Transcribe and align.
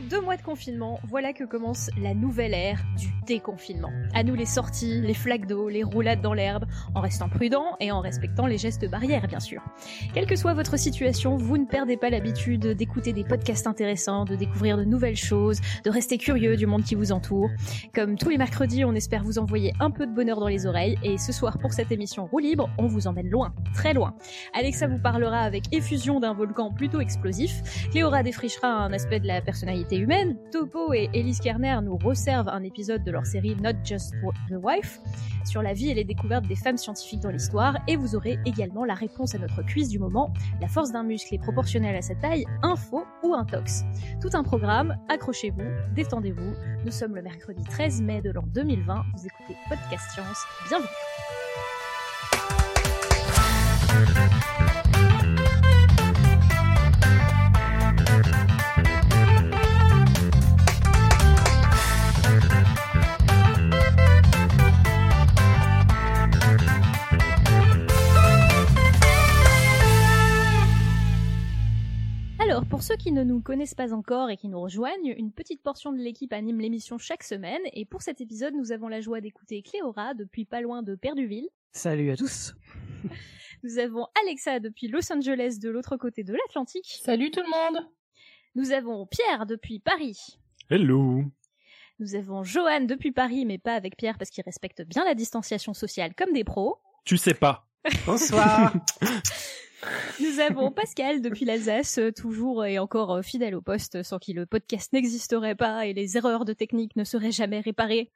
deux 0.00 0.20
mois 0.20 0.36
de 0.36 0.42
confinement, 0.42 1.00
voilà 1.08 1.32
que 1.32 1.44
commence 1.44 1.90
la 2.00 2.14
nouvelle 2.14 2.54
ère 2.54 2.82
du 2.96 3.08
déconfinement. 3.28 3.92
À 4.14 4.24
nous 4.24 4.34
les 4.34 4.46
sorties, 4.46 5.00
les 5.00 5.14
flaques 5.14 5.46
d'eau, 5.46 5.68
les 5.68 5.84
roulades 5.84 6.22
dans 6.22 6.34
l'herbe, 6.34 6.64
en 6.94 7.00
restant 7.00 7.28
prudent 7.28 7.76
et 7.78 7.92
en 7.92 8.00
respectant 8.00 8.46
les 8.46 8.58
gestes 8.58 8.90
barrières 8.90 9.28
bien 9.28 9.38
sûr. 9.38 9.62
Quelle 10.14 10.26
que 10.26 10.34
soit 10.34 10.54
votre 10.54 10.78
situation, 10.78 11.36
vous 11.36 11.58
ne 11.58 11.66
perdez 11.66 11.96
pas 11.96 12.10
l'habitude 12.10 12.66
d'écouter 12.66 13.12
des 13.12 13.24
podcasts 13.24 13.66
intéressants, 13.66 14.24
de 14.24 14.34
découvrir 14.34 14.78
de 14.78 14.84
nouvelles 14.84 15.16
choses, 15.16 15.60
de 15.84 15.90
rester 15.90 16.16
curieux 16.18 16.56
du 16.56 16.66
monde 16.66 16.82
qui 16.82 16.94
vous 16.94 17.12
entoure. 17.12 17.50
Comme 17.94 18.16
tous 18.16 18.30
les 18.30 18.38
mercredis, 18.38 18.84
on 18.84 18.94
espère 18.94 19.22
vous 19.22 19.38
envoyer 19.38 19.72
un 19.78 19.90
peu 19.90 20.06
de 20.06 20.14
bonheur 20.14 20.40
dans 20.40 20.48
les 20.48 20.66
oreilles 20.66 20.96
et 21.02 21.18
ce 21.18 21.32
soir 21.32 21.58
pour 21.58 21.72
cette 21.72 21.92
émission 21.92 22.26
Roue 22.26 22.38
libre, 22.38 22.70
on 22.78 22.86
vous 22.86 23.06
emmène 23.06 23.28
loin, 23.28 23.52
très 23.74 23.92
loin. 23.92 24.14
Alexa 24.54 24.86
vous 24.86 24.98
parlera 24.98 25.40
avec 25.40 25.64
effusion 25.72 26.18
d'un 26.18 26.32
volcan 26.32 26.72
plutôt 26.72 27.00
explosif, 27.00 27.88
Cléora 27.90 28.22
défrichera 28.22 28.68
un 28.68 28.92
aspect 28.92 29.20
de 29.20 29.26
la 29.26 29.42
personnalité 29.42 29.96
humaine, 29.96 30.36
Topo 30.50 30.94
et 30.94 31.10
Elise 31.12 31.40
Kerner 31.40 31.78
nous 31.82 31.96
resservent 31.96 32.48
un 32.48 32.62
épisode 32.62 33.04
de 33.04 33.10
leur 33.10 33.17
série 33.24 33.56
Not 33.56 33.84
Just 33.84 34.14
the 34.48 34.56
Wife 34.62 35.00
sur 35.44 35.62
la 35.62 35.72
vie 35.72 35.90
et 35.90 35.94
les 35.94 36.04
découvertes 36.04 36.46
des 36.46 36.56
femmes 36.56 36.76
scientifiques 36.76 37.20
dans 37.20 37.30
l'histoire 37.30 37.76
et 37.86 37.96
vous 37.96 38.14
aurez 38.14 38.38
également 38.44 38.84
la 38.84 38.94
réponse 38.94 39.34
à 39.34 39.38
notre 39.38 39.62
quiz 39.62 39.88
du 39.88 39.98
moment, 39.98 40.32
la 40.60 40.68
force 40.68 40.92
d'un 40.92 41.02
muscle 41.02 41.34
est 41.34 41.38
proportionnelle 41.38 41.96
à 41.96 42.02
sa 42.02 42.14
taille, 42.14 42.44
info 42.62 43.04
ou 43.22 43.34
intox. 43.34 43.84
Tout 44.20 44.30
un 44.34 44.42
programme, 44.42 44.96
accrochez-vous, 45.08 45.94
détendez-vous. 45.94 46.54
Nous 46.84 46.92
sommes 46.92 47.14
le 47.14 47.22
mercredi 47.22 47.62
13 47.64 48.02
mai 48.02 48.20
de 48.20 48.30
l'an 48.30 48.44
2020, 48.46 48.94
vous 49.16 49.26
écoutez 49.26 49.58
Podcast 49.68 50.10
Science, 50.12 50.44
bienvenue. 50.68 51.37
Alors, 72.58 72.68
pour 72.68 72.82
ceux 72.82 72.96
qui 72.96 73.12
ne 73.12 73.22
nous 73.22 73.40
connaissent 73.40 73.76
pas 73.76 73.94
encore 73.94 74.30
et 74.30 74.36
qui 74.36 74.48
nous 74.48 74.60
rejoignent, 74.60 75.14
une 75.16 75.30
petite 75.30 75.62
portion 75.62 75.92
de 75.92 75.98
l'équipe 75.98 76.32
anime 76.32 76.58
l'émission 76.58 76.98
chaque 76.98 77.22
semaine, 77.22 77.60
et 77.72 77.84
pour 77.84 78.02
cet 78.02 78.20
épisode, 78.20 78.52
nous 78.52 78.72
avons 78.72 78.88
la 78.88 79.00
joie 79.00 79.20
d'écouter 79.20 79.62
Cléora 79.62 80.12
depuis 80.14 80.44
pas 80.44 80.60
loin 80.60 80.82
de 80.82 80.96
Perduville. 80.96 81.48
Salut 81.70 82.10
à 82.10 82.16
tous. 82.16 82.56
Nous 83.62 83.78
avons 83.78 84.08
Alexa 84.24 84.58
depuis 84.58 84.88
Los 84.88 85.12
Angeles 85.12 85.58
de 85.62 85.68
l'autre 85.70 85.96
côté 85.96 86.24
de 86.24 86.32
l'Atlantique. 86.32 86.98
Salut 87.00 87.30
tout 87.30 87.42
le 87.42 87.76
monde. 87.76 87.86
Nous 88.56 88.72
avons 88.72 89.06
Pierre 89.06 89.46
depuis 89.46 89.78
Paris. 89.78 90.18
Hello. 90.68 91.22
Nous 92.00 92.16
avons 92.16 92.42
Johan 92.42 92.80
depuis 92.80 93.12
Paris, 93.12 93.44
mais 93.44 93.58
pas 93.58 93.74
avec 93.76 93.96
Pierre 93.96 94.18
parce 94.18 94.30
qu'il 94.30 94.42
respecte 94.42 94.82
bien 94.82 95.04
la 95.04 95.14
distanciation 95.14 95.74
sociale 95.74 96.12
comme 96.16 96.32
des 96.32 96.42
pros. 96.42 96.80
Tu 97.04 97.18
sais 97.18 97.34
pas. 97.34 97.68
Bonsoir. 98.04 98.74
Nous 100.20 100.40
avons 100.40 100.70
Pascal 100.70 101.22
depuis 101.22 101.44
l'Alsace, 101.44 101.98
euh, 101.98 102.12
toujours 102.12 102.64
et 102.64 102.78
encore 102.78 103.16
euh, 103.16 103.22
fidèle 103.22 103.54
au 103.54 103.60
poste, 103.60 104.02
sans 104.02 104.18
qui 104.18 104.32
le 104.32 104.46
podcast 104.46 104.92
n'existerait 104.92 105.54
pas 105.54 105.86
et 105.86 105.92
les 105.92 106.16
erreurs 106.16 106.44
de 106.44 106.52
technique 106.52 106.96
ne 106.96 107.04
seraient 107.04 107.32
jamais 107.32 107.60
réparées. 107.60 108.10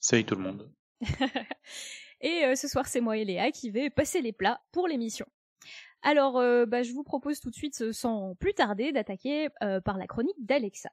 Salut 0.00 0.24
tout 0.24 0.34
le 0.34 0.42
monde. 0.42 0.72
et 2.20 2.44
euh, 2.44 2.54
ce 2.54 2.68
soir, 2.68 2.86
c'est 2.86 3.00
moi 3.00 3.16
et 3.16 3.24
Léa 3.24 3.50
qui 3.50 3.70
vais 3.70 3.90
passer 3.90 4.20
les 4.20 4.32
plats 4.32 4.60
pour 4.72 4.88
l'émission. 4.88 5.26
Alors, 6.02 6.38
euh, 6.38 6.66
bah, 6.66 6.82
je 6.82 6.92
vous 6.92 7.02
propose 7.02 7.40
tout 7.40 7.50
de 7.50 7.54
suite, 7.54 7.80
euh, 7.80 7.92
sans 7.92 8.34
plus 8.36 8.54
tarder, 8.54 8.92
d'attaquer 8.92 9.48
euh, 9.62 9.80
par 9.80 9.98
la 9.98 10.06
chronique 10.06 10.36
d'Alexa. 10.38 10.90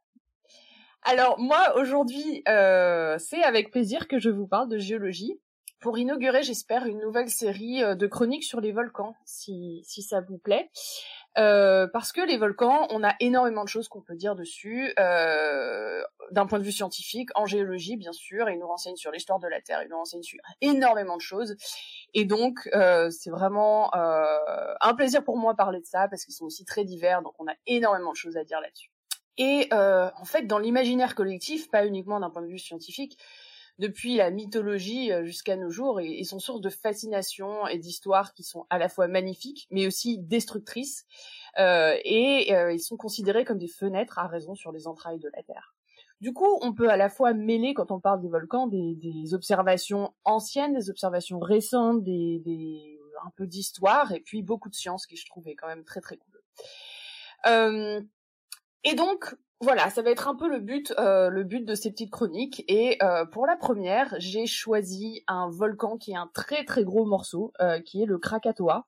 Alors 1.07 1.39
moi 1.39 1.77
aujourd'hui, 1.77 2.41
euh, 2.47 3.17
c'est 3.19 3.43
avec 3.43 3.69
plaisir 3.69 4.07
que 4.07 4.17
je 4.17 4.31
vous 4.31 4.47
parle 4.47 4.69
de 4.69 4.79
géologie 4.79 5.39
pour 5.85 5.99
inaugurer, 5.99 6.41
j'espère, 6.41 6.87
une 6.87 6.97
nouvelle 6.97 7.29
série 7.29 7.83
euh, 7.83 7.93
de 7.93 8.07
chroniques 8.07 8.43
sur 8.43 8.59
les 8.59 8.71
volcans, 8.71 9.15
si, 9.23 9.83
ça 9.85 10.19
vous 10.19 10.39
plaît. 10.39 10.71
Euh, 11.37 11.85
parce 11.93 12.11
que 12.11 12.21
les 12.21 12.37
volcans, 12.37 12.87
on 12.89 13.03
a 13.03 13.13
énormément 13.19 13.63
de 13.63 13.69
choses 13.69 13.87
qu'on 13.87 14.01
peut 14.01 14.15
dire 14.15 14.33
dessus, 14.33 14.91
euh, 14.97 16.01
d'un 16.31 16.47
point 16.47 16.57
de 16.57 16.63
vue 16.63 16.71
scientifique, 16.71 17.29
en 17.35 17.45
géologie 17.45 17.97
bien 17.97 18.13
sûr, 18.13 18.49
ils 18.49 18.57
nous 18.57 18.65
renseignent 18.65 18.95
sur 18.95 19.11
l'histoire 19.11 19.37
de 19.37 19.47
la 19.47 19.61
Terre, 19.61 19.83
ils 19.83 19.89
nous 19.89 19.97
renseignent 19.97 20.23
sur 20.23 20.39
énormément 20.59 21.17
de 21.17 21.21
choses, 21.21 21.55
et 22.15 22.25
donc 22.25 22.67
c'est 23.11 23.29
vraiment 23.29 23.91
un 23.93 24.95
plaisir 24.95 25.23
pour 25.23 25.37
moi 25.37 25.53
de 25.53 25.57
parler 25.57 25.81
de 25.81 25.85
ça, 25.85 26.07
parce 26.07 26.25
qu'ils 26.25 26.33
sont 26.33 26.45
aussi 26.45 26.65
très 26.65 26.83
divers, 26.83 27.21
donc 27.21 27.35
on 27.37 27.45
a 27.47 27.53
énormément 27.67 28.09
de 28.09 28.17
choses 28.17 28.37
à 28.37 28.43
dire 28.43 28.59
là-dessus. 28.59 28.89
Et 29.37 29.69
en 29.71 30.25
fait, 30.25 30.47
dans 30.47 30.57
l'imaginaire 30.57 31.13
collectif, 31.13 31.69
pas 31.69 31.85
uniquement 31.85 32.19
d'un 32.19 32.31
point 32.31 32.41
de 32.41 32.47
vue 32.47 32.57
scientifique, 32.57 33.19
depuis 33.79 34.15
la 34.15 34.31
mythologie 34.31 35.11
euh, 35.11 35.25
jusqu'à 35.25 35.57
nos 35.57 35.69
jours, 35.69 35.99
et, 35.99 36.23
sont 36.23 36.39
source 36.39 36.61
de 36.61 36.69
fascination 36.69 37.67
et 37.67 37.77
d'histoires 37.77 38.33
qui 38.33 38.43
sont 38.43 38.65
à 38.69 38.77
la 38.77 38.89
fois 38.89 39.07
magnifiques, 39.07 39.67
mais 39.71 39.87
aussi 39.87 40.17
destructrices, 40.17 41.05
euh, 41.59 41.95
et 42.03 42.53
euh, 42.55 42.73
ils 42.73 42.79
sont 42.79 42.97
considérés 42.97 43.45
comme 43.45 43.57
des 43.57 43.67
fenêtres 43.67 44.19
à 44.19 44.27
raison 44.27 44.55
sur 44.55 44.71
les 44.71 44.87
entrailles 44.87 45.19
de 45.19 45.29
la 45.35 45.43
Terre. 45.43 45.75
Du 46.21 46.33
coup, 46.33 46.57
on 46.61 46.73
peut 46.73 46.89
à 46.89 46.97
la 46.97 47.09
fois 47.09 47.33
mêler, 47.33 47.73
quand 47.73 47.91
on 47.91 47.99
parle 47.99 48.21
des 48.21 48.29
volcans, 48.29 48.67
des, 48.67 49.33
observations 49.33 50.13
anciennes, 50.23 50.73
des 50.73 50.89
observations 50.89 51.39
récentes, 51.39 52.03
des, 52.03 52.39
des 52.39 52.95
un 53.25 53.31
peu 53.35 53.47
d'histoire, 53.47 54.11
et 54.11 54.19
puis 54.19 54.41
beaucoup 54.41 54.69
de 54.69 54.75
science 54.75 55.05
qui 55.05 55.15
je 55.15 55.25
trouvais 55.25 55.55
quand 55.55 55.67
même 55.67 55.83
très 55.83 56.01
très 56.01 56.17
cool. 56.17 56.41
Euh, 57.47 58.01
et 58.83 58.93
donc, 58.95 59.35
voilà, 59.65 59.89
ça 59.89 60.03
va 60.03 60.11
être 60.11 60.27
un 60.27 60.35
peu 60.35 60.47
le 60.47 60.59
but, 60.59 60.93
euh, 60.99 61.29
le 61.29 61.43
but 61.43 61.65
de 61.65 61.73
ces 61.73 61.89
petites 61.89 62.11
chroniques. 62.11 62.63
Et 62.67 62.99
euh, 63.01 63.25
pour 63.25 63.47
la 63.47 63.55
première, 63.55 64.13
j'ai 64.19 64.45
choisi 64.45 65.23
un 65.27 65.49
volcan 65.49 65.97
qui 65.97 66.11
est 66.11 66.15
un 66.15 66.29
très 66.35 66.63
très 66.65 66.83
gros 66.83 67.03
morceau, 67.03 67.51
euh, 67.59 67.79
qui 67.79 68.03
est 68.03 68.05
le 68.05 68.19
Krakatoa. 68.19 68.85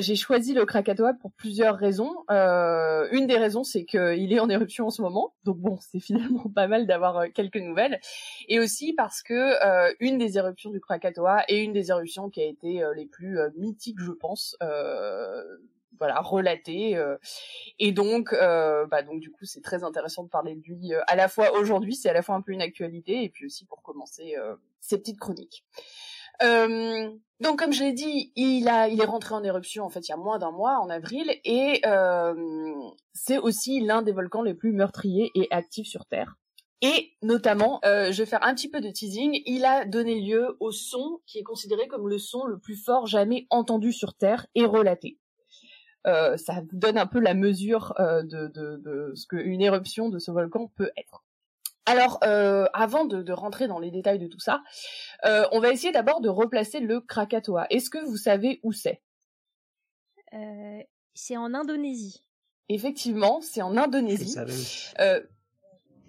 J'ai 0.00 0.16
choisi 0.16 0.54
le 0.54 0.64
Krakatoa 0.64 1.12
pour 1.12 1.30
plusieurs 1.32 1.76
raisons. 1.76 2.10
Une 2.30 3.26
des 3.26 3.36
raisons, 3.36 3.64
c'est 3.64 3.84
qu'il 3.84 4.32
est 4.32 4.40
en 4.40 4.48
éruption 4.48 4.86
en 4.86 4.90
ce 4.90 5.02
moment, 5.02 5.34
donc 5.44 5.58
bon, 5.58 5.76
c'est 5.92 6.00
finalement 6.00 6.46
pas 6.54 6.68
mal 6.68 6.86
d'avoir 6.86 7.30
quelques 7.34 7.56
nouvelles. 7.56 8.00
Et 8.48 8.60
aussi 8.60 8.94
parce 8.94 9.22
que 9.22 9.92
une 10.02 10.16
des 10.16 10.38
éruptions 10.38 10.70
du 10.70 10.80
Krakatoa 10.80 11.44
est 11.48 11.62
une 11.62 11.74
des 11.74 11.90
éruptions 11.90 12.30
qui 12.30 12.40
a 12.40 12.46
été 12.46 12.82
les 12.96 13.06
plus 13.06 13.38
mythiques, 13.58 14.00
je 14.00 14.12
pense. 14.12 14.56
Euh, 15.92 15.96
voilà 15.98 16.20
relaté 16.20 16.96
euh, 16.96 17.16
et 17.78 17.92
donc 17.92 18.32
euh, 18.32 18.86
bah 18.86 19.02
donc 19.02 19.20
du 19.20 19.30
coup 19.30 19.44
c'est 19.44 19.60
très 19.60 19.84
intéressant 19.84 20.24
de 20.24 20.28
parler 20.28 20.56
de 20.56 20.62
lui 20.62 20.94
euh, 20.94 21.00
à 21.06 21.16
la 21.16 21.28
fois 21.28 21.52
aujourd'hui 21.52 21.94
c'est 21.94 22.08
à 22.08 22.12
la 22.12 22.22
fois 22.22 22.34
un 22.34 22.42
peu 22.42 22.52
une 22.52 22.62
actualité 22.62 23.22
et 23.22 23.28
puis 23.28 23.46
aussi 23.46 23.64
pour 23.66 23.82
commencer 23.82 24.34
euh, 24.36 24.56
ces 24.80 24.98
petites 24.98 25.20
chroniques. 25.20 25.64
Euh, 26.42 27.10
donc 27.40 27.58
comme 27.58 27.72
je 27.72 27.84
l'ai 27.84 27.92
dit 27.92 28.32
il 28.36 28.68
a 28.68 28.88
il 28.88 29.00
est 29.00 29.06
rentré 29.06 29.34
en 29.34 29.44
éruption 29.44 29.84
en 29.84 29.90
fait 29.90 30.08
il 30.08 30.10
y 30.10 30.14
a 30.14 30.16
moins 30.16 30.38
d'un 30.38 30.50
mois 30.50 30.78
en 30.80 30.88
avril 30.88 31.30
et 31.44 31.80
euh, 31.86 32.34
c'est 33.12 33.38
aussi 33.38 33.80
l'un 33.80 34.02
des 34.02 34.12
volcans 34.12 34.42
les 34.42 34.54
plus 34.54 34.72
meurtriers 34.72 35.30
et 35.34 35.46
actifs 35.50 35.86
sur 35.86 36.06
Terre. 36.06 36.36
Et 36.84 37.12
notamment, 37.22 37.78
euh, 37.84 38.10
je 38.10 38.24
vais 38.24 38.26
faire 38.26 38.44
un 38.44 38.56
petit 38.56 38.68
peu 38.68 38.80
de 38.80 38.90
teasing, 38.90 39.40
il 39.46 39.64
a 39.64 39.84
donné 39.84 40.20
lieu 40.20 40.56
au 40.58 40.72
son 40.72 41.20
qui 41.26 41.38
est 41.38 41.44
considéré 41.44 41.86
comme 41.86 42.08
le 42.08 42.18
son 42.18 42.44
le 42.44 42.58
plus 42.58 42.74
fort 42.74 43.06
jamais 43.06 43.46
entendu 43.50 43.92
sur 43.92 44.14
Terre 44.14 44.48
et 44.56 44.64
relaté. 44.64 45.16
Euh, 46.06 46.36
ça 46.36 46.54
vous 46.54 46.78
donne 46.78 46.98
un 46.98 47.06
peu 47.06 47.20
la 47.20 47.34
mesure 47.34 47.94
euh, 48.00 48.22
de, 48.22 48.48
de, 48.48 48.76
de 48.76 49.12
ce 49.14 49.26
qu'une 49.26 49.60
éruption 49.60 50.08
de 50.08 50.18
ce 50.18 50.30
volcan 50.30 50.70
peut 50.76 50.90
être. 50.96 51.22
Alors, 51.84 52.18
euh, 52.22 52.66
avant 52.74 53.04
de, 53.04 53.22
de, 53.22 53.32
rentrer 53.32 53.66
dans 53.66 53.78
les 53.80 53.90
détails 53.90 54.18
de 54.18 54.28
tout 54.28 54.38
ça, 54.38 54.62
euh, 55.24 55.44
on 55.50 55.58
va 55.60 55.70
essayer 55.70 55.92
d'abord 55.92 56.20
de 56.20 56.28
replacer 56.28 56.78
le 56.80 57.00
Krakatoa. 57.00 57.66
Est-ce 57.70 57.90
que 57.90 57.98
vous 57.98 58.16
savez 58.16 58.60
où 58.62 58.72
c'est? 58.72 59.02
Euh, 60.32 60.80
C'est 61.14 61.36
en 61.36 61.54
Indonésie. 61.54 62.24
Effectivement, 62.68 63.40
c'est 63.40 63.62
en 63.62 63.76
Indonésie. 63.76 64.36
Euh, 65.00 65.20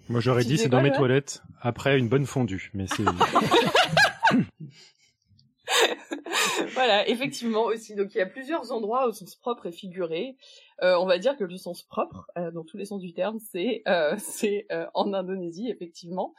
Moi, 0.08 0.20
j'aurais 0.20 0.44
dit 0.44 0.58
c'est 0.58 0.68
dans 0.68 0.80
mes 0.82 0.92
toilettes 0.92 1.42
après 1.60 1.98
une 1.98 2.08
bonne 2.08 2.26
fondue, 2.26 2.70
mais 2.72 2.86
c'est. 2.86 3.04
voilà, 6.74 7.08
effectivement 7.08 7.64
aussi. 7.64 7.94
Donc 7.94 8.14
il 8.14 8.18
y 8.18 8.20
a 8.20 8.26
plusieurs 8.26 8.72
endroits 8.72 9.06
au 9.06 9.12
sens 9.12 9.34
propre 9.36 9.66
et 9.66 9.72
figuré. 9.72 10.36
Euh, 10.82 10.96
on 10.98 11.06
va 11.06 11.18
dire 11.18 11.36
que 11.36 11.44
le 11.44 11.56
sens 11.56 11.82
propre, 11.82 12.26
euh, 12.36 12.50
dans 12.50 12.64
tous 12.64 12.76
les 12.76 12.84
sens 12.84 13.00
du 13.00 13.12
terme, 13.12 13.38
c'est 13.38 13.82
euh, 13.86 14.16
c'est 14.18 14.66
euh, 14.72 14.86
en 14.94 15.12
Indonésie 15.12 15.70
effectivement. 15.70 16.34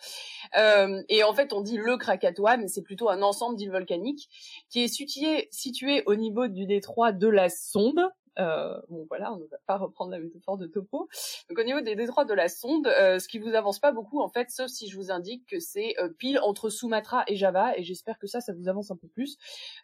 Euh, 0.58 1.02
et 1.10 1.24
en 1.24 1.34
fait, 1.34 1.54
on 1.54 1.62
dit 1.62 1.78
le 1.78 1.98
Krakatoa, 1.98 2.58
mais 2.58 2.68
c'est 2.68 2.84
plutôt 2.84 3.10
un 3.10 3.22
ensemble 3.22 3.58
d'îles 3.58 3.72
volcaniques 3.72 4.30
qui 4.70 4.84
est 4.84 4.88
situé 4.88 5.48
situé 5.52 6.04
au 6.06 6.16
niveau 6.16 6.48
du 6.48 6.66
détroit 6.66 7.12
de 7.12 7.28
la 7.28 7.50
Sonde. 7.50 8.02
Euh, 8.40 8.80
bon 8.90 9.06
voilà, 9.08 9.34
on 9.34 9.38
ne 9.38 9.46
va 9.46 9.58
pas 9.66 9.78
reprendre 9.78 10.12
la 10.12 10.20
métaphore 10.20 10.58
de 10.58 10.68
topo. 10.68 11.08
Donc 11.50 11.60
au 11.60 11.64
niveau 11.64 11.82
des 11.82 11.96
détroits 11.96 12.26
de 12.26 12.34
la 12.34 12.50
sonde, 12.50 12.88
euh, 12.88 13.20
ce 13.20 13.28
qui 13.28 13.40
vous 13.40 13.54
avance 13.54 13.80
pas 13.80 13.92
beaucoup 13.92 14.22
en 14.22 14.30
fait, 14.30 14.50
sauf 14.50 14.68
si 14.68 14.90
je 14.90 14.98
vous 14.98 15.12
indique 15.12 15.46
que 15.48 15.60
c'est 15.60 15.96
euh, 16.00 16.10
pile 16.10 16.40
entre 16.40 16.70
Sumatra 16.70 17.24
et 17.28 17.36
Java, 17.36 17.78
et 17.78 17.84
j'espère 17.84 18.20
que 18.20 18.28
ça, 18.28 18.42
ça 18.42 18.54
vous 18.54 18.68
avance 18.68 18.92
un 18.92 18.98
peu 18.98 19.08
plus. 19.08 19.38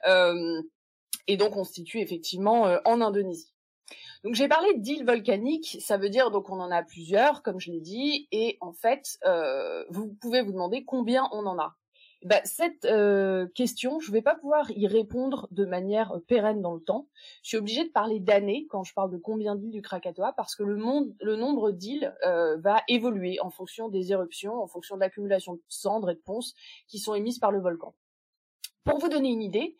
Euh, 0.07 0.62
et 1.27 1.38
donc 1.38 1.56
on 1.56 1.63
se 1.63 1.74
situe 1.74 2.00
effectivement 2.00 2.68
euh, 2.68 2.77
en 2.86 3.01
Indonésie. 3.01 3.53
Donc 4.24 4.36
j'ai 4.36 4.48
parlé 4.48 4.74
d'îles 4.75 5.06
volcaniques, 5.06 5.77
ça 5.81 5.98
veut 5.98 6.09
dire 6.09 6.30
donc 6.30 6.50
on 6.50 6.59
en 6.59 6.71
a 6.71 6.83
plusieurs, 6.83 7.42
comme 7.42 7.59
je 7.59 7.71
l'ai 7.71 7.81
dit, 7.81 8.27
et 8.31 8.57
en 8.62 8.71
fait, 8.71 9.18
euh, 9.25 9.83
vous 9.89 10.13
pouvez 10.21 10.42
vous 10.42 10.51
demander 10.51 10.83
combien 10.83 11.27
on 11.31 11.45
en 11.45 11.57
a. 11.57 11.75
Bah, 12.23 12.39
cette 12.44 12.85
euh, 12.85 13.47
question, 13.56 14.00
je 14.00 14.12
ne 14.12 14.13
vais 14.13 14.21
pas 14.21 14.35
pouvoir 14.35 14.69
y 14.71 14.85
répondre 14.85 15.47
de 15.50 15.65
manière 15.65 16.13
pérenne 16.27 16.62
dans 16.62 16.75
le 16.75 16.81
temps. 16.81 17.07
Je 17.41 17.50
suis 17.50 17.57
obligée 17.57 17.83
de 17.83 17.89
parler 17.89 18.19
d'années 18.19 18.68
quand 18.69 18.83
je 18.83 18.94
parle 18.94 19.09
de 19.09 19.18
combien 19.18 19.56
d'îles 19.56 19.71
du 19.71 19.81
Krakatoa 19.81 20.33
parce 20.33 20.56
que 20.56 20.62
le, 20.62 20.75
nombre 20.75 21.71
d'îles 21.71 22.15
euh, 22.23 22.57
va 22.57 22.83
évoluer 22.88 23.39
en 23.39 23.50
fonction 23.50 23.89
des 23.89 24.12
éruptions, 24.12 24.62
en 24.62 24.68
fonction 24.68 24.95
de 24.95 25.01
l'accumulation 25.01 25.56
de 25.56 25.62
cendres 25.68 26.12
et 26.12 26.15
de 26.15 26.19
ponces 26.19 26.53
qui 26.88 27.00
sont 27.00 27.15
émises 27.15 27.39
par 27.39 27.51
le 27.51 27.59
volcan. 27.59 27.95
Pour 28.83 29.00
vous 29.00 29.09
donner 29.09 29.29
une 29.29 29.41
idée, 29.41 29.75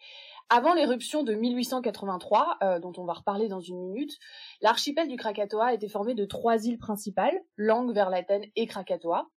avant 0.50 0.74
l'éruption 0.74 1.22
de 1.22 1.36
1883, 1.36 2.58
euh, 2.64 2.80
dont 2.80 2.94
on 2.98 3.06
va 3.06 3.14
reparler 3.14 3.50
dans 3.50 3.62
une 3.62 3.80
minute, 3.80 4.18
l'archipel 4.62 5.08
du 5.08 5.16
Krakatoa 5.16 5.76
était 5.76 5.90
formé 5.90 6.16
de 6.16 6.26
trois 6.26 6.66
îles 6.66 6.80
principales, 6.80 7.40
Lang, 7.56 7.94
Verlaten 7.94 8.44
et 8.56 8.66
Krakatoa 8.66 9.30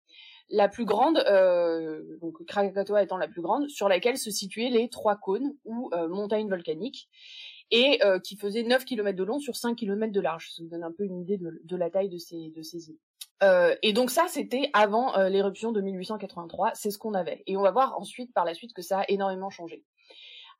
la 0.49 0.67
plus 0.67 0.85
grande, 0.85 1.17
euh, 1.29 2.17
donc 2.21 2.43
Krakatoa 2.45 3.03
étant 3.03 3.17
la 3.17 3.27
plus 3.27 3.41
grande, 3.41 3.69
sur 3.69 3.89
laquelle 3.89 4.17
se 4.17 4.31
situaient 4.31 4.69
les 4.69 4.89
trois 4.89 5.15
cônes 5.15 5.55
ou 5.65 5.89
euh, 5.93 6.07
montagnes 6.07 6.49
volcaniques, 6.49 7.09
et 7.71 8.03
euh, 8.03 8.19
qui 8.19 8.37
faisaient 8.37 8.63
9 8.63 8.85
km 8.85 9.17
de 9.17 9.23
long 9.23 9.39
sur 9.39 9.55
5 9.55 9.75
km 9.75 10.11
de 10.11 10.21
large. 10.21 10.51
Ça 10.51 10.61
vous 10.63 10.69
donne 10.69 10.83
un 10.83 10.91
peu 10.91 11.03
une 11.03 11.21
idée 11.21 11.37
de, 11.37 11.75
la 11.75 11.89
taille 11.89 12.09
de 12.09 12.17
ces, 12.17 12.51
de 12.55 12.61
ces 12.61 12.89
îles. 12.89 12.99
et 13.81 13.93
donc 13.93 14.11
ça, 14.11 14.25
c'était 14.27 14.69
avant 14.73 15.17
l'éruption 15.27 15.71
de 15.71 15.81
1883, 15.81 16.71
c'est 16.75 16.91
ce 16.91 16.97
qu'on 16.97 17.13
avait. 17.13 17.43
Et 17.47 17.57
on 17.57 17.61
va 17.61 17.71
voir 17.71 17.99
ensuite, 17.99 18.33
par 18.33 18.45
la 18.45 18.53
suite, 18.53 18.73
que 18.73 18.81
ça 18.81 18.99
a 18.99 19.05
énormément 19.07 19.49
changé. 19.49 19.83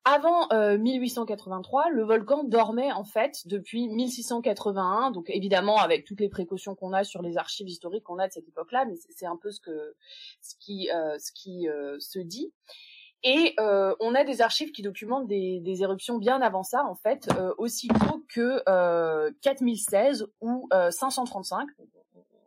Avant 0.06 0.50
1883, 0.52 1.86
euh, 1.86 1.90
le 1.92 2.04
volcan 2.04 2.44
dormait 2.44 2.92
en 2.92 3.06
fait 3.06 3.48
depuis 3.48 3.88
1681, 3.88 5.12
donc 5.12 5.30
évidemment 5.30 5.78
avec 5.78 6.04
toutes 6.04 6.20
les 6.20 6.28
précautions 6.28 6.76
qu'on 6.76 6.92
a 6.92 7.06
sur 7.06 7.22
les 7.22 7.38
archives 7.38 7.70
historiques 7.70 8.04
qu'on 8.04 8.20
a 8.20 8.28
de 8.28 8.34
cette 8.34 8.48
époque-là, 8.50 8.84
mais 8.86 8.96
c'est 9.16 9.26
un 9.26 9.38
peu 9.38 9.50
ce 9.52 9.62
que 9.62 9.96
ce 10.42 10.56
qui 10.60 10.90
euh, 10.94 11.18
ce 11.20 11.32
qui 11.32 11.70
euh, 11.70 11.98
se 12.00 12.20
dit. 12.20 12.52
Et 13.26 13.56
on 13.58 14.16
a 14.16 14.26
des 14.26 14.42
archives 14.42 14.74
qui 14.74 14.82
documentent 14.82 15.28
des, 15.28 15.62
des 15.62 15.82
éruptions 15.82 16.18
bien 16.18 16.42
avant 16.42 16.64
ça, 16.64 16.84
en 16.84 16.94
fait, 16.94 17.30
aussi 17.58 17.88
tôt 17.88 18.22
que 18.28 18.62
4016 19.40 20.28
ou 20.42 20.68
535. 20.92 21.70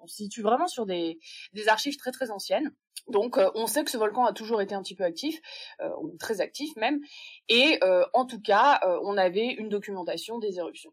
On 0.06 0.08
se 0.08 0.16
situe 0.16 0.42
vraiment 0.42 0.68
sur 0.68 0.86
des, 0.86 1.18
archives 1.66 1.96
très 1.96 2.12
très 2.12 2.30
anciennes. 2.30 2.70
Donc 3.08 3.38
euh, 3.38 3.50
on 3.56 3.66
sait 3.66 3.82
que 3.82 3.90
ce 3.90 3.98
volcan 3.98 4.24
a 4.24 4.32
toujours 4.32 4.60
été 4.60 4.74
un 4.74 4.82
petit 4.82 4.94
peu 4.94 5.02
actif, 5.02 5.40
euh, 5.80 5.90
très 6.20 6.40
actif 6.40 6.74
même, 6.76 7.00
et 7.48 7.78
euh, 7.82 8.04
en 8.14 8.24
tout 8.24 8.40
cas 8.40 8.80
on 9.02 9.16
avait 9.16 9.48
une 9.48 9.68
documentation 9.68 10.38
des 10.38 10.58
éruptions. 10.58 10.92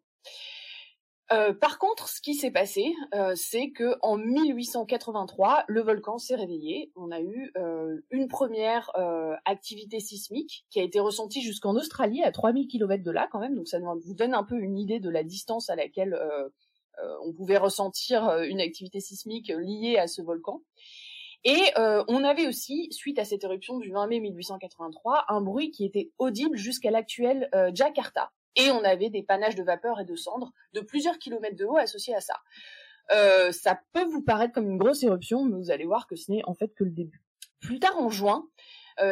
par 1.61 1.79
contre, 1.79 2.09
ce 2.09 2.21
qui 2.21 2.35
s'est 2.35 2.51
passé, 2.51 2.93
c'est 3.35 3.71
que 3.71 3.97
en 4.01 4.17
1883, 4.17 5.65
le 5.67 5.81
volcan 5.81 6.17
s'est 6.19 6.35
réveillé. 6.35 6.91
On 6.95 7.11
a 7.11 7.21
eu 7.21 7.51
une 8.11 8.27
première 8.27 8.91
activité 9.45 9.99
sismique 9.99 10.65
qui 10.69 10.79
a 10.79 10.83
été 10.83 10.99
ressentie 10.99 11.41
jusqu'en 11.41 11.75
Australie, 11.75 12.23
à 12.23 12.31
3000 12.31 12.67
km 12.67 13.03
de 13.03 13.11
là 13.11 13.27
quand 13.31 13.39
même. 13.39 13.55
Donc 13.55 13.67
ça 13.67 13.79
vous 13.79 14.13
donne 14.13 14.35
un 14.35 14.43
peu 14.43 14.59
une 14.59 14.77
idée 14.77 14.99
de 14.99 15.09
la 15.09 15.23
distance 15.23 15.71
à 15.71 15.75
laquelle 15.75 16.15
on 17.23 17.33
pouvait 17.33 17.57
ressentir 17.57 18.29
une 18.43 18.61
activité 18.61 18.99
sismique 18.99 19.49
liée 19.49 19.97
à 19.97 20.07
ce 20.07 20.21
volcan. 20.21 20.61
Et 21.45 21.61
euh, 21.77 22.03
on 22.07 22.23
avait 22.23 22.47
aussi, 22.47 22.87
suite 22.91 23.19
à 23.19 23.25
cette 23.25 23.43
éruption 23.43 23.77
du 23.77 23.91
20 23.91 24.07
mai 24.07 24.19
1883, 24.21 25.25
un 25.27 25.41
bruit 25.41 25.71
qui 25.71 25.85
était 25.85 26.11
audible 26.17 26.55
jusqu'à 26.55 26.89
l'actuel 26.89 27.49
euh, 27.53 27.71
Jakarta. 27.73 28.31
Et 28.55 28.71
on 28.71 28.83
avait 28.83 29.09
des 29.09 29.23
panaches 29.23 29.55
de 29.55 29.63
vapeur 29.63 29.99
et 29.99 30.05
de 30.05 30.15
cendres 30.15 30.53
de 30.73 30.79
plusieurs 30.79 31.17
kilomètres 31.17 31.57
de 31.57 31.65
haut 31.65 31.77
associés 31.77 32.15
à 32.15 32.21
ça. 32.21 32.35
Euh, 33.11 33.51
ça 33.51 33.81
peut 33.91 34.05
vous 34.05 34.21
paraître 34.21 34.53
comme 34.53 34.69
une 34.69 34.77
grosse 34.77 35.03
éruption, 35.03 35.43
mais 35.43 35.57
vous 35.57 35.71
allez 35.71 35.85
voir 35.85 36.07
que 36.07 36.15
ce 36.15 36.31
n'est 36.31 36.43
en 36.45 36.53
fait 36.53 36.73
que 36.73 36.85
le 36.85 36.91
début. 36.91 37.21
Plus 37.59 37.79
tard 37.79 37.97
en 37.97 38.09
juin 38.09 38.47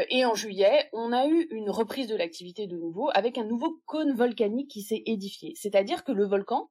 et 0.10 0.26
en 0.26 0.36
juillet, 0.36 0.90
on 0.94 1.12
a 1.12 1.26
eu 1.26 1.48
une 1.50 1.72
reprise 1.72 2.06
de 2.06 2.16
l'activité 2.16 2.68
de 2.68 2.78
nouveau 2.78 3.10
avec 3.16 3.40
un 3.40 3.44
nouveau 3.44 3.82
cône 3.88 4.14
volcanique 4.14 4.70
qui 4.70 4.84
s'est 4.84 5.02
édifié. 5.08 5.54
C'est-à-dire 5.56 6.04
que 6.04 6.12
le 6.12 6.24
volcan, 6.24 6.70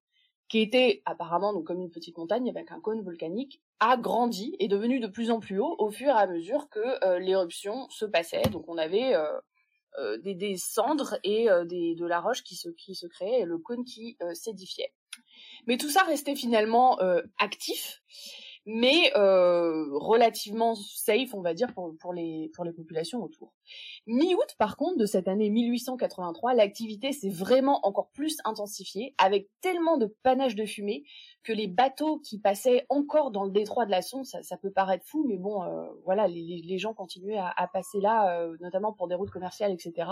qui 0.51 0.59
était 0.59 1.01
apparemment 1.07 1.55
donc 1.55 1.65
comme 1.65 1.81
une 1.81 1.91
petite 1.91 2.19
montagne 2.19 2.51
avec 2.51 2.73
un 2.73 2.81
cône 2.81 3.03
volcanique, 3.03 3.63
a 3.79 3.97
grandi 3.97 4.57
et 4.59 4.67
devenu 4.67 4.99
de 4.99 5.07
plus 5.07 5.31
en 5.31 5.39
plus 5.39 5.61
haut 5.61 5.77
au 5.79 5.91
fur 5.91 6.09
et 6.09 6.11
à 6.11 6.27
mesure 6.27 6.69
que 6.69 7.05
euh, 7.07 7.21
l'éruption 7.21 7.89
se 7.89 8.05
passait. 8.05 8.43
Donc 8.51 8.69
on 8.69 8.77
avait 8.77 9.15
euh, 9.15 9.41
euh, 9.99 10.19
des, 10.19 10.57
cendres 10.57 11.17
et 11.23 11.45
de 11.47 12.05
la 12.05 12.21
roche 12.21 12.43
qui 12.43 12.57
se, 12.57 12.69
qui 12.69 12.97
se 12.97 13.07
créait 13.07 13.43
et 13.43 13.45
le 13.45 13.59
cône 13.59 13.85
qui 13.85 14.19
s'édifiait. 14.35 14.93
Mais 15.69 15.77
tout 15.77 15.89
ça 15.89 16.03
restait 16.03 16.35
finalement 16.35 16.99
actif 17.39 18.03
mais 18.67 19.13
euh, 19.17 19.87
relativement 19.93 20.75
safe, 20.75 21.35
on 21.35 21.41
va 21.41 21.55
dire, 21.55 21.73
pour, 21.73 21.97
pour, 21.99 22.13
les, 22.13 22.51
pour 22.55 22.65
les 22.65 22.73
populations 22.73 23.23
autour. 23.23 23.53
Mi-août, 24.07 24.55
par 24.59 24.77
contre, 24.77 24.99
de 24.99 25.07
cette 25.07 25.29
année 25.29 25.51
1883, 25.51 26.55
l'activité 26.55 27.13
s'est 27.13 27.31
vraiment 27.31 27.85
encore 27.87 28.11
plus 28.11 28.37
intensifiée, 28.45 29.15
avec 29.19 29.49
tellement 29.61 29.97
de 29.97 30.15
panache 30.23 30.55
de 30.55 30.67
fumée 30.67 31.05
que 31.43 31.53
les 31.53 31.69
bateaux 31.69 32.19
qui 32.19 32.39
passaient 32.39 32.87
encore 32.89 33.31
dans 33.31 33.45
le 33.45 33.51
détroit 33.51 33.87
de 33.87 33.91
la 33.91 34.03
Sonde, 34.03 34.27
ça, 34.27 34.43
ça 34.43 34.57
peut 34.57 34.71
paraître 34.71 35.07
fou, 35.07 35.25
mais 35.27 35.39
bon, 35.39 35.63
euh, 35.63 35.87
voilà, 36.05 36.29
les, 36.29 36.63
les, 36.65 36.79
gens 36.79 36.93
continuaient 36.93 37.39
à, 37.39 37.53
à 37.57 37.67
passer 37.67 38.01
là, 38.01 38.41
euh, 38.41 38.57
notamment 38.61 38.93
pour 38.93 39.09
des 39.09 39.15
routes 39.15 39.31
commerciales, 39.31 39.73
etc. 39.73 40.11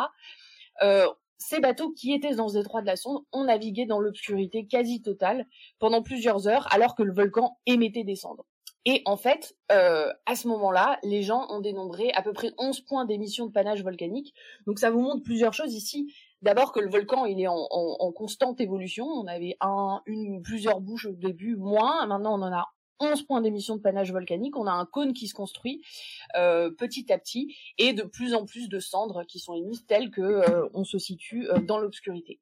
Euh, 0.83 1.07
ces 1.39 1.61
bateaux 1.61 1.93
qui 1.93 2.13
étaient 2.13 2.35
dans 2.35 2.49
ce 2.49 2.59
détroit 2.59 2.81
de 2.81 2.87
la 2.87 2.97
Sonde 2.97 3.23
ont 3.33 3.45
navigué 3.45 3.87
dans 3.87 4.01
l'obscurité 4.01 4.67
quasi 4.67 5.03
totale 5.03 5.47
pendant 5.79 6.03
plusieurs 6.03 6.49
heures 6.49 6.67
alors 6.73 6.95
que 6.95 7.03
le 7.03 7.13
volcan 7.13 7.59
émettait 7.67 8.05
des 8.05 8.17
cendres. 8.17 8.45
Et 8.85 9.03
en 9.05 9.17
fait, 9.17 9.57
euh, 9.71 10.13
à 10.27 10.35
ce 10.35 10.49
moment-là, 10.49 10.99
les 11.03 11.23
gens 11.23 11.47
ont 11.51 11.61
dénombré 11.61 12.11
à 12.13 12.23
peu 12.23 12.33
près 12.33 12.53
11 12.59 12.81
points 12.83 13.05
d'émission 13.05 13.47
de 13.47 13.53
panache 13.53 13.83
volcanique. 13.83 14.35
Donc 14.67 14.79
ça 14.79 14.91
vous 14.91 15.01
montre 15.01 15.23
plusieurs 15.23 15.53
choses 15.53 15.75
ici. 15.75 16.13
D'abord 16.41 16.73
que 16.73 16.81
le 16.81 16.89
volcan, 16.89 17.27
il 17.27 17.41
est 17.41 17.49
en, 17.49 17.67
en, 17.71 18.13
constante 18.13 18.61
évolution. 18.61 19.05
On 19.05 19.27
avait 19.27 19.57
un, 19.61 20.01
une, 20.07 20.41
plusieurs 20.41 20.81
bouches 20.81 21.07
au 21.07 21.13
début, 21.13 21.57
moins. 21.57 22.07
Maintenant, 22.07 22.39
on 22.39 22.43
en 22.43 22.53
a 22.53 22.69
11 23.01 23.23
points 23.23 23.41
d'émission 23.41 23.77
de 23.77 23.81
panache 23.81 24.11
volcanique, 24.11 24.57
on 24.57 24.67
a 24.67 24.73
un 24.73 24.87
cône 24.87 25.13
qui 25.13 25.29
se 25.29 25.35
construit 25.35 25.83
euh, 26.37 26.71
petit 26.71 27.13
à 27.13 27.19
petit 27.19 27.57
et 27.79 27.93
de 27.93 28.03
plus 28.03 28.35
en 28.35 28.45
plus 28.45 28.69
de 28.69 28.81
cendres 28.81 29.25
qui 29.25 29.39
sont 29.39 29.55
émises 29.55 29.85
telles 29.87 30.11
que 30.11 30.21
euh, 30.21 30.69
on 30.75 30.85
se 30.85 30.99
situe 30.99 31.49
euh, 31.49 31.61
dans 31.61 31.79
l'obscurité. 31.79 32.41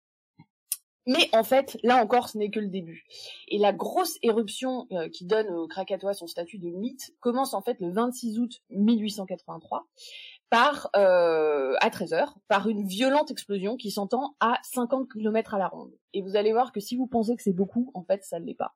Mais 1.08 1.28
en 1.32 1.44
fait, 1.44 1.78
là 1.84 2.02
encore, 2.02 2.28
ce 2.28 2.36
n'est 2.36 2.50
que 2.50 2.58
le 2.58 2.66
début. 2.66 3.04
Et 3.46 3.58
la 3.58 3.72
grosse 3.72 4.18
éruption 4.22 4.88
qui 5.12 5.24
donne 5.24 5.48
au 5.50 5.68
Krakatoa 5.68 6.14
son 6.14 6.26
statut 6.26 6.58
de 6.58 6.68
mythe 6.68 7.14
commence 7.20 7.54
en 7.54 7.62
fait 7.62 7.76
le 7.78 7.92
26 7.92 8.40
août 8.40 8.60
1883 8.70 9.86
par 10.50 10.90
à 10.94 11.90
13 11.92 12.12
heures 12.12 12.36
par 12.48 12.68
une 12.68 12.88
violente 12.88 13.30
explosion 13.30 13.76
qui 13.76 13.92
s'entend 13.92 14.34
à 14.40 14.58
50 14.64 15.08
km 15.12 15.54
à 15.54 15.58
la 15.58 15.68
ronde. 15.68 15.92
Et 16.12 16.22
vous 16.22 16.34
allez 16.34 16.50
voir 16.50 16.72
que 16.72 16.80
si 16.80 16.96
vous 16.96 17.06
pensez 17.06 17.36
que 17.36 17.42
c'est 17.44 17.52
beaucoup, 17.52 17.92
en 17.94 18.02
fait, 18.02 18.24
ça 18.24 18.40
ne 18.40 18.44
l'est 18.46 18.54
pas. 18.54 18.74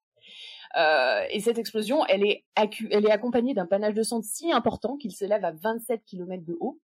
Euh, 0.77 1.25
et 1.31 1.41
cette 1.41 1.59
explosion, 1.59 2.05
elle 2.07 2.25
est, 2.25 2.45
elle 2.91 3.07
est 3.07 3.11
accompagnée 3.11 3.55
d'un 3.55 3.67
panache 3.67 3.95
de 3.95 4.03
cendres 4.03 4.25
si 4.25 4.53
important 4.53 4.97
qu'il 4.97 5.13
s'élève 5.13 5.45
à 5.45 5.53
27 5.53 6.05
km 6.05 6.45
de 6.45 6.57
haut 6.61 6.79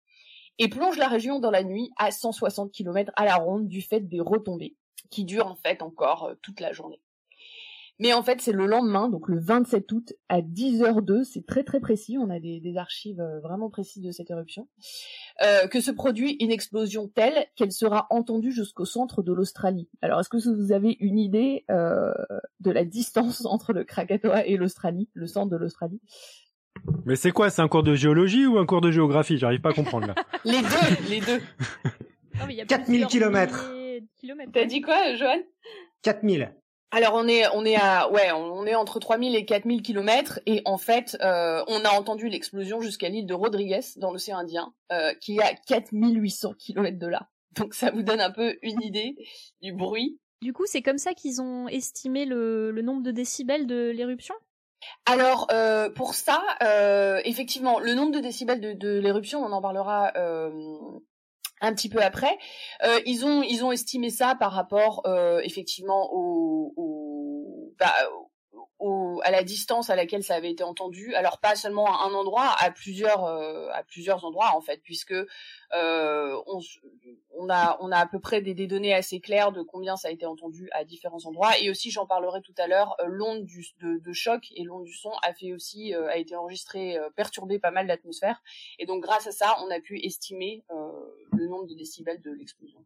et 0.58 0.68
plonge 0.68 0.96
la 0.96 1.08
région 1.08 1.38
dans 1.38 1.50
la 1.50 1.62
nuit 1.62 1.90
à 1.96 2.10
160 2.10 2.72
km 2.72 3.12
à 3.16 3.24
la 3.24 3.36
ronde 3.36 3.68
du 3.68 3.82
fait 3.82 4.00
des 4.00 4.20
retombées 4.20 4.74
qui 5.10 5.24
durent 5.24 5.46
en 5.46 5.56
fait 5.56 5.82
encore 5.82 6.24
euh, 6.24 6.34
toute 6.42 6.60
la 6.60 6.72
journée. 6.72 7.00
Mais 7.98 8.12
en 8.12 8.22
fait, 8.22 8.40
c'est 8.40 8.52
le 8.52 8.66
lendemain, 8.66 9.08
donc 9.08 9.28
le 9.28 9.40
27 9.40 9.90
août 9.92 10.12
à 10.28 10.42
10h02, 10.42 11.24
c'est 11.24 11.46
très 11.46 11.64
très 11.64 11.80
précis, 11.80 12.18
on 12.18 12.28
a 12.28 12.38
des, 12.38 12.76
archives 12.76 13.20
euh, 13.20 13.40
vraiment 13.40 13.70
précises 13.70 14.02
de 14.02 14.10
cette 14.10 14.30
éruption, 14.30 14.68
euh, 15.42 15.66
que 15.66 15.80
se 15.80 15.90
produit 15.90 16.36
une 16.40 16.50
explosion 16.50 17.08
telle 17.08 17.46
qu'elle 17.56 17.72
sera 17.72 18.06
entendue 18.10 18.52
jusqu'au 18.52 18.84
centre 18.84 19.22
de 19.22 19.32
l'Australie. 19.32 19.88
Alors, 20.02 20.20
est-ce 20.20 20.28
que 20.28 20.36
vous 20.36 20.72
avez 20.72 20.96
une 21.00 21.18
idée 21.18 21.64
euh, 21.70 22.12
de 22.60 22.70
la 22.70 22.84
distance 22.84 23.44
entre 23.46 23.72
le 23.72 23.84
Krakatoa 23.84 24.46
et 24.46 24.56
l'Australie, 24.56 25.08
le 25.14 25.26
centre 25.26 25.50
de 25.50 25.56
l'Australie? 25.56 26.00
Mais 27.06 27.16
c'est 27.16 27.30
quoi? 27.30 27.48
C'est 27.48 27.62
un 27.62 27.68
cours 27.68 27.82
de 27.82 27.94
géologie 27.94 28.46
ou 28.46 28.58
un 28.58 28.66
cours 28.66 28.82
de 28.82 28.90
géographie? 28.90 29.38
J'arrive 29.38 29.62
pas 29.62 29.70
à 29.70 29.72
comprendre 29.72 30.08
là. 30.08 30.14
les 30.44 30.60
deux, 30.60 31.08
les 31.08 31.20
deux. 31.20 31.40
4000 32.68 33.06
km. 33.06 33.72
T'as 34.52 34.66
dit 34.66 34.82
quoi, 34.82 35.14
Joanne 35.14 35.40
4000. 36.02 36.52
Alors 36.92 37.14
on 37.14 37.26
est 37.26 37.46
on 37.52 37.64
est 37.64 37.76
à 37.76 38.10
ouais 38.12 38.30
on 38.32 38.64
est 38.64 38.74
entre 38.74 39.00
3000 39.00 39.34
et 39.34 39.44
4000 39.44 39.82
kilomètres 39.82 40.40
et 40.46 40.62
en 40.64 40.78
fait 40.78 41.16
euh, 41.20 41.64
on 41.66 41.84
a 41.84 41.90
entendu 41.90 42.28
l'explosion 42.28 42.80
jusqu'à 42.80 43.08
l'île 43.08 43.26
de 43.26 43.34
Rodriguez 43.34 43.80
dans 43.96 44.12
l'océan 44.12 44.38
Indien 44.38 44.72
euh, 44.92 45.12
qui 45.20 45.38
est 45.38 45.42
à 45.42 45.54
4800 45.54 46.54
kilomètres 46.54 46.98
de 46.98 47.08
là. 47.08 47.28
Donc 47.56 47.74
ça 47.74 47.90
vous 47.90 48.02
donne 48.02 48.20
un 48.20 48.30
peu 48.30 48.56
une 48.62 48.80
idée 48.82 49.16
du 49.62 49.72
bruit. 49.72 50.20
Du 50.42 50.52
coup 50.52 50.64
c'est 50.66 50.82
comme 50.82 50.98
ça 50.98 51.12
qu'ils 51.12 51.40
ont 51.40 51.66
estimé 51.66 52.24
le, 52.24 52.70
le 52.70 52.82
nombre 52.82 53.02
de 53.02 53.10
décibels 53.10 53.66
de 53.66 53.90
l'éruption? 53.90 54.34
Alors 55.06 55.48
euh, 55.50 55.90
pour 55.90 56.14
ça, 56.14 56.40
effectivement, 57.24 57.80
le 57.80 57.94
nombre 57.94 58.12
de 58.12 58.20
décibels 58.20 58.60
de, 58.60 58.72
de 58.74 59.00
l'éruption, 59.00 59.44
on 59.44 59.50
en 59.50 59.60
parlera 59.60 60.12
un 61.66 61.74
petit 61.74 61.88
peu 61.88 62.02
après. 62.02 62.38
Euh, 62.84 63.00
ils 63.06 63.24
ont 63.24 63.72
estimé 63.72 64.10
ça 64.10 64.34
par 64.34 64.52
rapport 64.52 65.02
euh, 65.06 65.40
effectivement 65.44 66.08
au, 66.12 66.72
au, 66.76 67.74
bah, 67.78 67.92
au, 68.78 69.20
à 69.24 69.30
la 69.30 69.42
distance 69.42 69.90
à 69.90 69.96
laquelle 69.96 70.22
ça 70.22 70.34
avait 70.34 70.50
été 70.50 70.62
entendu. 70.62 71.14
Alors 71.14 71.38
pas 71.38 71.54
seulement 71.56 71.86
à 71.86 72.06
un 72.06 72.14
endroit, 72.14 72.54
à 72.58 72.70
plusieurs 72.70 73.24
euh, 73.24 73.68
à 73.72 73.82
plusieurs 73.82 74.24
endroits 74.24 74.52
en 74.54 74.60
fait, 74.60 74.80
puisque 74.82 75.12
euh, 75.12 76.42
on, 76.46 76.60
on, 77.38 77.48
a 77.50 77.76
on 77.80 77.90
a 77.90 77.98
à 77.98 78.06
peu 78.06 78.20
près 78.20 78.40
des, 78.40 78.54
des, 78.54 78.66
données 78.66 78.94
assez 78.94 79.20
claires 79.20 79.52
de 79.52 79.62
combien 79.62 79.96
ça 79.96 80.08
a 80.08 80.10
été 80.10 80.26
entendu 80.26 80.68
à 80.72 80.84
différents 80.84 81.24
endroits. 81.24 81.58
Et 81.60 81.70
aussi, 81.70 81.90
j'en 81.90 82.06
parlerai 82.06 82.40
tout 82.42 82.54
à 82.58 82.66
l'heure, 82.66 82.94
euh, 83.00 83.06
l'onde 83.06 83.44
du 83.44 83.66
de, 83.80 83.98
de, 83.98 84.12
choc 84.12 84.52
et 84.54 84.62
l'onde 84.62 84.84
du 84.84 84.94
son 84.94 85.12
a 85.22 85.32
fait 85.32 85.52
aussi 85.52 85.94
euh, 85.94 86.08
a 86.08 86.16
été 86.16 86.36
enregistrée, 86.36 86.98
euh, 86.98 87.10
perturbé 87.10 87.58
pas 87.58 87.70
mal 87.70 87.86
l'atmosphère. 87.86 88.42
Et 88.78 88.86
donc 88.86 89.02
grâce 89.02 89.26
à 89.26 89.32
ça, 89.32 89.56
on 89.64 89.70
a 89.70 89.80
pu 89.80 89.98
estimer 90.04 90.62
le 91.32 91.46
nombre 91.48 91.66
de 91.66 91.74
décibels 91.74 92.20
de 92.20 92.30
l'explosion 92.30 92.78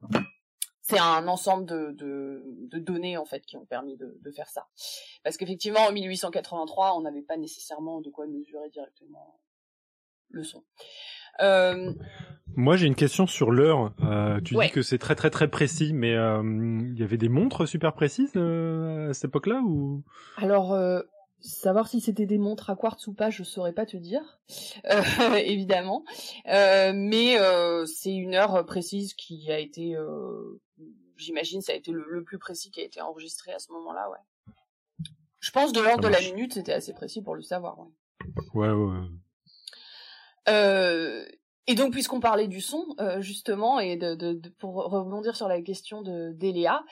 c'est 0.90 0.98
un 0.98 1.28
ensemble 1.28 1.66
de, 1.66 1.92
de, 1.92 2.42
de, 2.70 2.78
données 2.78 3.16
en 3.16 3.24
fait 3.24 3.44
qui 3.46 3.56
ont 3.56 3.64
permis 3.64 3.96
de, 3.96 4.18
de 4.20 4.30
faire 4.30 4.48
ça. 4.48 4.68
Parce 5.22 5.36
qu'effectivement 5.36 5.80
en 5.80 5.92
1883 5.92 6.96
on 6.96 7.02
n'avait 7.02 7.22
pas 7.22 7.36
nécessairement 7.36 8.00
de 8.00 8.10
quoi 8.10 8.26
mesurer 8.26 8.68
directement 8.70 9.40
le 10.30 10.44
son. 10.44 10.64
Euh... 11.40 11.92
Moi 12.56 12.76
j'ai 12.76 12.86
une 12.86 12.96
question 12.96 13.26
sur 13.26 13.50
l'heure. 13.50 13.92
Euh, 14.02 14.40
tu 14.40 14.56
dis 14.56 14.70
que 14.70 14.82
c'est 14.82 14.98
très 14.98 15.14
très 15.14 15.30
très 15.30 15.48
précis, 15.48 15.92
mais 15.92 16.14
euh, 16.14 16.42
il 16.42 16.98
y 16.98 17.02
avait 17.02 17.16
des 17.16 17.28
montres 17.28 17.66
super 17.66 17.92
précises 17.94 18.32
euh, 18.36 19.10
à 19.10 19.14
cette 19.14 19.26
époque-là 19.26 19.60
ou? 19.64 20.02
Alors 20.36 20.72
euh, 20.72 21.00
Savoir 21.40 21.88
si 21.88 22.00
c'était 22.00 22.26
des 22.26 22.38
montres 22.38 22.70
à 22.70 22.76
quartz 22.76 23.06
ou 23.06 23.14
pas, 23.14 23.30
je 23.30 23.42
saurais 23.42 23.72
pas 23.72 23.86
te 23.86 23.96
dire, 23.96 24.40
euh, 24.90 25.02
évidemment. 25.44 26.04
Euh, 26.46 26.92
mais 26.94 27.38
euh, 27.38 27.86
c'est 27.86 28.14
une 28.14 28.34
heure 28.34 28.64
précise 28.66 29.14
qui 29.14 29.50
a 29.50 29.58
été, 29.58 29.96
euh, 29.96 30.60
j'imagine, 31.16 31.62
ça 31.62 31.72
a 31.72 31.76
été 31.76 31.92
le, 31.92 32.04
le, 32.08 32.22
plus 32.24 32.38
précis 32.38 32.70
qui 32.70 32.80
a 32.80 32.84
été 32.84 33.00
enregistré 33.00 33.52
à 33.52 33.58
ce 33.58 33.72
moment-là, 33.72 34.10
ouais. 34.10 34.18
Je 35.38 35.50
pense 35.50 35.72
de 35.72 35.80
l'ordre 35.80 36.02
de 36.02 36.08
la 36.08 36.20
minute, 36.20 36.52
c'était 36.52 36.74
assez 36.74 36.92
précis 36.92 37.22
pour 37.22 37.34
le 37.34 37.42
savoir, 37.42 37.78
ouais. 37.78 37.88
Ouais, 38.52 38.70
ouais. 38.70 39.08
Euh, 40.48 41.24
et 41.66 41.74
donc, 41.74 41.92
puisqu'on 41.92 42.20
parlait 42.20 42.48
du 42.48 42.60
son, 42.60 42.84
euh, 43.00 43.20
justement, 43.20 43.80
et 43.80 43.96
de, 43.96 44.14
de, 44.14 44.32
de, 44.32 44.48
pour 44.48 44.74
rebondir 44.74 45.36
sur 45.36 45.48
la 45.48 45.60
question 45.60 46.02
de 46.02 46.32
d'Eléa, 46.32 46.82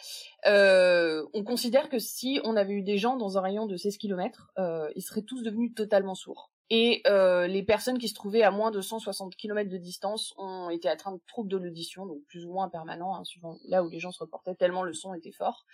euh, 0.46 1.24
on 1.32 1.42
considère 1.42 1.88
que 1.88 1.98
si 1.98 2.40
on 2.44 2.56
avait 2.56 2.74
eu 2.74 2.82
des 2.82 2.98
gens 2.98 3.16
dans 3.16 3.38
un 3.38 3.40
rayon 3.40 3.66
de 3.66 3.76
16 3.76 3.98
km, 3.98 4.50
euh, 4.58 4.88
ils 4.94 5.02
seraient 5.02 5.22
tous 5.22 5.42
devenus 5.42 5.74
totalement 5.74 6.14
sourds. 6.14 6.50
Et 6.70 7.00
euh, 7.06 7.46
les 7.46 7.62
personnes 7.62 7.98
qui 7.98 8.08
se 8.08 8.14
trouvaient 8.14 8.42
à 8.42 8.50
moins 8.50 8.70
de 8.70 8.82
160 8.82 9.36
km 9.36 9.70
de 9.70 9.78
distance 9.78 10.34
ont 10.36 10.68
été 10.68 10.88
atteintes 10.88 11.14
de 11.14 11.22
troubles 11.26 11.48
de 11.48 11.56
l'audition, 11.56 12.04
donc 12.04 12.18
plus 12.28 12.44
ou 12.44 12.52
moins 12.52 12.68
permanents, 12.68 13.16
hein, 13.16 13.24
suivant 13.24 13.56
là 13.68 13.82
où 13.82 13.88
les 13.88 14.00
gens 14.00 14.12
se 14.12 14.18
reportaient, 14.18 14.54
tellement 14.54 14.82
le 14.82 14.92
son 14.92 15.14
était 15.14 15.32
fort. 15.32 15.64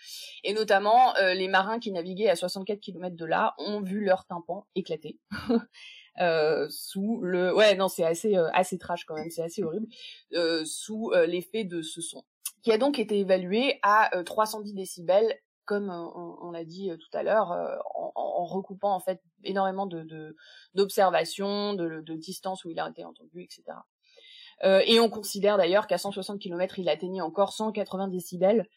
Et 0.45 0.55
notamment, 0.55 1.17
euh, 1.17 1.35
les 1.35 1.49
marins 1.49 1.81
qui 1.81 1.91
naviguaient 1.91 2.29
à 2.29 2.37
64 2.37 2.79
km 2.79 3.17
de 3.17 3.25
là 3.25 3.55
ont 3.59 3.81
vu 3.81 4.05
leur 4.05 4.25
tympan 4.27 4.67
éclater. 4.77 5.19
Euh, 6.21 6.69
sous 6.71 7.21
le 7.23 7.53
ouais 7.57 7.75
non 7.75 7.89
c'est 7.89 8.05
assez 8.05 8.37
euh, 8.37 8.49
assez 8.53 8.79
trash 8.79 9.05
quand 9.05 9.17
même 9.17 9.31
c'est 9.31 9.43
assez 9.43 9.65
horrible 9.65 9.89
euh, 10.35 10.65
sous 10.65 11.11
euh, 11.11 11.27
l'effet 11.27 11.65
de 11.65 11.83
ce 11.83 12.01
son 12.01 12.23
qui 12.63 12.71
a 12.71 12.79
donc 12.79 13.01
été 13.01 13.19
évalué 13.19 13.81
à 13.83 14.11
310 14.25 14.75
décibels 14.75 15.37
comme 15.65 15.91
on, 15.91 16.37
on 16.41 16.53
l'a 16.53 16.65
dit 16.65 16.89
tout 17.01 17.19
à 17.19 17.25
l'heure 17.25 17.51
en, 17.97 18.13
en, 18.15 18.45
recoupant 18.45 18.95
en 18.95 19.01
fait 19.01 19.21
énormément 19.43 19.87
de 19.87 20.37
d'observations 20.75 21.75
de, 21.75 21.89
de, 21.89 22.01
de 22.01 22.15
distance 22.15 22.65
où 22.65 22.71
il 22.71 22.79
a 22.79 22.89
été 22.89 23.05
entendu 23.05 23.43
etc 23.43 23.77
et 24.87 25.01
on 25.01 25.11
considère 25.11 25.57
d'ailleurs 25.57 25.89
qu'à 25.89 25.99
160 25.99 26.41
km 26.41 26.79
il 26.79 26.89
atteignait 26.89 27.23
encore 27.23 27.53
180 27.53 28.07
décibels 28.07 28.69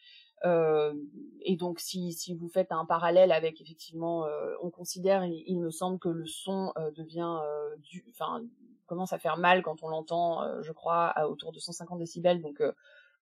euh, 0.44 0.94
et 1.42 1.56
donc, 1.56 1.80
si, 1.80 2.12
si 2.12 2.34
vous 2.34 2.48
faites 2.48 2.72
un 2.72 2.84
parallèle 2.84 3.32
avec 3.32 3.60
effectivement, 3.60 4.24
euh, 4.24 4.54
on 4.62 4.70
considère, 4.70 5.24
il, 5.24 5.42
il, 5.46 5.58
me 5.58 5.70
semble 5.70 5.98
que 5.98 6.08
le 6.08 6.26
son 6.26 6.72
euh, 6.78 6.90
devient, 6.92 7.38
euh, 7.42 7.76
du, 7.78 8.04
enfin, 8.10 8.42
commence 8.86 9.12
à 9.12 9.18
faire 9.18 9.36
mal 9.36 9.62
quand 9.62 9.82
on 9.82 9.88
l'entend, 9.88 10.42
euh, 10.42 10.62
je 10.62 10.72
crois, 10.72 11.06
à 11.06 11.28
autour 11.28 11.52
de 11.52 11.58
150 11.58 11.98
décibels. 11.98 12.40
Donc 12.40 12.62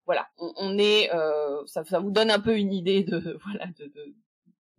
voilà, 0.05 0.29
on, 0.39 0.53
on 0.57 0.79
est, 0.79 1.11
ça, 1.67 1.85
ça, 1.85 1.99
vous 1.99 2.11
donne 2.11 2.31
un 2.31 2.41
peu 2.41 2.57
une 2.57 2.73
idée 2.73 3.03
de, 3.03 3.39
voilà, 3.45 3.67
de, 3.79 3.87
de, 3.87 4.15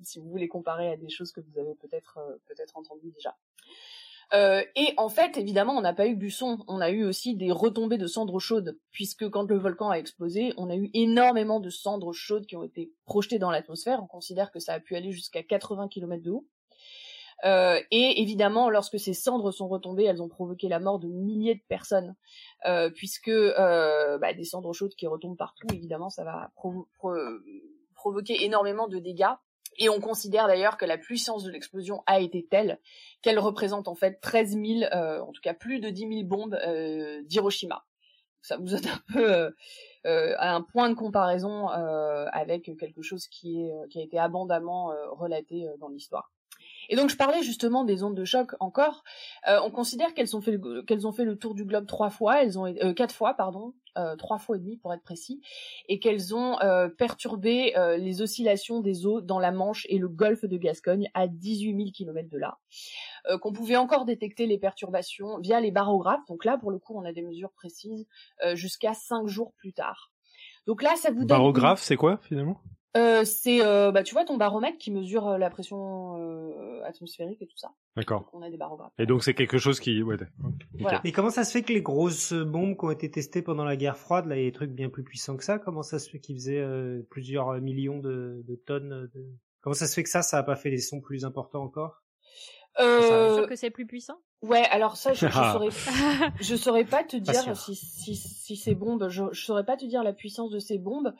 si 0.03 0.19
vous 0.19 0.29
voulez 0.29 0.47
comparer 0.47 0.91
à 0.91 0.97
des 0.97 1.09
choses 1.09 1.31
que 1.31 1.41
vous 1.41 1.59
avez 1.59 1.75
peut-être, 1.75 2.19
peut-être 2.45 2.77
entendues 2.77 3.11
déjà. 3.11 3.35
Euh, 4.33 4.61
et 4.75 4.93
en 4.97 5.09
fait, 5.09 5.37
évidemment, 5.37 5.73
on 5.73 5.81
n'a 5.81 5.93
pas 5.93 6.07
eu 6.07 6.15
du 6.15 6.29
son, 6.29 6.59
on 6.67 6.81
a 6.81 6.89
eu 6.89 7.05
aussi 7.05 7.35
des 7.35 7.51
retombées 7.51 7.97
de 7.97 8.07
cendres 8.07 8.39
chaudes, 8.39 8.77
puisque 8.91 9.29
quand 9.29 9.49
le 9.49 9.57
volcan 9.57 9.89
a 9.89 9.95
explosé, 9.95 10.53
on 10.57 10.69
a 10.69 10.75
eu 10.75 10.89
énormément 10.93 11.59
de 11.59 11.69
cendres 11.69 12.11
chaudes 12.11 12.45
qui 12.45 12.57
ont 12.57 12.63
été 12.63 12.91
projetées 13.05 13.39
dans 13.39 13.51
l'atmosphère. 13.51 14.01
On 14.03 14.07
considère 14.07 14.51
que 14.51 14.59
ça 14.59 14.73
a 14.73 14.79
pu 14.79 14.95
aller 14.95 15.11
jusqu'à 15.11 15.43
80 15.43 15.87
km 15.87 16.21
de 16.21 16.31
haut. 16.31 16.45
Euh, 17.45 17.79
et 17.91 18.21
évidemment, 18.21 18.69
lorsque 18.69 18.99
ces 18.99 19.13
cendres 19.13 19.51
sont 19.51 19.67
retombées, 19.67 20.05
elles 20.05 20.21
ont 20.21 20.27
provoqué 20.27 20.67
la 20.67 20.79
mort 20.79 20.99
de 20.99 21.07
milliers 21.07 21.55
de 21.55 21.63
personnes, 21.67 22.15
euh, 22.65 22.89
puisque 22.89 23.27
euh, 23.27 24.17
bah, 24.17 24.33
des 24.33 24.43
cendres 24.43 24.73
chaudes 24.73 24.95
qui 24.95 25.07
retombent 25.07 25.37
partout, 25.37 25.67
évidemment, 25.71 26.09
ça 26.09 26.23
va 26.23 26.51
provo 26.55 26.87
pro 26.97 27.13
provoquer 27.95 28.43
énormément 28.43 28.87
de 28.87 28.99
dégâts. 28.99 29.33
Et 29.77 29.89
on 29.89 29.99
considère 29.99 30.47
d'ailleurs 30.47 30.77
que 30.77 30.85
la 30.85 30.97
puissance 30.97 31.43
de 31.43 31.51
l'explosion 31.51 32.03
a 32.05 32.19
été 32.19 32.45
telle 32.49 32.79
qu'elle 33.21 33.39
représente 33.39 33.87
en 33.87 33.95
fait 33.95 34.19
13 34.21 34.57
000, 34.57 34.65
euh, 34.93 35.21
en 35.21 35.31
tout 35.31 35.41
cas 35.41 35.53
plus 35.53 35.79
de 35.79 35.89
10 35.89 35.99
000 36.01 36.23
bombes 36.23 36.57
euh, 36.65 37.21
d'Hiroshima. 37.23 37.85
Ça 38.41 38.57
vous 38.57 38.65
donne 38.65 38.87
un 38.87 39.13
peu 39.13 39.33
euh, 39.33 39.51
euh 40.05 40.35
un 40.39 40.61
point 40.61 40.89
de 40.89 40.95
comparaison 40.95 41.67
avec 41.67 42.71
quelque 42.79 43.01
chose 43.01 43.27
qui 43.27 43.69
a 43.71 44.01
été 44.01 44.17
abondamment 44.17 44.93
relaté 45.11 45.67
dans 45.79 45.89
l'histoire. 45.89 46.31
Et 46.89 46.95
donc 46.95 47.09
je 47.09 47.17
parlais 47.17 47.43
justement 47.43 47.83
des 47.83 48.03
ondes 48.03 48.15
de 48.15 48.25
choc 48.25 48.51
encore. 48.59 49.03
Euh, 49.47 49.59
on 49.63 49.71
considère 49.71 50.13
qu'elles 50.13 50.35
ont 50.35 50.41
fait 50.41 50.51
le, 50.51 50.81
qu'elles 50.83 51.07
ont 51.07 51.11
fait 51.11 51.25
le 51.25 51.37
tour 51.37 51.53
du 51.53 51.65
globe 51.65 51.85
trois 51.85 52.09
fois, 52.09 52.41
elles 52.41 52.57
ont 52.57 52.65
euh, 52.65 52.93
quatre 52.93 53.13
fois 53.13 53.33
pardon, 53.33 53.73
euh, 53.97 54.15
trois 54.15 54.37
fois 54.37 54.57
et 54.57 54.59
demi 54.59 54.77
pour 54.77 54.93
être 54.93 55.03
précis, 55.03 55.41
et 55.87 55.99
qu'elles 55.99 56.35
ont 56.35 56.57
perturbé 56.97 57.73
les 57.97 58.21
oscillations 58.21 58.81
des 58.81 59.05
eaux 59.05 59.21
dans 59.21 59.39
la 59.39 59.51
Manche 59.51 59.85
et 59.89 59.97
le 59.97 60.07
golfe 60.07 60.45
de 60.45 60.57
Gascogne 60.57 61.09
à 61.13 61.27
18 61.27 61.75
000 61.75 61.89
km 61.93 62.29
de 62.29 62.37
là. 62.37 62.57
Qu'on 63.41 63.51
pouvait 63.51 63.75
encore 63.75 64.05
détecter 64.05 64.45
les 64.45 64.57
perturbations 64.57 65.39
via 65.39 65.59
les 65.59 65.71
barographes. 65.71 66.25
Donc 66.27 66.45
là, 66.45 66.57
pour 66.57 66.71
le 66.71 66.79
coup, 66.79 66.97
on 66.97 67.05
a 67.05 67.13
des 67.13 67.21
mesures 67.21 67.51
précises 67.51 68.07
jusqu'à 68.53 68.93
cinq 68.93 69.27
jours 69.27 69.53
plus 69.57 69.73
tard. 69.73 70.11
Donc 70.65 70.81
là, 70.81 70.95
ça 70.95 71.09
vous 71.09 71.19
donne. 71.19 71.27
Barographe, 71.27 71.81
c'est 71.81 71.95
quoi 71.95 72.19
finalement? 72.21 72.61
Euh, 72.97 73.23
c'est 73.23 73.65
euh, 73.65 73.91
bah 73.91 74.03
tu 74.03 74.13
vois 74.13 74.25
ton 74.25 74.35
baromètre 74.35 74.77
qui 74.77 74.91
mesure 74.91 75.27
euh, 75.27 75.37
la 75.37 75.49
pression 75.49 76.17
euh, 76.17 76.81
atmosphérique 76.83 77.41
et 77.41 77.47
tout 77.47 77.57
ça. 77.57 77.69
D'accord. 77.95 78.29
On 78.33 78.41
a 78.41 78.49
des 78.49 78.57
barographes. 78.57 78.91
Et 78.97 79.05
donc 79.05 79.23
c'est 79.23 79.33
quelque 79.33 79.57
chose 79.57 79.79
qui 79.79 80.03
ouais. 80.03 80.17
Voilà. 80.79 80.99
Et 81.03 81.11
comment 81.11 81.29
ça 81.29 81.43
se 81.43 81.51
fait 81.51 81.61
que 81.61 81.71
les 81.71 81.81
grosses 81.81 82.33
bombes 82.33 82.75
qui 82.77 82.85
ont 82.85 82.91
été 82.91 83.09
testées 83.09 83.41
pendant 83.41 83.63
la 83.63 83.77
guerre 83.77 83.97
froide, 83.97 84.25
là, 84.25 84.35
il 84.35 84.39
y 84.39 84.47
a 84.47 84.49
des 84.49 84.55
trucs 84.55 84.71
bien 84.71 84.89
plus 84.89 85.03
puissants 85.03 85.37
que 85.37 85.43
ça? 85.43 85.59
Comment 85.59 85.83
ça 85.83 85.99
se 85.99 86.09
fait 86.09 86.19
qu'ils 86.19 86.35
faisaient 86.35 86.59
euh, 86.59 87.05
plusieurs 87.09 87.53
millions 87.61 87.99
de, 87.99 88.43
de 88.47 88.55
tonnes 88.55 89.09
de... 89.13 89.25
Comment 89.61 89.75
ça 89.75 89.87
se 89.87 89.93
fait 89.93 90.03
que 90.03 90.09
ça, 90.09 90.21
ça 90.21 90.37
a 90.39 90.43
pas 90.43 90.55
fait 90.55 90.69
des 90.69 90.79
sons 90.79 91.01
plus 91.01 91.25
importants 91.25 91.63
encore? 91.63 92.01
Euh... 92.79 93.35
sûr 93.37 93.47
que 93.47 93.55
c'est 93.55 93.71
plus 93.71 93.87
puissant? 93.87 94.17
Ouais, 94.43 94.63
alors 94.69 94.97
ça, 94.97 95.13
je, 95.13 95.25
je 95.25 95.31
saurais, 95.31 95.69
je 96.39 96.55
saurais 96.55 96.85
pas 96.85 97.03
te 97.03 97.17
dire 97.17 97.57
si, 97.57 97.73
si, 97.73 98.15
si 98.15 98.55
ces 98.55 98.75
bombes, 98.75 99.09
je, 99.09 99.23
je 99.31 99.41
saurais 99.41 99.65
pas 99.65 99.75
te 99.77 99.85
dire 99.85 100.03
la 100.03 100.13
puissance 100.13 100.51
de 100.51 100.59
ces 100.59 100.77
bombes. 100.77 101.11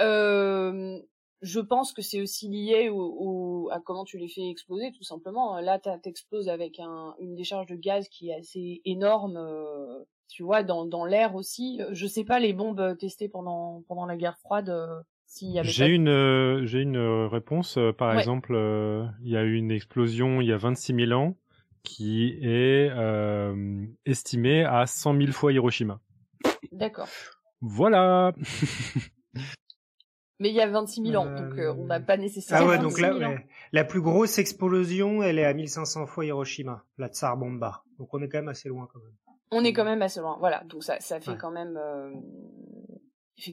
Euh, 0.00 0.98
je 1.40 1.60
pense 1.60 1.92
que 1.92 2.02
c'est 2.02 2.20
aussi 2.20 2.48
lié 2.48 2.88
au, 2.88 3.00
au, 3.00 3.70
à 3.70 3.80
comment 3.80 4.04
tu 4.04 4.18
les 4.18 4.28
fais 4.28 4.48
exploser, 4.48 4.92
tout 4.92 5.04
simplement. 5.04 5.60
Là, 5.60 5.78
t'exploses 5.78 6.48
avec 6.48 6.80
un, 6.80 7.14
une 7.20 7.34
décharge 7.34 7.66
de 7.66 7.76
gaz 7.76 8.08
qui 8.08 8.30
est 8.30 8.34
assez 8.34 8.80
énorme, 8.84 9.36
euh, 9.36 10.04
tu 10.28 10.42
vois, 10.42 10.62
dans, 10.62 10.84
dans 10.84 11.04
l'air 11.04 11.34
aussi. 11.34 11.80
Je 11.92 12.06
sais 12.06 12.24
pas 12.24 12.40
les 12.40 12.52
bombes 12.52 12.96
testées 12.98 13.28
pendant 13.28 13.82
pendant 13.86 14.06
la 14.06 14.16
guerre 14.16 14.38
froide. 14.38 14.70
Euh, 14.70 15.00
j'ai 15.62 15.84
pas... 15.84 15.88
une 15.88 16.08
euh, 16.08 16.64
j'ai 16.64 16.80
une 16.80 16.98
réponse. 16.98 17.76
Euh, 17.76 17.92
par 17.92 18.14
ouais. 18.14 18.18
exemple, 18.18 18.54
euh, 18.54 19.06
il 19.22 19.30
y 19.30 19.36
a 19.36 19.42
eu 19.42 19.54
une 19.54 19.70
explosion 19.70 20.40
il 20.40 20.48
y 20.48 20.52
a 20.52 20.56
26 20.56 20.94
000 21.06 21.12
ans 21.12 21.36
qui 21.84 22.38
est 22.42 22.90
estimée 24.04 24.64
à 24.64 24.86
100 24.86 25.16
000 25.16 25.32
fois 25.32 25.52
Hiroshima. 25.52 26.00
D'accord. 26.72 27.08
Voilà. 27.60 28.32
Mais 30.40 30.50
il 30.50 30.54
y 30.54 30.60
a 30.60 30.68
26 30.68 31.02
000 31.02 31.20
ans, 31.20 31.26
donc 31.26 31.58
euh, 31.58 31.74
on 31.76 31.86
n'a 31.86 31.98
pas 31.98 32.16
nécessairement. 32.16 32.66
Ah 32.66 32.70
ouais, 32.70 32.78
donc 32.78 33.00
là, 33.00 33.16
ouais. 33.16 33.46
la 33.72 33.84
plus 33.84 34.00
grosse 34.00 34.38
explosion, 34.38 35.22
elle 35.22 35.38
est 35.38 35.44
à 35.44 35.52
1500 35.52 36.06
fois 36.06 36.24
Hiroshima, 36.24 36.84
la 36.96 37.08
Tsar 37.08 37.36
Bomba. 37.36 37.82
Donc 37.98 38.14
on 38.14 38.22
est 38.22 38.28
quand 38.28 38.38
même 38.38 38.48
assez 38.48 38.68
loin 38.68 38.88
quand 38.92 39.00
même. 39.00 39.14
On 39.50 39.64
est 39.64 39.72
quand 39.72 39.84
même 39.84 40.02
assez 40.02 40.20
loin, 40.20 40.36
voilà. 40.38 40.62
Donc 40.64 40.84
ça, 40.84 41.00
ça 41.00 41.18
fait 41.20 41.32
ouais. 41.32 41.36
quand 41.38 41.50
même. 41.50 41.76
Euh, 41.76 42.12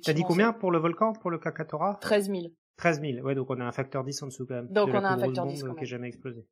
T'as 0.04 0.14
dit 0.14 0.24
combien 0.24 0.54
pour 0.54 0.72
le 0.72 0.78
volcan, 0.78 1.14
pour 1.14 1.32
le 1.32 1.40
Kakatora 1.40 1.98
13 2.02 2.30
000. 2.30 2.42
13 2.78 3.02
000, 3.02 3.26
ouais, 3.26 3.36
donc 3.36 3.50
on 3.50 3.60
a 3.60 3.64
un 3.64 3.72
facteur 3.72 4.04
10 4.04 4.24
en 4.24 4.28
dessous 4.28 4.46
quand 4.46 4.56
même. 4.56 4.68
Donc 4.70 4.90
on 4.90 5.04
a 5.04 5.10
un 5.10 5.18
facteur 5.18 5.46
10 5.46 5.62
quand 5.62 5.68
même. 5.70 5.76
qui 5.78 5.84
est 5.84 5.88
jamais 5.88 6.08
explosé. 6.08 6.46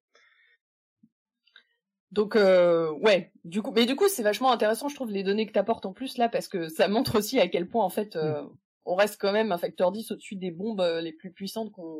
Donc 2.12 2.36
euh, 2.36 2.92
ouais, 3.02 3.32
du 3.44 3.64
coup, 3.64 3.72
mais 3.76 3.88
du 3.88 3.96
coup 3.96 4.08
c'est 4.08 4.22
vachement 4.22 4.52
intéressant, 4.52 4.88
je 4.88 4.94
trouve 4.94 5.10
les 5.10 5.24
données 5.24 5.48
que 5.48 5.52
t'apportes 5.52 5.86
en 5.88 5.94
plus 5.94 6.18
là 6.18 6.30
parce 6.30 6.48
que 6.48 6.68
ça 6.68 6.88
montre 6.88 7.18
aussi 7.18 7.40
à 7.40 7.48
quel 7.48 7.68
point 7.68 7.84
en 7.84 7.90
fait 7.90 8.16
euh, 8.16 8.44
on 8.86 8.96
reste 8.96 9.20
quand 9.20 9.32
même 9.34 9.52
un 9.52 9.58
facteur 9.58 9.92
10 9.92 10.12
au-dessus 10.12 10.36
des 10.36 10.52
bombes 10.52 10.82
euh, 10.82 11.02
les 11.02 11.14
plus 11.14 11.32
puissantes 11.32 11.72
qu'on 11.72 12.00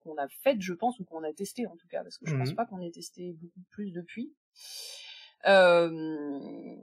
qu'on 0.00 0.16
a 0.16 0.28
faites, 0.28 0.60
je 0.62 0.72
pense, 0.72 0.98
ou 1.00 1.04
qu'on 1.04 1.24
a 1.24 1.32
testées 1.32 1.66
en 1.66 1.76
tout 1.76 1.88
cas, 1.88 2.02
parce 2.02 2.18
que 2.18 2.26
je 2.26 2.34
pense 2.34 2.52
Mhm. 2.52 2.54
pas 2.54 2.64
qu'on 2.66 2.80
ait 2.80 2.90
testé 2.90 3.32
beaucoup 3.32 3.60
plus 3.70 3.92
depuis. 3.92 4.32
Euh, 5.46 6.76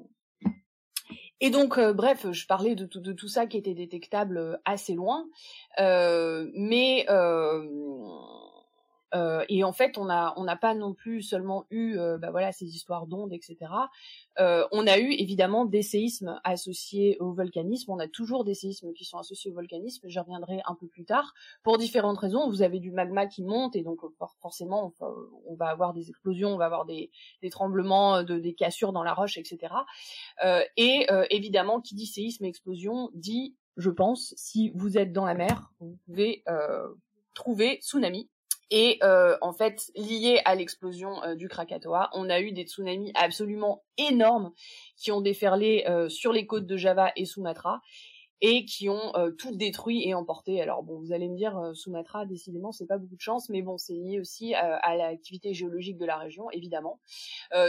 Et 1.41 1.49
donc, 1.49 1.77
euh, 1.77 1.93
bref, 1.93 2.31
je 2.31 2.47
parlais 2.47 2.75
de 2.75 2.85
tout, 2.85 2.99
de 3.01 3.13
tout 3.13 3.27
ça 3.27 3.45
qui 3.45 3.57
était 3.57 3.73
détectable 3.73 4.37
euh, 4.37 4.55
assez 4.65 4.93
loin, 4.93 5.27
euh, 5.79 6.49
mais 6.55 7.05
euh, 9.15 9.35
euh, 9.35 9.45
et 9.49 9.63
en 9.63 9.73
fait, 9.73 9.97
on 9.97 10.09
a 10.09 10.33
on 10.37 10.43
n'a 10.43 10.55
pas 10.55 10.73
non 10.73 10.93
plus 10.93 11.21
seulement 11.21 11.65
eu, 11.69 11.97
euh, 11.97 12.17
bah 12.17 12.31
voilà, 12.31 12.51
ces 12.51 12.65
histoires 12.65 13.07
d'ondes, 13.07 13.33
etc. 13.33 13.57
Euh, 14.39 14.65
on 14.71 14.87
a 14.87 14.97
eu 14.99 15.11
évidemment 15.11 15.65
des 15.65 15.81
séismes 15.81 16.39
associés 16.43 17.17
au 17.19 17.31
volcanisme. 17.33 17.91
On 17.91 17.99
a 17.99 18.07
toujours 18.07 18.43
des 18.43 18.53
séismes 18.53 18.93
qui 18.93 19.05
sont 19.05 19.17
associés 19.17 19.51
au 19.51 19.53
volcanisme. 19.53 20.07
J'y 20.07 20.19
reviendrai 20.19 20.61
un 20.65 20.75
peu 20.75 20.87
plus 20.87 21.05
tard 21.05 21.33
pour 21.63 21.77
différentes 21.77 22.17
raisons. 22.17 22.49
Vous 22.49 22.61
avez 22.61 22.79
du 22.79 22.91
magma 22.91 23.27
qui 23.27 23.43
monte 23.43 23.75
et 23.75 23.83
donc 23.83 24.03
euh, 24.03 24.09
for- 24.17 24.35
forcément, 24.41 24.93
on, 24.99 25.55
va 25.55 25.67
avoir 25.67 25.93
des 25.93 26.09
explosions, 26.09 26.53
on 26.53 26.57
va 26.57 26.65
avoir 26.65 26.85
des, 26.85 27.11
tremblements, 27.51 28.23
de, 28.23 28.39
des 28.39 28.53
cassures 28.53 28.93
dans 28.93 29.03
la 29.03 29.13
roche, 29.13 29.37
etc. 29.37 29.73
Euh, 30.43 30.61
et 30.77 31.07
euh, 31.11 31.25
évidemment, 31.29 31.81
qui 31.81 31.95
dit 31.95 32.07
séisme 32.07 32.45
et 32.45 32.47
explosion 32.47 33.09
dit, 33.13 33.55
je 33.77 33.89
pense, 33.89 34.33
si 34.37 34.71
vous 34.75 34.97
êtes 34.97 35.11
dans 35.11 35.25
la 35.25 35.35
mer, 35.35 35.71
vous 35.79 35.97
pouvez 36.05 36.43
euh, 36.47 36.87
trouver 37.33 37.79
tsunami. 37.81 38.29
Et 38.71 38.97
euh, 39.03 39.37
en 39.41 39.53
fait, 39.53 39.91
lié 39.95 40.41
à 40.45 40.55
l'explosion 40.55 41.23
euh, 41.23 41.35
du 41.35 41.47
Krakatoa, 41.47 42.09
on 42.13 42.29
a 42.29 42.41
eu 42.41 42.51
des 42.51 42.63
tsunamis 42.63 43.11
absolument 43.13 43.83
énormes 43.97 44.51
qui 44.97 45.11
ont 45.11 45.21
déferlé 45.21 45.85
euh, 45.87 46.09
sur 46.09 46.33
les 46.33 46.47
côtes 46.47 46.65
de 46.65 46.77
Java 46.77 47.11
et 47.15 47.25
Sumatra 47.25 47.81
et 48.41 48.65
qui 48.65 48.89
ont 48.89 49.13
tout 49.39 49.55
détruit 49.55 50.07
et 50.07 50.13
emporté. 50.13 50.61
Alors 50.61 50.83
bon, 50.83 50.99
vous 50.99 51.13
allez 51.13 51.29
me 51.29 51.37
dire, 51.37 51.71
Sumatra, 51.73 52.25
décidément, 52.25 52.73
c'est 52.73 52.85
pas 52.85 52.97
beaucoup 52.97 53.15
de 53.15 53.21
chance, 53.21 53.47
mais 53.47 53.61
bon, 53.61 53.77
c'est 53.77 53.93
lié 53.93 54.19
aussi 54.19 54.53
à, 54.53 54.95
l'activité 54.97 55.53
géologique 55.53 55.97
de 55.97 56.05
la 56.05 56.17
région, 56.17 56.51
évidemment. 56.51 56.99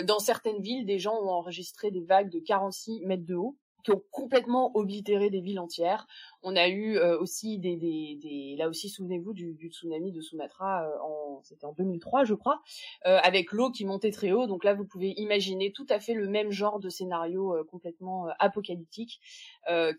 Dans 0.04 0.18
certaines 0.18 0.60
villes, 0.60 0.84
des 0.84 0.98
gens 0.98 1.14
ont 1.14 1.30
enregistré 1.30 1.92
des 1.92 2.02
vagues 2.02 2.30
de 2.30 2.40
46 2.40 3.00
mètres 3.06 3.24
de 3.24 3.36
haut 3.36 3.56
qui 3.86 3.92
ont 3.92 4.02
complètement 4.10 4.76
oblitéré 4.76 5.30
des 5.30 5.40
villes 5.40 5.60
entières. 5.60 6.08
On 6.42 6.56
a 6.56 6.66
eu 6.68 6.96
euh, 6.96 7.20
aussi 7.20 7.60
des, 7.60 8.56
là 8.58 8.68
aussi 8.68 8.88
souvenez-vous 8.88 9.32
du, 9.32 9.54
du 9.54 9.68
tsunami 9.68 10.10
de 10.10 10.20
Sumatra 10.20 10.82
euh, 10.82 10.98
en 11.04 11.40
c'était 11.44 11.66
en 11.66 11.72
2003 11.72 12.24
je 12.24 12.34
crois, 12.34 12.60
euh, 13.06 13.18
avec 13.22 13.52
l'eau 13.52 13.70
qui 13.70 13.84
montait 13.84 14.10
très 14.10 14.32
haut. 14.32 14.48
Donc 14.48 14.64
là 14.64 14.74
vous 14.74 14.84
pouvez 14.84 15.14
imaginer 15.18 15.70
tout 15.70 15.86
à 15.88 16.00
fait 16.00 16.14
le 16.14 16.26
même 16.26 16.50
genre 16.50 16.80
de 16.80 16.88
scénario 16.88 17.54
complètement 17.70 18.26
apocalyptique 18.40 19.20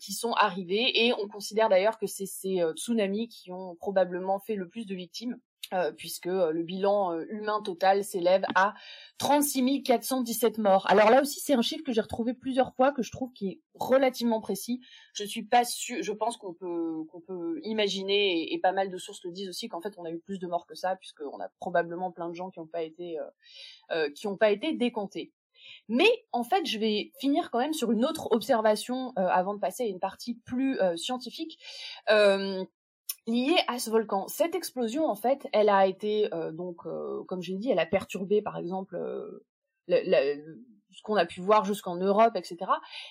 qui 0.01 0.11
sont 0.11 0.33
arrivés 0.33 1.05
et 1.05 1.13
on 1.13 1.29
considère 1.29 1.69
d'ailleurs 1.69 1.97
que 1.97 2.07
c'est 2.07 2.25
ces 2.25 2.61
tsunamis 2.75 3.29
qui 3.29 3.53
ont 3.53 3.75
probablement 3.75 4.39
fait 4.39 4.55
le 4.55 4.67
plus 4.67 4.85
de 4.85 4.95
victimes. 4.95 5.39
Euh, 5.73 5.91
puisque 5.91 6.27
euh, 6.27 6.51
le 6.51 6.63
bilan 6.63 7.11
euh, 7.11 7.25
humain 7.29 7.61
total 7.61 8.05
s'élève 8.05 8.45
à 8.55 8.73
36 9.17 9.83
417 9.83 10.59
morts. 10.59 10.89
Alors 10.89 11.09
là 11.09 11.21
aussi, 11.21 11.41
c'est 11.41 11.55
un 11.55 11.61
chiffre 11.61 11.83
que 11.83 11.91
j'ai 11.91 11.99
retrouvé 11.99 12.33
plusieurs 12.33 12.73
fois, 12.73 12.93
que 12.93 13.03
je 13.03 13.11
trouve 13.11 13.33
qui 13.33 13.47
est 13.49 13.59
relativement 13.73 14.39
précis. 14.39 14.79
Je 15.11 15.25
suis 15.25 15.43
pas 15.43 15.65
sûre, 15.65 16.01
je 16.01 16.11
pense 16.13 16.37
qu'on 16.37 16.53
peut 16.53 17.03
qu'on 17.11 17.19
peut 17.19 17.59
imaginer, 17.63 18.53
et, 18.53 18.59
pas 18.59 18.71
mal 18.71 18.89
de 18.89 18.97
sources 18.97 19.25
le 19.25 19.31
disent 19.31 19.49
aussi, 19.49 19.67
qu'en 19.67 19.81
fait 19.81 19.93
on 19.97 20.05
a 20.05 20.11
eu 20.11 20.19
plus 20.19 20.39
de 20.39 20.47
morts 20.47 20.67
que 20.67 20.75
ça, 20.75 20.95
puisqu'on 20.95 21.39
a 21.41 21.49
probablement 21.59 22.11
plein 22.11 22.29
de 22.29 22.35
gens 22.35 22.49
qui 22.49 22.59
n'ont 22.59 22.67
pas 22.67 22.83
été 22.83 23.19
euh, 23.19 23.23
euh, 23.91 24.09
qui 24.11 24.27
ont 24.27 24.37
pas 24.37 24.51
été 24.51 24.71
décomptés. 24.71 25.33
Mais 25.89 26.09
en 26.31 26.43
fait, 26.43 26.65
je 26.65 26.77
vais 26.77 27.11
finir 27.19 27.49
quand 27.51 27.59
même 27.59 27.73
sur 27.73 27.91
une 27.91 28.05
autre 28.05 28.31
observation 28.31 29.11
avant 29.15 29.55
de 29.55 29.59
passer 29.59 29.83
à 29.83 29.87
une 29.87 29.99
partie 29.99 30.35
plus 30.35 30.77
scientifique. 30.95 31.59
Euh, 32.09 32.63
liée 33.27 33.57
à 33.67 33.77
ce 33.77 33.89
volcan. 33.89 34.27
Cette 34.27 34.55
explosion, 34.55 35.05
en 35.05 35.15
fait, 35.15 35.47
elle 35.53 35.69
a 35.69 35.85
été 35.85 36.33
euh, 36.33 36.51
donc, 36.51 36.85
euh, 36.85 37.23
comme 37.25 37.41
je 37.41 37.53
dit, 37.53 37.69
elle 37.69 37.79
a 37.79 37.85
perturbé, 37.85 38.41
par 38.41 38.57
exemple, 38.57 38.95
euh, 38.95 39.45
la, 39.87 40.03
la, 40.03 40.19
ce 40.91 41.01
qu'on 41.03 41.15
a 41.15 41.25
pu 41.25 41.41
voir 41.41 41.65
jusqu'en 41.65 41.95
Europe, 41.95 42.35
etc. 42.35 42.57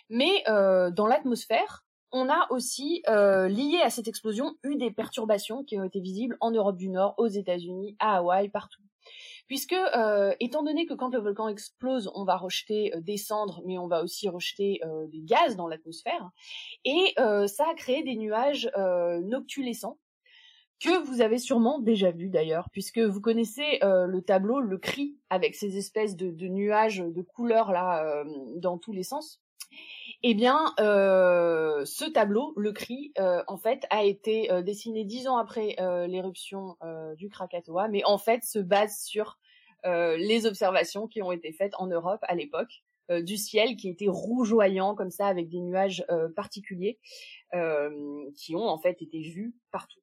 Mais 0.09 0.43
euh, 0.49 0.90
dans 0.90 1.07
l'atmosphère, 1.07 1.85
on 2.12 2.29
a 2.29 2.47
aussi 2.51 3.03
euh, 3.09 3.49
lié 3.49 3.81
à 3.83 3.90
cette 3.90 4.09
explosion 4.09 4.57
eu 4.62 4.77
des 4.77 4.90
perturbations 4.90 5.64
qui 5.64 5.79
ont 5.79 5.85
été 5.85 6.01
visibles 6.01 6.37
en 6.40 6.51
Europe 6.51 6.77
du 6.77 6.88
Nord, 6.88 7.14
aux 7.19 7.27
États-Unis, 7.27 7.97
à 7.99 8.17
Hawaï, 8.19 8.49
partout. 8.49 8.83
Puisque, 9.47 9.75
euh, 9.75 10.35
étant 10.40 10.64
donné 10.64 10.87
que 10.87 10.95
quand 10.95 11.12
le 11.12 11.21
volcan 11.21 11.49
explose, 11.49 12.11
on 12.14 12.25
va 12.25 12.37
rejeter 12.37 12.93
des 13.01 13.17
cendres, 13.17 13.61
mais 13.64 13.79
on 13.79 13.87
va 13.87 14.03
aussi 14.03 14.29
rejeter 14.29 14.81
des 15.09 15.21
gaz 15.21 15.55
dans 15.55 15.69
l'atmosphère, 15.69 16.31
et 16.85 17.14
ça 17.47 17.67
a 17.71 17.75
créé 17.75 18.03
des 18.03 18.17
nuages 18.17 18.69
noctulescents 19.23 19.99
que 20.81 21.05
vous 21.07 21.21
avez 21.21 21.39
sûrement 21.39 21.79
déjà 21.79 22.11
vu 22.11 22.29
d'ailleurs, 22.29 22.69
puisque 22.73 22.99
vous 22.99 23.21
connaissez 23.21 23.79
euh, 23.83 24.07
le 24.07 24.23
tableau, 24.23 24.61
le 24.61 24.79
cri, 24.79 25.17
avec 25.31 25.55
ces 25.55 25.77
espèces 25.77 26.17
de, 26.17 26.31
de 26.31 26.47
nuages 26.47 26.99
de 26.99 27.23
couleurs 27.23 27.73
là 27.73 28.05
euh, 28.05 28.25
dans 28.57 28.79
tous 28.79 28.93
les 28.93 29.03
sens. 29.03 29.41
Eh 30.23 30.35
bien, 30.35 30.73
euh, 30.81 31.85
ce 31.85 32.05
tableau, 32.05 32.53
le 32.57 32.73
cri, 32.73 33.12
euh, 33.19 33.43
en 33.47 33.59
fait, 33.59 33.85
a 33.91 34.05
été 34.05 34.51
euh, 34.51 34.62
dessiné 34.62 35.05
dix 35.05 35.29
ans 35.29 35.37
après 35.37 35.77
euh, 35.81 36.07
l'éruption 36.07 36.77
du 37.17 37.29
Krakatoa, 37.29 37.89
mais 37.89 38.03
en 38.05 38.19
fait 38.19 38.45
se 38.45 38.59
base 38.59 38.99
sur 39.03 39.39
les 39.85 40.47
observations 40.47 41.07
qui 41.07 41.23
ont 41.23 41.31
été 41.31 41.53
faites 41.53 41.75
en 41.79 41.87
Europe 41.87 42.19
à 42.23 42.35
l'époque 42.35 42.83
euh, 43.11 43.23
du 43.23 43.37
ciel, 43.37 43.77
qui 43.77 43.89
était 43.89 44.09
rougeoyant 44.09 44.97
comme 44.97 45.11
ça, 45.11 45.27
avec 45.27 45.49
des 45.49 45.61
nuages 45.61 46.05
euh, 46.11 46.29
particuliers, 46.35 46.99
euh, 47.55 47.91
qui 48.35 48.57
ont 48.57 48.67
en 48.67 48.79
fait 48.79 49.01
été 49.01 49.21
vus 49.21 49.55
partout. 49.71 50.01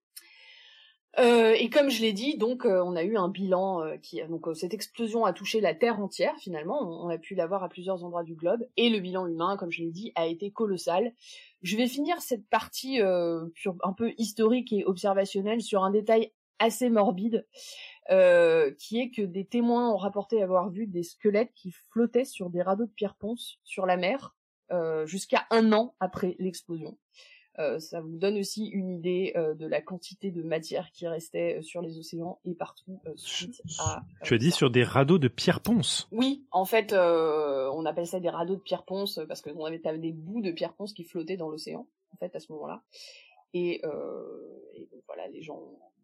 Euh, 1.19 1.54
et 1.54 1.69
comme 1.69 1.89
je 1.89 2.02
l'ai 2.02 2.13
dit, 2.13 2.38
donc 2.38 2.65
euh, 2.65 2.82
on 2.84 2.95
a 2.95 3.04
eu 3.04 3.17
un 3.17 3.28
bilan 3.28 3.84
euh, 3.84 3.97
qui 3.97 4.19
donc 4.23 4.47
euh, 4.47 4.56
cette 4.56 4.73
explosion 4.73 5.26
a 5.26 5.34
touché 5.34 5.62
la 5.62 5.76
Terre 5.76 5.99
entière 5.99 6.36
finalement. 6.39 6.82
On, 6.82 7.10
a 7.10 7.19
pu 7.19 7.36
l'avoir 7.36 7.63
à 7.63 7.69
plusieurs 7.69 8.04
endroits 8.04 8.23
du 8.23 8.34
globe 8.34 8.65
et 8.78 8.89
le 8.89 8.99
bilan 8.99 9.28
humain, 9.28 9.56
comme 9.56 9.71
je 9.71 9.84
l'ai 9.84 9.91
dit, 9.91 10.12
a 10.15 10.26
été 10.26 10.49
colossal. 10.52 11.13
Je 11.62 11.78
vais 11.78 11.88
finir 11.88 12.19
cette 12.21 12.47
partie 12.49 12.99
un 12.99 13.93
peu 13.95 14.13
historique 14.17 14.73
et 14.73 14.86
observationnelle 14.86 15.62
sur 15.62 15.84
un 15.84 15.91
détail 15.91 16.32
assez 16.60 16.89
morbide, 16.89 17.45
qui 18.10 18.99
est 18.99 19.12
que 19.15 19.21
des 19.21 19.45
témoins 19.45 19.93
ont 19.93 19.97
rapporté 19.97 20.41
avoir 20.41 20.69
vu 20.69 20.88
des 20.88 21.04
squelettes 21.04 21.54
qui 21.56 21.71
flottaient 21.91 22.26
sur 22.26 22.49
des 22.49 22.62
radeaux 22.62 22.86
de 22.86 22.91
pierre 22.91 23.15
ponce 23.15 23.60
sur 23.63 23.86
la 23.86 23.95
mer 23.95 24.36
jusqu'à 25.06 25.45
un 25.52 25.71
an 25.71 25.95
après 25.99 26.36
l'explosion. 26.39 26.97
Euh, 27.60 27.80
ça 27.80 28.02
vous 28.02 28.18
donne 28.18 28.38
aussi 28.39 28.66
une 28.66 28.89
idée 28.89 29.34
euh, 29.36 29.54
de 29.54 29.68
la 29.68 29.80
quantité 29.80 30.32
de 30.32 30.42
matière 30.42 30.89
qui 30.92 31.08
restait 31.08 31.60
euh, 31.60 31.62
sur 31.62 31.82
les 31.82 32.00
océans 32.00 32.39
et 32.46 32.56
partout 32.56 33.00
suite 33.16 33.62
à. 33.78 34.04
tu 34.24 34.34
as 34.34 34.38
dit 34.39 34.50
sur 34.50 34.72
des 34.72 34.84
radeaux 34.84 35.20
de 35.20 35.28
pierre 35.28 35.60
ponce. 35.60 36.08
Oui, 36.12 36.46
en 36.52 36.66
fait, 36.66 36.94
on 36.94 37.86
appelle 37.86 38.08
ça 38.08 38.20
des 38.20 38.30
radeaux 38.30 38.56
de 38.56 38.62
pierre 38.62 38.84
ponce 38.84 39.20
parce 39.28 39.42
que 39.42 39.52
on 39.52 39.66
avait 39.66 39.82
des 40.00 40.12
bouts 40.12 40.42
de 40.42 40.52
pierre 40.52 40.74
ponce 40.74 40.94
qui 40.94 41.04
flottaient 41.04 41.38
dans 41.38 41.50
l'océan 41.50 41.88
en 42.13 42.18
fait 42.18 42.36
à 42.36 42.39
ce 42.39 42.52
moment-là. 42.54 42.82
Et, 43.54 43.82
et 44.76 44.89
donc, 44.92 45.04
voilà, 45.06 45.28
les 45.28 45.44
gens, 45.44 45.62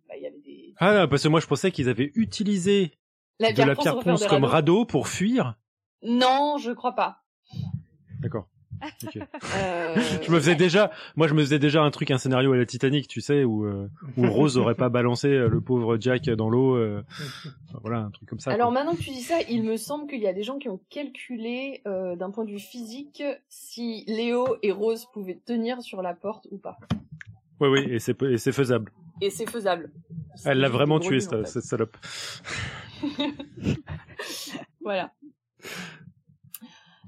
bah, 0.08 0.16
il 0.18 0.22
y 0.22 0.28
avait 0.28 0.40
des. 0.40 0.76
Ah 0.78 1.08
parce 1.08 1.24
que 1.24 1.30
moi 1.30 1.40
je 1.40 1.48
pensais 1.48 1.72
qu'ils 1.72 1.90
avaient 1.90 2.12
utilisé 2.14 2.92
la 3.40 3.54
de 3.54 3.64
la 3.64 3.76
pierre 3.76 4.00
ponce 4.00 4.28
comme 4.28 4.44
radeau 4.44 4.86
pour 4.86 5.08
fuir. 5.08 5.56
Non, 6.04 6.58
je 6.60 6.72
crois 6.72 6.94
pas. 6.94 7.24
D'accord. 8.20 8.48
Okay. 9.04 9.22
Euh... 9.56 9.96
je 10.22 10.32
me 10.32 10.40
faisais 10.40 10.56
déjà, 10.56 10.92
moi 11.16 11.28
je 11.28 11.34
me 11.34 11.42
faisais 11.42 11.60
déjà 11.60 11.82
un 11.82 11.90
truc, 11.92 12.12
un 12.12 12.18
scénario 12.18 12.52
à 12.54 12.58
la 12.58 12.66
Titanic, 12.66 13.08
tu 13.08 13.20
sais, 13.22 13.44
où, 13.44 13.66
euh, 13.66 13.90
où 14.18 14.30
Rose 14.30 14.58
aurait 14.58 14.76
pas 14.76 14.90
balancé 14.90 15.30
le 15.30 15.62
pauvre 15.62 15.98
Jack 16.00 16.30
dans 16.30 16.50
l'eau, 16.50 16.76
euh, 16.76 17.04
voilà, 17.82 18.00
un 18.00 18.12
truc 18.12 18.30
comme 18.30 18.40
ça. 18.40 18.52
Alors 18.52 18.68
quoi. 18.68 18.76
maintenant 18.76 18.96
que 18.96 19.02
tu 19.02 19.10
dis 19.10 19.22
ça, 19.22 19.42
il 19.50 19.64
me 19.64 19.78
semble 19.78 20.08
qu'il 20.08 20.20
y 20.20 20.28
a 20.28 20.34
des 20.34 20.44
gens 20.44 20.60
qui 20.60 20.70
ont 20.70 20.80
calculé 20.90 21.82
euh, 21.88 22.16
d'un 22.16 22.32
point 22.32 22.46
de 22.46 22.52
vue 22.52 22.60
physique 22.60 23.24
si 23.48 24.04
Léo 24.08 24.58
et 24.62 24.72
Rose 24.72 25.08
pouvaient 25.14 25.40
tenir 25.46 25.82
sur 25.82 26.02
la 26.02 26.14
porte 26.14 26.48
ou 26.52 26.58
pas. 26.58 26.78
Oui, 27.60 27.70
oui, 27.70 27.86
et 27.90 28.00
c'est 28.00 28.22
et 28.24 28.38
c'est 28.38 28.52
faisable. 28.52 28.92
Et 29.22 29.30
c'est 29.30 29.50
faisable. 29.50 29.92
Elle 30.46 30.60
l'a 30.60 30.70
vraiment 30.70 31.00
tué 31.00 31.20
cette, 31.20 31.34
en 31.34 31.38
fait. 31.40 31.48
cette 31.48 31.64
salope. 31.64 31.98
voilà. 34.82 35.12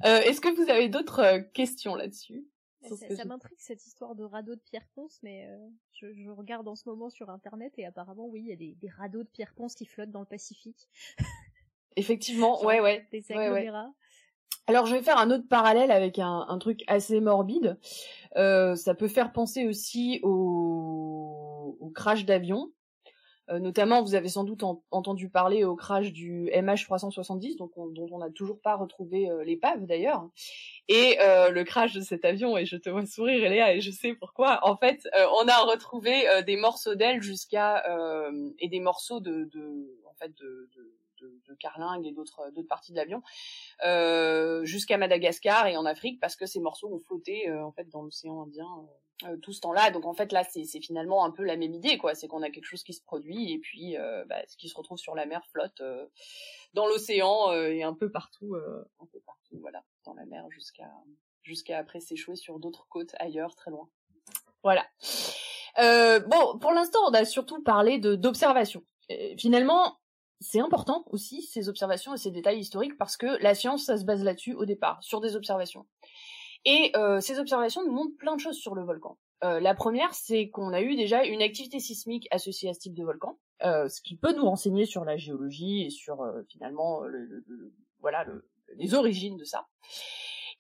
Euh, 0.06 0.22
Est-ce 0.22 0.42
que 0.42 0.50
vous 0.50 0.70
avez 0.70 0.90
d'autres 0.90 1.20
euh, 1.20 1.40
questions 1.54 1.96
là-dessus 1.96 2.46
Ça, 2.82 2.96
ça 3.16 3.26
m'intrigue 3.26 3.58
cette 3.60 3.86
histoire 3.86 4.16
de 4.16 4.24
radeau 4.24 4.56
de 4.56 4.62
pierre 4.62 4.88
ponce, 4.96 5.20
mais 5.24 5.48
euh, 5.48 5.58
je, 5.94 6.14
je, 6.14 6.30
regarde 6.30 6.68
en 6.68 6.76
ce 6.76 6.88
moment 6.90 7.10
sur 7.10 7.30
internet 7.30 7.74
et 7.78 7.86
apparemment 7.86 8.26
oui, 8.28 8.42
il 8.42 8.50
y 8.50 8.54
a 8.54 8.56
des, 8.56 8.76
des 8.82 8.90
radeaux 8.90 9.24
de 9.24 9.30
pierre 9.30 9.54
ponce 9.56 9.76
qui 9.76 9.86
flottent 9.86 10.12
dans 10.12 10.22
le 10.22 10.26
Pacifique. 10.26 10.88
Effectivement, 11.96 12.64
ouais, 12.64 12.80
ouais. 12.80 13.08
Des 13.12 13.24
ouais, 13.30 13.50
ouais. 13.50 13.70
Alors 14.68 14.86
je 14.86 14.96
vais 14.96 15.02
faire 15.02 15.18
un 15.18 15.32
autre 15.32 15.48
parallèle 15.48 15.92
avec 15.92 16.20
un, 16.20 16.46
un 16.48 16.58
truc 16.58 16.84
assez 16.88 17.20
morbide. 17.20 17.78
Euh, 18.38 18.76
ça 18.76 18.96
peut 18.96 19.08
faire 19.08 19.34
penser 19.34 19.68
aussi 19.68 20.20
au, 20.24 21.78
au 21.80 21.90
crash 21.90 22.26
d'avion. 22.26 22.72
Euh, 23.50 23.60
notamment, 23.60 24.02
vous 24.02 24.16
avez 24.16 24.30
sans 24.30 24.44
doute 24.44 24.64
entendu 24.92 25.30
parler 25.30 25.64
au 25.64 25.76
crash 25.76 26.12
du 26.12 26.50
MH370, 26.54 27.58
donc 27.58 27.72
dont 27.76 28.08
on 28.12 28.20
n'a 28.20 28.30
toujours 28.30 28.62
pas 28.62 28.76
retrouvé 28.76 29.30
euh, 29.30 29.44
l'épave 29.44 29.86
d'ailleurs. 29.86 30.30
Et 30.88 31.18
euh, 31.20 31.50
le 31.50 31.64
crash 31.64 31.94
de 31.94 32.02
cet 32.02 32.24
avion, 32.26 32.58
et 32.58 32.66
je 32.66 32.78
te 32.78 32.90
vois 32.90 33.06
sourire, 33.06 33.50
Léa, 33.50 33.76
et 33.76 33.82
je 33.82 33.92
sais 33.92 34.14
pourquoi. 34.14 34.60
En 34.64 34.78
fait, 34.78 35.08
on 35.42 35.48
a 35.48 35.58
retrouvé 35.66 36.24
des 36.46 36.58
morceaux 36.58 36.96
d'ailes 36.96 37.22
jusqu'à 37.22 37.84
et 38.60 38.70
des 38.70 38.80
morceaux 38.80 39.20
de, 39.20 39.46
de 39.52 40.00
en 40.06 40.14
fait 40.16 40.34
de, 40.38 40.70
de 40.76 41.01
de, 41.22 41.56
carlingues 41.60 42.06
et 42.08 42.12
d'autres 42.12 42.52
d'autres 42.52 42.68
parties 42.68 42.92
de 42.92 42.98
l'avion 42.98 43.22
jusqu'à 44.66 44.98
Madagascar 44.98 45.68
et 45.68 45.78
en 45.78 45.86
Afrique 45.86 46.20
parce 46.20 46.36
que 46.36 46.46
ces 46.46 46.60
morceaux 46.60 46.94
ont 46.94 47.00
flotté 47.00 47.52
en 47.52 47.72
fait 47.72 47.90
dans 47.90 48.02
l'océan 48.02 48.44
Indien 48.44 48.68
euh, 49.26 49.38
tout 49.38 49.54
ce 49.54 49.62
temps-là. 49.62 49.92
Donc 49.92 50.06
en 50.06 50.14
fait 50.14 50.32
là, 50.32 50.44
c'est 50.44 50.66
finalement 50.82 51.24
un 51.24 51.32
peu 51.32 51.44
la 51.44 51.56
même 51.56 51.74
idée, 51.74 51.98
quoi. 51.98 52.16
C'est 52.16 52.28
qu'on 52.28 52.42
a 52.42 52.50
quelque 52.50 52.66
chose 52.66 52.84
qui 52.84 52.94
se 52.94 53.04
produit 53.04 53.52
et 53.52 53.60
puis 53.60 53.98
euh, 53.98 54.26
bah, 54.26 54.42
ce 54.48 54.58
qui 54.58 54.68
se 54.68 54.76
retrouve 54.76 54.98
sur 54.98 55.16
la 55.16 55.26
mer 55.26 55.46
flotte 55.52 55.82
euh, 55.82 56.08
dans 56.74 56.88
l'océan 56.88 57.52
et 57.54 57.84
un 57.84 57.94
peu 57.94 58.12
partout, 58.12 58.56
un 58.56 59.06
peu 59.12 59.20
partout, 59.26 59.60
voilà, 59.60 59.84
dans 60.06 60.14
la 60.14 60.26
mer 60.26 60.46
jusqu'à 60.50 60.90
jusqu'à 61.44 61.78
après 61.78 62.00
s'échouer 62.00 62.36
sur 62.36 62.60
d'autres 62.60 62.88
côtes 62.88 63.14
ailleurs, 63.20 63.56
très 63.56 63.72
loin. 63.72 63.90
Voilà. 64.64 64.88
bon, 65.78 66.60
pour 66.60 66.72
l'instant, 66.72 67.00
on 67.08 67.14
a 67.14 67.26
surtout 67.26 67.62
parlé 67.62 68.00
de 68.00 68.16
d'observation. 68.16 68.84
Finalement, 69.38 70.00
c'est 70.42 70.60
important 70.60 71.06
aussi 71.12 71.44
ces 71.44 71.70
observations 71.70 72.14
et 72.14 72.18
ces 72.18 72.32
détails 72.32 72.60
historiques 72.60 72.98
parce 72.98 73.16
que 73.16 73.42
la 73.42 73.56
science, 73.56 73.86
ça 73.86 73.98
se 73.98 74.04
base 74.04 74.24
là-dessus 74.24 74.56
au 74.56 74.66
départ, 74.66 75.02
sur 75.02 75.22
des 75.22 75.36
observations. 75.36 75.86
Et 76.66 76.92
euh, 76.96 77.22
ces 77.22 77.40
observations 77.40 77.86
nous 77.86 77.94
montrent 77.94 78.18
plein 78.18 78.36
de 78.36 78.42
choses 78.42 78.58
sur 78.58 78.76
le 78.76 78.84
volcan. 78.84 79.18
Euh, 79.44 79.60
la 79.60 79.74
première, 79.74 80.14
c'est 80.14 80.50
qu'on 80.50 80.74
a 80.74 80.82
eu 80.82 80.96
déjà 80.96 81.24
une 81.26 81.42
activité 81.42 81.80
sismique 81.80 82.28
associée 82.32 82.70
à 82.70 82.74
ce 82.74 82.80
type 82.80 82.94
de 82.94 83.04
volcan, 83.04 83.40
euh, 83.64 83.88
ce 83.88 84.02
qui 84.02 84.16
peut 84.16 84.36
nous 84.36 84.46
renseigner 84.46 84.86
sur 84.86 85.06
la 85.06 85.18
géologie 85.18 85.84
et 85.84 85.90
sur 85.90 86.24
finalement 86.50 87.02
le, 87.02 87.44
voilà 88.00 88.26
les 88.78 88.94
origines 88.94 89.38
de 89.38 89.44
ça. 89.44 89.68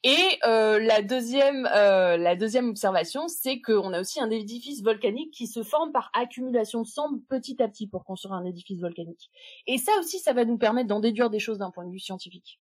Et 0.03 0.39
la 0.43 1.01
deuxième, 1.01 1.63
la 1.63 2.35
deuxième 2.35 2.69
observation, 2.69 3.27
c'est 3.27 3.61
qu'on 3.61 3.93
a 3.93 3.99
aussi 3.99 4.19
un 4.19 4.31
édifice 4.31 4.81
volcanique 4.81 5.31
qui 5.31 5.47
se 5.47 5.61
forme 5.61 5.91
par 5.91 6.09
accumulation 6.13 6.81
de 6.81 6.87
cendres 6.87 7.19
petit 7.29 7.61
à 7.61 7.67
petit 7.67 7.87
pour 7.87 8.03
construire 8.03 8.33
un 8.33 8.45
édifice 8.45 8.79
volcanique. 8.79 9.29
Et 9.67 9.77
ça 9.77 9.91
aussi, 9.99 10.17
ça 10.19 10.33
va 10.33 10.43
nous 10.43 10.57
permettre 10.57 10.87
d'en 10.87 10.99
déduire 10.99 11.29
des 11.29 11.39
choses 11.39 11.59
d'un 11.59 11.69
point 11.69 11.85
de 11.85 11.91
vue 11.91 11.99
scientifique. 11.99 12.59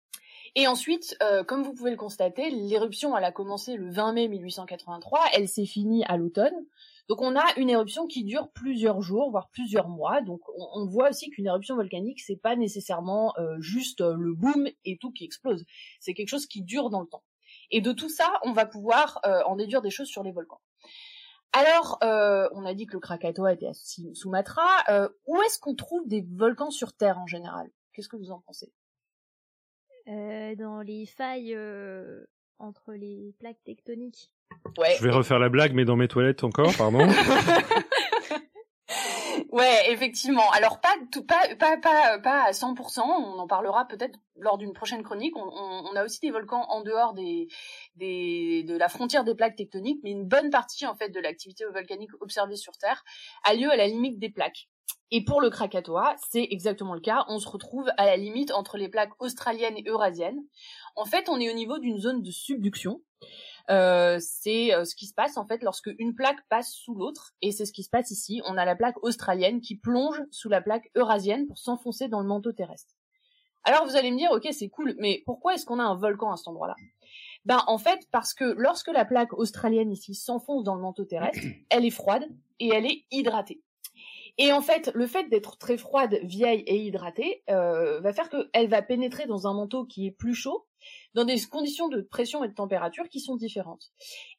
Et 0.55 0.67
ensuite, 0.67 1.17
euh, 1.21 1.43
comme 1.43 1.63
vous 1.63 1.73
pouvez 1.73 1.91
le 1.91 1.97
constater, 1.97 2.49
l'éruption, 2.49 3.13
a 3.13 3.31
commencé 3.31 3.75
le 3.75 3.91
20 3.91 4.13
mai 4.13 4.27
1883, 4.29 5.19
elle 5.33 5.49
s'est 5.49 5.65
finie 5.65 6.03
à 6.05 6.17
l'automne. 6.17 6.55
Donc 7.07 7.21
on 7.21 7.35
a 7.35 7.43
une 7.57 7.69
éruption 7.69 8.07
qui 8.07 8.23
dure 8.23 8.49
plusieurs 8.51 9.01
jours, 9.01 9.29
voire 9.31 9.49
plusieurs 9.49 9.87
mois. 9.89 10.21
Donc 10.21 10.41
on, 10.55 10.85
voit 10.87 11.09
aussi 11.09 11.29
qu'une 11.29 11.45
éruption 11.45 11.75
volcanique, 11.75 12.21
c'est 12.21 12.35
pas 12.35 12.55
nécessairement 12.55 13.33
euh, 13.37 13.59
juste 13.59 14.01
euh, 14.01 14.15
le 14.17 14.33
boom 14.33 14.67
et 14.85 14.97
tout 14.97 15.11
qui 15.11 15.25
explose. 15.25 15.65
C'est 15.99 16.13
quelque 16.13 16.29
chose 16.29 16.47
qui 16.47 16.61
dure 16.63 16.89
dans 16.89 17.01
le 17.01 17.07
temps. 17.07 17.23
Et 17.71 17.81
de 17.81 17.91
tout 17.91 18.09
ça, 18.09 18.31
on 18.43 18.51
va 18.51 18.65
pouvoir 18.65 19.19
en 19.23 19.55
déduire 19.55 19.81
des 19.81 19.89
choses 19.89 20.07
sur 20.07 20.23
les 20.23 20.31
volcans. 20.31 20.61
Alors, 21.53 21.97
on 22.01 22.65
a 22.65 22.73
dit 22.73 22.85
que 22.85 22.93
le 22.93 22.99
Krakatoa 22.99 23.53
était 23.53 23.67
à 23.67 23.73
Sumatra. 23.73 24.67
où 25.25 25.41
est-ce 25.41 25.57
qu'on 25.59 25.75
trouve 25.75 26.07
des 26.07 26.25
volcans 26.33 26.69
sur 26.69 26.93
Terre 26.93 27.17
en 27.17 27.27
général? 27.27 27.71
Qu'est-ce 27.93 28.09
que 28.09 28.17
vous 28.17 28.31
en 28.31 28.41
pensez? 28.41 28.71
Euh, 30.07 30.55
dans 30.55 30.81
les 30.81 31.07
failles 31.07 31.55
euh, 31.55 32.25
entre 32.59 32.93
les 32.93 33.33
plaques 33.39 33.63
tectoniques. 33.63 34.31
Ouais. 34.77 34.95
Je 34.97 35.03
vais 35.03 35.11
refaire 35.11 35.39
la 35.39 35.49
blague, 35.49 35.73
mais 35.73 35.85
dans 35.85 35.95
mes 35.95 36.07
toilettes 36.07 36.43
encore, 36.43 36.71
pardon. 36.77 36.99
ouais, 39.51 39.91
effectivement. 39.91 40.49
Alors 40.51 40.81
pas 40.81 40.93
tout, 41.11 41.25
pas 41.25 41.55
pas 41.59 41.77
pas 41.77 42.19
pas 42.19 42.43
à 42.43 42.51
100%. 42.51 43.01
On 43.01 43.39
en 43.39 43.47
parlera 43.47 43.87
peut-être 43.87 44.17
lors 44.37 44.57
d'une 44.57 44.73
prochaine 44.73 45.03
chronique. 45.03 45.35
On, 45.37 45.45
on, 45.45 45.89
on, 45.91 45.95
a 45.95 46.03
aussi 46.03 46.19
des 46.19 46.31
volcans 46.31 46.65
en 46.69 46.81
dehors 46.81 47.13
des 47.13 47.47
des 47.95 48.63
de 48.63 48.77
la 48.77 48.89
frontière 48.89 49.23
des 49.23 49.35
plaques 49.35 49.55
tectoniques, 49.55 50.01
mais 50.03 50.11
une 50.11 50.27
bonne 50.27 50.49
partie 50.49 50.85
en 50.85 50.95
fait 50.95 51.09
de 51.09 51.19
l'activité 51.19 51.65
volcanique 51.65 52.11
observée 52.21 52.57
sur 52.57 52.77
Terre 52.77 53.03
a 53.43 53.53
lieu 53.53 53.71
à 53.71 53.75
la 53.75 53.87
limite 53.87 54.19
des 54.19 54.29
plaques. 54.29 54.67
Et 55.11 55.23
pour 55.23 55.39
le 55.39 55.49
Krakatoa, 55.49 56.15
c'est 56.29 56.47
exactement 56.49 56.93
le 56.93 56.99
cas. 56.99 57.25
On 57.27 57.39
se 57.39 57.47
retrouve 57.47 57.89
à 57.97 58.05
la 58.05 58.17
limite 58.17 58.51
entre 58.51 58.77
les 58.77 58.89
plaques 58.89 59.13
australiennes 59.19 59.77
et 59.77 59.83
eurasiennes. 59.87 60.41
En 60.95 61.05
fait, 61.05 61.29
on 61.29 61.39
est 61.39 61.49
au 61.49 61.53
niveau 61.53 61.77
d'une 61.77 61.99
zone 61.99 62.21
de 62.21 62.31
subduction. 62.31 63.01
Euh, 63.69 64.17
c'est 64.19 64.73
euh, 64.73 64.85
ce 64.85 64.95
qui 64.95 65.07
se 65.07 65.13
passe 65.13 65.37
en 65.37 65.45
fait 65.45 65.63
lorsque 65.63 65.89
une 65.97 66.13
plaque 66.13 66.47
passe 66.49 66.71
sous 66.71 66.93
l'autre, 66.93 67.33
et 67.41 67.51
c'est 67.51 67.65
ce 67.65 67.73
qui 67.73 67.83
se 67.83 67.89
passe 67.89 68.11
ici. 68.11 68.41
On 68.45 68.57
a 68.57 68.65
la 68.65 68.75
plaque 68.75 69.03
australienne 69.03 69.59
qui 69.59 69.75
plonge 69.75 70.21
sous 70.31 70.49
la 70.49 70.61
plaque 70.61 70.91
eurasienne 70.95 71.47
pour 71.47 71.57
s'enfoncer 71.57 72.07
dans 72.07 72.21
le 72.21 72.27
manteau 72.27 72.51
terrestre. 72.51 72.93
Alors 73.63 73.85
vous 73.85 73.95
allez 73.95 74.11
me 74.11 74.17
dire, 74.17 74.31
ok, 74.31 74.47
c'est 74.51 74.69
cool, 74.69 74.95
mais 74.99 75.23
pourquoi 75.25 75.55
est-ce 75.55 75.65
qu'on 75.65 75.79
a 75.79 75.83
un 75.83 75.95
volcan 75.95 76.31
à 76.31 76.37
cet 76.37 76.47
endroit-là? 76.47 76.75
Ben 77.45 77.63
en 77.67 77.79
fait, 77.79 78.07
parce 78.11 78.33
que 78.33 78.43
lorsque 78.57 78.89
la 78.89 79.05
plaque 79.05 79.33
australienne 79.33 79.91
ici 79.91 80.13
s'enfonce 80.13 80.63
dans 80.63 80.75
le 80.75 80.81
manteau 80.81 81.05
terrestre, 81.05 81.39
elle 81.71 81.85
est 81.85 81.91
froide 81.91 82.27
et 82.59 82.69
elle 82.69 82.85
est 82.85 83.05
hydratée. 83.11 83.61
Et 84.37 84.51
en 84.51 84.61
fait, 84.61 84.91
le 84.93 85.07
fait 85.07 85.29
d'être 85.29 85.57
très 85.57 85.77
froide, 85.77 86.19
vieille 86.23 86.61
et 86.67 86.77
hydratée 86.77 87.43
euh, 87.49 88.01
va 88.01 88.11
faire 88.11 88.29
qu'elle 88.29 88.67
va 88.67 88.81
pénétrer 88.81 89.27
dans 89.27 89.47
un 89.47 89.53
manteau 89.53 89.85
qui 89.85 90.07
est 90.07 90.11
plus 90.11 90.35
chaud, 90.35 90.65
dans 91.13 91.25
des 91.25 91.39
conditions 91.41 91.87
de 91.87 92.01
pression 92.01 92.43
et 92.43 92.47
de 92.47 92.53
température 92.53 93.09
qui 93.09 93.19
sont 93.19 93.35
différentes. 93.35 93.91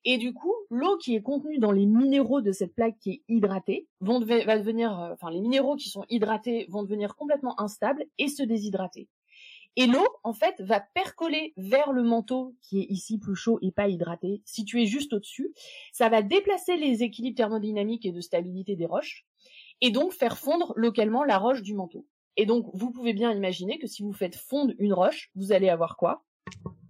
Et 0.04 0.18
du 0.18 0.32
coup, 0.34 0.54
l'eau 0.70 0.96
qui 0.98 1.14
est 1.14 1.22
contenue 1.22 1.58
dans 1.58 1.72
les 1.72 1.86
minéraux 1.86 2.40
de 2.40 2.52
cette 2.52 2.74
plaque 2.74 2.98
qui 2.98 3.10
est 3.10 3.22
hydratée 3.28 3.88
va 4.00 4.58
devenir, 4.58 4.98
euh, 5.00 5.12
enfin 5.12 5.30
les 5.30 5.40
minéraux 5.40 5.76
qui 5.76 5.88
sont 5.88 6.04
hydratés 6.08 6.66
vont 6.68 6.82
devenir 6.82 7.16
complètement 7.16 7.60
instables 7.60 8.04
et 8.18 8.28
se 8.28 8.42
déshydrater. 8.42 9.08
Et 9.78 9.86
l'eau, 9.86 10.06
en 10.24 10.32
fait, 10.32 10.54
va 10.60 10.80
percoler 10.80 11.52
vers 11.58 11.92
le 11.92 12.02
manteau 12.02 12.54
qui 12.62 12.80
est 12.80 12.86
ici 12.88 13.18
plus 13.18 13.36
chaud 13.36 13.58
et 13.60 13.70
pas 13.70 13.88
hydraté, 13.88 14.40
situé 14.46 14.86
juste 14.86 15.12
au-dessus. 15.12 15.52
Ça 15.92 16.08
va 16.08 16.22
déplacer 16.22 16.76
les 16.76 17.02
équilibres 17.02 17.36
thermodynamiques 17.36 18.06
et 18.06 18.12
de 18.12 18.22
stabilité 18.22 18.74
des 18.74 18.86
roches 18.86 19.26
et 19.82 19.90
donc 19.90 20.12
faire 20.12 20.38
fondre 20.38 20.72
localement 20.76 21.24
la 21.24 21.36
roche 21.36 21.60
du 21.60 21.74
manteau. 21.74 22.06
Et 22.38 22.46
donc, 22.46 22.66
vous 22.72 22.90
pouvez 22.90 23.12
bien 23.12 23.32
imaginer 23.32 23.78
que 23.78 23.86
si 23.86 24.02
vous 24.02 24.12
faites 24.12 24.36
fondre 24.36 24.72
une 24.78 24.94
roche, 24.94 25.30
vous 25.34 25.52
allez 25.52 25.68
avoir 25.68 25.96
quoi? 25.96 26.24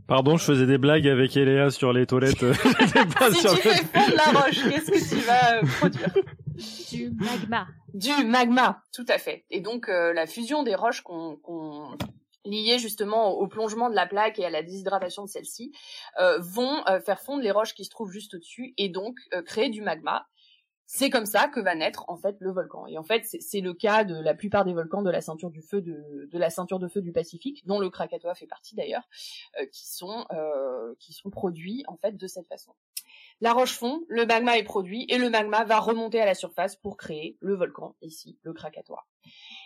Pardon, 0.06 0.36
je 0.36 0.44
faisais 0.44 0.66
des 0.66 0.78
blagues 0.78 1.08
avec 1.08 1.36
Eléa 1.36 1.70
sur 1.70 1.92
les 1.92 2.06
toilettes. 2.06 2.38
si 3.32 3.40
tu 3.42 3.56
fais 3.56 3.84
fondre 3.84 4.14
la 4.16 4.40
roche, 4.40 4.62
qu'est-ce 4.62 4.90
que 4.90 5.14
tu 5.14 5.20
vas 5.22 5.56
euh, 5.56 5.66
produire 5.78 6.14
Du 6.90 7.10
magma. 7.10 7.66
Du 7.92 8.24
magma, 8.24 8.82
tout 8.92 9.06
à 9.08 9.18
fait. 9.18 9.44
Et 9.50 9.60
donc, 9.60 9.88
euh, 9.88 10.12
la 10.12 10.26
fusion 10.26 10.62
des 10.62 10.76
roches 10.76 11.00
qu'on 11.00 11.36
qu 11.36 12.06
liées 12.44 12.78
justement 12.78 13.32
au 13.32 13.48
plongement 13.48 13.90
de 13.90 13.96
la 13.96 14.06
plaque 14.06 14.38
et 14.38 14.44
à 14.44 14.50
la 14.50 14.62
déshydratation 14.62 15.24
de 15.24 15.28
celle-ci, 15.28 15.72
euh, 16.20 16.38
vont 16.38 16.84
faire 17.04 17.18
fondre 17.20 17.42
les 17.42 17.50
roches 17.50 17.74
qui 17.74 17.84
se 17.84 17.90
trouvent 17.90 18.12
juste 18.12 18.34
au-dessus 18.34 18.72
et 18.78 18.88
donc 18.88 19.18
créer 19.46 19.68
du 19.68 19.82
magma 19.82 20.28
c'est 20.86 21.10
comme 21.10 21.26
ça 21.26 21.48
que 21.48 21.60
va 21.60 21.74
naître 21.74 22.04
en 22.08 22.16
fait 22.16 22.36
le 22.40 22.52
volcan. 22.52 22.86
Et 22.86 22.96
en 22.96 23.02
fait, 23.02 23.24
c'est 23.24 23.60
le 23.60 23.74
cas 23.74 24.04
de 24.04 24.18
la 24.18 24.34
plupart 24.34 24.64
des 24.64 24.72
volcans 24.72 25.02
de 25.02 25.10
la 25.10 25.20
ceinture 25.20 25.50
du 25.50 25.60
feu 25.60 25.82
de, 25.82 26.28
la 26.32 26.50
ceinture 26.50 26.78
de 26.78 26.88
feu 26.88 27.02
du 27.02 27.12
Pacifique, 27.12 27.66
dont 27.66 27.80
le 27.80 27.90
Krakatoa 27.90 28.34
fait 28.34 28.46
partie 28.46 28.76
d'ailleurs, 28.76 29.08
euh, 29.60 29.66
qui 29.72 29.86
sont 29.88 30.26
euh, 30.32 30.94
qui 31.00 31.12
sont 31.12 31.30
produits 31.30 31.84
en 31.88 31.96
fait 31.96 32.16
de 32.16 32.26
cette 32.26 32.46
façon. 32.46 32.72
La 33.42 33.52
roche 33.52 33.76
fond, 33.76 34.02
le 34.08 34.24
magma 34.24 34.56
est 34.56 34.64
produit 34.64 35.04
et 35.10 35.18
le 35.18 35.28
magma 35.28 35.64
va 35.64 35.78
remonter 35.78 36.20
à 36.20 36.24
la 36.24 36.34
surface 36.34 36.74
pour 36.74 36.96
créer 36.96 37.36
le 37.40 37.54
volcan 37.54 37.94
ici, 38.00 38.38
le 38.42 38.54
Krakatoa. 38.54 39.04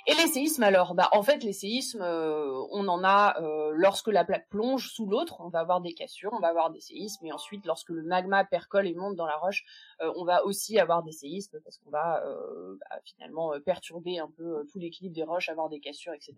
Et 0.09 0.15
les 0.15 0.27
séismes 0.27 0.65
alors? 0.65 0.95
Bah 0.95 1.09
en 1.13 1.23
fait 1.23 1.45
les 1.45 1.53
séismes 1.53 2.03
euh, 2.03 2.65
on 2.71 2.89
en 2.89 3.05
a 3.05 3.41
euh, 3.41 3.71
lorsque 3.75 4.09
la 4.09 4.25
plaque 4.25 4.49
plonge 4.49 4.91
sous 4.91 5.07
l'autre, 5.07 5.37
on 5.41 5.51
va 5.51 5.61
avoir 5.61 5.81
des 5.81 5.95
cassures, 5.95 6.33
on 6.33 6.41
va 6.41 6.49
avoir 6.49 6.71
des 6.71 6.81
séismes 6.81 7.27
et 7.27 7.33
ensuite 7.33 7.65
lorsque 7.65 7.91
le 7.91 8.03
magma 8.03 8.45
percole 8.45 8.89
et 8.89 8.95
monte 8.95 9.15
dans 9.15 9.27
la 9.27 9.37
roche, 9.37 9.65
euh, 10.01 10.13
on 10.17 10.25
va 10.25 10.45
aussi 10.45 10.81
avoir 10.81 11.05
des 11.05 11.13
séismes 11.13 11.61
parce 11.63 11.79
qu'on 11.79 11.91
va 11.91 12.25
bah, 12.25 13.01
finalement 13.05 13.53
perturber 13.65 14.19
un 14.19 14.31
peu 14.37 14.67
tout 14.73 14.81
l'équilibre 14.81 15.15
des 15.15 15.23
roches, 15.23 15.49
avoir 15.49 15.69
des 15.69 15.79
cassures, 15.79 16.15
etc. 16.15 16.35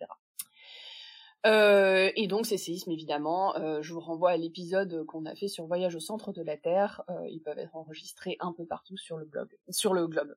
et 1.45 2.27
donc 2.29 2.47
ces 2.47 2.57
séismes, 2.57 2.93
évidemment, 2.93 3.55
je 3.83 3.93
vous 3.93 4.01
renvoie 4.01 4.31
à 4.31 4.37
l'épisode 4.37 5.05
qu'on 5.07 5.27
a 5.27 5.35
fait 5.35 5.49
sur 5.49 5.67
Voyage 5.67 5.97
au 5.97 6.01
centre 6.01 6.33
de 6.33 6.43
la 6.43 6.57
Terre. 6.57 7.03
ils 7.29 7.41
peuvent 7.41 7.59
être 7.59 7.75
enregistrés 7.75 8.37
un 8.41 8.53
peu 8.53 8.65
partout 8.65 8.97
sur 8.97 9.17
le 9.17 9.25
blog, 9.25 9.49
sur 9.71 9.95
le 9.95 10.07
globe. 10.07 10.35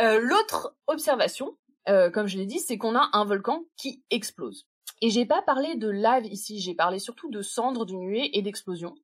Euh, 0.00 0.20
l'autre 0.20 0.76
observation, 0.86 1.56
euh, 1.88 2.10
comme 2.10 2.26
je 2.26 2.38
l'ai 2.38 2.46
dit, 2.46 2.58
c'est 2.58 2.78
qu'on 2.78 2.96
a 2.96 3.10
un 3.12 3.24
volcan 3.24 3.64
qui 3.76 4.02
explose. 4.10 4.66
Et 5.00 5.10
j'ai 5.10 5.26
pas 5.26 5.42
parlé 5.42 5.74
de 5.76 5.88
lave 5.88 6.26
ici, 6.26 6.60
j'ai 6.60 6.74
parlé 6.74 6.98
surtout 6.98 7.30
de 7.30 7.42
cendres, 7.42 7.84
de 7.84 7.94
nuées 7.94 8.30
et 8.36 8.42
d'explosions. 8.42 8.94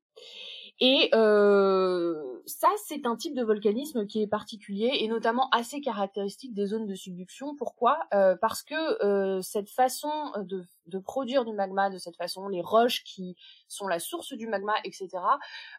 Et 0.80 1.10
euh, 1.14 2.27
ça, 2.48 2.68
c'est 2.86 3.06
un 3.06 3.16
type 3.16 3.34
de 3.34 3.42
volcanisme 3.42 4.06
qui 4.06 4.22
est 4.22 4.26
particulier 4.26 4.90
et 5.00 5.08
notamment 5.08 5.48
assez 5.50 5.80
caractéristique 5.80 6.54
des 6.54 6.66
zones 6.66 6.86
de 6.86 6.94
subduction. 6.94 7.54
Pourquoi? 7.56 7.98
Euh, 8.14 8.36
Parce 8.40 8.62
que 8.62 9.04
euh, 9.04 9.40
cette 9.42 9.70
façon 9.70 10.10
de, 10.38 10.64
de, 10.86 10.98
produire 10.98 11.44
du 11.44 11.52
magma 11.52 11.90
de 11.90 11.98
cette 11.98 12.16
façon, 12.16 12.48
les 12.48 12.62
roches 12.62 13.04
qui 13.04 13.36
sont 13.68 13.86
la 13.86 13.98
source 13.98 14.32
du 14.32 14.46
magma, 14.46 14.74
etc., 14.84 15.08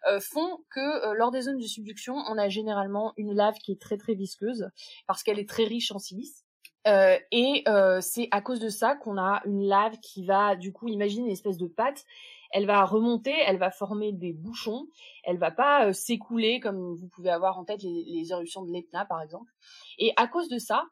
euh, 0.08 0.20
font 0.20 0.60
que 0.70 1.14
lors 1.16 1.32
des 1.32 1.42
zones 1.42 1.60
de 1.60 1.68
subduction, 1.68 2.16
on 2.16 2.38
a 2.38 2.50
généralement 2.50 3.14
une 3.18 3.34
lave 3.34 3.58
qui 3.58 3.72
est 3.72 3.82
très 3.82 3.98
très 3.98 4.14
visqueuse 4.14 4.70
parce 5.08 5.24
qu'elle 5.24 5.40
est 5.40 5.50
très 5.50 5.66
riche 5.66 5.92
en 5.92 6.00
silice. 6.00 6.46
Euh, 6.88 7.18
et 7.32 7.64
euh, 7.68 8.00
c'est 8.02 8.30
à 8.32 8.42
cause 8.42 8.60
de 8.60 8.70
ça 8.70 8.96
qu'on 8.96 9.18
a 9.18 9.42
une 9.46 9.68
lave 9.68 10.00
qui 10.02 10.26
va, 10.26 10.56
du 10.56 10.72
coup, 10.72 10.88
imagine 10.88 11.26
une 11.26 11.32
espèce 11.32 11.58
de 11.58 11.68
pâte. 11.68 12.06
Elle 12.52 12.66
va 12.66 12.84
remonter, 12.86 13.34
elle 13.46 13.58
va 13.58 13.72
former 13.72 14.12
des 14.12 14.34
bouchons. 14.34 14.88
Elle 15.24 15.38
va 15.38 15.52
pas 15.52 15.88
euh, 15.88 15.94
s'écouler 15.94 16.60
comme 16.60 16.96
vous 16.96 17.08
pouvez 17.08 17.30
avoir 17.30 17.58
en 17.58 17.66
tête 17.66 17.84
les, 17.84 18.04
les 18.08 18.32
éruptions 18.32 18.64
de 18.64 18.72
l'Etna, 18.72 19.06
par 19.06 19.22
exemple. 19.22 19.52
Et 19.98 20.14
à 20.16 20.28
cause 20.28 20.50
de 20.50 20.58
ça, 20.58 20.86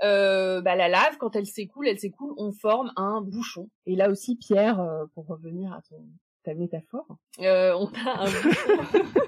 bah, 0.00 0.76
la 0.76 0.88
lave, 0.88 1.16
quand 1.18 1.36
elle 1.36 1.46
s'écoule, 1.46 1.88
elle 1.88 1.98
s'écoule, 1.98 2.32
on 2.36 2.52
forme 2.52 2.92
un 2.96 3.20
bouchon. 3.20 3.68
Et 3.86 3.96
là 3.96 4.10
aussi, 4.10 4.36
Pierre, 4.36 4.82
pour 5.14 5.26
revenir 5.26 5.72
à 5.72 5.82
ton, 5.82 6.04
ta 6.44 6.54
métaphore, 6.54 7.06
on 7.38 7.42
a 7.42 8.20
un 8.20 8.24
bouchon. 8.24 9.20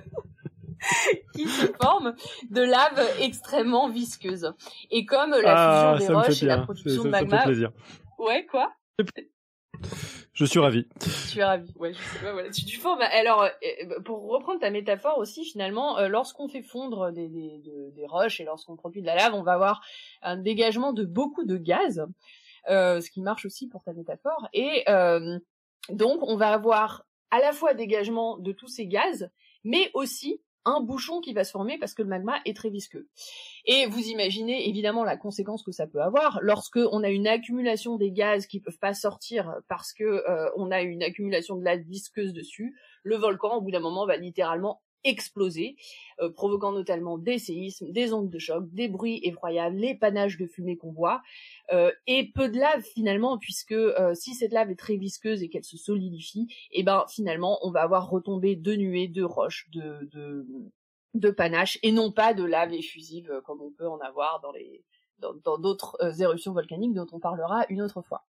qui 1.35 1.47
se 1.49 1.67
forme 1.81 2.15
de 2.51 2.61
lave 2.63 3.01
extrêmement 3.21 3.89
visqueuse. 3.89 4.53
Et 4.91 5.05
comme 5.05 5.31
la 5.31 5.93
ah, 5.93 5.97
fusion 5.97 6.09
des 6.09 6.15
roches 6.15 6.43
et 6.43 6.47
la 6.47 6.59
production 6.59 7.05
de 7.05 7.09
magma. 7.09 7.43
plaisir. 7.45 7.73
Ouais, 8.19 8.47
quoi? 8.47 8.73
je 10.37 10.45
suis 10.45 10.59
ravi. 10.59 10.87
Tu 11.33 11.39
es 11.39 11.45
ravi. 11.45 11.73
Ouais, 11.77 11.95
je 11.95 11.99
sais 11.99 12.19
pas, 12.23 12.33
voilà. 12.33 12.51
Tu, 12.51 12.67
tu 12.67 12.79
formes. 12.79 13.01
Alors, 13.01 13.43
euh, 13.45 13.49
euh, 13.65 14.01
pour 14.03 14.29
reprendre 14.29 14.61
ta 14.61 14.71
métaphore 14.71 15.17
aussi, 15.17 15.47
finalement, 15.47 15.99
euh, 15.99 16.09
lorsqu'on 16.09 16.47
fait 16.47 16.63
fondre 16.63 17.11
des, 17.11 17.29
des, 17.29 17.63
des 17.65 18.07
roches 18.07 18.39
et 18.39 18.45
lorsqu'on 18.45 18.77
produit 18.77 19.01
de 19.01 19.07
la 19.07 19.17
lave, 19.17 19.33
on 19.35 19.43
va 19.43 19.55
avoir 19.55 19.81
un 20.21 20.37
dégagement 20.37 20.93
de 20.93 21.07
beaucoup 21.07 21.45
de 21.45 21.57
gaz, 21.57 22.07
ce 22.69 23.11
qui 23.11 23.23
marche 23.23 23.47
aussi 23.47 23.67
pour 23.67 23.83
ta 23.83 23.95
métaphore. 23.95 24.47
Et 24.53 24.85
donc, 25.89 26.23
on 26.23 26.37
va 26.37 26.51
avoir 26.51 27.07
à 27.31 27.39
la 27.39 27.53
fois 27.53 27.73
dégagement 27.73 28.37
de 28.37 28.53
tous 28.53 28.69
ces 28.69 28.87
gaz, 28.87 29.31
mais 29.65 29.91
aussi 29.95 30.43
un 30.67 30.81
bouchon 30.81 31.21
qui 31.21 31.33
va 31.33 31.45
se 31.45 31.53
former 31.53 31.79
parce 31.79 31.95
que 31.95 32.03
le 32.03 32.09
magma 32.09 32.41
est 32.45 32.55
très 32.55 32.69
visqueux. 32.69 33.09
Et 33.65 33.87
vous 33.87 34.09
imaginez 34.09 34.69
évidemment 34.69 35.05
la 35.05 35.17
conséquence 35.17 35.63
que 35.63 35.73
ça 35.73 35.87
peut 35.87 36.03
avoir 36.03 36.39
lorsque 36.43 36.81
on 36.93 37.03
a 37.03 37.09
une 37.09 37.27
accumulation 37.27 37.97
des 37.97 38.11
gaz 38.11 38.47
qui 38.47 38.61
peuvent 38.61 38.79
pas 38.79 38.93
sortir 38.93 39.55
parce 39.69 39.93
que 39.93 40.05
euh, 40.05 40.51
on 40.57 40.71
a 40.71 40.83
une 40.83 41.03
accumulation 41.03 41.57
de 41.57 41.65
la 41.65 41.77
visqueuse 41.77 42.33
dessus. 42.33 42.77
Le 43.03 43.17
volcan, 43.17 43.57
au 43.57 43.61
bout 43.63 43.71
d'un 43.71 43.81
moment, 43.81 44.07
va 44.07 44.17
littéralement 44.17 44.83
exploser, 45.07 45.77
euh, 46.21 46.31
provoquant 46.31 46.73
notamment 46.73 47.19
des 47.19 47.39
séismes, 47.39 47.91
des 47.93 48.13
ondes 48.13 48.31
de 48.31 48.39
choc, 48.39 48.65
des 48.73 48.89
bruits 48.89 49.21
effroyables, 49.23 49.77
les 49.77 49.95
panaches 49.95 50.37
de 50.37 50.47
fumée 50.47 50.77
qu'on 50.77 50.93
voit, 50.93 51.23
euh, 51.73 51.91
et 52.07 52.31
peu 52.33 52.49
de 52.49 52.59
lave 52.59 52.83
finalement, 52.83 53.39
puisque 53.39 53.73
euh, 53.73 54.15
si 54.15 54.35
cette 54.35 54.53
lave 54.53 54.71
est 54.71 54.79
très 54.79 54.97
visqueuse 54.97 55.43
et 55.43 55.49
qu'elle 55.49 55.65
se 55.65 55.77
solidifie, 55.77 56.49
et 56.73 56.81
eh 56.81 56.83
ben 56.83 57.05
finalement 57.09 57.59
on 57.63 57.71
va 57.71 57.83
avoir 57.83 58.11
retombé 58.11 58.57
de 58.57 58.75
nuées, 58.75 59.09
de 59.09 59.23
roches, 59.23 59.69
de, 59.71 60.09
de, 60.13 60.47
de 61.15 61.31
panaches, 61.31 61.79
et 61.83 61.93
non 61.93 62.11
pas 62.11 62.35
de 62.35 62.45
lave 62.45 62.73
effusive 62.73 63.41
comme 63.45 63.61
on 63.63 63.71
peut 63.71 63.89
en 63.89 63.99
avoir 63.99 64.41
dans 64.41 64.53
les 64.53 64.85
dans 65.19 65.57
d'autres 65.57 65.97
éruptions 66.21 66.53
volcaniques 66.53 66.93
dont 66.93 67.07
on 67.11 67.19
parlera 67.19 67.65
une 67.71 67.81
autre 67.81 68.03
fois. 68.03 68.27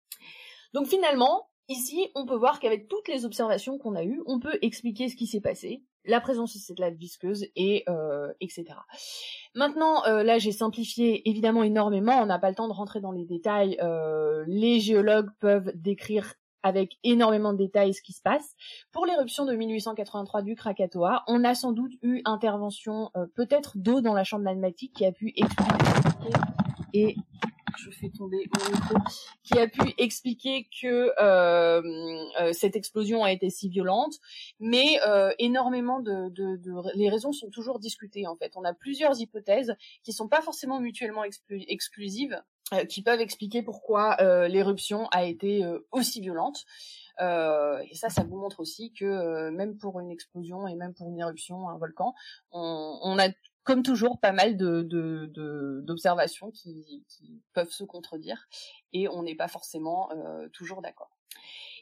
Donc 0.73 0.87
finalement, 0.87 1.47
Ici, 1.69 2.09
on 2.13 2.25
peut 2.25 2.35
voir 2.35 2.59
qu'avec 2.59 2.89
toutes 2.89 3.07
les 3.07 3.25
observations 3.25 3.77
qu'on 3.77 3.95
a 3.95 4.03
eues, 4.03 4.21
on 4.25 4.39
peut 4.39 4.57
expliquer 4.61 5.07
ce 5.07 5.15
qui 5.15 5.27
s'est 5.27 5.39
passé, 5.39 5.81
la 6.05 6.19
présence 6.19 6.53
de 6.53 6.59
cette 6.59 6.79
lave 6.79 6.95
visqueuse 6.95 7.45
et 7.55 7.83
euh, 7.87 8.33
etc. 8.41 8.65
Maintenant, 9.55 10.05
euh, 10.05 10.23
là, 10.23 10.39
j'ai 10.39 10.51
simplifié 10.51 11.27
évidemment 11.29 11.63
énormément. 11.63 12.21
On 12.21 12.25
n'a 12.25 12.39
pas 12.39 12.49
le 12.49 12.55
temps 12.55 12.67
de 12.67 12.73
rentrer 12.73 12.99
dans 12.99 13.13
les 13.13 13.25
détails. 13.25 13.77
Euh, 13.81 14.43
les 14.47 14.81
géologues 14.81 15.29
peuvent 15.39 15.71
décrire 15.75 16.33
avec 16.63 16.97
énormément 17.03 17.53
de 17.53 17.57
détails 17.57 17.93
ce 17.93 18.01
qui 18.01 18.13
se 18.13 18.21
passe. 18.21 18.55
Pour 18.91 19.05
l'éruption 19.05 19.45
de 19.45 19.53
1883 19.53 20.41
du 20.41 20.55
Krakatoa, 20.55 21.23
on 21.27 21.43
a 21.43 21.55
sans 21.55 21.71
doute 21.73 21.91
eu 22.01 22.21
intervention 22.23 23.11
peut-être 23.35 23.77
d'eau 23.77 23.99
dans 23.99 24.13
la 24.13 24.23
chambre 24.23 24.45
magmatique 24.45 24.93
qui 24.93 25.05
a 25.05 25.11
pu 25.11 25.33
expliquer 25.35 25.73
et 26.93 27.15
je 27.77 27.89
fais 27.89 28.09
tomber 28.09 28.49
mon 28.57 28.71
micro, 28.71 28.95
qui 29.43 29.59
a 29.59 29.67
pu 29.67 29.93
expliquer 29.97 30.67
que 30.81 31.11
euh, 31.19 31.81
euh, 32.39 32.53
cette 32.53 32.75
explosion 32.75 33.23
a 33.23 33.31
été 33.31 33.49
si 33.49 33.69
violente, 33.69 34.15
mais 34.59 34.99
euh, 35.07 35.31
énormément 35.39 35.99
de, 35.99 36.29
de, 36.29 36.57
de, 36.57 36.71
les 36.95 37.09
raisons 37.09 37.31
sont 37.31 37.49
toujours 37.49 37.79
discutées 37.79 38.27
en 38.27 38.35
fait. 38.35 38.53
On 38.55 38.63
a 38.63 38.73
plusieurs 38.73 39.19
hypothèses 39.19 39.75
qui 40.03 40.13
sont 40.13 40.27
pas 40.27 40.41
forcément 40.41 40.79
mutuellement 40.79 41.23
exclusives, 41.49 42.41
euh, 42.73 42.85
qui 42.85 43.01
peuvent 43.01 43.21
expliquer 43.21 43.61
pourquoi 43.61 44.17
euh, 44.21 44.47
l'éruption 44.47 45.07
a 45.11 45.25
été 45.25 45.63
aussi 45.91 46.21
violente. 46.21 46.65
et 47.19 47.95
ça, 47.95 48.09
ça 48.09 48.23
vous 48.23 48.37
montre 48.37 48.59
aussi 48.59 48.91
que 48.91 49.49
même 49.49 49.77
pour 49.77 49.99
une 49.99 50.11
explosion 50.11 50.67
et 50.67 50.75
même 50.75 50.93
pour 50.93 51.07
une 51.09 51.19
éruption, 51.19 51.69
un 51.69 51.77
volcan, 51.77 52.13
on, 52.51 52.99
on 53.03 53.19
a 53.19 53.29
comme 53.63 53.83
toujours, 53.83 54.19
pas 54.19 54.31
mal 54.31 54.57
de, 54.57 54.81
d'observations 55.81 56.51
qui, 56.51 57.03
peuvent 57.53 57.71
se 57.71 57.83
contredire 57.83 58.47
et 58.93 59.07
on 59.07 59.23
n'est 59.23 59.35
pas 59.35 59.47
forcément 59.47 60.09
euh, 60.11 60.47
toujours 60.49 60.81
d'accord. 60.81 61.11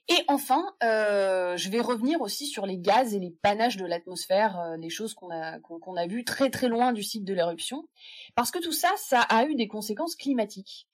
Et 0.10 0.18
enfin, 0.28 0.66
euh, 0.84 1.56
je 1.56 1.70
vais 1.70 1.80
revenir 1.80 2.20
aussi 2.22 2.48
sur 2.48 2.66
les 2.66 2.78
gaz 2.78 3.14
et 3.14 3.20
les 3.20 3.30
panaches 3.30 3.78
de 3.78 3.86
l'atmosphère, 3.86 4.60
euh, 4.60 4.78
des 4.78 4.90
choses 4.90 5.14
qu'on 5.14 5.30
a 5.30 5.60
qu'on 5.60 5.96
a 5.96 6.08
vues 6.08 6.26
très 6.26 6.50
très 6.50 6.68
loin 6.68 6.92
du 6.92 7.04
site 7.04 7.24
de 7.24 7.34
l'éruption, 7.34 7.88
parce 8.36 8.52
que 8.52 8.60
tout 8.60 8.72
ça, 8.74 8.90
ça 8.98 9.22
a 9.22 9.46
eu 9.46 9.56
des 9.56 9.68
conséquences 9.68 10.16
climatiques. 10.16 10.88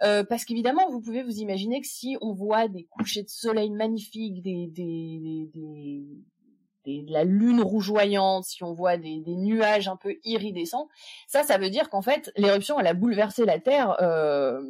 parce 0.00 0.44
qu'évidemment, 0.44 0.90
vous 0.90 1.00
pouvez 1.00 1.22
vous 1.22 1.38
imaginer 1.38 1.80
que 1.80 1.86
si 1.86 2.16
on 2.20 2.34
voit 2.34 2.68
des 2.68 2.84
couchers 2.84 3.22
de 3.22 3.30
soleil 3.30 3.70
magnifiques, 3.70 4.42
des, 4.42 4.66
des, 4.66 5.48
des 5.54 6.04
de 6.88 7.12
la 7.12 7.24
lune 7.24 7.60
rougeoyante, 7.60 8.44
si 8.44 8.62
on 8.64 8.72
voit 8.72 8.96
des, 8.96 9.22
nuages 9.26 9.88
un 9.88 9.96
peu 9.96 10.16
iridescents, 10.24 10.88
ça, 11.26 11.42
ça 11.42 11.58
veut 11.58 11.70
dire 11.70 11.90
qu'en 11.90 12.02
fait, 12.02 12.32
l'éruption, 12.36 12.78
elle 12.80 12.86
a 12.86 12.94
bouleversé 12.94 13.44
la 13.44 13.58
Terre 13.58 13.96
euh, 14.00 14.60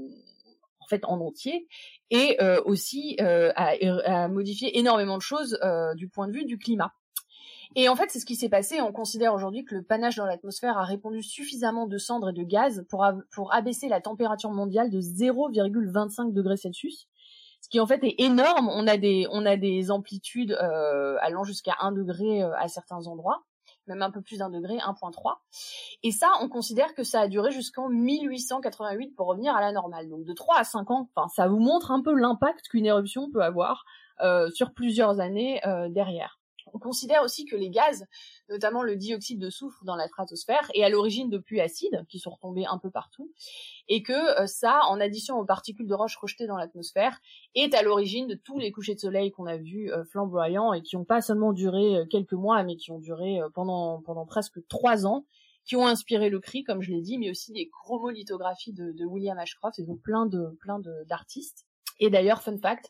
en 0.80 0.86
fait 0.88 1.04
en 1.04 1.20
entier 1.20 1.68
et 2.10 2.36
euh, 2.42 2.60
aussi 2.64 3.16
euh, 3.20 3.52
a, 3.56 4.28
modifié 4.28 4.78
énormément 4.78 5.16
de 5.16 5.22
choses 5.22 5.58
du 5.96 6.08
point 6.08 6.28
de 6.28 6.32
vue 6.32 6.44
du 6.44 6.58
climat. 6.58 6.92
Et 7.76 7.88
en 7.90 7.96
fait, 7.96 8.06
c'est 8.08 8.18
ce 8.18 8.24
qui 8.24 8.34
s'est 8.34 8.48
passé. 8.48 8.80
On 8.80 8.92
considère 8.92 9.34
aujourd'hui 9.34 9.64
que 9.64 9.74
le 9.74 9.82
panache 9.82 10.16
dans 10.16 10.24
l'atmosphère 10.24 10.78
a 10.78 10.84
répandu 10.84 11.22
suffisamment 11.22 11.86
de 11.86 11.98
cendres 11.98 12.30
et 12.30 12.32
de 12.32 12.42
gaz 12.42 12.86
pour, 12.88 13.06
pour 13.30 13.52
abaisser 13.52 13.88
la 13.88 14.00
température 14.00 14.50
mondiale 14.50 14.90
de 14.90 15.00
0,25 15.00 16.32
degrés 16.32 16.56
Celsius 16.56 17.08
ce 17.60 17.68
qui 17.68 17.80
en 17.80 17.86
fait 17.86 18.02
est 18.04 18.14
énorme. 18.18 18.68
On 18.68 18.86
a 18.86 18.96
des, 18.96 19.26
on 19.30 19.44
a 19.46 19.56
des 19.56 19.90
amplitudes 19.90 20.52
euh, 20.52 21.16
allant 21.20 21.44
jusqu'à 21.44 21.76
1 21.80 21.92
degré 21.92 22.42
euh, 22.42 22.54
à 22.56 22.68
certains 22.68 23.06
endroits, 23.06 23.42
même 23.86 24.02
un 24.02 24.10
peu 24.10 24.22
plus 24.22 24.38
d'un 24.38 24.50
degré, 24.50 24.76
1.3. 24.76 25.36
Et 26.02 26.10
ça, 26.10 26.30
on 26.40 26.48
considère 26.48 26.94
que 26.94 27.02
ça 27.02 27.20
a 27.20 27.28
duré 27.28 27.50
jusqu'en 27.50 27.88
1888 27.88 29.14
pour 29.14 29.26
revenir 29.28 29.54
à 29.54 29.60
la 29.60 29.72
normale. 29.72 30.08
Donc 30.08 30.24
de 30.24 30.32
3 30.32 30.58
à 30.58 30.64
5 30.64 30.90
ans, 30.90 31.08
enfin, 31.14 31.28
ça 31.28 31.48
vous 31.48 31.60
montre 31.60 31.90
un 31.90 32.02
peu 32.02 32.14
l'impact 32.14 32.68
qu'une 32.68 32.86
éruption 32.86 33.30
peut 33.30 33.42
avoir 33.42 33.84
euh, 34.20 34.50
sur 34.50 34.72
plusieurs 34.72 35.20
années 35.20 35.60
derrière. 35.90 36.37
On 36.74 36.78
considère 36.78 37.22
aussi 37.22 37.44
que 37.44 37.56
les 37.56 37.70
gaz, 37.70 38.06
notamment 38.48 38.82
le 38.82 38.96
dioxyde 38.96 39.40
de 39.40 39.50
soufre 39.50 39.84
dans 39.84 39.96
la 39.96 40.08
stratosphère, 40.08 40.70
est 40.74 40.82
à 40.82 40.88
l'origine 40.88 41.30
de 41.30 41.38
pluies 41.38 41.60
acides 41.60 42.04
qui 42.08 42.18
sont 42.18 42.30
retombées 42.30 42.66
un 42.66 42.78
peu 42.78 42.90
partout, 42.90 43.30
et 43.88 44.02
que 44.02 44.40
euh, 44.40 44.46
ça, 44.46 44.80
en 44.88 45.00
addition 45.00 45.38
aux 45.38 45.44
particules 45.44 45.86
de 45.86 45.94
roche 45.94 46.16
rejetées 46.16 46.46
dans 46.46 46.56
l'atmosphère, 46.56 47.20
est 47.54 47.74
à 47.74 47.82
l'origine 47.82 48.26
de 48.26 48.34
tous 48.34 48.58
les 48.58 48.72
couchers 48.72 48.94
de 48.94 49.00
soleil 49.00 49.30
qu'on 49.30 49.46
a 49.46 49.56
vus 49.56 49.90
euh, 49.92 50.04
flamboyants 50.04 50.72
et 50.72 50.82
qui 50.82 50.96
n'ont 50.96 51.04
pas 51.04 51.20
seulement 51.20 51.52
duré 51.52 51.96
euh, 51.96 52.06
quelques 52.06 52.32
mois, 52.32 52.62
mais 52.62 52.76
qui 52.76 52.90
ont 52.90 52.98
duré 52.98 53.38
pendant 53.54 54.02
pendant 54.02 54.26
presque 54.26 54.66
trois 54.68 55.06
ans, 55.06 55.24
qui 55.64 55.76
ont 55.76 55.86
inspiré 55.86 56.30
le 56.30 56.40
cri, 56.40 56.64
comme 56.64 56.80
je 56.80 56.90
l'ai 56.90 57.02
dit, 57.02 57.18
mais 57.18 57.30
aussi 57.30 57.52
des 57.52 57.68
chromolithographies 57.68 58.72
de, 58.72 58.92
de 58.92 59.04
William 59.04 59.38
Ashcroft, 59.38 59.78
et 59.78 59.82
donc 59.82 60.00
plein 60.00 60.26
de 60.26 60.56
plein 60.60 60.80
d'artistes. 61.06 61.66
Et 62.00 62.10
d'ailleurs, 62.10 62.42
fun 62.42 62.58
fact, 62.58 62.88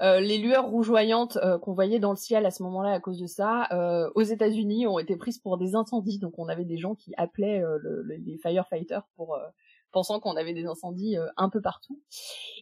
euh, 0.00 0.20
les 0.20 0.38
lueurs 0.38 0.66
rougeoyantes 0.66 1.36
euh, 1.36 1.58
qu'on 1.58 1.74
voyait 1.74 1.98
dans 1.98 2.10
le 2.10 2.16
ciel 2.16 2.46
à 2.46 2.50
ce 2.50 2.62
moment-là 2.62 2.92
à 2.92 3.00
cause 3.00 3.18
de 3.18 3.26
ça, 3.26 3.68
euh, 3.72 4.10
aux 4.14 4.22
États-Unis, 4.22 4.86
ont 4.86 4.98
été 4.98 5.16
prises 5.16 5.38
pour 5.38 5.58
des 5.58 5.74
incendies. 5.74 6.18
Donc 6.18 6.38
on 6.38 6.48
avait 6.48 6.64
des 6.64 6.78
gens 6.78 6.94
qui 6.94 7.12
appelaient 7.16 7.62
les 8.08 8.38
firefighters 8.38 9.06
pour 9.16 9.38
pensant 9.90 10.20
qu'on 10.20 10.36
avait 10.36 10.54
des 10.54 10.64
incendies 10.64 11.16
un 11.36 11.48
peu 11.50 11.60
partout. 11.60 12.00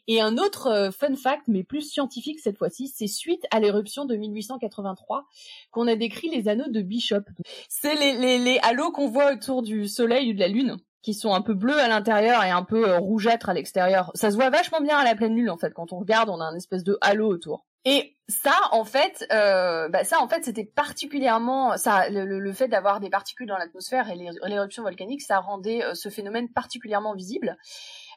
Et 0.09 0.21
un 0.21 0.37
autre 0.37 0.91
fun 0.93 1.15
fact, 1.15 1.43
mais 1.47 1.63
plus 1.63 1.83
scientifique 1.83 2.41
cette 2.41 2.59
fois-ci, 2.59 2.89
c'est 2.89 3.07
suite 3.07 3.45
à 3.51 3.61
l'éruption 3.61 4.05
de 4.05 4.17
1883 4.17 5.27
qu'on 5.71 5.87
a 5.87 5.95
décrit 5.95 6.29
les 6.29 6.49
anneaux 6.49 6.69
de 6.69 6.83
Bishop. 6.83 7.23
C'est 7.69 7.95
les, 7.95 8.19
les, 8.19 8.39
les 8.39 8.59
halos 8.63 8.91
qu'on 8.93 9.09
voit 9.09 9.33
autour 9.33 9.63
du 9.63 9.87
Soleil 9.89 10.31
ou 10.31 10.35
de 10.35 10.41
la 10.41 10.49
Lune 10.49 10.79
qui 11.03 11.15
sont 11.15 11.33
un 11.33 11.41
peu 11.41 11.55
bleus 11.55 11.79
à 11.79 11.89
l'intérieur 11.89 12.45
et 12.45 12.51
un 12.51 12.63
peu 12.63 12.89
euh, 12.89 12.99
rougeâtres 12.99 13.49
à 13.49 13.55
l'extérieur. 13.55 14.11
Ça 14.15 14.31
se 14.31 14.37
voit 14.37 14.51
vachement 14.51 14.81
bien 14.81 14.99
à 14.99 15.05
la 15.05 15.15
pleine 15.15 15.35
lune 15.35 15.51
en 15.51 15.59
fait. 15.59 15.73
Quand 15.73 15.93
on 15.93 15.99
regarde, 15.99 16.29
on 16.29 16.41
a 16.41 16.45
un 16.45 16.55
espèce 16.55 16.85
de 16.85 16.99
halo 17.01 17.29
autour. 17.29 17.65
Et 17.87 18.19
ça, 18.29 18.55
en 18.73 18.85
fait, 18.85 19.27
euh, 19.33 19.89
bah 19.89 20.05
ça, 20.05 20.21
en 20.21 20.29
fait, 20.29 20.45
c'était 20.45 20.67
particulièrement 20.67 21.79
ça, 21.79 22.11
le, 22.11 22.53
fait 22.53 22.69
d'avoir 22.69 23.01
des 23.01 23.09
particules 23.09 23.47
dans 23.47 23.57
l'atmosphère 23.57 24.11
et 24.11 24.17
l'éruption 24.17 24.83
volcanique, 24.83 25.23
ça 25.23 25.41
rendait 25.41 25.83
euh, 25.83 25.95
ce 25.95 26.11
phénomène 26.11 26.51
particulièrement 26.51 27.15
visible, 27.15 27.57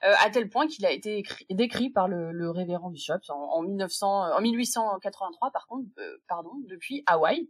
euh, 0.03 0.13
à 0.21 0.29
tel 0.29 0.49
point 0.49 0.67
qu'il 0.67 0.85
a 0.85 0.91
été 0.91 1.23
décrit 1.49 1.89
par 1.89 2.09
le, 2.09 2.49
révérend 2.49 2.89
Bishop 2.89 3.19
en, 3.29 3.35
en, 3.35 3.61
1900, 3.61 4.35
en 4.35 4.41
1883, 4.41 5.51
par 5.51 5.65
contre, 5.67 5.87
pardon, 6.27 6.51
depuis 6.67 7.03
Hawaï, 7.05 7.49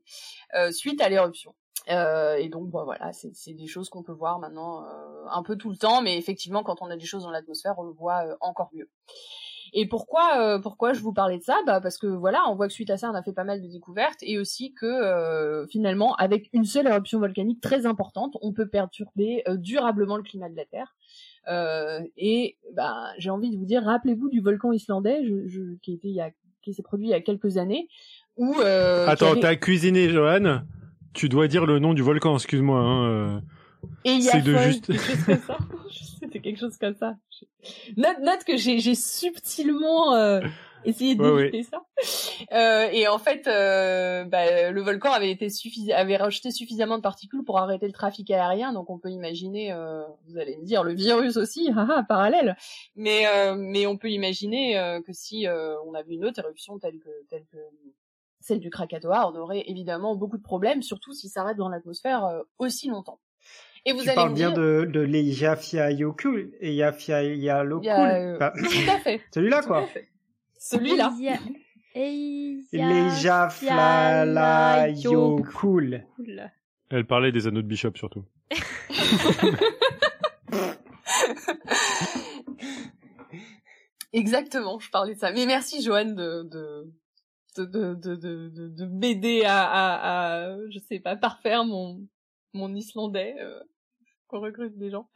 suite 0.72 1.02
à 1.02 1.10
l'éruption. 1.10 1.56
Et 1.88 2.49
donc, 2.49 2.69
bon, 2.69 2.86
voilà, 2.86 3.12
c'est 3.12 3.53
des 3.53 3.67
choses 3.67 3.89
qu'on 3.89 4.03
peut 4.03 4.13
voir 4.13 4.39
maintenant 4.39 4.86
un 5.29 5.43
peu 5.43 5.57
tout 5.57 5.69
le 5.69 5.77
temps, 5.77 6.01
mais 6.01 6.17
effectivement, 6.17 6.63
quand 6.63 6.81
on 6.81 6.89
a 6.89 6.95
des 6.95 7.05
choses 7.05 7.23
dans 7.23 7.31
l'atmosphère, 7.31 7.75
on 7.77 7.83
le 7.83 7.91
voit 7.91 8.23
encore 8.39 8.69
mieux. 8.73 8.89
Et 9.73 9.88
pourquoi 9.88 10.39
euh, 10.39 10.59
pourquoi 10.59 10.93
je 10.93 11.01
vous 11.01 11.13
parlais 11.13 11.39
de 11.39 11.43
ça? 11.43 11.57
Bah 11.65 11.81
parce 11.81 11.97
que 11.97 12.05
voilà, 12.05 12.43
on 12.47 12.55
voit 12.55 12.67
que 12.67 12.73
suite 12.73 12.91
à 12.91 12.97
ça, 12.97 13.09
on 13.09 13.15
a 13.15 13.23
fait 13.23 13.33
pas 13.33 13.43
mal 13.43 13.62
de 13.62 13.67
découvertes 13.67 14.19
et 14.21 14.38
aussi 14.38 14.73
que 14.73 14.86
euh, 14.86 15.65
finalement, 15.67 16.15
avec 16.15 16.49
une 16.53 16.63
seule 16.63 16.86
éruption 16.88 17.19
volcanique 17.19 17.59
très 17.59 17.88
importante, 17.88 18.38
on 18.41 18.53
peut 18.53 18.67
perturber 18.67 19.43
euh, 19.47 19.57
durablement 19.57 20.15
le 20.15 20.23
climat 20.23 20.49
de 20.49 20.55
la 20.55 20.65
Terre. 20.65 20.95
et 22.17 22.57
bah 22.75 23.12
j'ai 23.17 23.31
envie 23.31 23.49
de 23.49 23.57
vous 23.57 23.65
dire, 23.65 23.83
rappelez-vous 23.83 24.29
du 24.29 24.41
volcan 24.41 24.71
islandais, 24.71 25.25
je, 25.25 25.47
je, 25.47 25.62
qui 25.81 25.93
était 25.93 26.09
il 26.09 26.15
y 26.15 26.21
a 26.21 26.29
qui 26.62 26.73
s'est 26.73 26.83
produit 26.83 27.07
il 27.07 27.12
y 27.12 27.15
a 27.15 27.21
quelques 27.21 27.57
années, 27.57 27.89
où 28.38 28.53
attends, 28.62 29.36
t'as 29.36 29.55
cuisiné, 29.55 30.07
Johan? 30.09 30.62
Tu 31.13 31.30
dois 31.30 31.47
dire 31.47 31.65
le 31.65 31.80
nom 31.80 31.93
du 31.93 32.02
volcan, 32.02 32.36
excuse-moi. 32.36 32.80
Hein, 32.80 33.41
et 34.06 34.12
il 34.12 34.21
y 34.23 34.30
a 34.30 34.39
de 34.39 34.58
juste... 34.58 34.91
C'était 36.19 36.39
quelque 36.41 36.60
chose 36.60 36.78
comme 36.78 36.95
ça. 36.95 37.17
Note, 37.97 38.19
note 38.21 38.43
que 38.45 38.58
j'ai 38.58 38.95
subtilement 38.95 40.15
euh, 40.15 40.41
essayé 40.86 41.15
d'éviter 41.15 41.63
ça. 41.63 41.86
Euh, 42.52 42.89
et 42.91 43.08
en 43.08 43.17
fait, 43.17 43.47
euh, 43.47 44.26
bah, 44.26 44.71
le 44.71 44.82
volcan 44.82 45.12
avait 45.12 45.32
été 45.32 45.49
suffis 45.49 45.91
avait 45.91 46.17
rejeté 46.17 46.52
suffisamment 46.52 46.97
de 46.97 47.02
particules 47.02 47.43
pour 47.43 47.60
arrêter 47.60 47.88
le 47.88 47.93
trafic 47.93 48.30
aérien. 48.32 48.73
Donc 48.73 48.89
on 48.89 48.99
peut 48.99 49.10
imaginer, 49.10 49.71
euh, 49.71 50.04
vous 50.28 50.38
allez 50.38 50.58
me 50.58 50.65
dire, 50.65 50.84
le 50.84 50.93
virus 50.93 51.38
aussi, 51.38 51.69
haha, 51.76 52.04
parallèle. 52.04 52.56
Mais 52.95 53.28
euh, 53.28 53.56
mais 53.56 53.86
on 53.86 53.97
peut 53.97 54.10
imaginer 54.10 54.99
que 55.06 55.13
si 55.13 55.47
on 55.86 55.93
avait 55.93 56.13
une 56.13 56.26
autre 56.26 56.39
éruption 56.39 56.80
telle 56.80 56.99
que 56.99 57.10
telle 57.30 57.45
que 57.52 57.58
celle 58.43 58.60
du 58.60 58.69
Krakatoa, 58.69 59.32
on 59.32 59.36
aurait 59.36 59.63
évidemment 59.67 60.15
beaucoup 60.15 60.38
de 60.38 60.43
problèmes, 60.43 60.82
surtout 60.82 61.13
si 61.13 61.29
ça 61.29 61.43
reste 61.43 61.58
dans 61.58 61.69
l'atmosphère 61.69 62.43
aussi 62.60 62.89
longtemps. 62.89 63.19
Et 63.86 63.91
vous 63.91 64.01
tu 64.01 64.10
allez 64.10 64.15
parles 64.15 64.34
bien 64.34 64.51
de, 64.51 64.88
de 64.89 65.01
l'Eyjafia 65.01 65.91
Yokul, 65.91 66.53
Eyjafia 66.62 67.23
Yalokul. 67.23 67.89
Euh... 67.89 68.36
Enfin, 68.36 68.51
tout 68.58 68.89
à 68.89 68.99
fait. 68.99 69.21
Celui-là, 69.34 69.62
quoi. 69.62 69.86
Celui-là. 70.58 71.13
L'Eyjafia 72.71 74.25
Yokul. 74.88 76.06
Elle 76.89 77.06
parlait 77.06 77.32
des 77.34 77.47
anneaux 77.47 77.62
de 77.62 77.67
Bishop, 77.67 77.91
surtout. 77.95 78.25
Exactement, 84.13 84.79
je 84.79 84.89
parlais 84.91 85.15
de 85.15 85.19
ça. 85.19 85.32
Mais 85.34 85.45
merci, 85.47 85.82
Joanne, 85.82 86.15
de, 86.15 86.43
de, 86.43 86.93
de, 87.58 87.66
de, 87.66 88.16
de, 88.16 88.50
de, 88.50 88.68
de 88.70 88.86
m'aider 88.86 89.44
à, 89.46 89.63
à, 89.63 90.44
à, 90.46 90.58
je 90.70 90.80
sais 90.80 91.00
pas, 91.00 91.16
parfaire 91.16 91.66
mon, 91.66 92.08
mon 92.54 92.74
islandais. 92.76 93.36
Euh 93.39 93.60
qu'on 94.34 94.42
recrute 94.42 94.78
des 94.78 94.89
gens. 94.89 95.08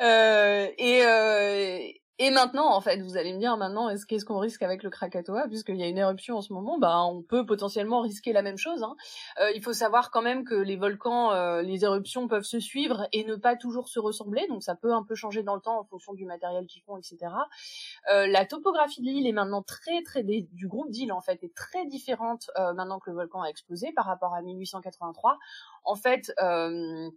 Euh, 0.00 0.68
et, 0.78 1.02
euh, 1.04 1.78
et 2.18 2.30
maintenant, 2.30 2.74
en 2.74 2.80
fait, 2.80 3.00
vous 3.00 3.16
allez 3.16 3.32
me 3.32 3.38
dire 3.38 3.56
maintenant, 3.56 3.88
est-ce 3.88 4.06
qu'est-ce 4.06 4.24
qu'on 4.24 4.38
risque 4.38 4.62
avec 4.62 4.82
le 4.82 4.90
Krakatoa, 4.90 5.48
puisqu'il 5.48 5.76
y 5.76 5.82
a 5.82 5.88
une 5.88 5.98
éruption 5.98 6.36
en 6.36 6.42
ce 6.42 6.52
moment, 6.52 6.78
bah 6.78 7.02
on 7.04 7.22
peut 7.22 7.46
potentiellement 7.46 8.00
risquer 8.00 8.32
la 8.32 8.42
même 8.42 8.58
chose. 8.58 8.82
Hein. 8.82 8.94
Euh, 9.40 9.50
il 9.54 9.62
faut 9.62 9.72
savoir 9.72 10.10
quand 10.10 10.22
même 10.22 10.44
que 10.44 10.54
les 10.54 10.76
volcans, 10.76 11.32
euh, 11.32 11.62
les 11.62 11.84
éruptions 11.84 12.28
peuvent 12.28 12.44
se 12.44 12.60
suivre 12.60 13.06
et 13.12 13.24
ne 13.24 13.36
pas 13.36 13.56
toujours 13.56 13.88
se 13.88 13.98
ressembler, 13.98 14.46
donc 14.48 14.62
ça 14.62 14.74
peut 14.74 14.92
un 14.92 15.02
peu 15.02 15.14
changer 15.14 15.42
dans 15.42 15.54
le 15.54 15.60
temps 15.60 15.80
en 15.80 15.84
fonction 15.84 16.12
du 16.12 16.24
matériel 16.24 16.66
qu'ils 16.66 16.82
font, 16.82 16.96
etc. 16.96 17.18
Euh, 18.12 18.26
la 18.26 18.44
topographie 18.46 19.00
de 19.00 19.06
l'île 19.06 19.26
est 19.26 19.32
maintenant 19.32 19.62
très 19.62 20.02
très 20.02 20.22
du 20.22 20.68
groupe 20.68 20.90
d'îles 20.90 21.12
en 21.12 21.20
fait 21.20 21.42
est 21.42 21.54
très 21.54 21.86
différente 21.86 22.50
euh, 22.58 22.72
maintenant 22.74 22.98
que 22.98 23.10
le 23.10 23.16
volcan 23.16 23.42
a 23.42 23.48
explosé 23.48 23.92
par 23.92 24.06
rapport 24.06 24.34
à 24.34 24.42
1883. 24.42 25.38
En 25.84 25.96
fait, 25.96 26.32
euh, 26.40 27.10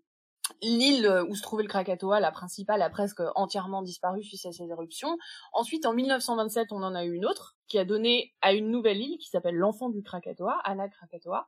L'île 0.62 1.26
où 1.30 1.36
se 1.36 1.42
trouvait 1.42 1.64
le 1.64 1.70
Krakatoa, 1.70 2.20
la 2.20 2.32
principale, 2.32 2.82
a 2.82 2.90
presque 2.90 3.22
entièrement 3.36 3.82
disparu 3.82 4.24
suite 4.24 4.46
à 4.46 4.52
ces 4.52 4.70
éruptions. 4.70 5.18
Ensuite, 5.54 5.86
en 5.86 5.94
1927, 5.94 6.72
on 6.72 6.84
en 6.84 6.96
a 6.96 7.04
eu 7.04 7.14
une 7.14 7.26
autre 7.26 7.56
qui 7.68 7.80
a 7.80 7.86
donné 7.86 8.34
à 8.42 8.54
une 8.54 8.70
nouvelle 8.70 9.02
île 9.02 9.18
qui 9.18 9.30
s'appelle 9.30 9.56
l'enfant 9.56 9.90
du 9.90 10.04
Krakatoa, 10.04 10.60
Anna 10.64 10.88
Krakatoa, 10.88 11.48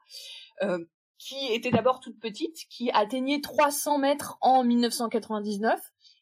euh, 0.63 0.83
qui 1.17 1.51
était 1.51 1.71
d'abord 1.71 1.99
toute 1.99 2.19
petite, 2.19 2.57
qui 2.69 2.91
atteignait 2.91 3.41
300 3.41 3.99
mètres 3.99 4.37
en 4.41 4.63
1999, 4.63 5.79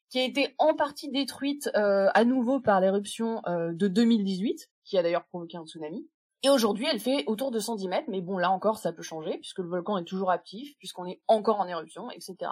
qui 0.09 0.19
a 0.19 0.23
été 0.23 0.55
en 0.57 0.75
partie 0.75 1.11
détruite 1.11 1.69
euh, 1.75 2.09
à 2.13 2.23
nouveau 2.23 2.59
par 2.59 2.79
l'éruption 2.79 3.41
euh, 3.47 3.73
de 3.73 3.87
2018, 3.87 4.69
qui 4.83 4.97
a 4.97 5.03
d'ailleurs 5.03 5.25
provoqué 5.25 5.57
un 5.57 5.65
tsunami. 5.65 6.07
Et 6.45 6.49
aujourd'hui, 6.49 6.85
elle 6.87 6.99
fait 6.99 7.23
autour 7.25 7.49
de 7.49 7.57
110 7.57 7.87
mètres, 7.87 8.07
mais 8.07 8.21
bon, 8.21 8.37
là 8.37 8.51
encore, 8.51 8.77
ça 8.77 8.93
peut 8.93 9.01
changer, 9.01 9.39
puisque 9.39 9.57
le 9.57 9.67
volcan 9.67 9.97
est 9.97 10.03
toujours 10.03 10.29
actif, 10.29 10.77
puisqu'on 10.77 11.07
est 11.07 11.19
encore 11.27 11.59
en 11.59 11.67
éruption, 11.67 12.11
etc. 12.11 12.51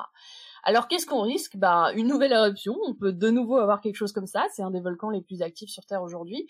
Alors, 0.63 0.87
qu'est-ce 0.87 1.05
qu'on 1.05 1.21
risque? 1.21 1.57
Bah, 1.57 1.91
une 1.93 2.07
nouvelle 2.07 2.31
éruption, 2.31 2.75
on 2.87 2.95
peut 2.95 3.13
de 3.13 3.29
nouveau 3.29 3.57
avoir 3.57 3.81
quelque 3.81 3.97
chose 3.97 4.11
comme 4.11 4.25
ça, 4.25 4.47
c'est 4.51 4.63
un 4.63 4.71
des 4.71 4.79
volcans 4.79 5.11
les 5.11 5.21
plus 5.21 5.43
actifs 5.43 5.69
sur 5.69 5.85
Terre 5.85 6.01
aujourd'hui. 6.01 6.47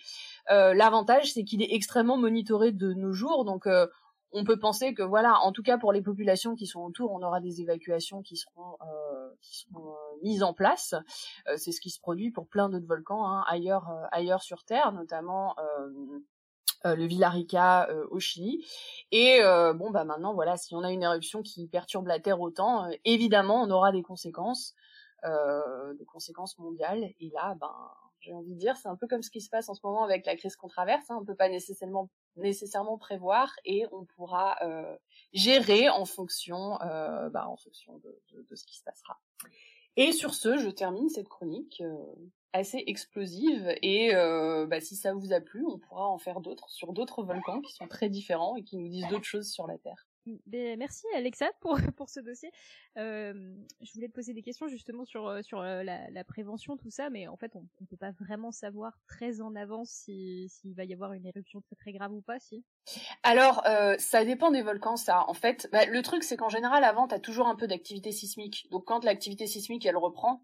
Euh, 0.51 0.73
L'avantage, 0.73 1.33
c'est 1.33 1.43
qu'il 1.43 1.61
est 1.61 1.73
extrêmement 1.73 2.15
monitoré 2.15 2.71
de 2.71 2.93
nos 2.93 3.11
jours, 3.11 3.43
donc 3.43 3.67
euh, 3.67 3.87
on 4.33 4.45
peut 4.45 4.57
penser 4.57 4.93
que, 4.93 5.03
voilà, 5.03 5.39
en 5.41 5.51
tout 5.51 5.63
cas 5.63 5.77
pour 5.77 5.91
les 5.91 6.01
populations 6.01 6.55
qui 6.55 6.65
sont 6.65 6.79
autour, 6.79 7.11
on 7.11 7.21
aura 7.23 7.39
des 7.41 7.59
évacuations 7.59 8.21
qui 8.21 8.37
seront, 8.37 8.77
euh, 8.81 9.29
qui 9.41 9.59
seront 9.59 9.91
euh, 9.91 10.19
mises 10.23 10.43
en 10.43 10.53
place. 10.53 10.95
Euh, 11.47 11.55
c'est 11.57 11.71
ce 11.71 11.79
qui 11.79 11.89
se 11.89 11.99
produit 11.99 12.31
pour 12.31 12.47
plein 12.47 12.69
d'autres 12.69 12.87
volcans 12.87 13.27
hein, 13.27 13.43
ailleurs, 13.47 13.91
ailleurs 14.11 14.41
sur 14.41 14.63
Terre, 14.63 14.91
notamment 14.91 15.55
euh, 16.85 16.95
le 16.95 17.05
Villarrica 17.05 17.87
euh, 17.89 18.05
au 18.11 18.19
Chili. 18.19 18.67
Et 19.11 19.41
euh, 19.41 19.73
bon 19.73 19.89
bah 19.89 20.03
maintenant 20.03 20.33
voilà, 20.33 20.57
si 20.57 20.75
on 20.75 20.83
a 20.83 20.91
une 20.91 21.03
éruption 21.03 21.41
qui 21.41 21.67
perturbe 21.67 22.07
la 22.07 22.19
Terre 22.19 22.41
autant, 22.41 22.89
évidemment 23.05 23.63
on 23.63 23.71
aura 23.71 23.93
des 23.93 24.03
conséquences, 24.03 24.75
des 25.23 26.05
conséquences 26.05 26.57
mondiales. 26.57 27.13
Et 27.21 27.29
là, 27.33 27.55
ben 27.59 27.73
j'ai 28.19 28.33
envie 28.33 28.53
de 28.53 28.59
dire, 28.59 28.75
c'est 28.75 28.89
un 28.89 28.97
peu 28.97 29.07
comme 29.07 29.21
ce 29.21 29.29
qui 29.29 29.39
se 29.39 29.49
passe 29.49 29.69
en 29.69 29.73
ce 29.73 29.81
moment 29.83 30.03
avec 30.03 30.25
la 30.25 30.35
crise 30.35 30.57
qu'on 30.57 30.67
traverse. 30.67 31.09
Hein. 31.09 31.17
On 31.21 31.25
peut 31.25 31.35
pas 31.35 31.47
nécessairement 31.47 32.09
nécessairement 32.35 32.97
prévoir 32.97 33.53
et 33.63 33.85
on 33.91 34.05
pourra 34.05 34.57
gérer 35.31 35.87
en 35.87 36.03
fonction, 36.03 36.77
bah, 36.81 37.47
en 37.47 37.55
fonction 37.55 37.97
de, 37.99 38.21
de, 38.33 38.45
de, 38.49 38.55
ce 38.55 38.65
qui 38.65 38.77
se 38.77 38.83
passera. 38.83 39.17
Et 39.95 40.11
sur 40.11 40.33
ce, 40.33 40.57
je 40.57 40.69
termine 40.69 41.07
cette 41.07 41.29
chronique 41.29 41.81
assez 42.53 42.83
explosive 42.87 43.75
et 43.81 44.15
euh, 44.15 44.65
bah, 44.67 44.79
si 44.79 44.95
ça 44.95 45.13
vous 45.13 45.33
a 45.33 45.41
plu, 45.41 45.65
on 45.65 45.79
pourra 45.79 46.07
en 46.07 46.19
faire 46.19 46.39
d'autres 46.39 46.69
sur 46.69 46.93
d'autres 46.93 47.23
volcans 47.23 47.61
qui 47.61 47.73
sont 47.73 47.87
très 47.87 48.09
différents 48.09 48.55
et 48.55 48.63
qui 48.63 48.77
nous 48.77 48.87
disent 48.87 49.07
d'autres 49.07 49.25
choses 49.25 49.51
sur 49.51 49.67
la 49.67 49.77
Terre. 49.77 50.07
Ben, 50.45 50.79
merci 50.79 51.05
Alexa 51.15 51.51
pour, 51.59 51.75
pour 51.97 52.09
ce 52.09 52.19
dossier. 52.21 52.51
Euh, 52.97 53.33
je 53.81 53.93
voulais 53.93 54.07
te 54.07 54.13
poser 54.13 54.33
des 54.33 54.41
questions 54.41 54.67
justement 54.67 55.03
sur, 55.03 55.27
euh, 55.27 55.41
sur 55.41 55.61
la, 55.61 56.09
la 56.09 56.23
prévention, 56.23 56.77
tout 56.77 56.91
ça, 56.91 57.09
mais 57.09 57.27
en 57.27 57.35
fait 57.35 57.55
on 57.55 57.65
ne 57.81 57.85
peut 57.87 57.97
pas 57.97 58.11
vraiment 58.11 58.51
savoir 58.51 58.93
très 59.07 59.41
en 59.41 59.55
avance 59.55 59.89
s'il 59.89 60.49
si, 60.49 60.73
va 60.73 60.85
y 60.85 60.93
avoir 60.93 61.13
une 61.13 61.25
éruption 61.25 61.59
très 61.61 61.75
très 61.75 61.91
grave 61.91 62.13
ou 62.13 62.21
pas, 62.21 62.39
si 62.39 62.63
Alors, 63.23 63.63
euh, 63.67 63.95
ça 63.97 64.23
dépend 64.23 64.51
des 64.51 64.61
volcans, 64.61 64.95
ça. 64.95 65.25
En 65.27 65.33
fait, 65.33 65.67
bah, 65.71 65.85
le 65.85 66.01
truc 66.01 66.23
c'est 66.23 66.37
qu'en 66.37 66.49
général, 66.49 66.83
avant, 66.83 67.07
tu 67.07 67.15
as 67.15 67.19
toujours 67.19 67.47
un 67.47 67.55
peu 67.55 67.67
d'activité 67.67 68.11
sismique. 68.11 68.67
Donc 68.71 68.85
quand 68.85 69.03
l'activité 69.03 69.45
sismique, 69.47 69.85
elle 69.85 69.97
reprend, 69.97 70.41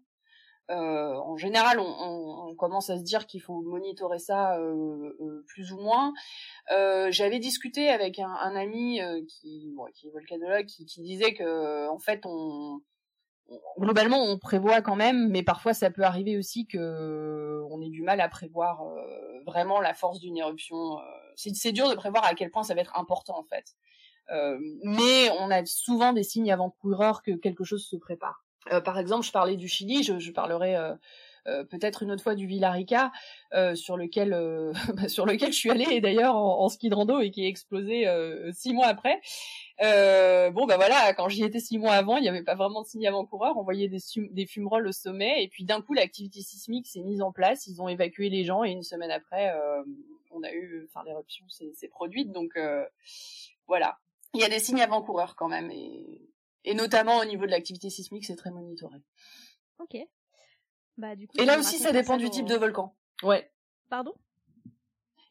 euh, 0.70 1.14
en 1.16 1.36
général, 1.36 1.80
on, 1.80 2.54
commence 2.56 2.90
à 2.90 2.98
se 2.98 3.02
dire 3.02 3.26
qu'il 3.26 3.40
faut 3.40 3.62
monitorer 3.62 4.18
ça 4.18 4.58
euh, 4.58 5.16
euh 5.20 5.44
plus 5.46 5.72
ou 5.72 5.80
moins. 5.80 6.12
J'avais 6.68 7.38
discuté 7.38 7.88
avec 7.88 8.18
un, 8.18 8.54
ami 8.54 9.00
qui, 9.28 9.74
qui 9.94 10.06
est 10.06 10.10
volcanologue, 10.10 10.66
qui, 10.66 10.84
qui, 10.84 11.00
disait 11.02 11.32
que 11.32 11.88
en 11.88 11.98
fait, 11.98 12.20
on, 12.26 12.80
globalement, 13.78 14.22
on 14.22 14.38
prévoit 14.38 14.82
quand 14.82 14.96
même, 14.96 15.30
mais 15.30 15.42
parfois 15.42 15.74
ça 15.74 15.90
peut 15.90 16.02
arriver 16.02 16.36
aussi 16.36 16.66
que 16.66 17.62
on 17.70 17.80
ait 17.80 17.88
du 17.88 18.02
mal 18.02 18.20
à 18.20 18.28
prévoir 18.28 18.84
vraiment 19.46 19.80
la 19.80 19.94
force 19.94 20.20
d'une 20.20 20.36
éruption. 20.36 20.98
C'est 21.36 21.72
dur 21.72 21.88
de 21.88 21.94
prévoir 21.94 22.24
à 22.26 22.34
quel 22.34 22.50
point 22.50 22.62
ça 22.62 22.74
va 22.74 22.82
être 22.82 22.96
important 22.98 23.38
en 23.38 23.44
fait. 23.44 23.74
mais 24.84 25.30
on 25.38 25.50
a 25.50 25.64
souvent 25.64 26.12
des 26.12 26.24
signes 26.24 26.52
avant-coureurs 26.52 27.22
que 27.22 27.32
quelque 27.32 27.64
chose 27.64 27.86
se 27.86 27.96
prépare. 27.96 28.44
Euh, 28.72 28.80
par 28.80 28.98
exemple, 28.98 29.24
je 29.24 29.32
parlais 29.32 29.56
du 29.56 29.68
Chili, 29.68 30.02
je, 30.02 30.18
je 30.18 30.32
parlerai 30.32 30.76
euh, 30.76 30.94
euh, 31.46 31.64
peut-être 31.64 32.02
une 32.02 32.12
autre 32.12 32.22
fois 32.22 32.34
du 32.34 32.46
Villarrica, 32.46 33.10
sur 33.74 33.96
lequel 33.96 34.30
bah, 34.94 35.08
sur 35.08 35.26
lequel 35.26 35.52
je 35.52 35.58
suis 35.58 35.70
allée 35.70 36.00
d'ailleurs 36.00 36.36
en, 36.36 36.68
ski 36.68 36.88
de 36.88 36.94
rando 36.94 37.20
et 37.20 37.30
qui 37.30 37.44
est 37.44 37.48
explosé 37.48 38.06
six 38.52 38.74
mois 38.74 38.86
après. 38.86 39.20
bon 39.80 40.66
bah 40.66 40.76
voilà, 40.76 41.14
quand 41.14 41.28
j'y 41.28 41.42
étais 41.42 41.60
six 41.60 41.78
mois 41.78 41.94
avant, 41.94 42.18
il 42.18 42.22
n'y 42.22 42.28
avait 42.28 42.42
pas 42.42 42.54
vraiment 42.54 42.82
de 42.82 42.86
signe 42.86 43.06
avant-coureur, 43.08 43.56
on 43.56 43.62
voyait 43.62 43.88
des, 43.88 44.00
des 44.30 44.46
fumerolles 44.46 44.86
au 44.86 44.92
sommet 44.92 45.42
et 45.42 45.48
puis 45.48 45.64
d'un 45.64 45.80
coup 45.80 45.94
l'activité 45.94 46.42
sismique 46.42 46.86
s'est 46.86 47.02
mise 47.02 47.22
en 47.22 47.32
place, 47.32 47.66
ils 47.66 47.80
ont 47.80 47.88
évacué 47.88 48.28
les 48.28 48.44
gens 48.44 48.62
et 48.62 48.70
une 48.70 48.82
semaine 48.82 49.10
après, 49.10 49.52
on 50.30 50.42
a 50.42 50.52
eu, 50.52 50.86
enfin 50.88 51.04
l'éruption 51.06 51.46
s'est 51.48 51.88
produite, 51.88 52.30
donc 52.32 52.58
voilà. 53.66 53.98
Il 54.34 54.40
y 54.40 54.44
a 54.44 54.48
des 54.48 54.60
signes 54.60 54.80
avant-coureurs 54.80 55.34
quand 55.34 55.48
même, 55.48 55.72
et, 55.72 56.29
et 56.64 56.74
notamment 56.74 57.18
au 57.18 57.24
niveau 57.24 57.46
de 57.46 57.50
l'activité 57.50 57.90
sismique, 57.90 58.24
c'est 58.24 58.36
très 58.36 58.50
monitoré. 58.50 58.98
Ok. 59.78 59.96
Bah 60.96 61.16
du 61.16 61.26
coup. 61.26 61.38
Et 61.38 61.44
là 61.44 61.58
aussi, 61.58 61.78
ça 61.78 61.92
dépend 61.92 62.16
du 62.16 62.30
type 62.30 62.46
de 62.46 62.56
volcan. 62.56 62.94
Ouais. 63.22 63.50
Pardon? 63.88 64.14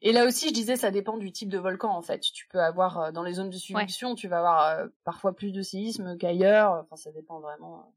Et 0.02 0.14
là 0.14 0.26
aussi, 0.26 0.50
je 0.50 0.54
disais, 0.54 0.78
ça 0.78 0.92
dépend 0.92 1.18
du 1.18 1.32
type 1.32 1.50
de 1.50 1.58
volcan 1.58 1.96
en 1.96 2.02
fait. 2.02 2.22
Tu 2.22 2.48
peux 2.48 2.60
avoir 2.60 3.00
euh, 3.00 3.12
dans 3.12 3.24
les 3.24 3.34
zones 3.34 3.50
de 3.50 3.58
subduction, 3.58 4.16
tu 4.16 4.28
vas 4.28 4.38
avoir 4.38 4.68
euh, 4.68 4.88
parfois 5.04 5.36
plus 5.36 5.52
de 5.52 5.62
séismes 5.62 6.18
qu'ailleurs. 6.18 6.84
Enfin, 6.84 6.96
ça 6.96 7.12
dépend 7.12 7.40
vraiment. 7.40 7.94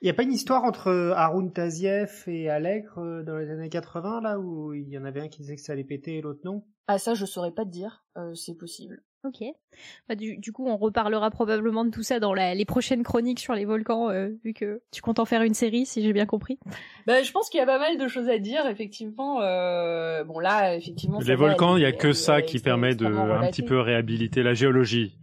Il 0.00 0.04
n'y 0.04 0.10
a 0.10 0.14
pas 0.14 0.22
une 0.22 0.32
histoire 0.32 0.64
entre 0.64 1.12
Haroun 1.16 1.52
Taziev 1.52 2.24
et 2.28 2.48
Allègre 2.48 3.22
dans 3.24 3.36
les 3.36 3.50
années 3.50 3.68
80 3.68 4.20
là 4.20 4.38
où 4.38 4.72
il 4.72 4.88
y 4.88 4.98
en 4.98 5.04
avait 5.04 5.20
un 5.20 5.28
qui 5.28 5.40
disait 5.40 5.56
que 5.56 5.62
ça 5.62 5.72
allait 5.72 5.82
péter 5.82 6.18
et 6.18 6.20
l'autre 6.20 6.40
non? 6.44 6.64
Ah 6.86 6.98
ça, 6.98 7.14
je 7.14 7.26
saurais 7.26 7.50
pas 7.50 7.64
te 7.64 7.70
dire. 7.70 8.04
Euh, 8.16 8.34
c'est 8.34 8.54
possible. 8.54 9.02
Ok. 9.24 9.42
Bah, 10.08 10.14
du, 10.14 10.52
coup, 10.52 10.66
on 10.68 10.76
reparlera 10.76 11.30
probablement 11.30 11.84
de 11.84 11.90
tout 11.90 12.04
ça 12.04 12.20
dans 12.20 12.34
les 12.34 12.64
prochaines 12.64 13.02
chroniques 13.02 13.40
sur 13.40 13.54
les 13.54 13.64
volcans, 13.64 14.10
euh, 14.10 14.28
vu 14.44 14.54
que 14.54 14.80
tu 14.92 15.02
comptes 15.02 15.18
en 15.18 15.24
faire 15.24 15.42
une 15.42 15.54
série, 15.54 15.86
si 15.86 16.02
j'ai 16.02 16.12
bien 16.12 16.26
compris. 16.26 16.58
Bah, 17.06 17.22
je 17.22 17.32
pense 17.32 17.50
qu'il 17.50 17.58
y 17.58 17.62
a 17.62 17.66
pas 17.66 17.78
mal 17.78 17.98
de 17.98 18.08
choses 18.08 18.28
à 18.28 18.38
dire, 18.38 18.66
effectivement. 18.66 19.40
Euh... 19.42 20.22
Bon, 20.24 20.38
là, 20.38 20.76
effectivement. 20.76 21.18
Les 21.18 21.34
volcans, 21.34 21.76
il 21.76 21.82
y 21.82 21.86
a 21.86 21.92
que 21.92 22.12
ça 22.12 22.42
qui 22.42 22.60
permet 22.60 22.94
de 22.94 23.06
un 23.06 23.50
petit 23.50 23.62
peu 23.62 23.80
réhabiliter 23.80 24.42
la 24.42 24.54
géologie. 24.54 25.16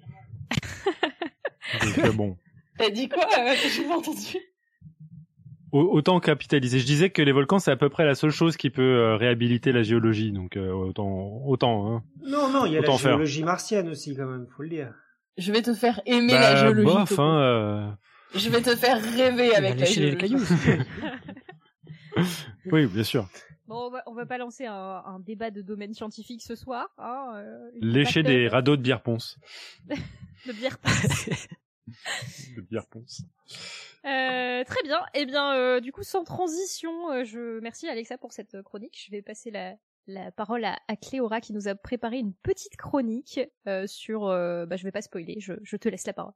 Donc, 1.81 1.97
euh, 1.99 2.11
bon. 2.11 2.37
T'as 2.77 2.89
dit 2.89 3.07
quoi 3.07 3.23
euh, 3.23 3.53
Je 3.55 3.87
pas 3.87 3.97
entendu 3.97 4.37
autant 5.79 6.19
capitaliser. 6.19 6.79
Je 6.79 6.85
disais 6.85 7.09
que 7.09 7.21
les 7.21 7.31
volcans, 7.31 7.59
c'est 7.59 7.71
à 7.71 7.75
peu 7.75 7.89
près 7.89 8.05
la 8.05 8.15
seule 8.15 8.31
chose 8.31 8.57
qui 8.57 8.69
peut 8.69 8.81
euh, 8.81 9.15
réhabiliter 9.15 9.71
la 9.71 9.83
géologie, 9.83 10.31
donc 10.31 10.57
euh, 10.57 10.71
autant, 10.71 11.41
autant. 11.45 11.95
Hein. 11.95 12.03
Non, 12.25 12.49
non, 12.49 12.65
il 12.65 12.73
y 12.73 12.77
a 12.77 12.81
la 12.81 12.97
géologie 12.97 13.43
martienne 13.43 13.89
aussi, 13.89 14.15
quand 14.15 14.25
même, 14.25 14.47
faut 14.55 14.63
le 14.63 14.69
dire. 14.69 14.93
Je 15.37 15.51
vais 15.51 15.61
te 15.61 15.73
faire 15.73 15.99
aimer 16.05 16.33
la 16.33 16.53
bah, 16.53 16.55
géologie. 16.55 16.95
Bof, 16.95 17.19
hein, 17.19 17.39
euh... 17.39 17.91
Je 18.35 18.49
vais 18.49 18.61
te 18.61 18.75
faire 18.75 19.01
rêver 19.01 19.53
avec 19.55 19.79
la 19.79 19.85
géologie. 19.85 20.35
oui, 22.71 22.85
bien 22.87 23.03
sûr. 23.03 23.27
Bon, 23.67 23.87
on 23.87 23.89
va, 23.89 24.03
on 24.05 24.13
va 24.13 24.25
pas 24.25 24.37
lancer 24.37 24.65
un, 24.65 25.03
un, 25.05 25.19
débat 25.19 25.49
de 25.49 25.61
domaine 25.61 25.93
scientifique 25.93 26.41
ce 26.43 26.55
soir. 26.55 26.87
Hein, 26.97 27.33
euh, 27.35 27.69
Lécher 27.81 28.21
des 28.21 28.47
radeaux 28.47 28.77
de 28.77 28.81
bière 28.81 29.01
ponce. 29.01 29.39
de 29.89 30.53
bière 30.53 30.77
ponce. 30.77 31.47
De 32.55 32.61
bière 32.61 32.87
ponce. 32.87 33.21
Euh, 34.05 34.63
très 34.63 34.83
bien. 34.83 34.99
Eh 35.13 35.25
bien, 35.25 35.55
euh, 35.55 35.79
du 35.79 35.91
coup, 35.91 36.03
sans 36.03 36.23
transition, 36.23 37.11
euh, 37.11 37.23
je 37.23 37.59
merci 37.59 37.87
Alexa 37.87 38.17
pour 38.17 38.33
cette 38.33 38.61
chronique. 38.61 39.03
Je 39.05 39.11
vais 39.11 39.21
passer 39.21 39.51
la, 39.51 39.75
la 40.07 40.31
parole 40.31 40.63
à, 40.65 40.77
à, 40.87 40.95
Cléora 40.95 41.41
qui 41.41 41.53
nous 41.53 41.67
a 41.67 41.75
préparé 41.75 42.17
une 42.19 42.33
petite 42.33 42.77
chronique 42.77 43.39
sur. 43.85 44.27
bah, 44.27 44.75
je 44.75 44.83
vais 44.83 44.91
pas 44.91 45.01
spoiler. 45.01 45.37
Je, 45.39 45.53
je, 45.63 45.77
te 45.77 45.89
laisse 45.89 46.05
la 46.05 46.13
parole. 46.13 46.33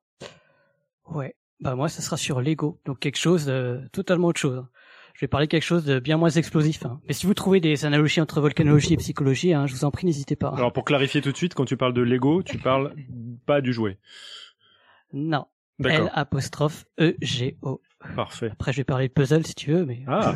Ouais. 1.06 1.36
Bah 1.60 1.76
moi, 1.76 1.89
ça 1.89 2.02
sera 2.02 2.16
sur 2.16 2.39
Lego, 2.41 2.80
donc 2.86 3.00
quelque 3.00 3.18
chose 3.18 3.45
de 3.45 3.82
totalement 3.91 4.30
autre 4.30 4.39
chose. 4.39 4.66
Je 5.14 5.26
vais 5.26 5.28
parler 5.28 5.50
quelque 5.50 5.64
chose 5.64 5.84
de 5.84 6.00
bien 6.00 6.16
moins 6.16 6.30
explosif. 6.30 6.86
Hein. 6.86 7.02
Mais 7.06 7.14
si 7.14 7.26
vous 7.26 7.34
trouvez 7.34 7.60
des 7.60 7.84
analogies 7.84 8.22
entre 8.22 8.39
volcanologie 8.39 8.93
et 8.93 8.97
psychologie, 8.97 9.54
hein, 9.54 9.68
je 9.68 9.74
vous 9.74 9.84
en 9.84 9.91
prie, 9.91 10.06
n'hésitez 10.06 10.38
pas. 10.38 10.47
Alors 10.56 10.72
pour 10.72 10.86
clarifier 10.86 11.22
tout 11.22 11.34
de 11.34 11.36
suite, 11.36 11.54
quand 11.54 11.66
tu 11.66 11.76
parles 11.76 11.93
de 11.93 12.02
Lego, 12.02 12.41
tu 12.41 12.58
parles 12.58 12.95
pas 13.45 13.60
du 13.60 13.74
jouet. 13.74 13.97
Non, 15.14 15.47
L 15.84 16.10
apostrophe 16.14 16.86
E 16.99 17.16
G 17.22 17.57
O. 17.62 17.82
Parfait. 18.16 18.49
Après, 18.51 18.72
je 18.72 18.78
vais 18.78 18.84
parler 18.84 19.07
de 19.07 19.14
puzzle 19.14 19.45
si 19.45 19.55
tu 19.55 19.72
veux, 19.72 19.86
mais. 19.86 20.03
Ah. 20.07 20.36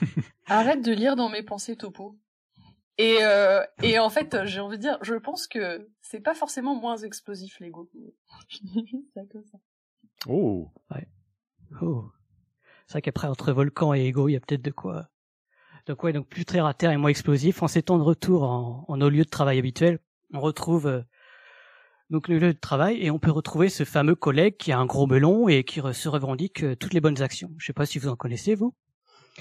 Arrête 0.46 0.84
de 0.84 0.92
lire 0.92 1.16
dans 1.16 1.28
mes 1.28 1.42
pensées 1.42 1.76
topo. 1.76 2.18
Et 2.98 3.18
euh, 3.22 3.62
et 3.82 3.98
en 3.98 4.10
fait, 4.10 4.44
j'ai 4.44 4.60
envie 4.60 4.76
de 4.76 4.82
dire, 4.82 4.98
je 5.02 5.14
pense 5.14 5.46
que 5.46 5.88
c'est 6.00 6.20
pas 6.20 6.34
forcément 6.34 6.74
moins 6.74 6.96
explosif 6.98 7.58
Lego. 7.60 7.90
ça 9.14 9.22
comme 9.30 9.44
ça. 9.44 9.58
Oh. 10.28 10.70
Ouais. 10.90 11.08
Oh. 11.82 12.10
C'est 12.86 12.92
vrai 12.92 13.02
qu'après 13.02 13.28
entre 13.28 13.52
volcan 13.52 13.94
et 13.94 14.04
ego, 14.06 14.28
il 14.28 14.32
y 14.32 14.36
a 14.36 14.40
peut-être 14.40 14.62
de 14.62 14.70
quoi. 14.70 15.08
Donc 15.86 16.02
ouais, 16.02 16.12
donc 16.12 16.28
plus 16.28 16.44
terre 16.44 16.66
à 16.66 16.74
terre 16.74 16.92
et 16.92 16.96
moins 16.96 17.10
explosif. 17.10 17.62
En 17.62 17.68
ces 17.68 17.82
temps 17.82 17.98
de 17.98 18.02
retour 18.02 18.44
en, 18.44 18.84
en 18.86 18.96
nos 18.96 19.08
lieux 19.08 19.24
de 19.24 19.30
travail 19.30 19.58
habituels, 19.58 19.98
on 20.32 20.40
retrouve 20.40 20.86
euh, 20.86 21.02
donc 22.14 22.28
le 22.28 22.38
lieu 22.38 22.54
de 22.54 22.58
travail, 22.58 23.04
et 23.04 23.10
on 23.10 23.18
peut 23.18 23.32
retrouver 23.32 23.68
ce 23.68 23.82
fameux 23.82 24.14
collègue 24.14 24.56
qui 24.56 24.70
a 24.70 24.78
un 24.78 24.86
gros 24.86 25.08
melon 25.08 25.48
et 25.48 25.64
qui 25.64 25.80
se 25.92 26.08
revendique 26.08 26.62
euh, 26.62 26.76
toutes 26.76 26.94
les 26.94 27.00
bonnes 27.00 27.20
actions. 27.22 27.50
Je 27.58 27.64
ne 27.64 27.66
sais 27.66 27.72
pas 27.72 27.86
si 27.86 27.98
vous 27.98 28.08
en 28.08 28.14
connaissez, 28.14 28.54
vous. 28.54 28.72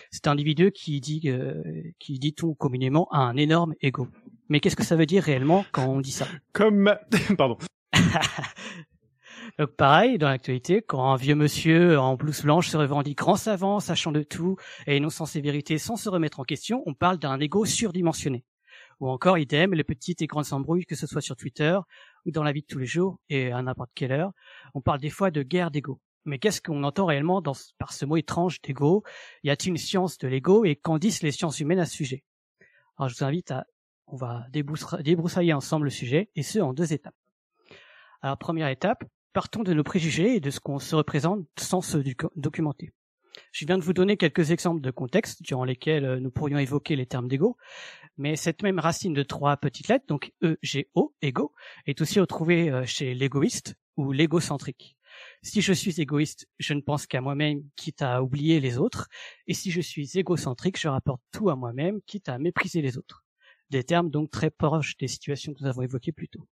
C'est 0.10 0.26
un 0.26 0.32
individu 0.32 0.72
qui 0.72 1.00
dit, 1.00 1.22
euh, 1.28 1.62
qui 2.00 2.18
dit 2.18 2.34
tout 2.34 2.56
communément 2.56 3.08
à 3.12 3.20
un 3.20 3.38
énorme 3.38 3.76
ego. 3.82 4.08
Mais 4.50 4.60
qu'est-ce 4.60 4.76
que 4.76 4.84
ça 4.84 4.96
veut 4.96 5.06
dire 5.06 5.22
réellement 5.22 5.66
quand 5.72 5.86
on 5.86 6.02
dit 6.02 6.12
ça? 6.12 6.26
Comme, 6.52 6.96
pardon. 7.38 7.60
Donc 9.60 9.70
pareil, 9.78 10.18
dans 10.18 10.30
l'actualité, 10.30 10.82
quand 10.82 11.14
un 11.14 11.16
vieux 11.16 11.36
monsieur 11.36 12.00
en 12.00 12.16
blouse 12.16 12.42
blanche 12.42 12.70
se 12.70 12.78
revendique 12.78 13.20
grand 13.20 13.36
savant, 13.36 13.80
sachant 13.82 14.12
de 14.12 14.24
tout 14.24 14.58
et 14.88 14.96
énonçant 14.96 15.28
ses 15.28 15.42
vérités 15.42 15.78
sans 15.78 15.96
se 15.96 16.10
remettre 16.10 16.40
en 16.40 16.44
question, 16.44 16.82
on 16.88 16.96
parle 16.96 17.20
d'un 17.20 17.40
ego 17.40 17.66
surdimensionné. 17.66 18.46
Ou 19.00 19.10
encore, 19.10 19.38
idem, 19.38 19.74
les 19.74 19.84
petites 19.84 20.22
et 20.22 20.28
grandes 20.28 20.52
embrouilles, 20.54 20.86
que 20.86 20.96
ce 20.96 21.06
soit 21.06 21.22
sur 21.22 21.36
Twitter 21.36 21.78
ou 22.26 22.32
dans 22.32 22.44
la 22.44 22.52
vie 22.52 22.62
de 22.62 22.68
tous 22.68 22.80
les 22.80 22.86
jours 22.86 23.20
et 23.30 23.52
à 23.52 23.62
n'importe 23.62 23.92
quelle 23.96 24.12
heure. 24.12 24.32
On 24.74 24.82
parle 24.82 25.00
des 25.00 25.10
fois 25.10 25.32
de 25.32 25.44
guerre 25.44 25.72
d'ego. 25.72 26.00
Mais 26.26 26.40
qu'est-ce 26.40 26.62
qu'on 26.62 26.84
entend 26.84 27.06
réellement 27.06 27.42
par 27.78 27.92
ce 27.92 28.06
mot 28.06 28.16
étrange 28.16 28.62
d'ego? 28.62 29.04
Y 29.44 29.50
a-t-il 29.50 29.72
une 29.72 29.78
science 29.78 30.18
de 30.18 30.28
l'ego 30.28 30.64
et 30.64 30.76
qu'en 30.76 30.98
disent 30.98 31.22
les 31.22 31.32
sciences 31.32 31.60
humaines 31.60 31.80
à 31.80 31.86
ce 31.86 31.96
sujet? 31.96 32.24
Alors 32.98 33.10
je 33.10 33.18
vous 33.18 33.24
invite 33.26 33.52
à, 33.52 33.66
on 34.08 34.16
va 34.16 34.46
débroussailler 34.52 35.54
ensemble 35.54 35.86
le 35.86 35.92
sujet 35.92 36.30
et 36.36 36.44
ce 36.44 36.60
en 36.60 36.74
deux 36.74 36.94
étapes. 36.94 37.16
Alors 38.22 38.38
première 38.38 38.70
étape, 38.70 39.04
partons 39.34 39.64
de 39.64 39.74
nos 39.74 39.84
préjugés 39.84 40.36
et 40.36 40.40
de 40.40 40.50
ce 40.50 40.60
qu'on 40.60 40.80
se 40.80 40.96
représente 40.96 41.46
sans 41.58 41.82
se 41.82 41.98
documenter. 42.36 42.94
Je 43.52 43.66
viens 43.66 43.78
de 43.78 43.84
vous 43.84 43.94
donner 43.94 44.16
quelques 44.16 44.52
exemples 44.52 44.82
de 44.82 44.92
contextes 44.92 45.42
durant 45.42 45.64
lesquels 45.64 46.06
euh, 46.06 46.20
nous 46.20 46.32
pourrions 46.32 46.60
évoquer 46.60 46.96
les 46.96 47.06
termes 47.06 47.28
d'ego, 47.28 47.58
mais 48.18 48.36
cette 48.36 48.64
même 48.64 48.80
racine 48.80 49.14
de 49.14 49.24
trois 49.24 49.58
petites 49.58 49.88
lettres, 49.88 50.06
donc 50.08 50.32
E, 50.44 50.58
G, 50.62 50.90
O, 50.94 51.14
ego, 51.22 51.54
est 51.86 52.02
aussi 52.02 52.20
retrouvée 52.20 52.70
euh, 52.70 52.86
chez 52.86 53.14
l'égoïste 53.14 53.76
ou 53.98 54.12
l'égocentrique. 54.12 54.98
Si 55.42 55.62
je 55.62 55.74
suis 55.74 56.02
égoïste, 56.02 56.48
je 56.60 56.74
ne 56.74 56.82
pense 56.82 57.06
qu'à 57.06 57.22
moi-même, 57.22 57.64
quitte 57.76 58.02
à 58.02 58.24
oublier 58.24 58.60
les 58.60 58.78
autres, 58.78 59.08
et 59.48 59.54
si 59.54 59.72
je 59.72 59.82
suis 59.82 60.18
égocentrique, 60.18 60.80
je 60.80 60.88
rapporte 60.88 61.22
tout 61.32 61.50
à 61.50 61.56
moi-même, 61.56 62.02
quitte 62.06 62.30
à 62.30 62.40
mépriser 62.40 62.82
les 62.82 62.98
autres. 62.98 63.24
Des 63.70 63.84
termes 63.84 64.10
donc 64.10 64.32
très 64.32 64.50
proches 64.50 64.98
des 64.98 65.08
situations 65.08 65.54
que 65.54 65.62
nous 65.62 65.70
avons 65.70 65.82
évoquées 65.82 66.12
plus 66.12 66.30
tôt. 66.30 66.48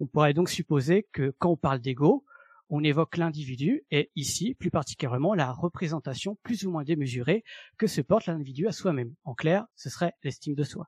On 0.00 0.06
pourrait 0.06 0.34
donc 0.34 0.48
supposer 0.48 1.06
que 1.12 1.34
quand 1.38 1.50
on 1.50 1.56
parle 1.56 1.80
d'ego, 1.80 2.24
on 2.70 2.84
évoque 2.84 3.16
l'individu 3.16 3.84
et 3.90 4.10
ici, 4.16 4.54
plus 4.54 4.70
particulièrement, 4.70 5.34
la 5.34 5.52
représentation 5.52 6.36
plus 6.42 6.64
ou 6.64 6.70
moins 6.70 6.84
démesurée 6.84 7.44
que 7.78 7.86
se 7.86 8.00
porte 8.00 8.26
l'individu 8.26 8.66
à 8.66 8.72
soi-même. 8.72 9.14
En 9.24 9.34
clair, 9.34 9.66
ce 9.74 9.90
serait 9.90 10.12
l'estime 10.22 10.54
de 10.54 10.64
soi. 10.64 10.86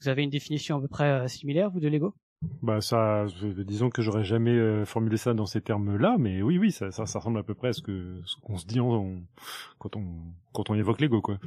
Vous 0.00 0.08
avez 0.08 0.22
une 0.22 0.30
définition 0.30 0.78
à 0.78 0.80
peu 0.80 0.88
près 0.88 1.10
euh, 1.10 1.28
similaire, 1.28 1.70
vous, 1.70 1.80
de 1.80 1.88
l'ego? 1.88 2.14
Bah 2.62 2.80
ça, 2.80 3.26
disons 3.66 3.90
que 3.90 4.00
j'aurais 4.00 4.22
jamais 4.22 4.52
euh, 4.52 4.84
formulé 4.84 5.16
ça 5.16 5.34
dans 5.34 5.46
ces 5.46 5.60
termes-là, 5.60 6.16
mais 6.20 6.40
oui, 6.40 6.56
oui, 6.56 6.70
ça, 6.70 6.92
ça, 6.92 7.02
ressemble 7.02 7.38
à 7.38 7.42
peu 7.42 7.54
près 7.54 7.68
à 7.68 7.72
ce 7.72 7.82
que 7.82 8.20
ce 8.24 8.36
qu'on 8.40 8.56
se 8.56 8.64
dit 8.64 8.78
en, 8.78 9.22
quand 9.78 9.96
on 9.96 10.04
quand 10.52 10.70
on 10.70 10.74
évoque 10.76 11.00
l'ego, 11.00 11.20
quoi. 11.20 11.40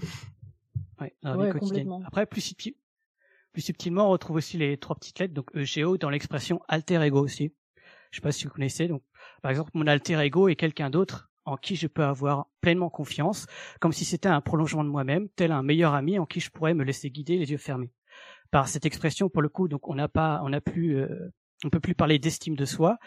Ouais, 1.00 1.14
Après, 1.24 2.26
plus, 2.26 2.54
plus 3.54 3.62
subtilement, 3.62 4.08
on 4.08 4.12
retrouve 4.12 4.36
aussi 4.36 4.58
les 4.58 4.78
trois 4.78 4.98
petites 4.98 5.20
lettres, 5.20 5.34
donc 5.34 5.50
EGO 5.56 5.98
dans 5.98 6.10
l'expression 6.10 6.60
alter 6.68 7.02
ego 7.02 7.22
aussi. 7.24 7.54
Je 8.12 8.18
sais 8.18 8.22
pas 8.22 8.32
si 8.32 8.46
vous 8.46 8.52
connaissez. 8.52 8.88
Donc, 8.88 9.04
par 9.42 9.52
exemple, 9.52 9.72
mon 9.74 9.88
alter 9.88 10.20
ego 10.20 10.48
est 10.48 10.56
quelqu'un 10.56 10.90
d'autre 10.90 11.30
en 11.46 11.58
qui 11.58 11.76
je 11.76 11.88
peux 11.88 12.04
avoir 12.04 12.48
pleinement 12.62 12.90
confiance, 12.90 13.48
comme 13.80 13.94
si 13.94 14.06
c'était 14.06 14.30
un 14.30 14.42
prolongement 14.42 14.84
de 14.84 14.90
moi-même, 14.90 15.28
tel 15.30 15.52
un 15.52 15.64
meilleur 15.64 15.94
ami 15.94 16.20
en 16.20 16.26
qui 16.26 16.40
je 16.40 16.52
pourrais 16.52 16.74
me 16.74 16.84
laisser 16.84 17.10
guider 17.10 17.38
les 17.38 17.52
yeux 17.52 17.58
fermés. 17.58 17.92
Par 18.52 18.68
cette 18.68 18.86
expression, 18.86 19.30
pour 19.30 19.42
le 19.42 19.50
coup, 19.50 19.68
donc 19.68 19.88
on 19.88 19.96
n'a 19.96 20.08
pas, 20.08 20.42
on 20.44 20.50
n'a 20.50 20.62
plus, 20.62 20.98
euh, 20.98 21.32
on 21.64 21.70
peut 21.70 21.80
plus 21.80 21.96
parler 21.96 22.20
d'estime 22.20 22.56
de 22.56 22.66
soi, 22.66 22.98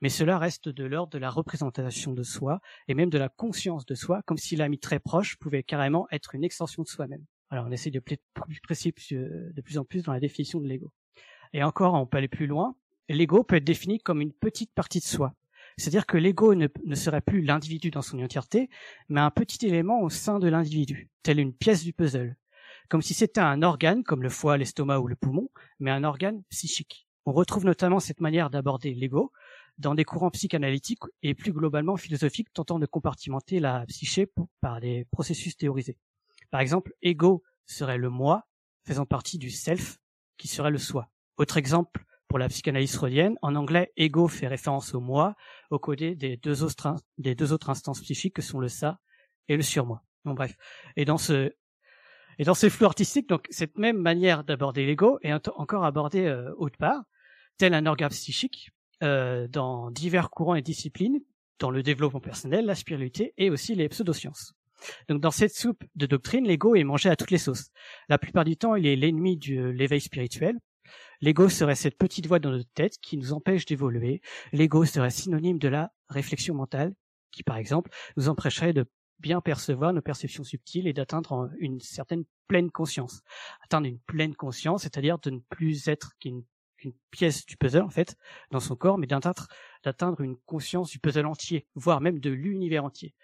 mais 0.00 0.08
cela 0.08 0.38
reste 0.38 0.68
de 0.68 0.84
l'ordre 0.84 1.12
de 1.12 1.18
la 1.18 1.30
représentation 1.30 2.12
de 2.12 2.22
soi 2.22 2.60
et 2.88 2.94
même 2.94 3.10
de 3.10 3.18
la 3.18 3.28
conscience 3.28 3.86
de 3.86 3.94
soi, 3.94 4.22
comme 4.26 4.36
si 4.36 4.56
l'ami 4.56 4.78
très 4.78 4.98
proche 4.98 5.36
pouvait 5.36 5.62
carrément 5.62 6.06
être 6.10 6.34
une 6.34 6.44
extension 6.44 6.82
de 6.82 6.88
soi-même. 6.88 7.24
Alors 7.50 7.66
on 7.66 7.70
essaie 7.70 7.90
de 7.90 8.00
plus 8.00 8.18
précis 8.62 8.92
de 9.14 9.60
plus 9.62 9.78
en 9.78 9.84
plus 9.84 10.02
dans 10.02 10.12
la 10.12 10.20
définition 10.20 10.60
de 10.60 10.66
l'ego. 10.66 10.90
Et 11.52 11.62
encore, 11.62 11.94
on 11.94 12.06
peut 12.06 12.18
aller 12.18 12.28
plus 12.28 12.46
loin 12.46 12.74
l'ego 13.14 13.44
peut 13.44 13.56
être 13.56 13.64
défini 13.64 13.98
comme 13.98 14.20
une 14.20 14.32
petite 14.32 14.72
partie 14.72 15.00
de 15.00 15.04
soi. 15.04 15.34
C'est-à-dire 15.76 16.06
que 16.06 16.16
l'ego 16.16 16.54
ne, 16.54 16.68
serait 16.94 17.20
plus 17.20 17.42
l'individu 17.42 17.90
dans 17.90 18.02
son 18.02 18.22
entièreté, 18.22 18.70
mais 19.08 19.20
un 19.20 19.30
petit 19.30 19.66
élément 19.66 20.00
au 20.00 20.08
sein 20.08 20.38
de 20.38 20.48
l'individu, 20.48 21.10
tel 21.22 21.38
une 21.38 21.52
pièce 21.52 21.84
du 21.84 21.92
puzzle. 21.92 22.36
Comme 22.88 23.02
si 23.02 23.14
c'était 23.14 23.40
un 23.40 23.62
organe, 23.62 24.02
comme 24.02 24.22
le 24.22 24.30
foie, 24.30 24.56
l'estomac 24.56 25.00
ou 25.00 25.06
le 25.06 25.16
poumon, 25.16 25.50
mais 25.80 25.90
un 25.90 26.04
organe 26.04 26.42
psychique. 26.50 27.06
On 27.26 27.32
retrouve 27.32 27.64
notamment 27.64 28.00
cette 28.00 28.20
manière 28.20 28.48
d'aborder 28.48 28.94
l'ego 28.94 29.32
dans 29.78 29.94
des 29.94 30.04
courants 30.04 30.30
psychanalytiques 30.30 31.02
et 31.22 31.34
plus 31.34 31.52
globalement 31.52 31.96
philosophiques 31.96 32.52
tentant 32.52 32.78
de 32.78 32.86
compartimenter 32.86 33.60
la 33.60 33.84
psyché 33.86 34.30
par 34.60 34.80
des 34.80 35.04
processus 35.10 35.56
théorisés. 35.56 35.98
Par 36.50 36.60
exemple, 36.60 36.94
ego 37.02 37.42
serait 37.66 37.98
le 37.98 38.08
moi, 38.08 38.46
faisant 38.84 39.04
partie 39.04 39.38
du 39.38 39.50
self, 39.50 39.98
qui 40.38 40.48
serait 40.48 40.70
le 40.70 40.78
soi. 40.78 41.10
Autre 41.36 41.56
exemple, 41.56 42.04
pour 42.28 42.38
la 42.38 42.48
psychanalyse 42.48 42.94
freudienne, 42.94 43.36
en 43.42 43.54
anglais, 43.54 43.92
ego 43.96 44.28
fait 44.28 44.48
référence 44.48 44.94
au 44.94 45.00
moi, 45.00 45.36
au 45.70 45.78
codé 45.78 46.14
des 46.14 46.36
deux 46.36 46.62
autres, 46.62 46.94
des 47.18 47.34
deux 47.34 47.52
autres 47.52 47.70
instances 47.70 48.00
psychiques 48.00 48.34
que 48.34 48.42
sont 48.42 48.60
le 48.60 48.68
ça 48.68 48.98
et 49.48 49.56
le 49.56 49.62
surmoi. 49.62 50.02
Bon 50.24 50.34
bref. 50.34 50.56
Et 50.96 51.04
dans 51.04 51.18
ce 51.18 51.52
et 52.38 52.44
dans 52.44 52.54
ces 52.54 52.68
flux 52.68 52.84
artistiques, 52.84 53.28
donc 53.28 53.46
cette 53.48 53.78
même 53.78 53.96
manière 53.96 54.44
d'aborder 54.44 54.84
l'ego 54.84 55.18
est 55.22 55.32
encore 55.32 55.84
abordée 55.84 56.26
euh, 56.26 56.52
autre 56.58 56.76
part, 56.76 57.02
tel 57.56 57.72
un 57.72 57.86
organe 57.86 58.10
psychique 58.10 58.70
euh, 59.02 59.48
dans 59.48 59.90
divers 59.90 60.28
courants 60.28 60.54
et 60.54 60.62
disciplines, 60.62 61.20
dans 61.58 61.70
le 61.70 61.82
développement 61.82 62.20
personnel, 62.20 62.66
la 62.66 62.74
spiritualité 62.74 63.32
et 63.38 63.48
aussi 63.48 63.74
les 63.74 63.88
pseudosciences. 63.88 64.52
Donc 65.08 65.20
dans 65.22 65.30
cette 65.30 65.54
soupe 65.54 65.82
de 65.94 66.04
doctrine, 66.04 66.46
l'ego 66.46 66.74
est 66.74 66.84
mangé 66.84 67.08
à 67.08 67.16
toutes 67.16 67.30
les 67.30 67.38
sauces. 67.38 67.70
La 68.10 68.18
plupart 68.18 68.44
du 68.44 68.58
temps, 68.58 68.74
il 68.74 68.86
est 68.86 68.96
l'ennemi 68.96 69.38
de 69.38 69.64
l'éveil 69.68 70.02
spirituel, 70.02 70.58
L'ego 71.20 71.48
serait 71.48 71.74
cette 71.74 71.98
petite 71.98 72.26
voix 72.26 72.38
dans 72.38 72.50
notre 72.50 72.70
tête 72.74 72.98
qui 73.00 73.16
nous 73.16 73.32
empêche 73.32 73.64
d'évoluer. 73.66 74.20
L'ego 74.52 74.84
serait 74.84 75.10
synonyme 75.10 75.58
de 75.58 75.68
la 75.68 75.92
réflexion 76.08 76.54
mentale 76.54 76.94
qui, 77.30 77.42
par 77.42 77.56
exemple, 77.56 77.90
nous 78.16 78.28
empêcherait 78.28 78.72
de 78.72 78.86
bien 79.18 79.40
percevoir 79.40 79.92
nos 79.92 80.02
perceptions 80.02 80.44
subtiles 80.44 80.86
et 80.86 80.92
d'atteindre 80.92 81.50
une 81.58 81.80
certaine 81.80 82.24
pleine 82.48 82.70
conscience. 82.70 83.22
Atteindre 83.64 83.86
une 83.86 84.00
pleine 84.00 84.34
conscience, 84.34 84.82
c'est-à-dire 84.82 85.18
de 85.18 85.30
ne 85.30 85.40
plus 85.50 85.88
être 85.88 86.12
qu'une 86.20 86.44
pièce 87.10 87.46
du 87.46 87.56
puzzle, 87.56 87.82
en 87.82 87.90
fait, 87.90 88.16
dans 88.50 88.60
son 88.60 88.76
corps, 88.76 88.98
mais 88.98 89.06
d'atteindre, 89.06 89.48
d'atteindre 89.82 90.20
une 90.20 90.36
conscience 90.46 90.90
du 90.90 90.98
puzzle 90.98 91.26
entier, 91.26 91.66
voire 91.74 92.00
même 92.00 92.20
de 92.20 92.30
l'univers 92.30 92.84
entier. 92.84 93.14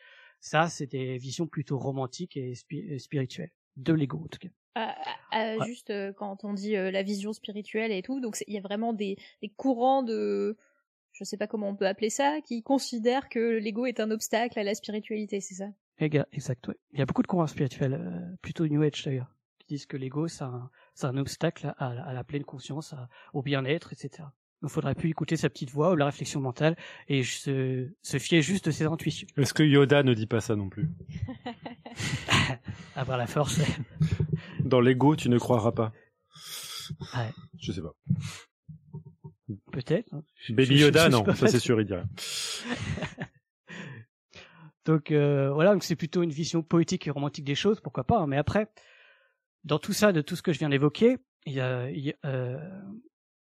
Ça, 0.41 0.69
c'est 0.69 0.87
des 0.87 1.19
visions 1.19 1.47
plutôt 1.47 1.79
romantiques 1.79 2.37
et 2.37 2.55
spirituelles. 2.99 3.53
De 3.77 3.93
l'ego, 3.93 4.19
en 4.25 4.29
tout 4.29 4.39
cas. 4.39 4.49
Ah, 4.75 5.59
juste 5.67 5.91
euh, 5.91 6.13
quand 6.13 6.45
on 6.45 6.55
dit 6.55 6.77
euh, 6.77 6.91
la 6.91 7.03
vision 7.03 7.33
spirituelle 7.33 7.93
et 7.93 8.03
tout, 8.03 8.21
donc 8.21 8.43
il 8.47 8.55
y 8.55 8.59
a 8.59 8.63
vraiment 8.63 8.93
des, 8.93 9.17
des, 9.43 9.49
courants 9.51 10.03
de, 10.03 10.57
je 11.13 11.25
sais 11.25 11.37
pas 11.37 11.47
comment 11.47 11.69
on 11.69 11.77
peut 11.77 11.87
appeler 11.87 12.11
ça, 12.11 12.41
qui 12.45 12.63
considèrent 12.63 13.29
que 13.29 13.59
l'ego 13.59 13.87
est 13.87 14.01
un 14.01 14.11
obstacle 14.11 14.59
à 14.59 14.63
la 14.63 14.75
spiritualité, 14.75 15.41
c'est 15.41 15.55
ça? 15.55 15.69
Exact, 15.99 16.71
Il 16.93 16.99
y 16.99 17.03
a 17.03 17.07
beaucoup 17.07 17.23
de 17.23 17.27
courants 17.27 17.47
spirituels, 17.47 17.95
euh, 17.95 18.37
plutôt 18.41 18.67
New 18.67 18.83
Age 18.83 19.05
d'ailleurs, 19.05 19.35
qui 19.59 19.67
disent 19.69 19.87
que 19.87 19.97
l'ego 19.97 20.27
c'est 20.27 20.45
un, 20.45 20.71
un, 21.03 21.17
obstacle 21.19 21.75
à, 21.77 21.89
à, 21.89 22.13
la 22.15 22.25
pleine 22.25 22.45
conscience, 22.45 22.95
au 23.35 23.43
bien-être, 23.43 23.93
etc. 23.93 24.25
Il 24.63 24.69
faudrait 24.69 24.95
plus 24.95 25.11
écouter 25.11 25.37
sa 25.37 25.51
petite 25.51 25.71
voix 25.71 25.93
ou 25.93 25.97
la 25.97 26.07
réflexion 26.07 26.41
mentale 26.41 26.77
et 27.09 27.25
se, 27.25 27.93
se 28.01 28.19
fier 28.19 28.43
juste 28.43 28.67
de 28.67 28.71
ses 28.71 28.85
intuitions. 28.85 29.27
Est-ce 29.37 29.53
que 29.53 29.65
Yoda 29.65 30.03
ne 30.03 30.15
dit 30.15 30.27
pas 30.27 30.41
ça 30.41 30.55
non 30.55 30.69
plus? 30.69 30.89
Avoir 32.97 33.19
la 33.19 33.27
force. 33.27 33.61
Dans 34.65 34.81
l'ego, 34.81 35.17
tu 35.17 35.29
ne 35.29 35.39
croiras 35.39 35.73
pas. 35.73 35.93
Ouais. 37.15 37.31
Je 37.59 37.73
sais 37.73 37.83
pas. 37.83 37.95
Peut-être. 39.73 40.13
Hein. 40.15 40.23
Baby 40.51 40.81
Yoda, 40.81 41.09
non, 41.11 41.25
ça 41.35 41.49
c'est 41.49 41.59
sûr, 41.59 41.81
il 41.81 41.87
dirait. 41.87 42.05
donc 44.85 45.11
euh, 45.11 45.53
voilà, 45.53 45.73
donc 45.73 45.85
c'est 45.85 45.97
plutôt 45.97 46.23
une 46.23 46.31
vision 46.31 46.63
poétique 46.63 47.07
et 47.07 47.11
romantique 47.11 47.45
des 47.45 47.55
choses, 47.55 47.81
pourquoi 47.81 48.05
pas. 48.05 48.19
Hein. 48.19 48.27
mais 48.27 48.37
après, 48.37 48.69
dans 49.65 49.79
tout 49.79 49.93
ça, 49.93 50.13
de 50.13 50.21
tout 50.21 50.37
ce 50.37 50.43
que 50.43 50.53
je 50.53 50.59
viens 50.59 50.69
d'évoquer, 50.69 51.19
il 51.47 51.55
y 51.55 51.61
a, 51.61 51.91
il 51.91 52.05
y 52.05 52.11
a, 52.11 52.29
euh, 52.29 52.59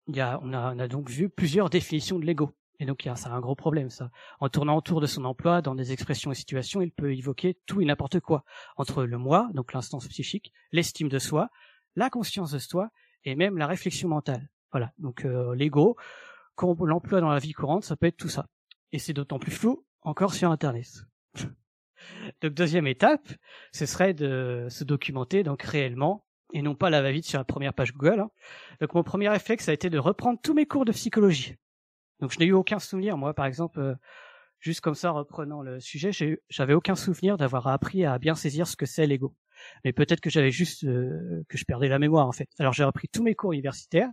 il 0.07 0.15
y 0.15 0.21
a, 0.21 0.39
on 0.43 0.53
a, 0.53 0.73
on 0.73 0.79
a 0.79 0.87
donc 0.87 1.09
vu 1.09 1.29
plusieurs 1.29 1.69
définitions 1.69 2.19
de 2.19 2.25
l'ego. 2.25 2.51
Et 2.79 2.85
donc, 2.85 3.07
ça 3.15 3.29
a 3.29 3.33
un 3.33 3.39
gros 3.39 3.55
problème, 3.55 3.89
ça. 3.89 4.11
En 4.39 4.49
tournant 4.49 4.75
autour 4.75 4.99
de 4.99 5.07
son 5.07 5.23
emploi, 5.25 5.61
dans 5.61 5.75
des 5.75 5.93
expressions 5.93 6.31
et 6.31 6.35
situations, 6.35 6.81
il 6.81 6.91
peut 6.91 7.15
évoquer 7.15 7.57
tout 7.65 7.81
et 7.81 7.85
n'importe 7.85 8.19
quoi. 8.19 8.43
Entre 8.75 9.05
le 9.05 9.17
moi, 9.17 9.49
donc 9.53 9.73
l'instance 9.73 10.07
psychique, 10.07 10.51
l'estime 10.71 11.07
de 11.07 11.19
soi, 11.19 11.49
la 11.95 12.09
conscience 12.09 12.51
de 12.51 12.59
soi, 12.59 12.89
et 13.23 13.35
même 13.35 13.57
la 13.57 13.67
réflexion 13.67 14.09
mentale. 14.09 14.49
Voilà. 14.71 14.91
Donc, 14.97 15.25
euh, 15.25 15.55
l'ego, 15.55 15.95
l'emploie 16.61 17.21
dans 17.21 17.29
la 17.29 17.39
vie 17.39 17.53
courante, 17.53 17.85
ça 17.85 17.95
peut 17.95 18.07
être 18.07 18.17
tout 18.17 18.29
ça. 18.29 18.47
Et 18.91 18.99
c'est 18.99 19.13
d'autant 19.13 19.39
plus 19.39 19.51
flou 19.51 19.85
encore 20.01 20.33
sur 20.33 20.51
Internet. 20.51 20.87
donc, 22.41 22.53
deuxième 22.53 22.87
étape, 22.87 23.27
ce 23.71 23.85
serait 23.85 24.13
de 24.13 24.67
se 24.69 24.83
documenter, 24.83 25.43
donc 25.43 25.63
réellement, 25.63 26.25
et 26.53 26.61
non 26.61 26.75
pas 26.75 26.89
la 26.89 27.01
va-vite 27.01 27.25
sur 27.25 27.39
la 27.39 27.45
première 27.45 27.73
page 27.73 27.93
Google. 27.93 28.19
Hein. 28.19 28.29
Donc, 28.81 28.93
mon 28.93 29.03
premier 29.03 29.29
réflexe 29.29 29.69
a 29.69 29.73
été 29.73 29.89
de 29.89 29.97
reprendre 29.97 30.39
tous 30.43 30.53
mes 30.53 30.65
cours 30.65 30.85
de 30.85 30.91
psychologie 30.91 31.55
donc 32.19 32.31
je 32.31 32.39
n'ai 32.39 32.45
eu 32.45 32.53
aucun 32.53 32.79
souvenir, 32.79 33.17
moi 33.17 33.33
par 33.33 33.45
exemple, 33.45 33.79
euh, 33.79 33.95
juste 34.59 34.81
comme 34.81 34.95
ça, 34.95 35.11
reprenant 35.11 35.61
le 35.61 35.79
sujet, 35.79 36.11
j'avais 36.49 36.73
aucun 36.73 36.95
souvenir 36.95 37.37
d'avoir 37.37 37.67
appris 37.67 38.05
à 38.05 38.17
bien 38.19 38.35
saisir 38.35 38.67
ce 38.67 38.75
que 38.75 38.85
c'est 38.85 39.07
l'ego. 39.07 39.35
Mais 39.83 39.93
peut-être 39.93 40.21
que 40.21 40.29
j'avais 40.29 40.51
juste 40.51 40.83
euh, 40.83 41.43
que 41.47 41.57
je 41.57 41.65
perdais 41.65 41.87
la 41.87 41.99
mémoire 41.99 42.27
en 42.27 42.31
fait. 42.31 42.49
Alors 42.59 42.73
j'ai 42.73 42.83
repris 42.83 43.07
tous 43.07 43.23
mes 43.23 43.35
cours 43.35 43.53
universitaires. 43.53 44.09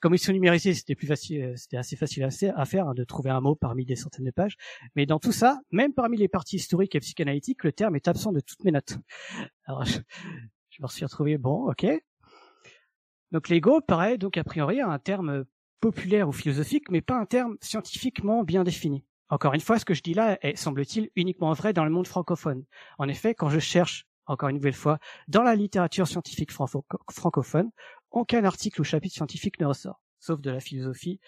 Comme 0.00 0.14
ils 0.14 0.18
sont 0.18 0.32
numérisés, 0.32 0.74
c'était 0.74 0.94
plus 0.94 1.06
facile, 1.06 1.42
euh, 1.42 1.56
c'était 1.56 1.78
assez 1.78 1.96
facile 1.96 2.24
à 2.24 2.64
faire 2.66 2.88
hein, 2.88 2.94
de 2.94 3.04
trouver 3.04 3.30
un 3.30 3.40
mot 3.40 3.54
parmi 3.54 3.86
des 3.86 3.96
centaines 3.96 4.26
de 4.26 4.30
pages. 4.30 4.56
Mais 4.96 5.06
dans 5.06 5.18
tout 5.18 5.32
ça, 5.32 5.60
même 5.70 5.94
parmi 5.94 6.18
les 6.18 6.28
parties 6.28 6.56
historiques 6.56 6.94
et 6.94 7.00
psychanalytiques, 7.00 7.64
le 7.64 7.72
terme 7.72 7.96
est 7.96 8.06
absent 8.08 8.32
de 8.32 8.40
toutes 8.40 8.64
mes 8.64 8.72
notes. 8.72 8.98
Alors 9.64 9.84
je, 9.84 9.98
je 10.68 10.82
me 10.82 10.88
suis 10.88 11.04
retrouvé 11.04 11.38
bon, 11.38 11.70
ok. 11.70 11.86
Donc 13.30 13.48
l'ego 13.48 13.80
paraît 13.80 14.18
donc 14.18 14.36
a 14.36 14.44
priori 14.44 14.80
un 14.80 14.98
terme 14.98 15.44
populaire 15.80 16.28
ou 16.28 16.32
philosophique, 16.32 16.90
mais 16.90 17.00
pas 17.00 17.18
un 17.18 17.26
terme 17.26 17.56
scientifiquement 17.60 18.42
bien 18.42 18.64
défini. 18.64 19.04
Encore 19.28 19.54
une 19.54 19.60
fois, 19.60 19.78
ce 19.78 19.84
que 19.84 19.94
je 19.94 20.02
dis 20.02 20.14
là 20.14 20.38
est, 20.42 20.56
semble-t-il, 20.56 21.10
uniquement 21.16 21.52
vrai 21.52 21.72
dans 21.72 21.84
le 21.84 21.90
monde 21.90 22.06
francophone. 22.06 22.64
En 22.98 23.08
effet, 23.08 23.34
quand 23.34 23.48
je 23.48 23.58
cherche, 23.58 24.06
encore 24.26 24.48
une 24.48 24.56
nouvelle 24.56 24.74
fois, 24.74 24.98
dans 25.28 25.42
la 25.42 25.54
littérature 25.54 26.06
scientifique 26.06 26.52
francophone, 26.52 27.70
aucun 28.10 28.44
article 28.44 28.80
ou 28.80 28.84
chapitre 28.84 29.14
scientifique 29.14 29.58
ne 29.60 29.66
ressort, 29.66 30.00
sauf 30.20 30.40
de 30.40 30.50
la 30.50 30.60
philosophie 30.60 31.20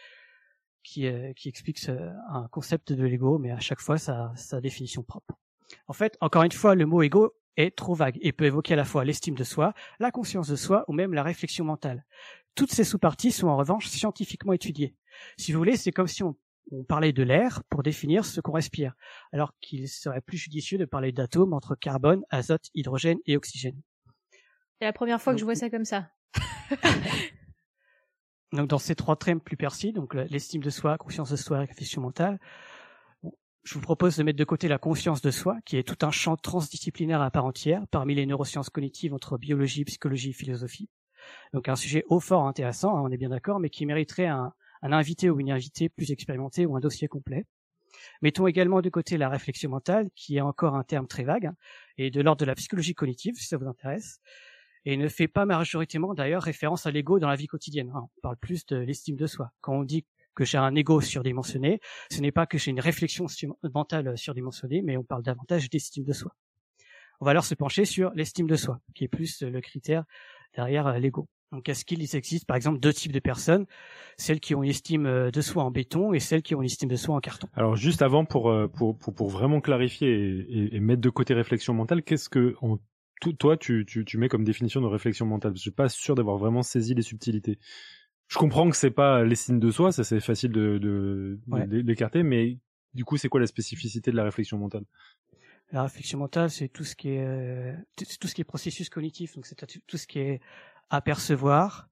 qui, 0.82 1.06
euh, 1.06 1.32
explique 1.44 1.80
un 1.88 2.46
concept 2.48 2.92
de 2.92 3.04
l'ego, 3.04 3.38
mais 3.38 3.50
à 3.50 3.58
chaque 3.58 3.80
fois 3.80 3.98
sa, 3.98 4.32
sa 4.36 4.60
définition 4.60 5.02
propre. 5.02 5.34
En 5.88 5.92
fait, 5.92 6.16
encore 6.20 6.44
une 6.44 6.52
fois, 6.52 6.74
le 6.74 6.86
mot 6.86 7.02
ego 7.02 7.34
est 7.56 7.76
trop 7.76 7.94
vague 7.94 8.18
et 8.20 8.32
peut 8.32 8.44
évoquer 8.44 8.74
à 8.74 8.76
la 8.76 8.84
fois 8.84 9.04
l'estime 9.04 9.34
de 9.34 9.44
soi, 9.44 9.74
la 9.98 10.10
conscience 10.10 10.48
de 10.48 10.56
soi 10.56 10.84
ou 10.88 10.92
même 10.92 11.12
la 11.12 11.22
réflexion 11.22 11.64
mentale. 11.64 12.04
Toutes 12.56 12.72
ces 12.72 12.84
sous-parties 12.84 13.32
sont 13.32 13.48
en 13.48 13.56
revanche 13.56 13.86
scientifiquement 13.86 14.54
étudiées. 14.54 14.96
Si 15.36 15.52
vous 15.52 15.58
voulez, 15.58 15.76
c'est 15.76 15.92
comme 15.92 16.08
si 16.08 16.22
on, 16.22 16.36
parlait 16.88 17.12
de 17.12 17.22
l'air 17.22 17.62
pour 17.70 17.84
définir 17.84 18.24
ce 18.24 18.40
qu'on 18.40 18.50
respire, 18.50 18.94
alors 19.32 19.52
qu'il 19.60 19.88
serait 19.88 20.20
plus 20.20 20.36
judicieux 20.36 20.78
de 20.78 20.84
parler 20.84 21.12
d'atomes 21.12 21.52
entre 21.52 21.76
carbone, 21.76 22.24
azote, 22.28 22.70
hydrogène 22.74 23.18
et 23.24 23.36
oxygène. 23.36 23.80
C'est 24.80 24.86
la 24.86 24.92
première 24.92 25.22
fois 25.22 25.32
que 25.32 25.38
je 25.38 25.44
vois 25.44 25.54
ça 25.54 25.70
comme 25.70 25.84
ça. 25.84 26.10
donc 28.52 28.66
dans 28.66 28.78
ces 28.78 28.96
trois 28.96 29.14
thèmes 29.14 29.40
plus 29.40 29.56
percis, 29.56 29.92
donc 29.92 30.14
l'estime 30.14 30.60
de 30.60 30.70
soi, 30.70 30.98
conscience 30.98 31.30
de 31.30 31.36
soi 31.36 31.58
et 31.58 31.66
réflexion 31.66 32.02
mentale, 32.02 32.40
je 33.62 33.74
vous 33.74 33.80
propose 33.80 34.16
de 34.16 34.24
mettre 34.24 34.38
de 34.38 34.44
côté 34.44 34.66
la 34.66 34.78
conscience 34.78 35.22
de 35.22 35.30
soi, 35.30 35.58
qui 35.64 35.76
est 35.76 35.86
tout 35.86 36.04
un 36.04 36.10
champ 36.10 36.36
transdisciplinaire 36.36 37.20
à 37.20 37.30
part 37.30 37.44
entière, 37.44 37.86
parmi 37.92 38.16
les 38.16 38.26
neurosciences 38.26 38.70
cognitives 38.70 39.14
entre 39.14 39.38
biologie, 39.38 39.84
psychologie 39.84 40.30
et 40.30 40.32
philosophie. 40.32 40.88
Donc 41.52 41.68
un 41.68 41.76
sujet 41.76 42.04
haut 42.08 42.20
fort 42.20 42.46
intéressant, 42.46 42.96
hein, 42.96 43.02
on 43.04 43.10
est 43.10 43.16
bien 43.16 43.30
d'accord, 43.30 43.60
mais 43.60 43.70
qui 43.70 43.86
mériterait 43.86 44.26
un, 44.26 44.52
invité 44.82 45.30
ou 45.30 45.40
une 45.40 45.50
invitée 45.50 45.88
plus 45.88 46.12
expérimentée 46.12 46.66
ou 46.66 46.76
un 46.76 46.80
dossier 46.80 47.08
complet. 47.08 47.44
Mettons 48.22 48.46
également 48.46 48.82
de 48.82 48.90
côté 48.90 49.16
la 49.16 49.28
réflexion 49.28 49.70
mentale, 49.70 50.08
qui 50.14 50.36
est 50.36 50.40
encore 50.40 50.76
un 50.76 50.84
terme 50.84 51.06
très 51.06 51.24
vague, 51.24 51.46
hein, 51.46 51.56
et 51.98 52.10
de 52.10 52.20
l'ordre 52.20 52.40
de 52.40 52.44
la 52.44 52.54
psychologie 52.54 52.94
cognitive, 52.94 53.34
si 53.36 53.46
ça 53.46 53.56
vous 53.56 53.66
intéresse, 53.66 54.20
et 54.84 54.96
ne 54.96 55.08
fait 55.08 55.28
pas 55.28 55.44
majoritairement 55.44 56.14
d'ailleurs 56.14 56.42
référence 56.42 56.86
à 56.86 56.90
l'ego 56.90 57.18
dans 57.18 57.28
la 57.28 57.36
vie 57.36 57.48
quotidienne. 57.48 57.90
Hein. 57.94 58.08
On 58.16 58.20
parle 58.20 58.36
plus 58.36 58.64
de 58.66 58.76
l'estime 58.76 59.16
de 59.16 59.26
soi. 59.26 59.50
Quand 59.60 59.74
on 59.74 59.82
dit 59.82 60.06
que 60.36 60.44
j'ai 60.44 60.58
un 60.58 60.74
ego 60.74 61.00
surdimensionné, 61.00 61.80
ce 62.10 62.20
n'est 62.20 62.30
pas 62.30 62.46
que 62.46 62.58
j'ai 62.58 62.70
une 62.70 62.80
réflexion 62.80 63.26
mentale 63.74 64.16
surdimensionnée, 64.16 64.82
mais 64.82 64.96
on 64.96 65.02
parle 65.02 65.22
davantage 65.22 65.68
d'estime 65.70 66.04
de 66.04 66.12
soi. 66.12 66.36
On 67.20 67.24
va 67.24 67.30
alors 67.30 67.44
se 67.44 67.54
pencher 67.54 67.86
sur 67.86 68.12
l'estime 68.14 68.46
de 68.46 68.56
soi, 68.56 68.78
qui 68.94 69.04
est 69.04 69.08
plus 69.08 69.42
le 69.42 69.60
critère 69.60 70.04
derrière 70.56 70.86
euh, 70.86 70.98
l'ego. 70.98 71.28
Donc 71.52 71.68
est-ce 71.68 71.84
qu'il 71.84 72.02
existe 72.02 72.44
par 72.44 72.56
exemple 72.56 72.80
deux 72.80 72.92
types 72.92 73.12
de 73.12 73.20
personnes, 73.20 73.66
celles 74.16 74.40
qui 74.40 74.54
ont 74.54 74.62
une 74.62 74.70
estime 74.70 75.06
euh, 75.06 75.30
de 75.30 75.40
soi 75.40 75.62
en 75.62 75.70
béton 75.70 76.12
et 76.12 76.18
celles 76.18 76.42
qui 76.42 76.54
ont 76.54 76.60
une 76.60 76.66
estime 76.66 76.88
de 76.88 76.96
soi 76.96 77.14
en 77.14 77.20
carton. 77.20 77.48
Alors 77.54 77.76
juste 77.76 78.02
avant 78.02 78.24
pour 78.24 78.50
euh, 78.50 78.66
pour 78.66 78.98
pour, 78.98 79.14
pour 79.14 79.30
vraiment 79.30 79.60
clarifier 79.60 80.08
et, 80.10 80.76
et, 80.76 80.80
mettre 80.80 81.02
de 81.02 81.10
côté 81.10 81.34
réflexion 81.34 81.72
mentale, 81.72 82.02
qu'est-ce 82.02 82.28
que 82.28 82.56
toi 83.38 83.56
tu, 83.56 83.84
tu 83.86 84.04
tu 84.04 84.18
mets 84.18 84.28
comme 84.28 84.44
définition 84.44 84.80
de 84.80 84.86
réflexion 84.86 85.24
mentale? 85.26 85.52
Je 85.54 85.60
suis 85.60 85.70
pas 85.70 85.88
sûr 85.88 86.16
d'avoir 86.16 86.36
vraiment 86.36 86.62
saisi 86.62 86.94
les 86.94 87.02
subtilités. 87.02 87.58
Je 88.28 88.38
comprends 88.38 88.68
que 88.68 88.76
c'est 88.76 88.90
pas 88.90 89.22
l'estime 89.22 89.60
de 89.60 89.70
soi, 89.70 89.92
ça 89.92 90.02
c'est 90.02 90.20
facile 90.20 90.50
de 90.50 90.78
de 90.78 91.38
d'écarter, 91.82 92.24
mais 92.24 92.58
du 92.92 93.04
coup 93.04 93.16
c'est 93.18 93.28
quoi 93.28 93.38
la 93.38 93.46
spécificité 93.46 94.10
de 94.10 94.16
la 94.16 94.24
réflexion 94.24 94.58
mentale? 94.58 94.84
La 95.72 95.82
réflexion 95.82 96.18
mentale, 96.18 96.50
c'est 96.50 96.68
tout 96.68 96.84
ce 96.84 96.94
qui 96.94 97.10
est 97.10 97.24
euh, 97.24 97.74
tout 97.96 98.28
ce 98.28 98.34
qui 98.34 98.40
est 98.40 98.44
processus 98.44 98.88
cognitif, 98.88 99.34
donc 99.34 99.46
c'est 99.46 99.56
tout 99.86 99.96
ce 99.96 100.06
qui 100.06 100.20
est 100.20 100.40
apercevoir, 100.90 101.88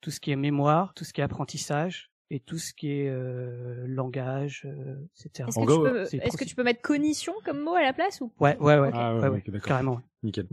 tout 0.00 0.10
ce 0.10 0.20
qui 0.20 0.30
est 0.30 0.36
mémoire, 0.36 0.94
tout 0.94 1.04
ce 1.04 1.12
qui 1.12 1.20
est 1.20 1.24
apprentissage 1.24 2.10
et 2.30 2.40
tout 2.40 2.56
ce 2.56 2.72
qui 2.72 2.90
est 2.90 3.08
euh, 3.08 3.84
langage, 3.86 4.62
euh, 4.64 4.96
etc. 5.18 5.48
Est-ce 5.48 5.58
que, 5.58 6.06
tu 6.06 6.16
peux, 6.18 6.24
est-ce 6.24 6.36
que 6.36 6.44
tu 6.44 6.54
peux 6.54 6.64
mettre 6.64 6.80
cognition 6.80 7.34
comme 7.44 7.60
mot 7.60 7.74
à 7.74 7.82
la 7.82 7.92
place 7.92 8.22
ou 8.22 8.32
Ouais, 8.40 8.56
ouais, 8.58 8.78
ouais, 8.78 8.90
ah, 8.94 9.16
ouais, 9.16 9.28
ouais, 9.28 9.60
carrément. 9.60 10.00
Nickel. 10.22 10.48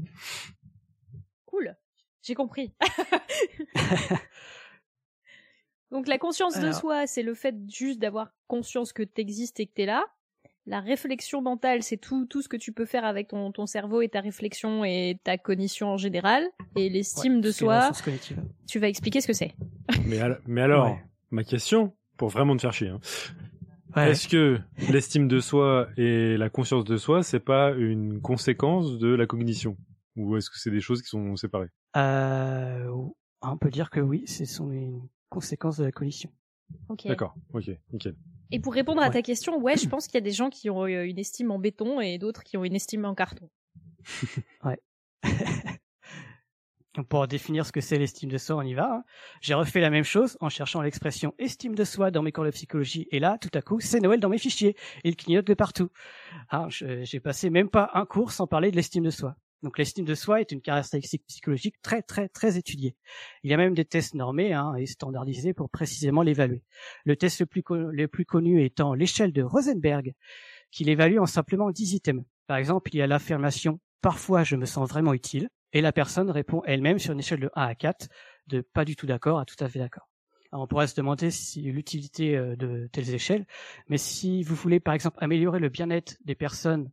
Cool. 1.46 1.76
j'ai 2.22 2.36
compris. 2.36 2.74
Donc 5.92 6.08
la 6.08 6.18
conscience 6.18 6.60
de 6.60 6.72
soi, 6.72 7.08
c'est 7.08 7.24
le 7.24 7.34
fait 7.34 7.56
juste 7.68 8.00
d'avoir 8.00 8.32
conscience 8.48 8.94
que 8.94 9.04
t'existes 9.04 9.60
et 9.60 9.66
que 9.66 9.74
t'es 9.74 9.86
là. 9.86 10.06
La 10.70 10.82
réflexion 10.82 11.42
mentale, 11.42 11.82
c'est 11.82 11.98
tout, 11.98 12.28
tout 12.28 12.44
ce 12.44 12.48
que 12.48 12.56
tu 12.56 12.72
peux 12.72 12.86
faire 12.86 13.04
avec 13.04 13.30
ton, 13.30 13.52
ton 13.52 13.66
cerveau 13.66 14.04
et 14.04 14.08
ta 14.08 14.22
réflexion 14.22 14.86
et 14.86 15.20
ta 15.24 15.36
cognition 15.40 15.88
en 15.88 15.98
général. 15.98 16.44
Et 16.76 16.90
l'estime 16.92 17.38
Ouais, 17.38 17.42
de 17.42 17.52
soi, 17.52 17.90
tu 18.68 18.78
vas 18.78 18.88
expliquer 18.88 19.20
ce 19.20 19.26
que 19.26 19.34
c'est. 19.34 19.56
Mais, 20.06 20.20
al- 20.20 20.40
mais 20.46 20.62
alors, 20.62 20.86
Ouais. 20.86 21.04
ma 21.32 21.44
question, 21.44 21.96
pour 22.18 22.30
vraiment 22.30 22.56
te 22.56 22.62
faire 22.62 22.74
chier, 22.74 22.90
hein, 22.90 23.00
Ouais. 23.96 24.12
est-ce 24.12 24.28
que 24.28 24.60
l'estime 24.92 25.28
de 25.28 25.40
soi 25.40 25.88
et 25.98 26.38
la 26.38 26.52
conscience 26.52 26.84
de 26.84 26.98
soi, 26.98 27.24
c'est 27.24 27.40
pas 27.40 27.72
une 27.72 28.22
conséquence 28.22 29.00
de 29.00 29.08
la 29.08 29.26
cognition? 29.26 29.76
Ou 30.18 30.38
est-ce 30.38 30.52
que 30.52 30.60
c'est 30.60 30.70
des 30.70 30.82
choses 30.82 31.02
qui 31.02 31.08
sont 31.10 31.36
séparées? 31.36 31.70
Euh, 31.98 32.88
on 33.42 33.58
peut 33.58 33.72
dire 33.72 33.90
que 33.90 34.00
oui, 34.02 34.28
ce 34.28 34.46
sont 34.46 34.70
une 34.70 35.02
conséquence 35.30 35.78
de 35.78 35.86
la 35.86 35.92
cognition. 35.92 36.30
Ok. 36.90 37.08
D'accord, 37.08 37.36
ok, 37.54 37.72
nickel. 37.92 38.14
Et 38.52 38.60
pour 38.60 38.74
répondre 38.74 39.02
à 39.02 39.08
Ouais. 39.08 39.14
ta 39.14 39.22
question, 39.22 39.58
ouais, 39.60 39.78
je 39.78 39.88
pense 39.90 40.08
qu'il 40.08 40.16
y 40.16 40.18
a 40.18 40.22
des 40.22 40.32
gens 40.32 40.50
qui 40.50 40.70
ont 40.70 40.84
euh, 40.86 41.04
une 41.06 41.20
estime 41.20 41.52
en 41.52 41.60
béton 41.60 42.00
et 42.02 42.18
d'autres 42.18 42.44
qui 42.44 42.58
ont 42.58 42.64
une 42.64 42.76
estime 42.76 43.06
en 43.06 43.16
carton. 43.16 43.50
Donc, 46.96 47.08
Pour 47.10 47.28
définir 47.28 47.66
ce 47.66 47.72
que 47.72 47.82
c'est 47.82 47.98
l'estime 48.00 48.30
de 48.32 48.38
soi, 48.38 48.56
on 48.58 48.62
y 48.64 48.74
va. 48.74 48.92
hein. 48.92 49.04
J'ai 49.42 49.54
refait 49.54 49.80
la 49.80 49.90
même 49.92 50.04
chose 50.04 50.38
en 50.42 50.50
cherchant 50.50 50.82
l'expression 50.82 51.34
estime 51.38 51.76
de 51.76 51.84
soi 51.84 52.10
dans 52.10 52.24
mes 52.24 52.32
cours 52.32 52.46
de 52.46 52.50
psychologie. 52.50 53.08
Et 53.12 53.20
là, 53.20 53.38
tout 53.40 53.52
à 53.54 53.62
coup, 53.62 53.80
c'est 53.80 54.00
Noël 54.00 54.20
dans 54.20 54.30
mes 54.30 54.40
fichiers. 54.40 54.76
Il 55.04 55.16
clignote 55.16 55.46
de 55.46 55.54
partout. 55.54 55.90
Ah, 56.50 56.68
J'ai 56.70 57.20
passé 57.20 57.50
même 57.52 57.70
pas 57.70 57.92
un 57.94 58.06
cours 58.06 58.32
sans 58.32 58.48
parler 58.48 58.72
de 58.72 58.76
l'estime 58.76 59.04
de 59.04 59.12
soi. 59.12 59.36
Donc 59.62 59.78
l'estime 59.78 60.06
de 60.06 60.16
soi 60.16 60.40
est 60.40 60.52
une 60.52 60.62
caractéristique 60.62 61.26
psychologique 61.28 61.76
très 61.82 62.02
très 62.02 62.30
très 62.30 62.58
étudiée. 62.58 62.96
Il 63.44 63.52
y 63.52 63.54
a 63.54 63.58
même 63.58 63.74
des 63.74 63.86
tests 63.86 64.14
normés 64.14 64.54
hein, 64.54 64.74
et 64.76 64.86
standardisés 64.86 65.54
pour 65.54 65.70
précisément 65.70 66.22
l'évaluer. 66.22 66.64
Le 67.04 67.16
test 67.16 67.42
le 67.42 67.46
plus, 67.46 68.26
connu 68.26 68.64
étant 68.64 68.94
l'échelle 68.94 69.34
de 69.34 69.44
Rosenberg, 69.44 70.14
qui 70.72 70.84
l'évalue 70.86 71.20
en 71.20 71.26
simplement 71.26 71.72
10 71.72 71.94
items. 71.96 72.24
Par 72.48 72.58
exemple, 72.58 72.90
il 72.94 72.98
y 72.98 73.02
a 73.02 73.08
l'affirmation 73.08 73.80
«parfois 74.02 74.44
je 74.44 74.56
me 74.56 74.66
sens 74.66 74.88
vraiment 74.90 75.14
utile» 75.14 75.50
et 75.74 75.82
la 75.82 75.92
personne 75.92 76.32
répond 76.32 76.62
elle-même 76.66 76.98
sur 76.98 77.14
une 77.14 77.20
échelle 77.20 77.42
de 77.42 77.52
1 77.56 77.62
à 77.64 77.76
4, 77.76 78.08
de 78.48 78.62
pas 78.62 78.86
du 78.86 78.96
tout 78.96 79.06
d'accord 79.06 79.40
à 79.40 79.46
tout 79.46 79.62
à 79.64 79.68
fait 79.68 79.80
d'accord. 79.80 80.10
Alors, 80.52 80.64
on 80.64 80.68
pourrait 80.68 80.88
se 80.88 80.96
demander 80.96 81.30
si 81.30 81.62
l'utilité 81.62 82.36
euh, 82.36 82.56
de 82.56 82.90
telles 82.92 83.14
échelles, 83.14 83.46
mais 83.88 83.98
si 83.98 84.42
vous 84.42 84.56
voulez 84.56 84.80
par 84.80 84.96
exemple 84.96 85.18
améliorer 85.22 85.60
le 85.60 85.70
bien-être 85.70 86.18
des 86.26 86.34
personnes 86.34 86.90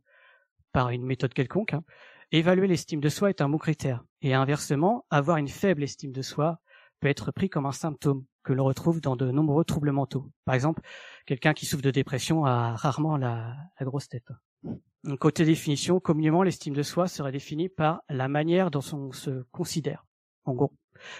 par 0.73 0.89
une 0.89 1.03
méthode 1.03 1.33
quelconque, 1.33 1.73
hein, 1.73 1.83
évaluer 2.31 2.67
l'estime 2.67 2.99
de 2.99 3.09
soi 3.09 3.29
est 3.29 3.41
un 3.41 3.49
bon 3.49 3.57
critère. 3.57 4.03
Et 4.21 4.33
inversement, 4.33 5.05
avoir 5.09 5.37
une 5.37 5.47
faible 5.47 5.83
estime 5.83 6.11
de 6.11 6.21
soi 6.21 6.59
peut 6.99 7.07
être 7.07 7.31
pris 7.31 7.49
comme 7.49 7.65
un 7.65 7.71
symptôme 7.71 8.25
que 8.43 8.53
l'on 8.53 8.65
retrouve 8.65 9.01
dans 9.01 9.15
de 9.15 9.29
nombreux 9.29 9.63
troubles 9.63 9.91
mentaux. 9.91 10.31
Par 10.45 10.55
exemple, 10.55 10.81
quelqu'un 11.25 11.53
qui 11.53 11.65
souffre 11.65 11.83
de 11.83 11.91
dépression 11.91 12.45
a 12.45 12.75
rarement 12.75 13.17
la, 13.17 13.55
la 13.79 13.85
grosse 13.85 14.07
tête. 14.07 14.27
Donc, 15.03 15.19
côté 15.19 15.45
définition, 15.45 15.99
communément, 15.99 16.43
l'estime 16.43 16.73
de 16.73 16.83
soi 16.83 17.07
serait 17.07 17.31
définie 17.31 17.69
par 17.69 18.01
la 18.09 18.27
manière 18.27 18.71
dont 18.71 18.83
on 18.93 19.11
se 19.11 19.43
considère, 19.51 20.05
en 20.45 20.53
gros. 20.53 20.73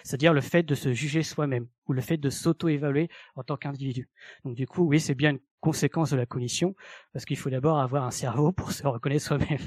C'est-à-dire 0.04 0.34
le 0.34 0.42
fait 0.42 0.64
de 0.64 0.74
se 0.74 0.94
juger 0.94 1.22
soi-même, 1.22 1.68
ou 1.88 1.94
le 1.94 2.02
fait 2.02 2.18
de 2.18 2.30
s'auto-évaluer 2.30 3.10
en 3.36 3.44
tant 3.44 3.58
qu'individu. 3.58 4.10
Donc 4.44 4.56
du 4.56 4.66
coup, 4.66 4.84
oui, 4.84 5.00
c'est 5.00 5.16
bien 5.16 5.32
une 5.32 5.40
conséquence 5.60 6.10
de 6.10 6.18
la 6.18 6.26
cognition, 6.26 6.76
parce 7.14 7.26
qu'il 7.26 7.38
faut 7.38 7.50
d'abord 7.50 7.80
avoir 7.80 8.04
un 8.04 8.12
cerveau 8.12 8.52
pour 8.52 8.72
se 8.72 8.86
reconnaître 8.88 9.26
soi-même. 9.26 9.60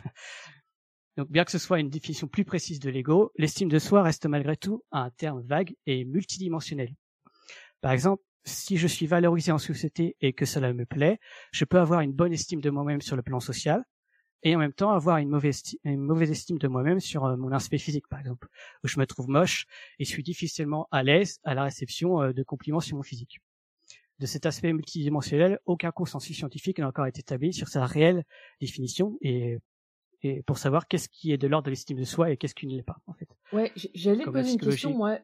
Donc 1.20 1.30
bien 1.30 1.44
que 1.44 1.50
ce 1.50 1.58
soit 1.58 1.80
une 1.80 1.90
définition 1.90 2.28
plus 2.28 2.46
précise 2.46 2.80
de 2.80 2.88
l'ego, 2.88 3.30
l'estime 3.36 3.68
de 3.68 3.78
soi 3.78 4.02
reste 4.02 4.24
malgré 4.24 4.56
tout 4.56 4.82
un 4.90 5.10
terme 5.10 5.42
vague 5.42 5.74
et 5.84 6.06
multidimensionnel. 6.06 6.94
Par 7.82 7.92
exemple, 7.92 8.22
si 8.44 8.78
je 8.78 8.86
suis 8.86 9.06
valorisé 9.06 9.52
en 9.52 9.58
société 9.58 10.16
et 10.22 10.32
que 10.32 10.46
cela 10.46 10.72
me 10.72 10.86
plaît, 10.86 11.18
je 11.52 11.66
peux 11.66 11.78
avoir 11.78 12.00
une 12.00 12.14
bonne 12.14 12.32
estime 12.32 12.62
de 12.62 12.70
moi-même 12.70 13.02
sur 13.02 13.16
le 13.16 13.22
plan 13.22 13.38
social, 13.38 13.84
et 14.44 14.56
en 14.56 14.58
même 14.60 14.72
temps 14.72 14.92
avoir 14.92 15.18
une 15.18 15.28
mauvaise, 15.28 15.62
une 15.84 16.00
mauvaise 16.00 16.30
estime 16.30 16.56
de 16.56 16.68
moi-même 16.68 17.00
sur 17.00 17.26
euh, 17.26 17.36
mon 17.36 17.52
aspect 17.52 17.76
physique, 17.76 18.08
par 18.08 18.20
exemple, 18.20 18.48
où 18.82 18.88
je 18.88 18.98
me 18.98 19.04
trouve 19.04 19.28
moche 19.28 19.66
et 19.98 20.06
suis 20.06 20.22
difficilement 20.22 20.88
à 20.90 21.02
l'aise 21.02 21.38
à 21.44 21.52
la 21.52 21.64
réception 21.64 22.22
euh, 22.22 22.32
de 22.32 22.42
compliments 22.42 22.80
sur 22.80 22.96
mon 22.96 23.02
physique. 23.02 23.40
De 24.20 24.24
cet 24.24 24.46
aspect 24.46 24.72
multidimensionnel, 24.72 25.58
aucun 25.66 25.90
consensus 25.90 26.34
scientifique 26.34 26.78
n'a 26.78 26.88
encore 26.88 27.04
été 27.04 27.20
établi 27.20 27.52
sur 27.52 27.68
sa 27.68 27.84
réelle 27.84 28.24
définition 28.58 29.18
et, 29.20 29.58
et 30.22 30.42
pour 30.42 30.58
savoir 30.58 30.86
qu'est-ce 30.88 31.08
qui 31.08 31.32
est 31.32 31.38
de 31.38 31.46
l'ordre 31.46 31.66
de 31.66 31.70
l'estime 31.70 31.98
de 31.98 32.04
soi 32.04 32.30
et 32.30 32.36
qu'est-ce 32.36 32.54
qui 32.54 32.66
ne 32.66 32.76
l'est 32.76 32.82
pas, 32.82 32.98
en 33.06 33.12
fait. 33.12 33.28
Ouais, 33.52 33.72
j'allais 33.94 34.26
poser 34.26 34.52
une 34.52 34.60
question, 34.60 34.94
moi, 34.94 35.18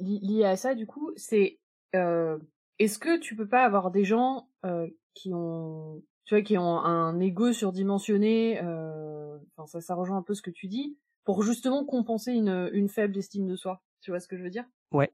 li- 0.00 0.18
liée 0.20 0.44
à 0.44 0.56
ça, 0.56 0.74
du 0.74 0.86
coup, 0.86 1.12
c'est 1.16 1.60
euh, 1.94 2.38
est-ce 2.78 2.98
que 2.98 3.18
tu 3.18 3.36
peux 3.36 3.48
pas 3.48 3.64
avoir 3.64 3.90
des 3.90 4.04
gens 4.04 4.48
euh, 4.64 4.88
qui 5.14 5.32
ont, 5.32 6.02
tu 6.24 6.34
vois, 6.34 6.42
qui 6.42 6.58
ont 6.58 6.78
un 6.78 7.20
ego 7.20 7.52
surdimensionné, 7.52 8.60
euh, 8.62 9.38
enfin 9.56 9.66
ça, 9.66 9.80
ça 9.80 9.94
rejoint 9.94 10.16
un 10.18 10.22
peu 10.22 10.34
ce 10.34 10.42
que 10.42 10.50
tu 10.50 10.66
dis, 10.66 10.98
pour 11.24 11.42
justement 11.42 11.84
compenser 11.84 12.32
une, 12.32 12.68
une 12.72 12.88
faible 12.88 13.16
estime 13.16 13.46
de 13.46 13.56
soi. 13.56 13.82
Tu 14.00 14.10
vois 14.10 14.20
ce 14.20 14.28
que 14.28 14.36
je 14.36 14.42
veux 14.42 14.50
dire? 14.50 14.64
Ouais, 14.90 15.12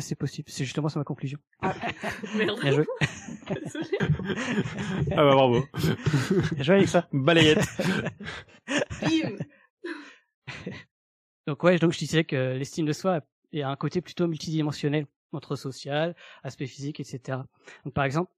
c'est 0.00 0.14
possible. 0.16 0.48
C'est 0.50 0.64
justement 0.64 0.88
ça 0.88 0.98
ma 0.98 1.04
conclusion. 1.04 1.38
ah. 1.62 1.74
Merde. 2.36 2.60
Bien 2.60 2.72
joué. 2.72 2.86
Ah 5.12 5.16
bah 5.16 5.34
bravo. 5.34 5.64
Bien 6.52 6.62
joué 6.64 6.74
avec 6.76 6.88
ça. 6.88 7.08
Balayette. 7.12 7.64
Bim. 9.02 9.36
Donc 11.46 11.62
ouais, 11.62 11.78
donc 11.78 11.92
je 11.92 11.98
disais 11.98 12.24
que 12.24 12.56
l'estime 12.56 12.86
de 12.86 12.92
soi 12.92 13.20
est 13.52 13.62
un 13.62 13.76
côté 13.76 14.00
plutôt 14.00 14.26
multidimensionnel 14.26 15.06
entre 15.32 15.54
social, 15.54 16.16
aspect 16.42 16.66
physique, 16.66 16.98
etc. 16.98 17.38
Donc 17.84 17.94
par 17.94 18.04
exemple, 18.04 18.32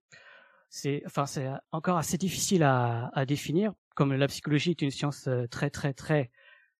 c'est 0.69 1.01
enfin 1.07 1.25
c'est 1.25 1.47
encore 1.71 1.97
assez 1.97 2.17
difficile 2.17 2.61
à, 2.61 3.09
à 3.13 3.25
définir. 3.25 3.73
Comme 3.95 4.13
la 4.13 4.27
psychologie 4.27 4.71
est 4.71 4.81
une 4.83 4.91
science 4.91 5.27
euh, 5.27 5.47
très 5.47 5.71
très 5.71 5.93
très 5.93 6.29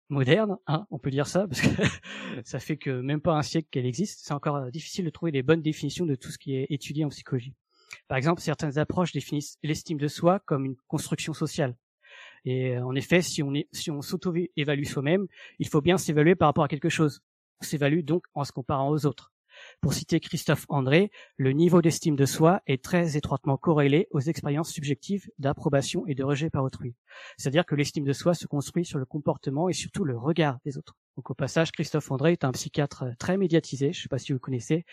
moderne, 0.09 0.57
hein, 0.67 0.85
on 0.91 0.99
peut 0.99 1.11
dire 1.11 1.27
ça, 1.27 1.47
parce 1.47 1.61
que 1.61 1.67
ça 2.43 2.59
fait 2.59 2.77
que 2.77 2.89
même 3.01 3.21
pas 3.21 3.33
un 3.33 3.41
siècle 3.41 3.67
qu'elle 3.71 3.85
existe. 3.85 4.21
C'est 4.23 4.33
encore 4.33 4.57
euh, 4.57 4.69
difficile 4.69 5.05
de 5.05 5.09
trouver 5.09 5.31
les 5.31 5.43
bonnes 5.43 5.61
définitions 5.61 6.05
de 6.05 6.15
tout 6.15 6.31
ce 6.31 6.37
qui 6.37 6.55
est 6.55 6.67
étudié 6.69 7.05
en 7.05 7.09
psychologie. 7.09 7.53
Par 8.07 8.17
exemple, 8.17 8.41
certaines 8.41 8.77
approches 8.77 9.11
définissent 9.11 9.57
l'estime 9.63 9.97
de 9.97 10.07
soi 10.07 10.39
comme 10.39 10.65
une 10.65 10.75
construction 10.87 11.33
sociale. 11.33 11.75
Et 12.45 12.75
euh, 12.75 12.85
en 12.85 12.95
effet, 12.95 13.21
si 13.21 13.43
on 13.43 13.53
est, 13.53 13.67
si 13.71 13.91
on 13.91 14.01
s'auto-évalue 14.01 14.85
soi-même, 14.85 15.27
il 15.59 15.67
faut 15.67 15.81
bien 15.81 15.97
s'évaluer 15.97 16.35
par 16.35 16.49
rapport 16.49 16.63
à 16.63 16.67
quelque 16.67 16.89
chose. 16.89 17.21
On 17.61 17.65
s'évalue 17.65 18.01
donc 18.01 18.25
en 18.33 18.43
se 18.43 18.51
comparant 18.51 18.89
aux 18.89 19.05
autres. 19.05 19.31
Pour 19.81 19.93
citer 19.93 20.19
Christophe 20.19 20.65
André, 20.67 21.09
le 21.37 21.53
niveau 21.53 21.81
d'estime 21.81 22.17
de 22.17 22.25
soi 22.25 22.61
est 22.67 22.83
très 22.83 23.15
étroitement 23.15 23.55
corrélé 23.55 24.07
aux 24.11 24.19
expériences 24.19 24.71
subjectives 24.71 25.29
d'approbation 25.39 26.05
et 26.05 26.15
de 26.15 26.23
rejet 26.23 26.49
par 26.49 26.65
autrui. 26.65 26.95
C'est-à-dire 27.37 27.65
que 27.65 27.75
l'estime 27.75 28.03
de 28.03 28.11
soi 28.11 28.33
se 28.33 28.45
construit 28.45 28.83
sur 28.83 28.99
le 28.99 29.05
comportement 29.05 29.69
et 29.69 29.73
surtout 29.73 30.03
le 30.03 30.17
regard 30.17 30.57
des 30.65 30.77
autres. 30.77 30.97
Donc 31.15 31.31
au 31.31 31.33
passage, 31.33 31.71
Christophe 31.71 32.11
André 32.11 32.33
est 32.33 32.43
un 32.43 32.51
psychiatre 32.51 33.05
très 33.19 33.37
médiatisé, 33.37 33.93
je 33.93 33.99
ne 33.99 34.03
sais 34.03 34.09
pas 34.09 34.17
si 34.17 34.33
vous 34.33 34.39
connaissez, 34.39 34.83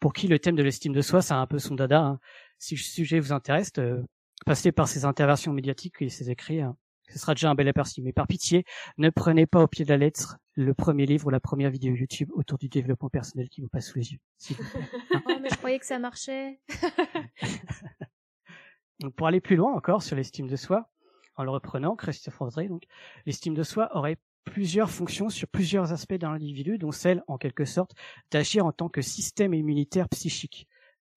pour 0.00 0.12
qui 0.12 0.26
le 0.26 0.40
thème 0.40 0.56
de 0.56 0.62
l'estime 0.64 0.92
de 0.92 1.02
soi, 1.02 1.22
c'est 1.22 1.34
un 1.34 1.46
peu 1.46 1.60
son 1.60 1.76
dada. 1.76 2.00
hein. 2.00 2.20
Si 2.58 2.74
le 2.74 2.80
sujet 2.80 3.20
vous 3.20 3.32
intéresse, 3.32 3.70
euh, 3.78 4.02
passez 4.46 4.72
par 4.72 4.88
ses 4.88 5.04
interventions 5.04 5.52
médiatiques 5.52 6.02
et 6.02 6.08
ses 6.08 6.30
écrits. 6.30 6.60
hein. 6.60 6.76
Ce 7.14 7.20
sera 7.20 7.34
déjà 7.34 7.48
un 7.48 7.54
bel 7.54 7.68
aperçu. 7.68 8.02
Mais 8.02 8.12
par 8.12 8.26
pitié, 8.26 8.64
ne 8.98 9.08
prenez 9.08 9.46
pas 9.46 9.62
au 9.62 9.68
pied 9.68 9.84
de 9.84 9.90
la 9.90 9.96
lettre 9.96 10.38
le 10.56 10.74
premier 10.74 11.06
livre 11.06 11.28
ou 11.28 11.30
la 11.30 11.38
première 11.38 11.70
vidéo 11.70 11.94
YouTube 11.94 12.28
autour 12.32 12.58
du 12.58 12.68
développement 12.68 13.08
personnel 13.08 13.48
qui 13.48 13.60
vous 13.60 13.68
passe 13.68 13.86
sous 13.86 13.98
les 13.98 14.12
yeux. 14.12 14.18
s'il 14.36 14.56
vous 14.56 14.64
plaît. 14.64 14.82
Oh, 15.28 15.38
mais 15.40 15.48
je 15.48 15.56
croyais 15.56 15.78
que 15.78 15.86
ça 15.86 16.00
marchait. 16.00 16.58
Donc, 18.98 19.14
pour 19.14 19.28
aller 19.28 19.40
plus 19.40 19.54
loin 19.54 19.72
encore 19.72 20.02
sur 20.02 20.16
l'estime 20.16 20.48
de 20.48 20.56
soi, 20.56 20.90
en 21.36 21.44
le 21.44 21.50
reprenant, 21.50 21.94
Christophe 21.94 22.40
André, 22.40 22.68
donc, 22.68 22.84
l'estime 23.26 23.54
de 23.54 23.62
soi 23.62 23.96
aurait 23.96 24.18
plusieurs 24.44 24.90
fonctions 24.90 25.28
sur 25.28 25.48
plusieurs 25.48 25.92
aspects 25.92 26.14
d'un 26.14 26.32
individu, 26.32 26.78
dont 26.78 26.92
celle, 26.92 27.22
en 27.28 27.38
quelque 27.38 27.64
sorte, 27.64 27.94
d'agir 28.30 28.66
en 28.66 28.72
tant 28.72 28.88
que 28.88 29.02
système 29.02 29.54
immunitaire 29.54 30.08
psychique 30.08 30.68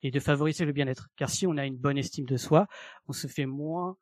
et 0.03 0.11
de 0.11 0.19
favoriser 0.19 0.65
le 0.65 0.71
bien-être. 0.71 1.09
Car 1.15 1.29
si 1.29 1.47
on 1.47 1.57
a 1.57 1.65
une 1.65 1.77
bonne 1.77 1.97
estime 1.97 2.25
de 2.25 2.37
soi, 2.37 2.67
on 3.07 3.13
se 3.13 3.27
fait 3.27 3.45
moins, 3.45 3.97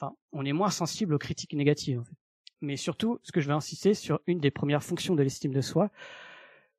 enfin, 0.00 0.14
on 0.32 0.44
est 0.44 0.52
moins 0.52 0.70
sensible 0.70 1.14
aux 1.14 1.18
critiques 1.18 1.54
négatives. 1.54 2.00
En 2.00 2.04
fait. 2.04 2.14
Mais 2.60 2.76
surtout, 2.76 3.18
ce 3.22 3.32
que 3.32 3.40
je 3.40 3.46
vais 3.46 3.54
insister 3.54 3.94
sur 3.94 4.20
une 4.26 4.40
des 4.40 4.50
premières 4.50 4.82
fonctions 4.82 5.14
de 5.14 5.22
l'estime 5.22 5.52
de 5.52 5.60
soi, 5.60 5.90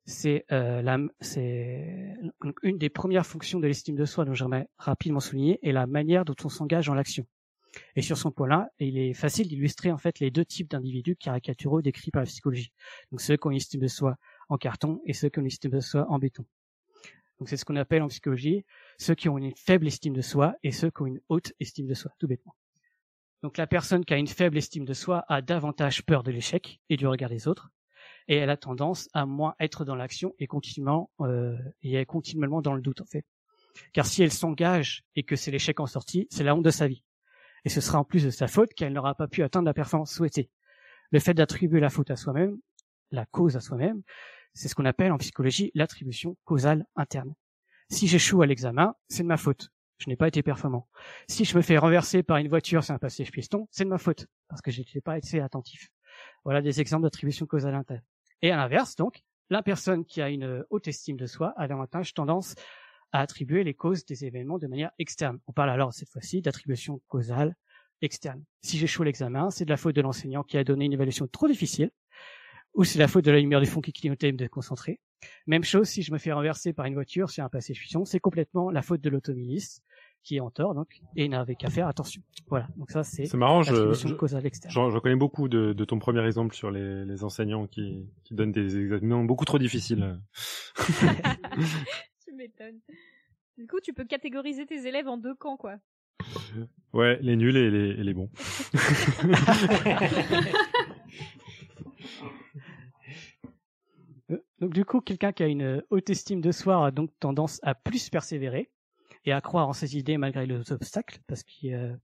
c'est 0.04 0.44
euh, 0.50 1.08
une 2.62 2.78
des 2.78 2.90
premières 2.90 3.26
fonctions 3.26 3.60
de 3.60 3.66
l'estime 3.66 3.96
de 3.96 4.04
soi 4.04 4.24
dont 4.24 4.34
j'aimerais 4.34 4.68
rapidement 4.76 5.20
souligner 5.20 5.58
est 5.62 5.72
la 5.72 5.86
manière 5.86 6.24
dont 6.24 6.36
on 6.44 6.48
s'engage 6.48 6.88
en 6.88 6.94
l'action. 6.94 7.26
Et 7.94 8.02
sur 8.02 8.18
son 8.18 8.32
point-là, 8.32 8.70
il 8.80 8.98
est 8.98 9.14
facile 9.14 9.46
d'illustrer 9.48 9.92
en 9.92 9.98
fait 9.98 10.18
les 10.18 10.30
deux 10.30 10.44
types 10.44 10.68
d'individus 10.68 11.16
caricaturaux 11.16 11.82
décrits 11.82 12.10
par 12.10 12.22
la 12.22 12.26
psychologie. 12.26 12.72
Donc 13.12 13.20
ceux 13.20 13.36
qui 13.36 13.46
ont 13.46 13.50
une 13.50 13.58
estime 13.58 13.80
de 13.80 13.86
soi 13.86 14.16
en 14.48 14.58
carton 14.58 15.00
et 15.06 15.12
ceux 15.12 15.28
qui 15.28 15.38
ont 15.38 15.42
une 15.42 15.46
estime 15.46 15.70
de 15.70 15.80
soi 15.80 16.06
en 16.10 16.18
béton. 16.18 16.44
Donc 17.38 17.48
c'est 17.48 17.56
ce 17.56 17.64
qu'on 17.64 17.76
appelle 17.76 18.02
en 18.02 18.08
psychologie 18.08 18.64
ceux 18.98 19.14
qui 19.14 19.28
ont 19.28 19.38
une 19.38 19.54
faible 19.54 19.86
estime 19.86 20.14
de 20.14 20.20
soi 20.20 20.56
et 20.62 20.72
ceux 20.72 20.90
qui 20.90 21.02
ont 21.02 21.06
une 21.06 21.20
haute 21.28 21.52
estime 21.60 21.86
de 21.86 21.94
soi, 21.94 22.10
tout 22.18 22.26
bêtement. 22.26 22.54
Donc 23.42 23.56
la 23.56 23.66
personne 23.66 24.04
qui 24.04 24.12
a 24.12 24.18
une 24.18 24.26
faible 24.26 24.58
estime 24.58 24.84
de 24.84 24.92
soi 24.92 25.24
a 25.28 25.40
davantage 25.40 26.04
peur 26.04 26.22
de 26.22 26.30
l'échec 26.30 26.80
et 26.88 26.96
du 26.96 27.06
regard 27.06 27.30
des 27.30 27.48
autres. 27.48 27.70
et 28.28 28.36
elle 28.36 28.50
a 28.50 28.56
tendance 28.56 29.08
à 29.12 29.26
moins 29.26 29.54
être 29.58 29.84
dans 29.84 29.96
l'action 29.96 30.34
et 30.38 30.46
continuellement 30.46 31.10
euh, 31.20 31.56
continuellement 32.06 32.62
dans 32.62 32.74
le 32.74 32.82
doute 32.82 33.00
en 33.00 33.06
fait. 33.06 33.24
Car 33.92 34.06
si 34.06 34.22
elle 34.22 34.32
s'engage 34.32 35.04
et 35.16 35.22
que 35.22 35.36
c'est 35.36 35.50
l'échec 35.50 35.80
en 35.80 35.86
sortie, 35.86 36.26
c'est 36.30 36.44
la 36.44 36.54
honte 36.54 36.64
de 36.64 36.70
sa 36.70 36.86
vie. 36.86 37.02
Et 37.64 37.68
ce 37.68 37.80
sera 37.80 37.98
en 37.98 38.04
plus 38.04 38.24
de 38.24 38.30
sa 38.30 38.46
faute 38.46 38.74
qu'elle 38.74 38.92
n'aura 38.92 39.14
pas 39.14 39.28
pu 39.28 39.42
atteindre 39.42 39.66
la 39.66 39.74
performance 39.74 40.12
souhaitée. 40.12 40.50
Le 41.10 41.18
fait 41.18 41.34
d'attribuer 41.34 41.80
la 41.80 41.90
faute 41.90 42.10
à 42.10 42.16
soi-même, 42.16 42.58
la 43.10 43.26
cause 43.26 43.56
à 43.56 43.60
soi-même, 43.60 44.02
c'est 44.54 44.68
ce 44.68 44.74
qu'on 44.74 44.84
appelle 44.84 45.12
en 45.12 45.18
psychologie 45.18 45.70
l'attribution 45.74 46.36
causale 46.44 46.86
interne. 46.96 47.34
Si 47.88 48.06
j'échoue 48.06 48.42
à 48.42 48.46
l'examen, 48.46 48.94
c'est 49.08 49.22
de 49.22 49.28
ma 49.28 49.36
faute. 49.36 49.70
Je 50.00 50.08
n'ai 50.08 50.16
pas 50.16 50.28
été 50.28 50.42
performant. 50.42 50.88
Si 51.28 51.44
je 51.44 51.54
me 51.56 51.62
fais 51.62 51.76
renverser 51.76 52.22
par 52.22 52.38
une 52.38 52.48
voiture 52.48 52.82
sur 52.82 52.94
un 52.94 52.98
passage 52.98 53.30
piston, 53.30 53.68
c'est 53.70 53.84
de 53.84 53.90
ma 53.90 53.98
faute, 53.98 54.26
parce 54.48 54.62
que 54.62 54.70
je 54.70 54.80
n'ai 54.80 55.00
pas 55.02 55.18
été 55.18 55.40
attentif. 55.40 55.90
Voilà 56.44 56.62
des 56.62 56.80
exemples 56.80 57.02
d'attribution 57.02 57.44
causale 57.44 57.74
interne. 57.74 58.02
Et 58.40 58.50
à 58.50 58.56
l'inverse, 58.56 58.96
donc, 58.96 59.22
la 59.50 59.62
personne 59.62 60.06
qui 60.06 60.22
a 60.22 60.30
une 60.30 60.64
haute 60.70 60.88
estime 60.88 61.18
de 61.18 61.26
soi 61.26 61.52
a 61.56 61.68
davantage 61.68 62.14
tendance 62.14 62.54
à 63.12 63.20
attribuer 63.20 63.62
les 63.62 63.74
causes 63.74 64.06
des 64.06 64.24
événements 64.24 64.58
de 64.58 64.68
manière 64.68 64.90
externe. 64.98 65.38
On 65.46 65.52
parle 65.52 65.70
alors 65.70 65.92
cette 65.92 66.08
fois-ci 66.08 66.40
d'attribution 66.40 67.02
causale 67.08 67.54
externe. 68.00 68.42
Si 68.62 68.78
j'échoue 68.78 69.02
l'examen, 69.02 69.50
c'est 69.50 69.66
de 69.66 69.70
la 69.70 69.76
faute 69.76 69.96
de 69.96 70.00
l'enseignant 70.00 70.44
qui 70.44 70.56
a 70.56 70.64
donné 70.64 70.86
une 70.86 70.92
évaluation 70.94 71.26
trop 71.26 71.46
difficile, 71.46 71.90
ou 72.74 72.84
c'est 72.84 72.98
la 72.98 73.08
faute 73.08 73.24
de 73.24 73.30
la 73.30 73.40
lumière 73.40 73.60
du 73.60 73.66
fond 73.66 73.80
qui 73.80 73.92
clignotait 73.92 74.28
et 74.28 74.32
me 74.32 74.38
déconcentrer. 74.38 75.00
Même 75.46 75.64
chose 75.64 75.88
si 75.88 76.02
je 76.02 76.12
me 76.12 76.18
fais 76.18 76.32
renverser 76.32 76.72
par 76.72 76.86
une 76.86 76.94
voiture 76.94 77.30
sur 77.30 77.44
un 77.44 77.48
passé 77.48 77.74
fusion, 77.74 78.04
c'est 78.04 78.20
complètement 78.20 78.70
la 78.70 78.82
faute 78.82 79.00
de 79.00 79.10
l'automobiliste 79.10 79.82
qui 80.22 80.36
est 80.36 80.40
en 80.40 80.50
tort 80.50 80.74
donc 80.74 81.00
et 81.16 81.28
n'avait 81.28 81.54
qu'à 81.54 81.70
faire 81.70 81.88
attention. 81.88 82.22
Voilà, 82.48 82.68
donc 82.76 82.90
ça 82.90 83.02
c'est 83.02 83.26
C'est 83.26 83.36
marrant, 83.36 83.62
je, 83.62 83.92
je, 83.92 84.14
causale 84.14 84.42
je 84.44 84.98
connais 84.98 85.16
beaucoup 85.16 85.48
de, 85.48 85.72
de 85.72 85.84
ton 85.84 85.98
premier 85.98 86.24
exemple 86.24 86.54
sur 86.54 86.70
les, 86.70 87.04
les 87.04 87.24
enseignants 87.24 87.66
qui, 87.66 88.06
qui 88.24 88.34
donnent 88.34 88.52
des 88.52 88.78
examens 88.78 89.24
beaucoup 89.24 89.44
trop 89.44 89.58
difficiles. 89.58 90.20
tu 92.24 92.32
m'étonnes. 92.34 92.80
Du 93.58 93.66
coup, 93.66 93.80
tu 93.82 93.92
peux 93.92 94.04
catégoriser 94.04 94.66
tes 94.66 94.86
élèves 94.86 95.08
en 95.08 95.18
deux 95.18 95.34
camps, 95.34 95.56
quoi. 95.56 95.76
Ouais, 96.92 97.18
les 97.20 97.36
nuls 97.36 97.56
et 97.56 97.70
les, 97.70 97.90
et 97.90 98.04
les 98.04 98.14
bons. 98.14 98.30
Euh, 104.30 104.38
Donc 104.60 104.72
du 104.72 104.84
coup, 104.84 105.00
quelqu'un 105.00 105.32
qui 105.32 105.42
a 105.42 105.48
une 105.48 105.82
haute 105.90 106.08
estime 106.08 106.40
de 106.40 106.52
soi 106.52 106.86
a 106.86 106.90
donc 106.92 107.10
tendance 107.18 107.58
à 107.64 107.74
plus 107.74 108.10
persévérer 108.10 108.70
et 109.24 109.32
à 109.32 109.40
croire 109.40 109.68
en 109.68 109.72
ses 109.72 109.96
idées 109.96 110.16
malgré 110.16 110.46
les 110.46 110.72
obstacles, 110.72 111.18
parce 111.26 111.42
qu'il 111.42 111.74
euh, 111.74 111.94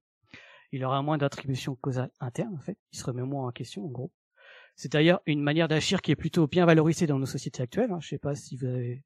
il 0.72 0.84
aura 0.84 1.02
moins 1.02 1.18
d'attribution 1.18 1.74
causale 1.76 2.10
interne, 2.20 2.54
en 2.54 2.60
fait. 2.60 2.76
Il 2.92 2.98
se 2.98 3.04
remet 3.04 3.22
moins 3.22 3.46
en 3.46 3.52
question, 3.52 3.84
en 3.84 3.88
gros. 3.88 4.12
C'est 4.74 4.92
d'ailleurs 4.92 5.20
une 5.26 5.42
manière 5.42 5.68
d'agir 5.68 6.02
qui 6.02 6.10
est 6.12 6.16
plutôt 6.16 6.46
bien 6.46 6.66
valorisée 6.66 7.06
dans 7.06 7.18
nos 7.18 7.26
sociétés 7.26 7.62
actuelles. 7.62 7.90
Hein. 7.92 8.00
Je 8.00 8.08
sais 8.08 8.18
pas 8.18 8.34
si 8.34 8.56
vous 8.56 8.66
avez, 8.66 9.02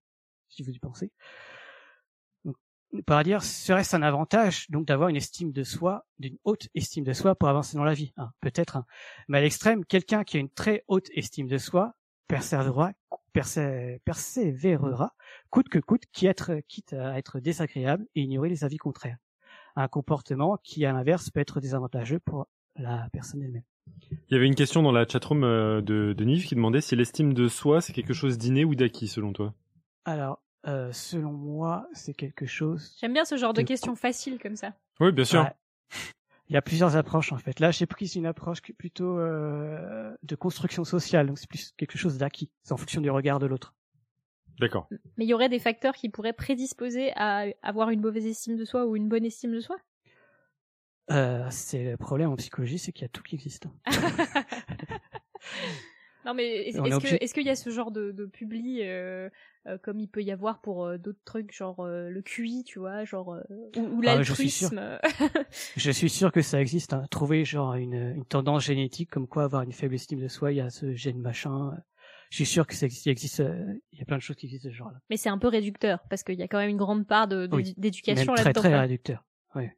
si 0.49 0.63
vous 0.65 0.71
y 0.71 0.79
pensez. 0.81 1.13
Donc, 2.45 2.57
par 3.07 3.23
dire, 3.23 3.45
serait-ce 3.45 3.95
un 3.95 4.03
avantage 4.03 4.69
donc 4.71 4.87
d'avoir 4.87 5.11
une 5.11 5.17
estime 5.17 5.53
de 5.53 5.63
soi, 5.63 6.07
d'une 6.19 6.37
haute 6.43 6.67
estime 6.75 7.05
de 7.05 7.13
soi 7.13 7.37
pour 7.37 7.49
avancer 7.49 7.77
dans 7.77 7.85
la 7.85 7.95
vie 7.95 8.13
hein, 8.17 8.31
Peut-être. 8.41 8.79
hein. 8.79 8.87
Mais 9.29 9.39
à 9.39 9.41
l'extrême, 9.43 9.85
quelqu'un 9.85 10.25
qui 10.25 10.39
a 10.39 10.41
une 10.41 10.51
très 10.51 10.83
haute 10.89 11.09
estime 11.15 11.47
de 11.47 11.59
soi 11.59 11.95
persévérera, 12.31 12.93
persé- 13.35 14.01
persévérera 14.05 15.15
coûte 15.51 15.69
que 15.69 15.79
coûte, 15.79 16.05
qui 16.13 16.27
être, 16.27 16.61
quitte 16.69 16.93
à 16.93 17.19
être 17.19 17.41
désagréable 17.41 18.07
et 18.15 18.23
ignorer 18.23 18.49
les 18.49 18.65
avis 18.65 18.77
contraires. 18.79 19.19
Un 19.77 19.89
comportement 19.89 20.59
qui, 20.63 20.85
à 20.85 20.93
l'inverse, 20.93 21.31
peut 21.31 21.41
être 21.41 21.61
désavantageux 21.61 22.21
pour 22.21 22.47
la 22.77 23.09
personne 23.13 23.43
elle-même. 23.43 23.63
Il 24.29 24.35
y 24.35 24.37
avait 24.37 24.47
une 24.47 24.55
question 24.55 24.83
dans 24.83 24.93
la 24.93 25.07
chatroom 25.07 25.45
euh, 25.45 25.81
de, 25.81 26.13
de 26.17 26.25
Nive 26.25 26.47
qui 26.47 26.55
demandait 26.55 26.81
si 26.81 26.95
l'estime 26.95 27.35
de 27.35 27.49
soi 27.49 27.81
c'est 27.81 27.93
quelque 27.93 28.15
chose 28.15 28.39
d'inné 28.39 28.65
ou 28.65 28.75
d'acquis 28.75 29.09
selon 29.09 29.33
toi? 29.33 29.55
Alors, 30.05 30.43
euh, 30.67 30.93
selon 30.93 31.33
moi, 31.33 31.87
c'est 31.93 32.15
quelque 32.15 32.47
chose. 32.47 32.97
J'aime 33.01 33.13
bien 33.13 33.25
ce 33.25 33.37
genre 33.37 33.55
de 33.55 33.63
De 33.63 33.67
questions 33.67 33.97
faciles 33.97 34.39
comme 34.39 34.57
ça. 34.57 34.73
Oui, 35.01 35.13
bien 35.13 35.25
sûr. 35.25 35.43
Ouais. 35.43 35.55
Il 36.51 36.55
y 36.55 36.57
a 36.57 36.63
plusieurs 36.63 36.97
approches 36.97 37.33
en 37.33 37.39
fait. 37.39 37.61
Là, 37.61 37.71
j'ai 37.71 37.87
pris 37.87 38.07
une 38.07 38.27
approche 38.27 38.61
plutôt 38.61 39.21
euh, 39.21 40.13
de 40.25 40.35
construction 40.35 40.83
sociale, 40.83 41.29
donc 41.29 41.39
c'est 41.39 41.49
plus 41.49 41.73
quelque 41.77 41.97
chose 41.97 42.19
d'acquis. 42.19 42.51
C'est 42.65 42.73
en 42.73 42.77
fonction 42.77 43.01
du 43.01 43.09
regard 43.09 43.39
de 43.39 43.47
l'autre. 43.47 43.73
D'accord. 44.59 44.89
Mais 45.17 45.25
il 45.25 45.29
y 45.29 45.35
aurait 45.35 45.49
des 45.49 45.61
facteurs 45.61 45.95
qui 45.95 46.09
pourraient 46.09 46.33
prédisposer 46.33 47.13
à 47.15 47.45
avoir 47.63 47.91
une 47.91 48.01
mauvaise 48.01 48.27
estime 48.27 48.57
de 48.57 48.65
soi 48.65 48.85
ou 48.85 48.97
une 48.97 49.09
bonne 49.09 49.25
estime 49.25 49.55
de 49.55 49.61
soi? 49.61 49.77
Euh, 51.13 51.47
c'est 51.51 51.93
le 51.93 51.97
problème 51.97 52.31
en 52.31 52.37
psychologie, 52.37 52.81
c'est 52.81 52.91
qu'il 52.91 53.03
y 53.03 53.07
a 53.07 53.09
tout 53.09 53.23
qui 53.23 53.37
existe. 53.37 53.69
Non 56.27 56.35
mais 56.35 56.45
est- 56.47 56.65
est 56.67 56.69
est-ce 56.69 56.79
obligé- 56.97 57.17
est-ce 57.23 57.33
qu'il 57.35 57.47
y 57.47 57.51
a 57.51 57.57
ce 57.57 57.71
genre 57.71 57.91
de, 57.91 58.11
de 58.13 58.27
publi 58.27 58.81
euh, 58.83 59.31
euh, 59.67 59.79
comme 59.79 60.01
il 60.01 60.09
peut 60.09 60.23
y 60.23 60.31
avoir 60.33 60.61
pour 60.61 60.85
euh, 60.87 60.99
d'autres 60.99 61.21
trucs 61.25 61.53
genre 61.55 61.81
euh, 61.81 62.09
le 62.11 62.21
QI 62.23 62.63
tu 62.65 62.79
vois 62.79 63.05
genre 63.05 63.33
euh, 63.35 63.43
ou, 63.77 63.81
ou 63.81 64.01
Ah 64.07 64.23
je 64.23 64.31
l'altruisme 64.31 64.99
Je 65.77 65.91
suis 65.91 66.11
sûr 66.11 66.31
que 66.33 66.43
ça 66.43 66.61
existe. 66.61 66.93
Hein. 66.93 67.05
Trouver 67.11 67.45
genre 67.45 67.75
une, 67.75 67.95
une 68.17 68.25
tendance 68.27 68.65
génétique 68.65 69.11
comme 69.11 69.27
quoi 69.29 69.45
avoir 69.45 69.63
une 69.63 69.73
faible 69.73 69.95
estime 69.95 70.21
de 70.21 70.29
soi, 70.29 70.53
il 70.53 70.57
y 70.57 70.61
a 70.61 70.69
ce 70.71 70.95
gène 70.95 71.19
machin. 71.19 71.73
Je 72.31 72.37
suis 72.37 72.47
sûr 72.47 72.67
que 72.67 72.75
ça 72.75 72.87
existe. 72.87 73.07
Il 73.07 73.11
existe, 73.11 73.43
il 73.93 73.99
y 73.99 74.03
a 74.03 74.05
plein 74.05 74.17
de 74.17 74.23
choses 74.23 74.37
qui 74.37 74.47
existent 74.47 74.69
de 74.69 74.73
ce 74.73 74.79
genre-là. 74.79 74.99
mais 75.11 75.17
c'est 75.17 75.31
un 75.31 75.39
peu 75.39 75.49
réducteur 75.49 76.01
parce 76.11 76.23
qu'il 76.23 76.37
y 76.39 76.43
a 76.43 76.49
quand 76.49 76.59
même 76.59 76.71
une 76.71 76.77
grande 76.77 77.07
part 77.07 77.27
de, 77.29 77.47
de- 77.47 77.57
Oui. 77.57 77.75
d'éducation 77.77 78.35
très 78.35 78.45
là-dedans 78.45 78.61
très 78.61 78.71
quoi. 78.71 78.81
réducteur. 78.81 79.25
Ouais. 79.55 79.77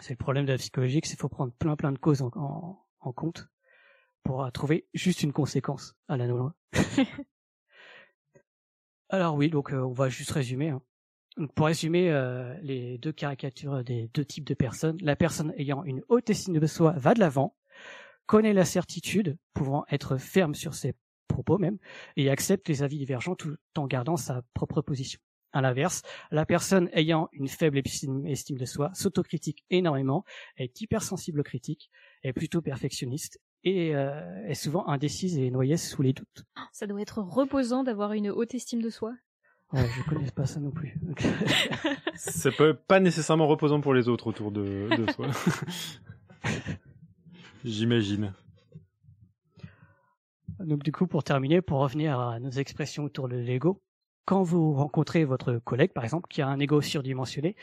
C'est 0.00 0.12
le 0.14 0.18
problème 0.18 0.44
de 0.46 0.52
la 0.52 0.58
psychologie, 0.58 1.00
c'est 1.02 1.10
qu'il 1.10 1.18
faut 1.18 1.28
prendre 1.28 1.52
plein 1.52 1.76
plein 1.76 1.92
de 1.92 1.98
causes 1.98 2.22
en, 2.22 2.30
en, 2.36 2.78
en 3.00 3.12
compte 3.12 3.48
pour 4.22 4.44
euh, 4.44 4.50
trouver 4.50 4.86
juste 4.94 5.22
une 5.22 5.32
conséquence 5.32 5.94
à 6.08 6.16
la 6.16 6.26
loi. 6.26 6.54
Alors 9.08 9.34
oui, 9.34 9.50
donc 9.50 9.72
euh, 9.72 9.80
on 9.80 9.92
va 9.92 10.08
juste 10.08 10.30
résumer. 10.30 10.70
hein. 10.70 10.82
Donc, 11.36 11.52
pour 11.54 11.66
résumer 11.66 12.10
euh, 12.10 12.54
les 12.62 12.98
deux 12.98 13.12
caricatures 13.12 13.84
des 13.84 14.08
deux 14.14 14.24
types 14.24 14.44
de 14.44 14.54
personnes, 14.54 14.98
la 15.00 15.16
personne 15.16 15.52
ayant 15.56 15.82
une 15.84 16.02
haute 16.08 16.28
estime 16.30 16.58
de 16.58 16.66
soi 16.66 16.92
va 16.96 17.14
de 17.14 17.20
l'avant, 17.20 17.56
connaît 18.26 18.52
la 18.52 18.64
certitude, 18.64 19.38
pouvant 19.54 19.84
être 19.90 20.18
ferme 20.18 20.54
sur 20.54 20.74
ses 20.74 20.94
propos 21.28 21.58
même, 21.58 21.78
et 22.16 22.30
accepte 22.30 22.68
les 22.68 22.82
avis 22.82 22.98
divergents 22.98 23.34
tout 23.34 23.56
en 23.76 23.86
gardant 23.86 24.16
sa 24.16 24.42
propre 24.54 24.82
position. 24.82 25.20
À 25.52 25.60
l'inverse, 25.60 26.02
la 26.30 26.46
personne 26.46 26.88
ayant 26.92 27.28
une 27.32 27.48
faible 27.48 27.78
estime 27.78 28.58
de 28.58 28.64
soi 28.64 28.90
s'autocritique 28.94 29.64
énormément, 29.68 30.24
est 30.56 30.80
hypersensible 30.80 31.40
aux 31.40 31.44
critiques, 31.44 31.90
est 32.22 32.32
plutôt 32.32 32.62
perfectionniste 32.62 33.38
et 33.64 33.94
euh, 33.94 34.46
est 34.46 34.54
souvent 34.54 34.86
indécise 34.88 35.38
et 35.38 35.50
noyée 35.50 35.76
sous 35.76 36.02
les 36.02 36.12
doutes. 36.12 36.44
ça 36.72 36.86
doit 36.86 37.00
être 37.00 37.18
reposant 37.22 37.84
d'avoir 37.84 38.12
une 38.12 38.30
haute 38.30 38.54
estime 38.54 38.82
de 38.82 38.90
soi 38.90 39.14
Ouais, 39.72 39.88
je 39.96 40.02
connais 40.02 40.30
pas 40.30 40.44
ça 40.44 40.60
non 40.60 40.70
plus. 40.70 41.00
Ça 42.14 42.50
peut 42.50 42.74
pas 42.74 43.00
nécessairement 43.00 43.46
reposant 43.46 43.80
pour 43.80 43.94
les 43.94 44.06
autres 44.06 44.26
autour 44.26 44.52
de, 44.52 44.88
de 44.94 45.10
soi. 45.12 45.28
J'imagine. 47.64 48.34
Donc 50.60 50.82
du 50.82 50.92
coup, 50.92 51.06
pour 51.06 51.24
terminer, 51.24 51.62
pour 51.62 51.78
revenir 51.78 52.20
à 52.20 52.38
nos 52.38 52.50
expressions 52.50 53.04
autour 53.04 53.28
de 53.28 53.36
l'ego, 53.36 53.82
quand 54.26 54.42
vous 54.42 54.74
rencontrez 54.74 55.24
votre 55.24 55.54
collègue, 55.54 55.92
par 55.92 56.04
exemple, 56.04 56.26
qui 56.28 56.42
a 56.42 56.48
un 56.48 56.60
ego 56.60 56.80
surdimensionné, 56.82 57.56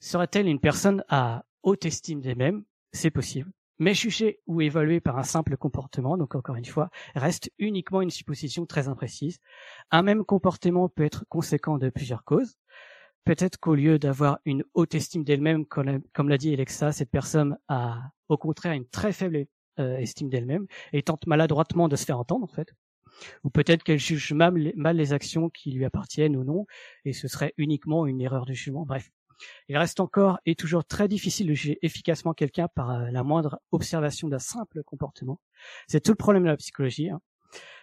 sera-t-elle 0.00 0.48
une 0.48 0.58
personne 0.58 1.04
à 1.08 1.44
haute 1.62 1.84
estime 1.84 2.20
d'elle-même 2.20 2.64
C'est 2.92 3.10
possible. 3.10 3.50
Mais 3.78 3.94
jugée 3.94 4.40
ou 4.46 4.60
évaluée 4.60 5.00
par 5.00 5.18
un 5.18 5.22
simple 5.22 5.56
comportement, 5.56 6.16
donc 6.16 6.34
encore 6.34 6.56
une 6.56 6.64
fois, 6.64 6.90
reste 7.14 7.50
uniquement 7.58 8.02
une 8.02 8.10
supposition 8.10 8.66
très 8.66 8.88
imprécise. 8.88 9.38
Un 9.90 10.02
même 10.02 10.24
comportement 10.24 10.88
peut 10.88 11.04
être 11.04 11.24
conséquent 11.28 11.78
de 11.78 11.90
plusieurs 11.90 12.24
causes. 12.24 12.56
Peut-être 13.24 13.58
qu'au 13.58 13.74
lieu 13.74 13.98
d'avoir 13.98 14.40
une 14.44 14.64
haute 14.74 14.94
estime 14.94 15.24
d'elle-même, 15.24 15.64
comme 15.66 16.28
l'a 16.28 16.38
dit 16.38 16.52
Alexa, 16.52 16.92
cette 16.92 17.10
personne 17.10 17.56
a 17.68 18.10
au 18.28 18.36
contraire 18.36 18.72
une 18.72 18.86
très 18.86 19.12
faible 19.12 19.46
euh, 19.78 19.96
estime 19.96 20.28
d'elle-même 20.28 20.66
et 20.92 21.02
tente 21.02 21.26
maladroitement 21.26 21.88
de 21.88 21.96
se 21.96 22.04
faire 22.04 22.18
entendre 22.18 22.44
en 22.44 22.54
fait. 22.54 22.74
Ou 23.44 23.50
peut-être 23.50 23.82
qu'elle 23.84 23.98
juge 23.98 24.32
mal 24.32 24.72
les 24.96 25.12
actions 25.12 25.50
qui 25.50 25.70
lui 25.70 25.84
appartiennent 25.84 26.36
ou 26.36 26.44
non, 26.44 26.66
et 27.04 27.12
ce 27.12 27.28
serait 27.28 27.54
uniquement 27.56 28.06
une 28.06 28.20
erreur 28.20 28.44
de 28.44 28.52
jugement. 28.52 28.84
Bref, 28.84 29.10
il 29.68 29.76
reste 29.76 30.00
encore 30.00 30.38
et 30.46 30.54
toujours 30.54 30.84
très 30.84 31.08
difficile 31.08 31.46
de 31.48 31.54
juger 31.54 31.78
efficacement 31.82 32.34
quelqu'un 32.34 32.68
par 32.74 32.90
euh, 32.90 33.10
la 33.10 33.22
moindre 33.22 33.60
observation 33.72 34.28
d'un 34.28 34.38
simple 34.38 34.82
comportement. 34.84 35.40
C'est 35.88 36.00
tout 36.00 36.12
le 36.12 36.16
problème 36.16 36.44
de 36.44 36.48
la 36.48 36.56
psychologie. 36.56 37.10
hein. 37.10 37.20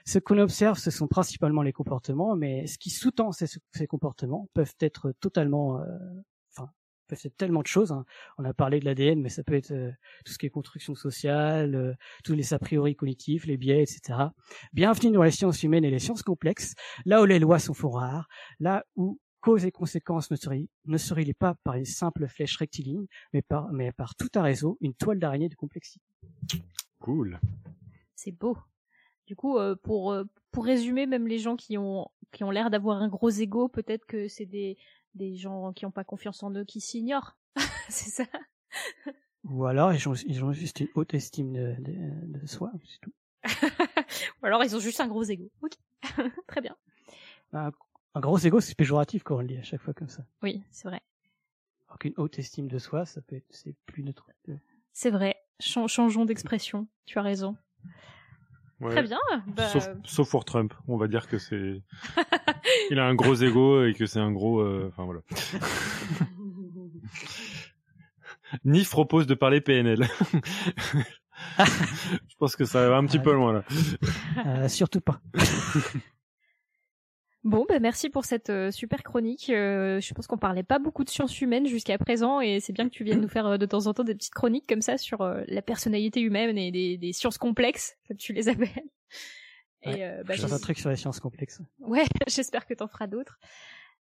Ce 0.05 0.17
qu'on 0.19 0.39
observe, 0.39 0.77
ce 0.79 0.89
sont 0.91 1.07
principalement 1.07 1.61
les 1.61 1.73
comportements, 1.73 2.35
mais 2.35 2.65
ce 2.67 2.77
qui 2.77 2.89
sous-tend 2.89 3.31
ces, 3.31 3.45
ces 3.75 3.87
comportements 3.87 4.47
peuvent 4.53 4.73
être 4.79 5.13
totalement, 5.19 5.79
euh, 5.79 5.85
enfin, 6.55 6.69
peuvent 7.07 7.19
être 7.23 7.37
tellement 7.37 7.61
de 7.61 7.67
choses. 7.67 7.91
hein. 7.91 8.05
On 8.39 8.45
a 8.45 8.53
parlé 8.53 8.79
de 8.79 8.85
l'ADN, 8.85 9.21
mais 9.21 9.29
ça 9.29 9.43
peut 9.43 9.53
être 9.53 9.71
euh, 9.71 9.91
tout 10.25 10.33
ce 10.33 10.37
qui 10.39 10.47
est 10.47 10.49
construction 10.49 10.95
sociale, 10.95 11.95
tous 12.23 12.33
les 12.33 12.53
a 12.53 12.59
priori 12.59 12.95
cognitifs, 12.95 13.45
les 13.45 13.57
biais, 13.57 13.83
etc. 13.83 14.29
Bienvenue 14.73 15.11
dans 15.11 15.23
les 15.23 15.31
sciences 15.31 15.61
humaines 15.61 15.85
et 15.85 15.91
les 15.91 15.99
sciences 15.99 16.23
complexes, 16.23 16.73
là 17.05 17.21
où 17.21 17.25
les 17.25 17.37
lois 17.39 17.59
sont 17.59 17.75
fort 17.75 17.95
rares, 17.99 18.27
là 18.59 18.85
où 18.95 19.19
cause 19.41 19.65
et 19.65 19.71
conséquences 19.71 20.31
ne 20.31 20.35
seraient, 20.35 20.67
ne 20.85 20.97
seraient 20.97 21.33
pas 21.33 21.55
par 21.63 21.75
une 21.75 21.85
simple 21.85 22.27
flèche 22.27 22.57
rectiligne, 22.57 23.05
mais 23.33 23.41
par, 23.41 23.71
mais 23.71 23.91
par 23.91 24.15
tout 24.15 24.29
un 24.35 24.41
réseau, 24.41 24.77
une 24.81 24.93
toile 24.93 25.19
d'araignée 25.19 25.49
de 25.49 25.55
complexité? 25.55 26.05
Cool. 26.99 27.39
c'est 28.15 28.31
beau 28.31 28.57
Du 29.25 29.35
coup, 29.35 29.57
euh, 29.57 29.75
pour 29.75 30.11
euh, 30.11 30.25
pour 30.51 30.65
résumer, 30.65 31.05
même 31.05 31.27
les 31.27 31.39
gens 31.39 31.55
qui 31.55 31.77
ont 31.77 32.09
qui 32.31 32.43
ont 32.43 32.51
l'air 32.51 32.69
d'avoir 32.69 33.01
un 33.01 33.07
gros 33.07 33.29
ego, 33.29 33.69
peut-être 33.69 34.05
que 34.05 34.27
c'est 34.27 34.45
des 34.45 34.77
des 35.15 35.35
gens 35.35 35.73
qui 35.73 35.85
n'ont 35.85 35.91
pas 35.91 36.03
confiance 36.03 36.43
en 36.43 36.51
eux, 36.53 36.65
qui 36.65 36.81
s'ignorent. 36.81 37.37
c'est 37.89 38.09
ça? 38.09 38.25
Ou 39.45 39.65
alors 39.65 39.93
ils 39.93 40.07
ont, 40.07 40.13
ils 40.13 40.43
ont 40.43 40.51
juste 40.51 40.81
une 40.81 40.89
haute 40.95 41.13
estime 41.13 41.53
de, 41.53 41.75
de, 41.79 42.39
de 42.39 42.45
soi, 42.45 42.71
c'est 42.85 42.99
tout. 42.99 43.13
Ou 44.41 44.45
alors 44.45 44.63
ils 44.63 44.75
ont 44.75 44.79
juste 44.79 44.99
un 44.99 45.07
gros 45.07 45.23
ego. 45.23 45.49
Ok, 45.61 45.73
très 46.47 46.61
bien. 46.61 46.75
Un, 47.53 47.71
un 48.19 48.21
gros 48.21 48.37
ego, 48.37 48.59
c'est 48.59 48.75
péjoratif 48.75 49.23
quand 49.23 49.37
on 49.37 49.39
le 49.39 49.47
dit 49.47 49.57
à 49.57 49.63
chaque 49.63 49.81
fois 49.81 49.93
comme 49.93 50.09
ça. 50.09 50.25
Oui, 50.43 50.61
c'est 50.71 50.89
vrai. 50.89 50.99
Alors 51.87 51.97
qu'une 51.99 52.11
haute 52.17 52.37
estime 52.37 52.67
de 52.67 52.77
soi, 52.77 53.05
ça 53.05 53.21
peut 53.21 53.37
être, 53.37 53.45
c'est 53.49 53.73
plus 53.85 54.03
neutre. 54.03 54.29
C'est 54.91 55.09
vrai. 55.09 55.37
Ch 55.61 55.79
changeons 55.87 56.25
d'expression. 56.25 56.89
Tu 57.05 57.17
as 57.17 57.21
raison. 57.21 57.55
Ouais. 58.81 58.91
Très 58.91 59.03
bien. 59.03 59.21
Bah... 59.47 59.69
Sauf, 59.69 59.87
sauf 60.03 60.29
pour 60.29 60.43
Trump, 60.43 60.73
on 60.89 60.97
va 60.97 61.07
dire 61.07 61.29
que 61.29 61.37
c'est. 61.37 61.81
Il 62.91 62.99
a 62.99 63.05
un 63.05 63.15
gros 63.15 63.35
ego 63.35 63.85
et 63.85 63.93
que 63.93 64.05
c'est 64.05 64.19
un 64.19 64.33
gros. 64.33 64.59
euh, 64.59 64.89
Enfin 64.89 65.05
voilà. 65.05 65.21
Nif 68.65 68.89
propose 68.89 69.27
de 69.27 69.33
parler 69.33 69.61
PNL. 69.61 70.03
Je 71.57 72.35
pense 72.37 72.57
que 72.57 72.65
ça 72.65 72.89
va 72.89 72.97
un 72.97 73.05
petit 73.05 73.19
peu 73.19 73.33
loin 73.33 73.53
là. 73.53 73.63
Euh, 74.45 74.67
surtout 74.67 74.99
pas. 74.99 75.21
Bon, 77.45 77.65
bah 77.69 77.79
merci 77.79 78.09
pour 78.09 78.25
cette 78.25 78.49
euh, 78.49 78.69
super 78.69 79.01
chronique. 79.01 79.49
Euh, 79.49 80.01
je 80.01 80.13
pense 80.13 80.27
qu'on 80.27 80.37
parlait 80.37 80.63
pas 80.63 80.77
beaucoup 80.77 81.05
de 81.05 81.09
sciences 81.09 81.39
humaines 81.39 81.67
jusqu'à 81.67 81.97
présent, 81.97 82.41
et 82.41 82.59
c'est 82.59 82.73
bien 82.73 82.83
que 82.85 82.93
tu 82.93 83.05
viennes 83.05 83.21
nous 83.21 83.29
faire 83.29 83.47
euh, 83.47 83.57
de 83.57 83.65
temps 83.65 83.87
en 83.87 83.93
temps 83.93 84.03
des 84.03 84.13
petites 84.13 84.33
chroniques 84.33 84.67
comme 84.67 84.81
ça 84.81 84.97
sur 84.97 85.23
la 85.23 85.61
personnalité 85.61 86.19
humaine 86.19 86.57
et 86.57 86.71
des, 86.71 86.97
des 86.97 87.13
sciences 87.13 87.37
complexes, 87.37 87.95
comme 88.07 88.17
tu 88.17 88.33
les 88.33 88.49
appelles. 88.49 88.67
Ouais, 89.85 89.99
Et 89.99 90.03
euh, 90.03 90.21
bah, 90.25 90.33
Je 90.35 90.45
fais 90.45 90.51
un 90.51 90.59
truc 90.59 90.77
sur 90.77 90.89
les 90.89 90.97
sciences 90.97 91.21
complexes. 91.21 91.61
Ouais, 91.79 92.03
j'espère 92.27 92.65
que 92.65 92.73
t'en 92.73 92.89
feras 92.89 93.07
d'autres. 93.07 93.39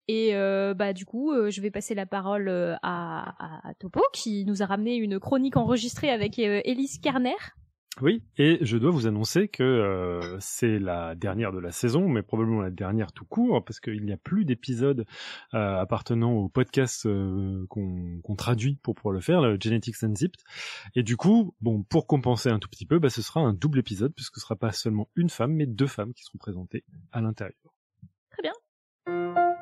Et 0.09 0.33
bah 0.75 0.93
du 0.93 1.07
coup, 1.07 1.33
je 1.49 1.61
vais 1.61 1.71
passer 1.71 1.95
la 1.95 2.07
parole 2.07 2.49
à, 2.83 3.69
à 3.69 3.75
Topo 3.75 4.03
qui 4.13 4.45
nous 4.45 4.61
a 4.61 4.67
ramené 4.67 4.97
une 4.97 5.21
chronique 5.21 5.57
enregistrée 5.57 6.11
avec 6.11 6.41
Élise 6.41 6.99
Kerner. 6.99 7.37
Oui, 8.01 8.23
et 8.39 8.59
je 8.63 8.79
dois 8.79 8.91
vous 8.91 9.07
annoncer 9.07 9.49
que 9.49 9.63
euh, 9.63 10.39
c'est 10.41 10.79
la 10.79 11.15
dernière 11.15 11.53
de 11.53 11.59
la 11.59 11.73
saison, 11.73 12.09
mais 12.09 12.23
probablement 12.23 12.63
la 12.63 12.71
dernière 12.71 13.13
tout 13.13 13.27
court, 13.27 13.63
parce 13.65 13.81
qu'il 13.81 14.03
n'y 14.05 14.13
a 14.13 14.17
plus 14.17 14.47
d'épisodes 14.47 15.05
euh, 15.53 15.81
appartenant 15.81 16.33
au 16.33 16.49
podcast 16.49 17.05
euh, 17.05 17.67
qu'on 17.69 18.35
traduit 18.37 18.77
pour 18.83 18.95
pouvoir 18.95 19.13
le 19.13 19.21
faire, 19.21 19.43
le 19.43 19.59
Genetics 19.61 20.03
Unzipped. 20.03 20.41
Et 20.95 21.03
du 21.03 21.19
coup, 21.19 21.55
bon, 21.61 21.83
pour 21.83 22.07
compenser 22.07 22.49
un 22.49 22.59
tout 22.59 22.69
petit 22.69 22.87
peu, 22.87 22.99
bah, 22.99 23.11
ce 23.11 23.21
sera 23.21 23.41
un 23.41 23.53
double 23.53 23.81
épisode, 23.81 24.15
puisque 24.15 24.37
ce 24.37 24.41
sera 24.41 24.57
pas 24.57 24.73
seulement 24.73 25.09
une 25.15 25.29
femme, 25.29 25.53
mais 25.53 25.67
deux 25.67 25.87
femmes 25.87 26.15
qui 26.15 26.25
seront 26.25 26.39
présentées 26.39 26.85
à 27.13 27.21
l'intérieur. 27.21 27.75
Très 28.31 28.43
bien. 28.43 29.62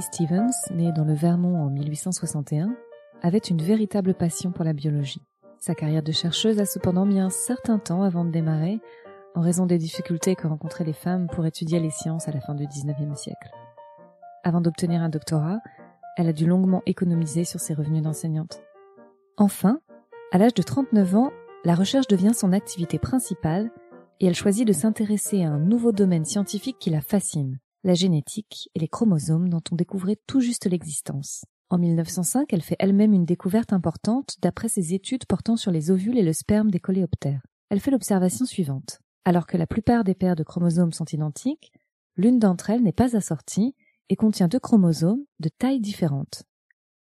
Stevens, 0.00 0.54
née 0.70 0.92
dans 0.92 1.04
le 1.04 1.12
Vermont 1.12 1.62
en 1.62 1.68
1861, 1.68 2.74
avait 3.20 3.38
une 3.38 3.60
véritable 3.60 4.14
passion 4.14 4.50
pour 4.50 4.64
la 4.64 4.72
biologie. 4.72 5.22
Sa 5.58 5.74
carrière 5.74 6.02
de 6.02 6.12
chercheuse 6.12 6.58
a 6.58 6.64
cependant 6.64 7.04
mis 7.04 7.20
un 7.20 7.30
certain 7.30 7.78
temps 7.78 8.02
avant 8.02 8.24
de 8.24 8.30
démarrer, 8.30 8.80
en 9.34 9.42
raison 9.42 9.66
des 9.66 9.78
difficultés 9.78 10.34
que 10.34 10.46
rencontraient 10.46 10.84
les 10.84 10.92
femmes 10.92 11.26
pour 11.26 11.44
étudier 11.46 11.78
les 11.78 11.90
sciences 11.90 12.28
à 12.28 12.32
la 12.32 12.40
fin 12.40 12.54
du 12.54 12.66
XIXe 12.66 13.14
siècle. 13.14 13.50
Avant 14.44 14.60
d'obtenir 14.60 15.02
un 15.02 15.08
doctorat, 15.08 15.58
elle 16.16 16.28
a 16.28 16.32
dû 16.32 16.46
longuement 16.46 16.82
économiser 16.86 17.44
sur 17.44 17.60
ses 17.60 17.74
revenus 17.74 18.02
d'enseignante. 18.02 18.62
Enfin, 19.36 19.80
à 20.32 20.38
l'âge 20.38 20.54
de 20.54 20.62
39 20.62 21.16
ans, 21.16 21.32
la 21.64 21.74
recherche 21.74 22.08
devient 22.08 22.34
son 22.34 22.52
activité 22.52 22.98
principale 22.98 23.70
et 24.20 24.26
elle 24.26 24.34
choisit 24.34 24.66
de 24.66 24.72
s'intéresser 24.72 25.44
à 25.44 25.50
un 25.50 25.58
nouveau 25.58 25.92
domaine 25.92 26.24
scientifique 26.24 26.78
qui 26.78 26.90
la 26.90 27.00
fascine, 27.00 27.58
la 27.84 27.94
génétique 27.94 28.70
et 28.74 28.78
les 28.78 28.88
chromosomes 28.88 29.48
dont 29.48 29.62
on 29.70 29.76
découvrait 29.76 30.18
tout 30.26 30.40
juste 30.40 30.66
l'existence. 30.66 31.44
En 31.70 31.78
1905, 31.78 32.52
elle 32.52 32.62
fait 32.62 32.76
elle-même 32.78 33.14
une 33.14 33.24
découverte 33.24 33.72
importante 33.72 34.36
d'après 34.40 34.68
ses 34.68 34.94
études 34.94 35.26
portant 35.26 35.56
sur 35.56 35.70
les 35.70 35.90
ovules 35.90 36.18
et 36.18 36.22
le 36.22 36.32
sperme 36.32 36.70
des 36.70 36.80
coléoptères. 36.80 37.40
Elle 37.70 37.80
fait 37.80 37.90
l'observation 37.90 38.44
suivante. 38.44 39.00
Alors 39.24 39.46
que 39.46 39.56
la 39.56 39.66
plupart 39.66 40.04
des 40.04 40.14
paires 40.14 40.36
de 40.36 40.42
chromosomes 40.42 40.92
sont 40.92 41.06
identiques, 41.06 41.72
l'une 42.16 42.38
d'entre 42.38 42.70
elles 42.70 42.82
n'est 42.82 42.92
pas 42.92 43.16
assortie 43.16 43.74
et 44.08 44.16
contient 44.16 44.48
deux 44.48 44.60
chromosomes 44.60 45.24
de 45.40 45.48
tailles 45.48 45.80
différentes. 45.80 46.44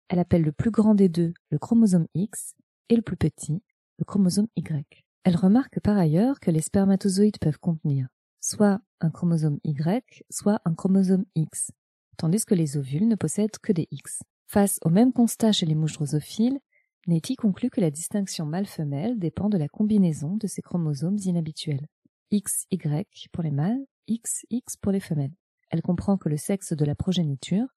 Elle 0.09 0.19
appelle 0.19 0.41
le 0.41 0.51
plus 0.51 0.71
grand 0.71 0.95
des 0.95 1.09
deux 1.09 1.33
le 1.49 1.57
chromosome 1.57 2.07
X 2.13 2.55
et 2.89 2.95
le 2.95 3.01
plus 3.01 3.17
petit 3.17 3.63
le 3.99 4.05
chromosome 4.05 4.47
Y. 4.55 5.05
Elle 5.23 5.35
remarque 5.35 5.79
par 5.79 5.97
ailleurs 5.97 6.39
que 6.39 6.51
les 6.51 6.61
spermatozoïdes 6.61 7.39
peuvent 7.39 7.59
contenir 7.59 8.07
soit 8.47 8.79
un 9.01 9.09
chromosome 9.09 9.59
Y, 9.65 10.23
soit 10.29 10.61
un 10.63 10.73
chromosome 10.73 11.25
X, 11.35 11.71
tandis 12.15 12.45
que 12.45 12.55
les 12.55 12.77
ovules 12.77 13.07
ne 13.07 13.15
possèdent 13.15 13.57
que 13.61 13.73
des 13.73 13.89
X. 13.91 14.23
Face 14.47 14.79
au 14.83 14.89
même 14.89 15.11
constat 15.11 15.51
chez 15.51 15.65
les 15.65 15.75
mouches 15.75 15.95
drosophiles, 15.95 16.59
Nettie 17.07 17.35
conclut 17.35 17.69
que 17.69 17.81
la 17.81 17.91
distinction 17.91 18.45
mâle-femelle 18.45 19.19
dépend 19.19 19.49
de 19.49 19.57
la 19.57 19.67
combinaison 19.67 20.37
de 20.37 20.47
ces 20.47 20.61
chromosomes 20.61 21.17
inhabituels. 21.25 21.87
XY 22.31 23.05
pour 23.33 23.43
les 23.43 23.51
mâles, 23.51 23.85
XX 24.09 24.77
pour 24.81 24.93
les 24.93 25.01
femelles. 25.01 25.35
Elle 25.69 25.81
comprend 25.81 26.17
que 26.17 26.29
le 26.29 26.37
sexe 26.37 26.71
de 26.71 26.85
la 26.85 26.95
progéniture 26.95 27.67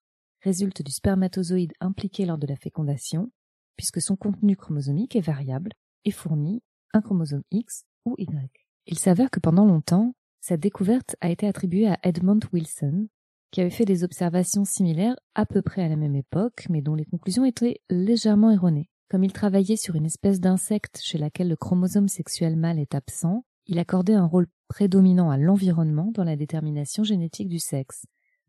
résulte 0.41 0.81
du 0.83 0.91
spermatozoïde 0.93 1.73
impliqué 1.81 2.25
lors 2.25 2.37
de 2.37 2.47
la 2.47 2.55
fécondation, 2.55 3.29
puisque 3.75 4.01
son 4.01 4.15
contenu 4.15 4.55
chromosomique 4.55 5.17
est 5.17 5.21
variable 5.21 5.73
et 6.05 6.11
fournit 6.11 6.63
un 6.93 7.01
chromosome 7.01 7.43
X 7.51 7.83
ou 8.05 8.15
Y. 8.17 8.49
Il 8.87 8.97
s'avère 8.97 9.29
que 9.29 9.41
pendant 9.41 9.65
longtemps, 9.65 10.15
cette 10.41 10.59
découverte 10.59 11.15
a 11.21 11.29
été 11.29 11.47
attribuée 11.47 11.87
à 11.87 11.99
Edmund 12.01 12.43
Wilson, 12.51 13.07
qui 13.51 13.61
avait 13.61 13.69
fait 13.69 13.85
des 13.85 14.03
observations 14.03 14.65
similaires 14.65 15.15
à 15.35 15.45
peu 15.45 15.61
près 15.61 15.83
à 15.83 15.87
la 15.87 15.95
même 15.95 16.15
époque, 16.15 16.65
mais 16.69 16.81
dont 16.81 16.95
les 16.95 17.05
conclusions 17.05 17.45
étaient 17.45 17.79
légèrement 17.89 18.49
erronées. 18.49 18.89
Comme 19.07 19.23
il 19.23 19.33
travaillait 19.33 19.77
sur 19.77 19.95
une 19.95 20.05
espèce 20.05 20.39
d'insecte 20.39 20.99
chez 21.03 21.19
laquelle 21.19 21.49
le 21.49 21.55
chromosome 21.55 22.07
sexuel 22.07 22.55
mâle 22.55 22.79
est 22.79 22.95
absent, 22.95 23.45
il 23.67 23.77
accordait 23.77 24.15
un 24.15 24.25
rôle 24.25 24.47
prédominant 24.67 25.29
à 25.29 25.37
l'environnement 25.37 26.11
dans 26.11 26.23
la 26.23 26.35
détermination 26.35 27.03
génétique 27.03 27.49
du 27.49 27.59
sexe, 27.59 28.05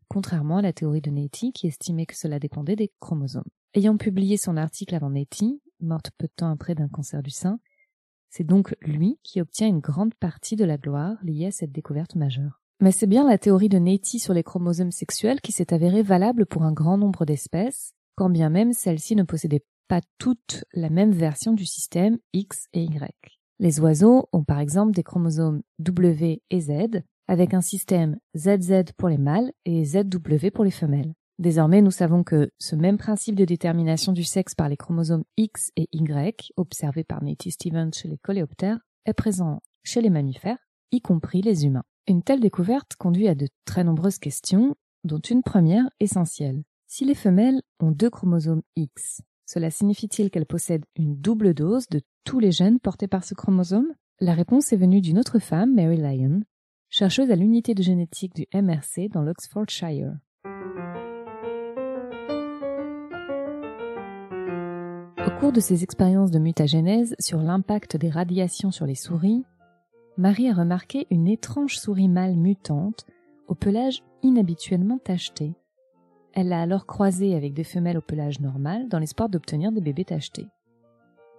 contrairement 0.07 0.57
à 0.57 0.61
la 0.63 0.73
théorie 0.73 1.01
de 1.01 1.11
Nettie 1.11 1.51
qui 1.51 1.67
estimait 1.67 2.07
que 2.07 2.17
cela 2.17 2.39
dépendait 2.39 2.75
des 2.75 2.91
chromosomes. 2.99 3.43
Ayant 3.75 3.97
publié 3.97 4.37
son 4.37 4.57
article 4.57 4.95
avant 4.95 5.11
Nettie, 5.11 5.61
morte 5.79 6.09
peu 6.17 6.27
de 6.27 6.33
temps 6.35 6.49
après 6.49 6.75
d'un 6.75 6.87
cancer 6.87 7.21
du 7.21 7.31
sein, 7.31 7.59
c'est 8.35 8.43
donc 8.43 8.75
lui 8.81 9.19
qui 9.21 9.41
obtient 9.41 9.67
une 9.67 9.79
grande 9.79 10.15
partie 10.15 10.55
de 10.55 10.65
la 10.65 10.77
gloire 10.77 11.17
liée 11.21 11.45
à 11.45 11.51
cette 11.51 11.71
découverte 11.71 12.15
majeure. 12.15 12.63
Mais 12.79 12.91
c'est 12.91 13.05
bien 13.05 13.29
la 13.29 13.37
théorie 13.37 13.69
de 13.69 13.77
Nettie 13.77 14.17
sur 14.17 14.33
les 14.33 14.41
chromosomes 14.41 14.91
sexuels 14.91 15.39
qui 15.39 15.51
s'est 15.51 15.71
avérée 15.71 16.01
valable 16.01 16.47
pour 16.47 16.63
un 16.63 16.71
grand 16.71 16.97
nombre 16.97 17.25
d'espèces, 17.25 17.93
quand 18.15 18.31
bien 18.31 18.49
même 18.49 18.73
celles-ci 18.73 19.15
ne 19.15 19.21
possédaient 19.21 19.63
pas 19.87 20.01
toutes 20.17 20.65
la 20.73 20.89
même 20.89 21.11
version 21.11 21.53
du 21.53 21.67
système 21.67 22.17
X 22.33 22.65
et 22.73 22.81
Y. 22.81 23.13
Les 23.59 23.79
oiseaux 23.79 24.27
ont 24.31 24.43
par 24.43 24.59
exemple 24.59 24.93
des 24.93 25.03
chromosomes 25.03 25.61
W 25.77 26.41
et 26.49 26.59
Z, 26.59 27.03
avec 27.27 27.53
un 27.53 27.61
système 27.61 28.17
ZZ 28.35 28.93
pour 28.97 29.09
les 29.09 29.19
mâles 29.19 29.51
et 29.65 29.85
ZW 29.85 30.49
pour 30.51 30.63
les 30.63 30.71
femelles. 30.71 31.13
Désormais, 31.43 31.81
nous 31.81 31.91
savons 31.91 32.23
que 32.23 32.49
ce 32.57 32.73
même 32.73 32.97
principe 32.97 33.35
de 33.35 33.43
détermination 33.43 34.13
du 34.13 34.23
sexe 34.23 34.55
par 34.55 34.69
les 34.69 34.77
chromosomes 34.77 35.25
X 35.35 35.71
et 35.75 35.89
Y, 35.91 36.53
observé 36.55 37.03
par 37.03 37.21
Nettie 37.21 37.51
Stevens 37.51 37.91
chez 37.93 38.07
les 38.07 38.17
coléoptères, 38.17 38.79
est 39.05 39.13
présent 39.13 39.61
chez 39.83 39.99
les 39.99 40.09
mammifères, 40.09 40.65
y 40.93 41.01
compris 41.01 41.41
les 41.41 41.65
humains. 41.65 41.83
Une 42.07 42.23
telle 42.23 42.39
découverte 42.39 42.95
conduit 42.95 43.27
à 43.27 43.35
de 43.35 43.49
très 43.65 43.83
nombreuses 43.83 44.19
questions, 44.19 44.77
dont 45.03 45.19
une 45.19 45.43
première 45.43 45.83
essentielle. 45.99 46.63
Si 46.87 47.03
les 47.03 47.13
femelles 47.13 47.61
ont 47.81 47.91
deux 47.91 48.09
chromosomes 48.09 48.63
X, 48.77 49.19
cela 49.45 49.69
signifie-t-il 49.69 50.31
qu'elles 50.31 50.45
possèdent 50.45 50.85
une 50.95 51.17
double 51.17 51.53
dose 51.53 51.89
de 51.89 51.99
tous 52.23 52.39
les 52.39 52.53
gènes 52.53 52.79
portés 52.79 53.09
par 53.09 53.25
ce 53.25 53.33
chromosome? 53.33 53.93
La 54.21 54.33
réponse 54.33 54.71
est 54.71 54.77
venue 54.77 55.01
d'une 55.01 55.19
autre 55.19 55.39
femme, 55.39 55.75
Mary 55.75 55.97
Lyon, 55.97 56.43
chercheuse 56.87 57.31
à 57.31 57.35
l'unité 57.35 57.75
de 57.75 57.83
génétique 57.83 58.33
du 58.33 58.47
MRC 58.53 59.09
dans 59.11 59.23
l'Oxfordshire. 59.23 60.13
Cours 65.43 65.51
de 65.51 65.59
ses 65.59 65.83
expériences 65.83 66.31
de 66.31 66.39
mutagénèse 66.39 67.17
sur 67.19 67.39
l'impact 67.39 67.97
des 67.97 68.09
radiations 68.09 68.71
sur 68.71 68.85
les 68.85 68.95
souris, 68.95 69.43
Marie 70.15 70.47
a 70.47 70.53
remarqué 70.53 71.05
une 71.09 71.27
étrange 71.27 71.77
souris 71.77 72.07
mâle 72.07 72.37
mutante 72.37 73.05
au 73.49 73.53
pelage 73.53 74.03
inhabituellement 74.21 74.99
tacheté. 74.99 75.53
Elle 76.31 76.47
l'a 76.47 76.61
alors 76.61 76.85
croisée 76.85 77.35
avec 77.35 77.53
des 77.53 77.65
femelles 77.65 77.97
au 77.97 78.01
pelage 78.01 78.39
normal 78.39 78.87
dans 78.87 78.99
l'espoir 78.99 79.27
d'obtenir 79.27 79.73
des 79.73 79.81
bébés 79.81 80.05
tachetés. 80.05 80.47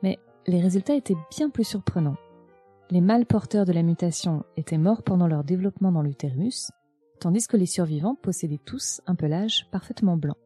Mais 0.03 0.19
les 0.47 0.61
résultats 0.61 0.97
étaient 0.97 1.17
bien 1.31 1.49
plus 1.49 1.65
surprenants. 1.65 2.19
Les 2.91 3.01
mâles 3.01 3.25
porteurs 3.25 3.65
de 3.65 3.73
la 3.73 3.83
mutation 3.83 4.45
étaient 4.59 4.77
morts 4.77 5.03
pendant 5.03 5.29
leur 5.29 5.45
développement 5.45 5.93
dans 5.93 6.03
l'utérus, 6.03 6.71
tandis 7.21 7.47
que 7.47 7.57
les 7.57 7.65
survivants 7.65 8.17
possédaient 8.17 8.61
tous 8.67 9.01
un 9.07 9.15
pelage 9.15 9.67
parfaitement 9.73 10.19
blanc. 10.19 10.37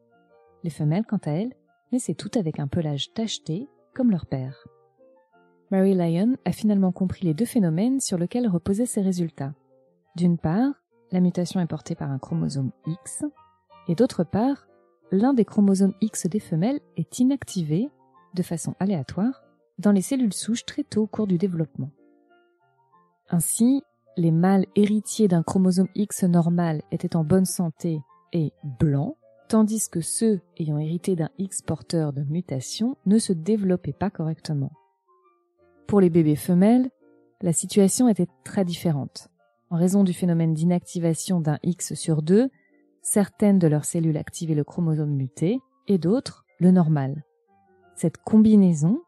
Les 0.63 0.69
femelles, 0.69 1.05
quant 1.05 1.19
à 1.25 1.31
elles, 1.31 1.53
mais 1.91 1.99
c'est 1.99 2.13
tout 2.13 2.31
avec 2.35 2.59
un 2.59 2.67
pelage 2.67 3.13
tacheté, 3.13 3.67
comme 3.93 4.11
leur 4.11 4.25
père. 4.25 4.67
Mary 5.71 5.93
Lyon 5.93 6.35
a 6.45 6.51
finalement 6.51 6.91
compris 6.91 7.25
les 7.25 7.33
deux 7.33 7.45
phénomènes 7.45 7.99
sur 7.99 8.17
lesquels 8.17 8.47
reposaient 8.47 8.85
ses 8.85 9.01
résultats. 9.01 9.53
D'une 10.15 10.37
part, 10.37 10.73
la 11.11 11.19
mutation 11.19 11.59
est 11.59 11.67
portée 11.67 11.95
par 11.95 12.11
un 12.11 12.19
chromosome 12.19 12.71
X, 12.87 13.23
et 13.87 13.95
d'autre 13.95 14.23
part, 14.23 14.67
l'un 15.11 15.33
des 15.33 15.45
chromosomes 15.45 15.93
X 16.01 16.27
des 16.27 16.39
femelles 16.39 16.79
est 16.97 17.19
inactivé, 17.19 17.89
de 18.35 18.43
façon 18.43 18.75
aléatoire, 18.79 19.43
dans 19.79 19.91
les 19.91 20.01
cellules 20.01 20.33
souches 20.33 20.65
très 20.65 20.83
tôt 20.83 21.03
au 21.03 21.07
cours 21.07 21.27
du 21.27 21.37
développement. 21.37 21.91
Ainsi, 23.29 23.83
les 24.17 24.31
mâles 24.31 24.65
héritiers 24.75 25.27
d'un 25.27 25.43
chromosome 25.43 25.87
X 25.95 26.23
normal 26.23 26.81
étaient 26.91 27.15
en 27.15 27.23
bonne 27.23 27.45
santé 27.45 28.01
et 28.33 28.51
blancs, 28.63 29.15
tandis 29.49 29.89
que 29.89 29.99
ceux 29.99 30.39
ayant 30.57 30.77
hérité 30.77 31.15
d'un 31.15 31.31
X 31.39 31.61
porteur 31.63 32.13
de 32.13 32.23
mutation 32.23 32.95
ne 33.05 33.17
se 33.17 33.33
développaient 33.33 33.93
pas 33.93 34.11
correctement. 34.11 34.71
Pour 35.87 35.99
les 35.99 36.11
bébés 36.11 36.35
femelles, 36.35 36.89
la 37.41 37.51
situation 37.51 38.07
était 38.07 38.27
très 38.43 38.63
différente. 38.63 39.27
En 39.71 39.77
raison 39.77 40.03
du 40.03 40.13
phénomène 40.13 40.53
d'inactivation 40.53 41.41
d'un 41.41 41.57
X 41.63 41.95
sur 41.95 42.21
deux, 42.21 42.49
certaines 43.01 43.59
de 43.59 43.67
leurs 43.67 43.85
cellules 43.85 44.17
activaient 44.17 44.53
le 44.53 44.63
chromosome 44.63 45.15
muté 45.15 45.59
et 45.87 45.97
d'autres 45.97 46.45
le 46.59 46.69
normal. 46.69 47.23
Cette 47.95 48.17
combinaison 48.17 49.01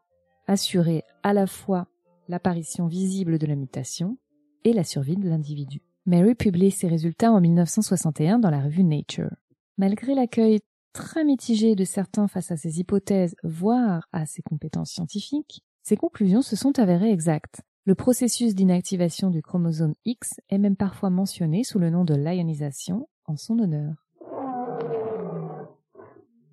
assurait 0.48 1.04
à 1.22 1.32
la 1.32 1.46
fois 1.46 1.86
l'apparition 2.28 2.88
visible 2.88 3.38
de 3.38 3.46
la 3.46 3.54
mutation 3.54 4.18
et 4.64 4.72
la 4.72 4.84
survie 4.84 5.16
de 5.16 5.28
l'individu. 5.28 5.82
Mary 6.04 6.34
publie 6.34 6.72
ses 6.72 6.88
résultats 6.88 7.30
en 7.30 7.40
1961 7.40 8.40
dans 8.40 8.50
la 8.50 8.60
revue 8.60 8.82
Nature. 8.82 9.30
Malgré 9.78 10.14
l'accueil 10.14 10.60
très 10.92 11.24
mitigé 11.24 11.74
de 11.74 11.84
certains 11.84 12.28
face 12.28 12.50
à 12.50 12.58
ses 12.58 12.78
hypothèses, 12.78 13.34
voire 13.42 14.06
à 14.12 14.26
ses 14.26 14.42
compétences 14.42 14.90
scientifiques, 14.90 15.62
ses 15.82 15.96
conclusions 15.96 16.42
se 16.42 16.56
sont 16.56 16.78
avérées 16.78 17.10
exactes. 17.10 17.62
Le 17.86 17.94
processus 17.94 18.54
d'inactivation 18.54 19.30
du 19.30 19.40
chromosome 19.40 19.94
X 20.04 20.34
est 20.50 20.58
même 20.58 20.76
parfois 20.76 21.08
mentionné 21.08 21.64
sous 21.64 21.78
le 21.78 21.88
nom 21.88 22.04
de 22.04 22.14
lyonisation 22.14 23.08
en 23.24 23.36
son 23.36 23.58
honneur. 23.58 24.06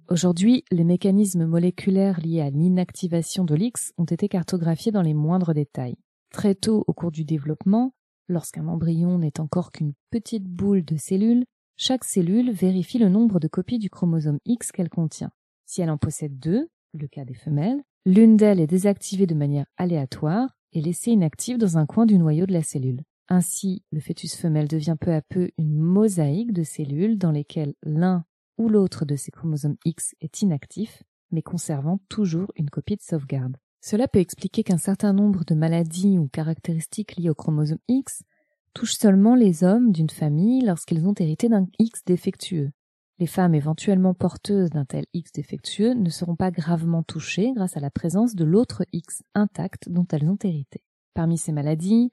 Aujourd'hui, 0.09 0.63
les 0.71 0.85
mécanismes 0.85 1.45
moléculaires 1.45 2.19
liés 2.21 2.41
à 2.41 2.49
l'inactivation 2.49 3.43
de 3.43 3.53
l'X 3.53 3.93
ont 3.97 4.05
été 4.05 4.27
cartographiés 4.27 4.91
dans 4.91 5.03
les 5.03 5.13
moindres 5.13 5.53
détails. 5.53 5.97
Très 6.31 6.55
tôt 6.55 6.83
au 6.87 6.93
cours 6.93 7.11
du 7.11 7.25
développement, 7.25 7.93
lorsqu'un 8.27 8.67
embryon 8.67 9.19
n'est 9.19 9.39
encore 9.39 9.71
qu'une 9.71 9.93
petite 10.09 10.45
boule 10.45 10.83
de 10.83 10.95
cellules, 10.95 11.45
chaque 11.81 12.03
cellule 12.03 12.51
vérifie 12.51 12.97
le 12.97 13.07
nombre 13.07 13.39
de 13.39 13.47
copies 13.47 13.79
du 13.79 13.89
chromosome 13.89 14.39
X 14.43 14.73
qu'elle 14.73 14.89
contient. 14.89 15.31
Si 15.65 15.81
elle 15.81 15.89
en 15.89 15.97
possède 15.97 16.37
deux, 16.37 16.67
le 16.93 17.07
cas 17.07 17.23
des 17.23 17.33
femelles, 17.33 17.81
l'une 18.05 18.35
d'elles 18.35 18.59
est 18.59 18.67
désactivée 18.67 19.27
de 19.27 19.33
manière 19.33 19.65
aléatoire 19.77 20.49
et 20.73 20.81
laissée 20.81 21.11
inactive 21.11 21.57
dans 21.57 21.77
un 21.77 21.85
coin 21.85 22.05
du 22.05 22.17
noyau 22.17 22.45
de 22.45 22.51
la 22.51 22.63
cellule. 22.63 23.03
Ainsi, 23.29 23.85
le 23.93 24.01
fœtus 24.01 24.35
femelle 24.35 24.67
devient 24.67 24.97
peu 24.99 25.13
à 25.13 25.21
peu 25.21 25.51
une 25.57 25.73
mosaïque 25.73 26.51
de 26.51 26.63
cellules 26.63 27.17
dans 27.17 27.31
lesquelles 27.31 27.75
l'un 27.83 28.25
ou 28.57 28.67
l'autre 28.67 29.05
de 29.05 29.15
ces 29.15 29.31
chromosomes 29.31 29.77
X 29.85 30.15
est 30.19 30.41
inactif, 30.41 31.03
mais 31.31 31.41
conservant 31.41 32.01
toujours 32.09 32.51
une 32.57 32.69
copie 32.69 32.97
de 32.97 33.01
sauvegarde. 33.01 33.55
Cela 33.79 34.09
peut 34.09 34.19
expliquer 34.19 34.63
qu'un 34.63 34.77
certain 34.77 35.13
nombre 35.13 35.45
de 35.45 35.55
maladies 35.55 36.17
ou 36.17 36.27
caractéristiques 36.27 37.15
liées 37.15 37.29
au 37.29 37.35
chromosome 37.35 37.79
X 37.87 38.23
touchent 38.73 38.97
seulement 38.97 39.35
les 39.35 39.63
hommes 39.63 39.91
d'une 39.91 40.09
famille 40.09 40.61
lorsqu'ils 40.61 41.07
ont 41.07 41.13
hérité 41.13 41.49
d'un 41.49 41.67
X 41.79 42.01
défectueux. 42.05 42.71
Les 43.19 43.27
femmes 43.27 43.53
éventuellement 43.53 44.13
porteuses 44.13 44.69
d'un 44.69 44.85
tel 44.85 45.05
X 45.13 45.31
défectueux 45.33 45.93
ne 45.93 46.09
seront 46.09 46.35
pas 46.35 46.51
gravement 46.51 47.03
touchées 47.03 47.51
grâce 47.53 47.75
à 47.75 47.81
la 47.81 47.91
présence 47.91 48.33
de 48.33 48.45
l'autre 48.45 48.85
X 48.93 49.23
intact 49.35 49.89
dont 49.89 50.05
elles 50.11 50.29
ont 50.29 50.37
hérité. 50.41 50.81
Parmi 51.13 51.37
ces 51.37 51.51
maladies, 51.51 52.11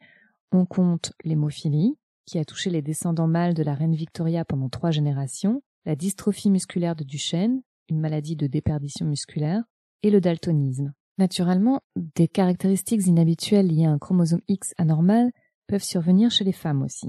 on 0.51 0.67
compte 0.67 1.13
l'hémophilie, 1.25 1.97
qui 2.25 2.39
a 2.39 2.45
touché 2.45 2.71
les 2.71 2.83
descendants 2.83 3.29
mâles 3.29 3.55
de 3.55 3.63
la 3.63 3.75
reine 3.75 3.95
Victoria 3.95 4.45
pendant 4.45 4.69
trois 4.69 4.91
générations, 4.91 5.63
la 5.85 5.95
dystrophie 5.95 6.51
musculaire 6.51 6.97
de 6.97 7.05
Duchenne, 7.05 7.63
une 7.89 8.01
maladie 8.01 8.35
de 8.35 8.49
déperdition 8.49 9.07
musculaire, 9.07 9.63
et 10.03 10.11
le 10.11 10.21
daltonisme. 10.21 10.93
Naturellement, 11.19 11.81
des 12.17 12.29
caractéristiques 12.29 13.07
inhabituelles 13.07 13.69
liées 13.69 13.87
à 13.87 13.91
un 13.91 13.99
chromosome 13.99 14.43
X 14.49 14.75
anormal 14.77 15.31
peuvent 15.67 15.83
survenir 15.83 16.31
chez 16.31 16.45
les 16.45 16.53
femmes 16.53 16.83
aussi. 16.83 17.09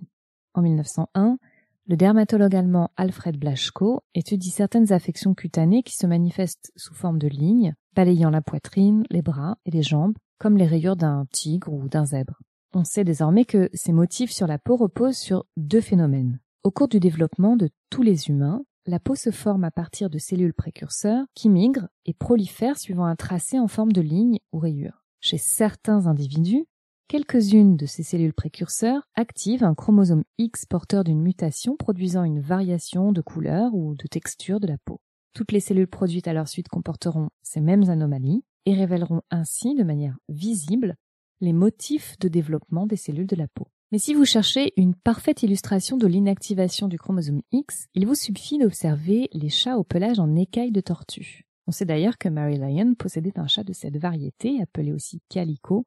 En 0.53 0.61
1901, 0.61 1.37
le 1.85 1.95
dermatologue 1.95 2.55
allemand 2.55 2.91
Alfred 2.97 3.37
Blaschko 3.37 4.01
étudie 4.13 4.49
certaines 4.49 4.91
affections 4.91 5.33
cutanées 5.33 5.83
qui 5.83 5.95
se 5.95 6.05
manifestent 6.05 6.71
sous 6.75 6.93
forme 6.93 7.17
de 7.17 7.27
lignes, 7.27 7.75
balayant 7.95 8.29
la 8.29 8.41
poitrine, 8.41 9.05
les 9.09 9.21
bras 9.21 9.57
et 9.65 9.71
les 9.71 9.83
jambes, 9.83 10.17
comme 10.37 10.57
les 10.57 10.65
rayures 10.65 10.97
d'un 10.97 11.25
tigre 11.31 11.71
ou 11.71 11.87
d'un 11.87 12.05
zèbre. 12.05 12.41
On 12.73 12.83
sait 12.83 13.05
désormais 13.05 13.45
que 13.45 13.69
ces 13.73 13.93
motifs 13.93 14.31
sur 14.31 14.47
la 14.47 14.59
peau 14.59 14.75
reposent 14.75 15.17
sur 15.17 15.45
deux 15.55 15.79
phénomènes. 15.79 16.39
Au 16.63 16.71
cours 16.71 16.89
du 16.89 16.99
développement 16.99 17.55
de 17.55 17.69
tous 17.89 18.03
les 18.03 18.27
humains, 18.27 18.63
la 18.85 18.99
peau 18.99 19.15
se 19.15 19.31
forme 19.31 19.63
à 19.63 19.71
partir 19.71 20.09
de 20.09 20.17
cellules 20.17 20.53
précurseurs 20.53 21.25
qui 21.33 21.49
migrent 21.49 21.87
et 22.05 22.13
prolifèrent 22.13 22.77
suivant 22.77 23.05
un 23.05 23.15
tracé 23.15 23.59
en 23.59 23.67
forme 23.67 23.93
de 23.93 24.01
ligne 24.01 24.39
ou 24.51 24.59
rayure. 24.59 25.05
Chez 25.21 25.37
certains 25.37 26.07
individus, 26.07 26.65
quelques-unes 27.07 27.77
de 27.77 27.85
ces 27.85 28.03
cellules 28.03 28.33
précurseurs 28.33 29.07
activent 29.15 29.63
un 29.63 29.75
chromosome 29.75 30.23
X 30.37 30.65
porteur 30.65 31.03
d'une 31.03 31.21
mutation 31.21 31.77
produisant 31.77 32.23
une 32.23 32.41
variation 32.41 33.11
de 33.11 33.21
couleur 33.21 33.73
ou 33.73 33.95
de 33.95 34.07
texture 34.07 34.59
de 34.59 34.67
la 34.67 34.77
peau. 34.77 34.99
Toutes 35.33 35.51
les 35.51 35.59
cellules 35.59 35.87
produites 35.87 36.27
à 36.27 36.33
leur 36.33 36.47
suite 36.47 36.67
comporteront 36.67 37.29
ces 37.43 37.61
mêmes 37.61 37.89
anomalies 37.89 38.43
et 38.65 38.73
révéleront 38.73 39.21
ainsi 39.31 39.75
de 39.75 39.83
manière 39.83 40.17
visible 40.27 40.95
les 41.39 41.53
motifs 41.53 42.17
de 42.19 42.27
développement 42.27 42.87
des 42.87 42.97
cellules 42.97 43.27
de 43.27 43.35
la 43.35 43.47
peau. 43.47 43.67
Mais 43.91 43.99
si 43.99 44.13
vous 44.13 44.25
cherchez 44.25 44.73
une 44.75 44.95
parfaite 44.95 45.43
illustration 45.43 45.95
de 45.95 46.07
l'inactivation 46.07 46.87
du 46.87 46.97
chromosome 46.97 47.41
X, 47.51 47.87
il 47.93 48.05
vous 48.05 48.15
suffit 48.15 48.57
d'observer 48.57 49.29
les 49.31 49.49
chats 49.49 49.77
au 49.77 49.83
pelage 49.85 50.19
en 50.19 50.35
écailles 50.35 50.71
de 50.71 50.81
tortue. 50.81 51.43
On 51.67 51.71
sait 51.71 51.85
d'ailleurs 51.85 52.17
que 52.17 52.27
Mary 52.27 52.57
Lyon 52.57 52.95
possédait 52.95 53.37
un 53.39 53.47
chat 53.47 53.63
de 53.63 53.73
cette 53.73 53.97
variété, 53.97 54.61
appelé 54.61 54.91
aussi 54.91 55.21
calico, 55.29 55.85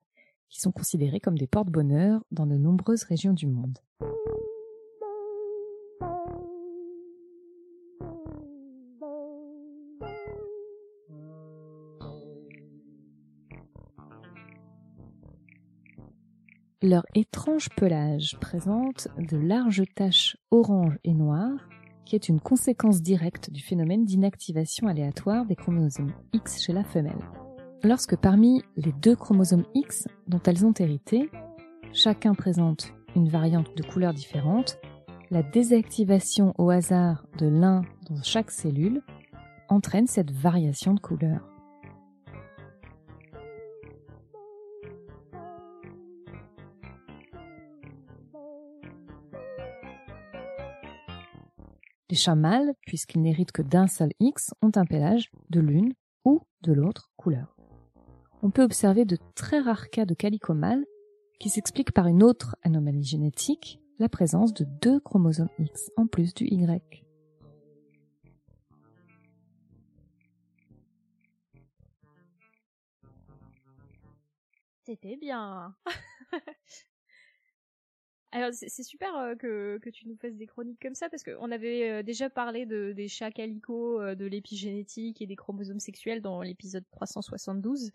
qui 0.50 0.60
sont 0.60 0.72
considérés 0.72 1.20
comme 1.20 1.38
des 1.38 1.46
porte-bonheur 1.46 2.22
dans 2.30 2.46
de 2.46 2.56
nombreuses 2.56 3.04
régions 3.04 3.32
du 3.32 3.46
monde. 3.46 3.78
Leur 16.82 17.04
étrange 17.14 17.68
pelage 17.76 18.38
présente 18.40 19.08
de 19.18 19.36
larges 19.36 19.84
taches 19.94 20.38
orange 20.50 20.98
et 21.04 21.12
noires, 21.12 21.68
qui 22.06 22.16
est 22.16 22.30
une 22.30 22.40
conséquence 22.40 23.02
directe 23.02 23.50
du 23.50 23.62
phénomène 23.62 24.06
d'inactivation 24.06 24.88
aléatoire 24.88 25.44
des 25.44 25.56
chromosomes 25.56 26.14
X 26.32 26.62
chez 26.62 26.72
la 26.72 26.82
femelle. 26.82 27.20
Lorsque 27.82 28.14
parmi 28.14 28.62
les 28.76 28.92
deux 28.92 29.16
chromosomes 29.16 29.64
X 29.74 30.06
dont 30.26 30.40
elles 30.44 30.66
ont 30.66 30.74
hérité, 30.78 31.30
chacun 31.94 32.34
présente 32.34 32.92
une 33.16 33.30
variante 33.30 33.74
de 33.74 33.82
couleur 33.82 34.12
différente, 34.12 34.78
la 35.30 35.42
désactivation 35.42 36.52
au 36.58 36.68
hasard 36.68 37.24
de 37.38 37.46
l'un 37.46 37.82
dans 38.10 38.22
chaque 38.22 38.50
cellule 38.50 39.00
entraîne 39.70 40.06
cette 40.06 40.30
variation 40.30 40.92
de 40.92 41.00
couleur. 41.00 41.40
Les 52.10 52.16
chats 52.16 52.34
mâles, 52.34 52.74
puisqu'ils 52.86 53.22
n'héritent 53.22 53.52
que 53.52 53.62
d'un 53.62 53.86
seul 53.86 54.10
X, 54.20 54.52
ont 54.60 54.72
un 54.74 54.84
pelage 54.84 55.30
de 55.48 55.60
l'une 55.60 55.94
ou 56.26 56.42
de 56.60 56.74
l'autre 56.74 57.10
couleur. 57.16 57.59
On 58.42 58.50
peut 58.50 58.62
observer 58.62 59.04
de 59.04 59.18
très 59.34 59.60
rares 59.60 59.90
cas 59.90 60.06
de 60.06 60.14
calico 60.14 60.54
mâle 60.54 60.86
qui 61.38 61.50
s'expliquent 61.50 61.92
par 61.92 62.06
une 62.06 62.22
autre 62.22 62.56
anomalie 62.62 63.04
génétique, 63.04 63.80
la 63.98 64.08
présence 64.08 64.54
de 64.54 64.64
deux 64.80 64.98
chromosomes 65.00 65.50
X 65.58 65.90
en 65.96 66.06
plus 66.06 66.32
du 66.32 66.44
Y. 66.44 67.04
C'était 74.86 75.16
bien. 75.16 75.76
Alors 78.32 78.50
c'est 78.52 78.84
super 78.84 79.16
euh, 79.16 79.34
que, 79.34 79.78
que 79.78 79.90
tu 79.90 80.06
nous 80.06 80.16
fasses 80.16 80.36
des 80.36 80.46
chroniques 80.46 80.78
comme 80.80 80.94
ça 80.94 81.08
parce 81.08 81.24
qu'on 81.24 81.50
avait 81.50 81.90
euh, 81.90 82.02
déjà 82.04 82.30
parlé 82.30 82.64
de, 82.64 82.92
des 82.92 83.08
chats 83.08 83.32
calico, 83.32 84.00
euh, 84.00 84.14
de 84.14 84.24
l'épigénétique 84.24 85.20
et 85.20 85.26
des 85.26 85.34
chromosomes 85.34 85.80
sexuels 85.80 86.22
dans 86.22 86.40
l'épisode 86.42 86.84
372 86.92 87.90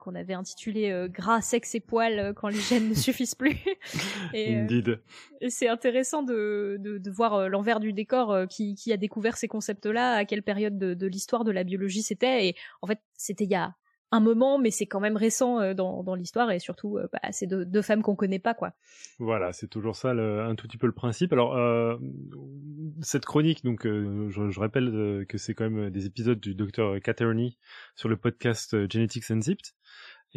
qu'on 0.00 0.14
avait 0.14 0.34
intitulé 0.34 1.06
Gras, 1.10 1.40
sexe 1.40 1.74
et 1.74 1.80
poils 1.80 2.32
quand 2.34 2.48
les 2.48 2.60
gènes 2.60 2.88
ne 2.88 2.94
suffisent 2.94 3.34
plus. 3.34 3.56
et, 4.34 4.56
Indeed. 4.56 5.00
et 5.40 5.50
c'est 5.50 5.68
intéressant 5.68 6.22
de, 6.22 6.76
de, 6.78 6.98
de 6.98 7.10
voir 7.10 7.48
l'envers 7.48 7.80
du 7.80 7.92
décor 7.92 8.46
qui, 8.48 8.74
qui 8.74 8.92
a 8.92 8.96
découvert 8.96 9.36
ces 9.36 9.48
concepts-là, 9.48 10.14
à 10.14 10.24
quelle 10.24 10.42
période 10.42 10.78
de, 10.78 10.94
de 10.94 11.06
l'histoire 11.06 11.44
de 11.44 11.50
la 11.50 11.64
biologie 11.64 12.02
c'était. 12.02 12.48
Et 12.48 12.56
en 12.80 12.86
fait, 12.86 13.00
c'était 13.16 13.44
il 13.44 13.50
y 13.50 13.54
a 13.54 13.74
un 14.12 14.20
moment, 14.20 14.58
mais 14.58 14.70
c'est 14.70 14.86
quand 14.86 15.00
même 15.00 15.16
récent 15.16 15.60
euh, 15.60 15.74
dans, 15.74 16.02
dans 16.02 16.14
l'histoire 16.14 16.50
et 16.50 16.58
surtout, 16.58 16.96
euh, 16.96 17.08
bah, 17.12 17.20
c'est 17.32 17.46
deux, 17.46 17.64
deux, 17.64 17.82
femmes 17.82 18.02
qu'on 18.02 18.14
connaît 18.14 18.38
pas, 18.38 18.54
quoi. 18.54 18.72
Voilà, 19.18 19.52
c'est 19.52 19.68
toujours 19.68 19.96
ça, 19.96 20.14
le, 20.14 20.40
un 20.40 20.54
tout 20.54 20.66
petit 20.66 20.78
peu 20.78 20.86
le 20.86 20.92
principe. 20.92 21.32
Alors, 21.32 21.56
euh, 21.56 21.96
cette 23.02 23.24
chronique, 23.24 23.64
donc, 23.64 23.86
euh, 23.86 24.28
je, 24.30 24.50
je, 24.50 24.60
rappelle 24.60 25.24
que 25.28 25.38
c'est 25.38 25.54
quand 25.54 25.68
même 25.68 25.90
des 25.90 26.06
épisodes 26.06 26.38
du 26.38 26.54
docteur 26.54 27.00
Caterny 27.00 27.58
sur 27.94 28.08
le 28.08 28.16
podcast 28.16 28.76
Genetics 28.90 29.30
Unzipped 29.30 29.72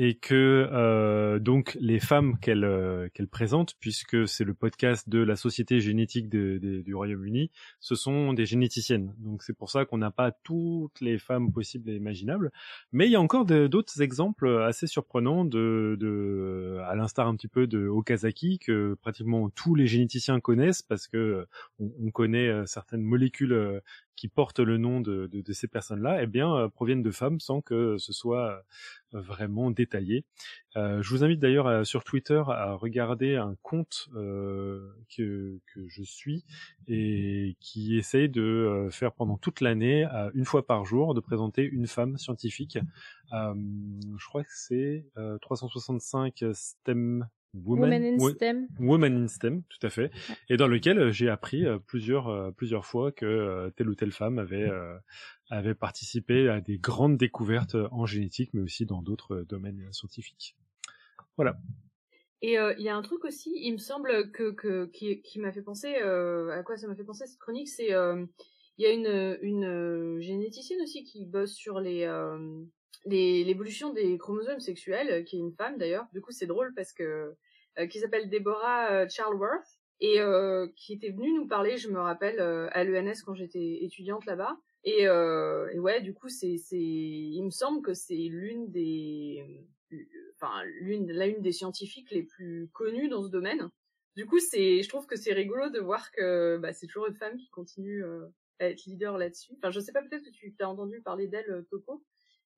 et 0.02 0.14
que 0.14 0.70
euh, 0.72 1.40
donc 1.40 1.78
les 1.82 2.00
femmes 2.00 2.40
qu'elle 2.40 2.64
euh, 2.64 3.10
qu'elle 3.14 3.28
présente, 3.28 3.76
puisque 3.82 4.30
c'est 4.30 4.46
le 4.46 4.54
podcast 4.54 5.10
de 5.10 5.20
la 5.20 5.36
Société 5.36 5.82
génétique 5.82 6.30
du 6.30 6.96
Royaume-Uni, 6.96 7.52
ce 7.82 7.96
sont 7.96 8.32
des 8.32 8.46
généticiennes. 8.46 9.14
Donc 9.18 9.44
c'est 9.44 9.58
pour 9.58 9.70
ça 9.70 9.84
qu'on 9.84 9.98
n'a 9.98 10.10
pas 10.10 10.32
toutes 10.32 11.02
les 11.02 11.20
femmes 11.20 11.52
possibles 11.52 11.90
et 11.90 11.98
imaginables, 11.98 12.50
mais 12.94 13.08
il 13.08 13.12
y 13.12 13.18
a 13.18 13.22
encore 13.22 13.46
d'autres 13.46 14.02
exemples 14.02 14.48
assez 14.62 14.88
surprenants 14.88 15.44
de, 15.44 15.98
de 16.00 16.78
à 16.88 16.96
l'instar 16.96 17.28
un 17.28 17.36
petit 17.36 17.50
peu 17.50 17.68
de 17.68 17.86
Okazaki 17.86 18.58
que 18.58 18.96
pratiquement 19.02 19.50
tous 19.50 19.76
les 19.76 19.88
généticiens 19.88 20.40
connaissent 20.40 20.82
parce 20.82 21.10
que 21.10 21.46
on, 21.78 21.92
on 22.02 22.12
connaît 22.12 22.48
euh, 22.48 22.66
certaines 22.66 23.04
molécules 23.04 23.82
qui 24.20 24.28
portent 24.28 24.60
le 24.60 24.78
nom 24.78 25.00
de, 25.00 25.28
de, 25.28 25.40
de 25.40 25.54
ces 25.54 25.70
personnes-là, 25.70 26.22
eh 26.22 26.28
bien, 26.28 26.54
euh, 26.54 26.68
proviennent 26.68 27.02
de 27.02 27.10
femmes 27.10 27.40
sans 27.40 27.62
que 27.62 27.98
ce 27.98 28.12
soit 28.12 28.66
euh, 29.14 29.22
vraiment 29.22 29.72
détaillé. 29.72 30.26
Euh, 30.76 31.02
je 31.02 31.10
vous 31.12 31.24
invite 31.24 31.40
d'ailleurs 31.40 31.86
sur 31.86 32.04
Twitter 32.04 32.44
à 32.50 32.74
regarder 32.74 33.38
un 33.38 33.56
compte 33.62 34.10
euh, 34.16 34.94
que, 35.16 35.62
que 35.74 35.88
je 35.88 36.04
suis 36.04 36.44
et 36.90 37.56
qui 37.62 37.98
essaye 37.98 38.28
de 38.28 38.90
faire 38.92 39.14
pendant 39.14 39.38
toute 39.38 39.62
l'année, 39.62 40.06
une 40.34 40.44
fois 40.44 40.68
par 40.68 40.84
jour, 40.84 41.14
de 41.14 41.22
présenter 41.22 41.64
une 41.64 41.88
femme 41.88 42.18
scientifique. 42.18 42.78
je 43.32 44.26
crois 44.28 44.44
que 44.44 44.52
c'est 44.52 45.06
365 45.40 46.44
STEM 46.52 47.26
Women, 47.56 48.04
in 48.04 48.20
STEM. 48.20 48.68
Women 48.80 49.24
in 49.24 49.28
STEM, 49.28 49.64
tout 49.64 49.86
à 49.86 49.90
fait. 49.90 50.12
Et 50.50 50.58
dans 50.58 50.68
lequel 50.68 51.00
euh, 51.00 51.12
j'ai 51.12 51.30
appris 51.30 51.66
euh, 51.66 51.80
plusieurs 51.80 52.28
euh, 52.28 52.52
plusieurs 52.52 52.86
fois 52.86 53.12
que 53.12 53.72
telle 53.76 53.90
ou 53.90 53.96
telle 53.96 54.12
femme 54.12 54.38
avait 54.38 54.70
avait 55.50 55.74
participé 55.74 56.48
à 56.48 56.62
des 56.62 56.78
grandes 56.78 57.18
découvertes 57.18 57.76
en 57.92 58.06
génétique, 58.06 58.52
mais 58.54 58.62
aussi 58.62 58.86
dans 58.86 59.02
d'autres 59.02 59.42
domaines 59.50 59.92
scientifiques. 59.92 60.56
Voilà. 61.38 61.58
Et 62.42 62.54
il 62.54 62.84
y 62.84 62.90
a 62.90 62.96
un 62.96 63.02
truc 63.02 63.26
aussi, 63.26 63.52
il 63.56 63.74
me 63.74 63.78
semble 63.80 64.32
que, 64.32 64.52
que 64.52 64.86
qui, 64.86 65.22
qui 65.22 65.40
m'a 65.40 65.52
fait 65.52 65.62
penser 65.62 65.96
à 65.96 66.62
quoi 66.64 66.78
ça 66.78 66.88
m'a 66.88 66.96
fait 66.96 67.04
penser 67.04 67.26
cette 67.26 67.40
chronique, 67.40 67.68
c'est 67.68 67.90
il 67.90 68.84
y 68.84 68.86
a 68.86 68.92
une 68.92 69.40
une 69.42 70.22
généticienne 70.22 70.82
aussi 70.82 71.04
qui 71.04 71.26
bosse 71.26 71.54
sur 71.54 71.80
les 71.80 72.06
l'évolution 73.06 73.94
des 73.94 74.18
chromosomes 74.18 74.60
sexuels, 74.60 75.10
euh, 75.10 75.24
qui 75.24 75.38
est 75.38 75.40
une 75.40 75.54
femme 75.54 75.78
d'ailleurs. 75.78 76.08
Du 76.14 76.22
coup, 76.22 76.32
c'est 76.32 76.48
drôle 76.48 76.74
parce 76.76 76.94
que 76.94 77.36
euh, 77.78 77.88
qui 77.88 78.00
s'appelle 78.00 78.30
Deborah 78.30 78.92
euh, 78.92 79.10
Charleworth 79.10 79.80
et 80.02 80.20
euh, 80.20 80.68
qui 80.76 80.94
était 80.94 81.12
venue 81.12 81.34
nous 81.34 81.48
parler, 81.48 81.78
je 81.78 81.90
me 81.90 82.00
rappelle, 82.00 82.40
à 82.40 82.84
l'ENS 82.84 83.22
quand 83.26 83.36
j'étais 83.36 83.84
étudiante 83.84 84.26
là-bas. 84.26 84.58
Et, 84.86 85.04
et, 85.04 85.80
ouais, 85.80 86.02
du 86.02 86.14
coup, 86.14 86.30
c'est, 86.30 86.58
c'est, 86.58 86.78
il 86.80 87.44
me 87.44 87.50
semble 87.50 87.82
que 87.82 87.94
c'est 87.94 88.16
l'une 88.16 88.72
des, 88.72 89.68
enfin, 90.36 90.64
l'une, 90.80 91.12
la 91.12 91.28
une 91.28 91.42
des 91.42 91.52
scientifiques 91.52 92.12
les 92.12 92.24
plus 92.24 92.70
connues 92.72 93.10
dans 93.10 93.24
ce 93.24 93.30
domaine. 93.30 93.70
Du 94.16 94.26
coup, 94.26 94.40
c'est, 94.40 94.82
je 94.82 94.88
trouve 94.88 95.06
que 95.06 95.18
c'est 95.18 95.34
rigolo 95.34 95.70
de 95.70 95.80
voir 95.80 96.12
que 96.12 96.58
bah, 96.58 96.72
c'est 96.72 96.88
toujours 96.88 97.08
une 97.08 97.16
femme 97.16 97.36
qui 97.36 97.50
continue 97.50 98.06
à 98.60 98.70
être 98.70 98.86
leader 98.86 99.18
là-dessus. 99.18 99.52
Enfin, 99.58 99.70
je 99.70 99.82
sais 99.82 99.92
pas, 99.92 100.02
peut-être 100.02 100.24
que 100.24 100.32
tu 100.32 100.56
t'as 100.56 100.68
entendu 100.68 101.02
parler 101.02 101.28
d'elle, 101.28 101.66
Topo? 101.70 102.02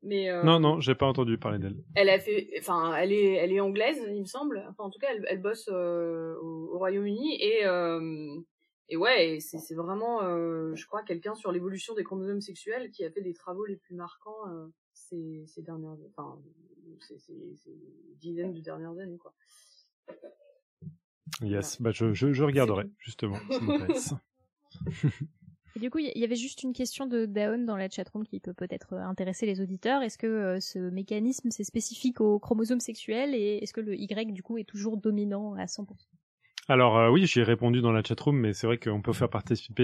Mais 0.03 0.29
euh, 0.29 0.43
non, 0.43 0.59
non, 0.59 0.79
j'ai 0.79 0.95
pas 0.95 1.05
entendu 1.05 1.37
parler 1.37 1.59
d'elle. 1.59 1.75
Elle 1.95 2.09
a 2.09 2.19
fait, 2.19 2.49
enfin, 2.59 2.95
elle 2.95 3.11
est, 3.11 3.33
elle 3.33 3.51
est 3.51 3.59
anglaise, 3.59 4.03
il 4.09 4.21
me 4.21 4.25
semble. 4.25 4.63
Enfin, 4.69 4.83
en 4.85 4.89
tout 4.89 4.99
cas, 4.99 5.07
elle, 5.11 5.25
elle 5.29 5.41
bosse 5.41 5.69
euh, 5.71 6.35
au, 6.41 6.77
Royaume-Uni 6.77 7.41
et 7.41 7.65
euh, 7.65 8.35
et 8.89 8.97
ouais, 8.97 9.37
c'est 9.39 9.75
vraiment, 9.75 10.19
je 10.75 10.85
crois, 10.85 11.01
quelqu'un 11.01 11.33
sur 11.33 11.53
l'évolution 11.53 11.93
des 11.93 12.03
chromosomes 12.03 12.41
sexuels 12.41 12.91
qui 12.91 13.05
a 13.05 13.11
fait 13.11 13.21
des 13.21 13.33
travaux 13.33 13.65
les 13.65 13.77
plus 13.77 13.95
marquants 13.95 14.43
ces, 14.93 15.45
ces 15.47 15.61
dernières, 15.61 15.95
enfin, 16.09 16.37
ces, 16.99 17.17
ces, 17.19 17.55
ces, 17.55 17.71
dizaines 18.19 18.53
de 18.53 18.59
dernières 18.59 18.97
années, 18.99 19.17
quoi. 19.17 19.33
Yes, 21.41 21.81
bah 21.81 21.91
je, 21.91 22.13
je, 22.13 22.33
je 22.33 22.43
regarderai 22.43 22.89
justement. 22.99 23.37
Et 25.75 25.79
du 25.79 25.89
coup, 25.89 25.99
il 25.99 26.11
y 26.15 26.23
avait 26.23 26.35
juste 26.35 26.63
une 26.63 26.73
question 26.73 27.05
de 27.05 27.25
Daon 27.25 27.59
dans 27.65 27.77
la 27.77 27.89
chatroom 27.89 28.25
qui 28.25 28.39
peut 28.39 28.53
peut-être 28.53 28.93
euh, 28.93 29.03
intéresser 29.03 29.45
les 29.45 29.61
auditeurs. 29.61 30.01
Est-ce 30.01 30.17
que 30.17 30.27
euh, 30.27 30.59
ce 30.59 30.79
mécanisme 30.79 31.49
c'est 31.49 31.63
spécifique 31.63 32.19
aux 32.19 32.39
chromosomes 32.39 32.79
sexuels 32.79 33.33
et 33.33 33.59
est-ce 33.61 33.73
que 33.73 33.81
le 33.81 33.95
Y 33.95 34.33
du 34.33 34.43
coup 34.43 34.57
est 34.57 34.65
toujours 34.65 34.97
dominant 34.97 35.53
à 35.55 35.65
100% 35.65 35.85
alors 36.67 36.97
euh, 36.97 37.09
oui, 37.09 37.25
j'ai 37.25 37.41
répondu 37.41 37.81
dans 37.81 37.91
la 37.91 38.03
chatroom, 38.03 38.37
mais 38.37 38.53
c'est 38.53 38.67
vrai 38.67 38.77
qu'on 38.77 39.01
peut 39.01 39.13
faire 39.13 39.29
participer, 39.29 39.83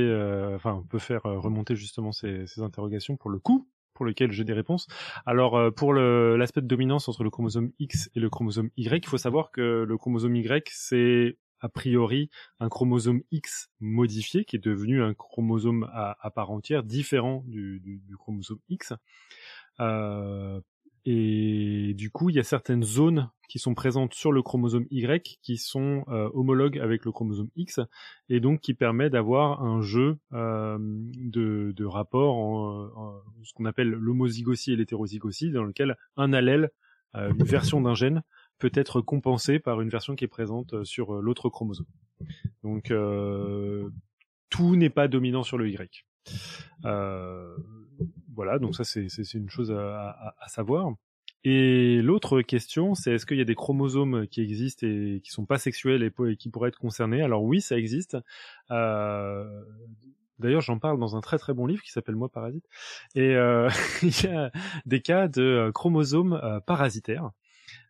enfin 0.55 0.75
on 0.75 0.83
peut 0.83 0.99
faire 0.99 1.23
remonter 1.23 1.75
justement 1.75 2.11
ces, 2.11 2.45
interrogations 2.61 3.17
pour 3.17 3.31
le 3.31 3.39
coup, 3.39 3.67
pour 3.93 4.05
lequel 4.05 4.31
j'ai 4.31 4.43
des 4.43 4.53
réponses. 4.53 4.87
Alors 5.25 5.73
pour 5.73 5.93
l'aspect 5.93 6.61
de 6.61 6.67
dominance 6.67 7.09
entre 7.09 7.23
le 7.23 7.31
chromosome 7.31 7.71
X 7.79 8.11
et 8.15 8.19
le 8.19 8.29
chromosome 8.29 8.69
Y, 8.77 9.03
il 9.03 9.09
faut 9.09 9.17
savoir 9.17 9.51
que 9.51 9.85
le 9.85 9.97
chromosome 9.97 10.35
Y 10.35 10.69
c'est 10.71 11.37
a 11.59 11.69
priori 11.69 12.29
un 12.59 12.69
chromosome 12.69 13.21
X 13.31 13.69
modifié 13.79 14.45
qui 14.45 14.55
est 14.55 14.63
devenu 14.63 15.01
un 15.01 15.13
chromosome 15.13 15.89
à, 15.93 16.31
part 16.31 16.51
entière 16.51 16.83
différent 16.83 17.43
du, 17.47 18.01
chromosome 18.17 18.59
X. 18.69 18.93
Euh, 19.79 20.59
et 21.05 21.93
du 21.95 22.11
coup, 22.11 22.29
il 22.29 22.35
y 22.35 22.39
a 22.39 22.43
certaines 22.43 22.83
zones 22.83 23.29
qui 23.47 23.59
sont 23.59 23.73
présentes 23.73 24.13
sur 24.13 24.33
le 24.33 24.41
chromosome 24.41 24.85
Y 24.91 25.39
qui 25.41 25.57
sont 25.57 26.03
euh, 26.09 26.29
homologues 26.33 26.79
avec 26.79 27.05
le 27.05 27.13
chromosome 27.13 27.49
X 27.55 27.79
et 28.27 28.41
donc 28.41 28.59
qui 28.59 28.73
permet 28.73 29.09
d'avoir 29.09 29.63
un 29.63 29.81
jeu 29.81 30.17
euh, 30.33 30.77
de, 30.79 31.71
de 31.73 31.85
rapports 31.85 32.35
en, 32.35 33.21
ce 33.43 33.53
qu'on 33.53 33.65
appelle 33.65 33.89
l'homozygosie 33.89 34.73
et 34.73 34.75
l'hétérozygosie 34.75 35.51
dans 35.51 35.63
lequel 35.63 35.95
un 36.17 36.33
allèle, 36.33 36.71
une 37.13 37.43
version 37.43 37.81
d'un 37.81 37.95
gène, 37.95 38.21
peut 38.57 38.71
être 38.73 39.01
compensé 39.01 39.59
par 39.59 39.81
une 39.81 39.89
version 39.89 40.15
qui 40.15 40.25
est 40.25 40.29
présente 40.29 40.73
euh, 40.73 40.83
sur 40.83 41.15
euh, 41.15 41.21
l'autre 41.21 41.49
chromosome. 41.49 41.85
Donc 42.63 42.91
euh, 42.91 43.89
tout 44.49 44.75
n'est 44.75 44.89
pas 44.89 45.07
dominant 45.07 45.43
sur 45.43 45.57
le 45.57 45.69
Y. 45.69 46.05
Voilà, 48.35 48.59
donc 48.59 48.75
ça 48.75 48.83
c'est 48.83 49.33
une 49.33 49.49
chose 49.49 49.71
à, 49.71 50.09
à, 50.09 50.35
à 50.39 50.47
savoir. 50.47 50.93
Et 51.43 52.01
l'autre 52.01 52.41
question, 52.41 52.93
c'est 52.93 53.13
est-ce 53.13 53.25
qu'il 53.25 53.37
y 53.37 53.41
a 53.41 53.45
des 53.45 53.55
chromosomes 53.55 54.27
qui 54.27 54.41
existent 54.41 54.85
et 54.85 55.21
qui 55.23 55.31
sont 55.31 55.45
pas 55.45 55.57
sexuels 55.57 56.03
et, 56.03 56.35
qui 56.35 56.49
pourraient 56.49 56.69
être 56.69 56.79
concernés? 56.79 57.21
Alors 57.21 57.43
oui, 57.43 57.61
ça 57.61 57.77
existe. 57.77 58.17
Euh, 58.71 59.63
D'ailleurs, 60.39 60.61
j'en 60.61 60.77
parle 60.77 60.99
dans 60.99 61.15
un 61.15 61.21
très 61.21 61.39
très 61.39 61.53
bon 61.53 61.65
livre 61.65 61.81
qui 61.81 61.91
s'appelle 61.91 62.15
Moi 62.15 62.29
parasite. 62.29 62.65
Et 63.15 63.35
euh, 63.35 63.69
il 64.03 64.23
y 64.23 64.27
a 64.27 64.51
des 64.85 65.01
cas 65.01 65.27
de 65.27 65.71
chromosomes 65.73 66.61
parasitaires 66.67 67.31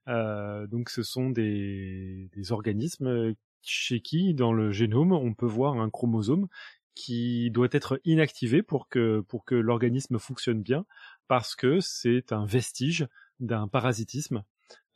donc 0.07 0.89
ce 0.89 1.03
sont 1.03 1.29
des, 1.29 2.29
organismes 2.51 3.33
chez 3.61 3.99
qui, 3.99 4.33
dans 4.33 4.53
le 4.53 4.71
génome, 4.71 5.11
on 5.11 5.33
peut 5.33 5.45
voir 5.45 5.77
un 5.79 5.89
chromosome 5.89 6.47
qui 6.95 7.51
doit 7.51 7.67
être 7.71 7.99
inactivé 8.05 8.63
pour 8.63 8.89
que 8.89 9.19
pour 9.27 9.45
que 9.45 9.55
l'organisme 9.55 10.17
fonctionne 10.17 10.61
bien, 10.61 10.85
parce 11.27 11.55
que 11.55 11.79
c'est 11.79 12.31
un 12.31 12.45
vestige 12.45 13.07
d'un 13.39 13.67
parasitisme 13.67 14.43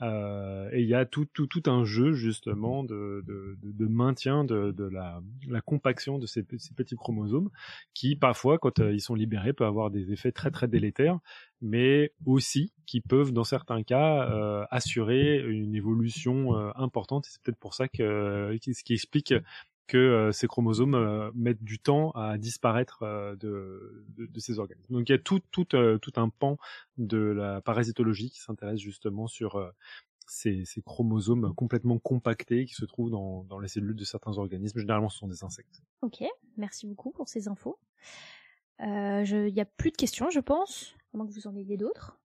euh, 0.02 0.70
et 0.72 0.82
il 0.82 0.88
y 0.88 0.96
a 0.96 1.06
tout, 1.06 1.28
un 1.68 1.84
jeu 1.84 2.14
justement 2.14 2.84
de, 2.84 3.24
maintien 3.88 4.44
de, 4.44 4.90
la, 4.90 5.22
compaction 5.62 6.18
de 6.18 6.26
ces, 6.26 6.44
petits 6.44 6.96
chromosomes 6.96 7.50
qui 7.94 8.16
parfois, 8.16 8.58
quand 8.58 8.80
euh, 8.80 8.94
ils 8.94 9.02
sont 9.02 9.16
libérés, 9.16 9.54
peuvent 9.54 9.68
avoir 9.68 9.92
des 9.92 10.12
effets 10.12 10.32
très 10.32 10.50
très 10.50 10.68
délétères, 10.68 11.20
mais 11.62 12.14
aussi 12.26 12.74
qui 12.88 13.02
peuvent 13.02 13.32
dans 13.32 13.44
certains 13.44 13.84
cas 13.84 14.30
euh, 14.30 14.66
assurer 14.72 15.40
une 15.40 15.76
évolution 15.76 16.56
importante. 16.76 17.26
C'est 17.30 17.42
peut-être 17.44 17.60
pour 17.60 17.74
ça 17.76 17.88
que 17.88 18.58
ce 18.60 18.84
qui 18.84 18.94
explique 18.94 19.34
que 19.92 19.98
euh, 19.98 20.32
ces 20.32 20.48
chromosomes 20.48 20.96
euh, 20.96 21.32
mettent 21.36 21.66
du 21.66 21.78
temps 21.78 22.12
à 22.12 22.38
disparaître 22.38 23.04
euh, 23.04 23.36
de, 23.36 24.40
ces 24.40 24.58
organes. 24.58 24.80
Donc 24.90 25.10
il 25.10 25.12
y 25.12 25.16
a 25.16 25.18
tout, 25.18 25.42
un 26.16 26.30
pan 26.30 26.58
de 26.98 27.18
la 27.18 27.60
parasitologie 27.60 28.30
qui 28.30 28.40
s'intéresse 28.40 28.80
justement 28.80 29.28
sur 29.28 29.62
ces, 30.28 30.64
chromosomes 30.86 31.54
complètement 31.56 32.00
compactés 32.00 32.66
qui 32.66 32.74
se 32.74 32.86
trouvent 32.86 33.10
dans, 33.10 33.44
dans 33.44 33.60
les 33.60 33.68
cellules 33.68 33.98
de 33.98 34.06
certains 34.06 34.38
organismes. 34.38 34.80
Généralement, 34.80 35.10
ce 35.10 35.18
sont 35.18 35.28
des 35.28 35.44
insectes. 35.44 35.82
Ok, 36.02 36.24
merci 36.56 36.88
beaucoup 36.88 37.12
pour 37.12 37.28
ces 37.28 37.50
infos. 37.50 37.78
Il 38.80 39.52
n'y 39.54 39.62
a 39.62 39.66
plus 39.66 39.92
de 39.92 39.98
questions, 39.98 40.30
je 40.30 40.40
pense, 40.40 40.96
à 41.14 41.18
moins 41.18 41.28
que 41.28 41.34
vous 41.34 41.48
en 41.48 41.56
ayez 41.58 41.76
d'autres. 41.76 42.18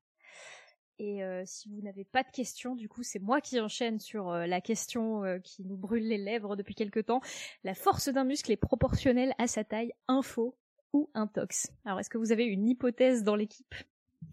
Et 0.98 1.23
euh, 1.23 1.43
si 1.44 1.68
vous 1.68 1.82
n'avez 1.82 2.05
pas 2.05 2.23
de 2.23 2.31
questions, 2.31 2.74
du 2.74 2.89
coup, 2.89 3.02
c'est 3.02 3.18
moi 3.18 3.43
qui 3.43 3.60
enchaîne 3.60 4.01
sur 4.01 4.31
euh, 4.31 4.47
la 4.47 4.62
question 4.62 5.24
euh, 5.24 5.39
qui 5.39 5.62
nous 5.64 5.77
brûle 5.77 6.09
les 6.09 6.16
lèvres 6.16 6.56
depuis 6.56 6.74
quelque 6.74 7.01
temps. 7.01 7.20
La 7.64 7.74
force 7.74 8.09
d'un 8.09 8.24
muscle 8.24 8.51
est 8.51 8.56
proportionnelle 8.56 9.35
à 9.39 9.47
sa 9.47 9.62
taille, 9.62 9.93
info 10.09 10.56
ou 10.94 11.10
intox. 11.14 11.70
Alors, 11.85 12.01
est-ce 12.01 12.09
que 12.09 12.16
vous 12.16 12.32
avez 12.32 12.44
une 12.44 12.66
hypothèse 12.66 13.24
dans 13.24 13.36
l'équipe? 13.36 13.74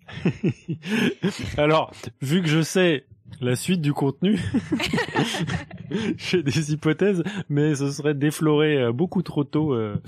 Alors, 1.57 1.91
vu 2.21 2.41
que 2.41 2.47
je 2.47 2.61
sais 2.61 3.07
la 3.41 3.57
suite 3.57 3.81
du 3.81 3.93
contenu, 3.93 4.39
j'ai 6.17 6.43
des 6.43 6.71
hypothèses, 6.71 7.23
mais 7.49 7.75
ce 7.75 7.91
serait 7.91 8.13
déflorer 8.13 8.91
beaucoup 8.93 9.21
trop 9.21 9.43
tôt 9.43 9.75
le, 9.75 10.01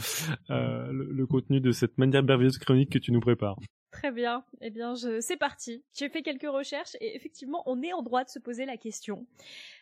le, 0.48 1.26
contenu 1.26 1.60
de 1.60 1.72
cette 1.72 1.98
manière 1.98 2.23
merveilleuse 2.23 2.57
chronique 2.60 2.91
que 2.91 2.99
tu 2.99 3.11
nous 3.11 3.19
prépares. 3.19 3.57
Très 3.95 4.11
bien. 4.11 4.43
Eh 4.59 4.72
bien, 4.72 4.93
je... 4.93 5.22
c'est 5.22 5.38
parti. 5.38 5.81
J'ai 5.93 6.09
fait 6.09 6.22
quelques 6.22 6.49
recherches 6.49 6.97
et 6.99 7.15
effectivement, 7.15 7.63
on 7.65 7.81
est 7.81 7.93
en 7.93 8.01
droit 8.01 8.26
de 8.26 8.30
se 8.30 8.39
poser 8.39 8.65
la 8.65 8.76
question. 8.76 9.26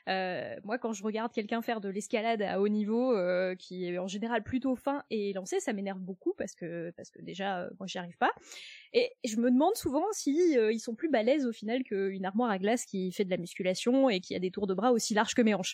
Euh, 0.08 0.56
moi, 0.64 0.78
quand 0.78 0.94
je 0.94 1.04
regarde 1.04 1.32
quelqu'un 1.32 1.64
faire 1.64 1.82
de 1.82 1.90
l'escalade 1.90 2.44
à 2.44 2.62
haut 2.62 2.68
niveau, 2.68 3.18
euh, 3.18 3.56
qui 3.56 3.86
est 3.86 3.98
en 3.98 4.08
général 4.08 4.44
plutôt 4.44 4.76
fin 4.76 5.04
et 5.10 5.34
lancé, 5.34 5.60
ça 5.60 5.74
m'énerve 5.74 6.00
beaucoup 6.00 6.36
parce 6.38 6.54
que 6.54 6.94
déjà, 7.22 7.62
euh, 7.62 7.70
moi, 7.80 7.88
j'y 7.88 7.98
arrive 7.98 8.18
pas. 8.18 8.32
Et 8.94 9.10
je 9.26 9.38
me 9.38 9.50
demande 9.50 9.76
souvent 9.76 10.06
si 10.12 10.56
ils 10.56 10.80
sont 10.80 10.94
plus 10.94 11.10
balèzes 11.10 11.48
au 11.48 11.52
final 11.52 11.84
qu'une 11.84 12.26
armoire 12.26 12.52
à 12.52 12.60
glace 12.60 12.86
qui 12.86 13.12
fait 13.12 13.26
de 13.26 13.32
la 13.32 13.38
musculation 13.38 14.12
et 14.12 14.20
qui 14.20 14.36
a 14.36 14.40
des 14.40 14.52
tours 14.52 14.68
de 14.68 14.76
bras 14.76 14.92
aussi 14.92 15.16
larges 15.16 15.34
que 15.34 15.42
mes 15.42 15.56
hanches. 15.56 15.74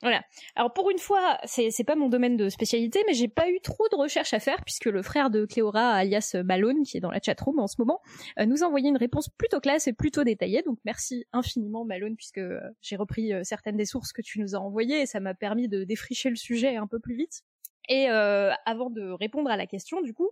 Voilà. 0.00 0.22
Alors 0.54 0.72
pour 0.72 0.90
une 0.90 0.98
fois, 0.98 1.38
c'est 1.44 1.84
pas 1.84 1.96
mon 1.96 2.08
domaine 2.08 2.36
de 2.36 2.48
spécialité, 2.48 3.02
mais 3.08 3.14
j'ai 3.14 3.26
pas 3.26 3.50
eu 3.50 3.60
trop 3.60 3.88
de 3.90 3.96
recherches 3.96 4.32
à 4.32 4.38
faire 4.38 4.62
puisque 4.64 4.84
le 4.84 5.02
frère 5.02 5.28
de 5.28 5.44
Cléora, 5.44 5.90
alias 5.90 6.36
Malone, 6.44 6.84
qui 6.84 6.96
est 6.96 7.00
dans 7.00 7.10
la 7.10 7.20
chatroom 7.20 7.58
en 7.58 7.66
ce 7.66 7.76
moment, 7.80 8.00
euh, 8.38 8.46
nous 8.46 8.62
a 8.62 8.66
envoyé 8.66 8.88
une 8.88 8.96
réponse 8.96 9.28
plutôt 9.28 9.58
classe 9.58 9.88
et 9.88 9.92
plutôt 9.92 10.22
détaillée. 10.22 10.62
Donc 10.62 10.78
merci 10.84 11.26
infiniment 11.32 11.84
Malone 11.84 12.14
puisque 12.14 12.38
euh, 12.38 12.60
j'ai 12.80 12.94
repris 12.94 13.32
euh, 13.32 13.42
certaines 13.42 13.76
des 13.76 13.86
sources 13.86 14.12
que 14.12 14.22
tu 14.22 14.40
nous 14.40 14.54
as 14.54 14.60
envoyées 14.60 15.00
et 15.00 15.06
ça 15.06 15.18
m'a 15.18 15.34
permis 15.34 15.66
de 15.66 15.82
défricher 15.82 16.30
le 16.30 16.36
sujet 16.36 16.76
un 16.76 16.86
peu 16.86 17.00
plus 17.00 17.16
vite. 17.16 17.42
Et 17.90 18.06
avant 18.08 18.90
de 18.90 19.12
répondre 19.12 19.48
à 19.48 19.56
la 19.56 19.66
question, 19.66 20.02
du 20.02 20.12
coup, 20.12 20.28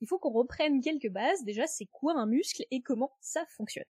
il 0.00 0.08
faut 0.08 0.18
qu'on 0.18 0.30
reprenne 0.30 0.80
quelques 0.80 1.10
bases. 1.10 1.44
Déjà, 1.44 1.66
c'est 1.66 1.84
quoi 1.84 2.14
un 2.16 2.24
muscle 2.24 2.64
et 2.70 2.80
comment 2.80 3.12
ça 3.20 3.44
fonctionne? 3.58 3.84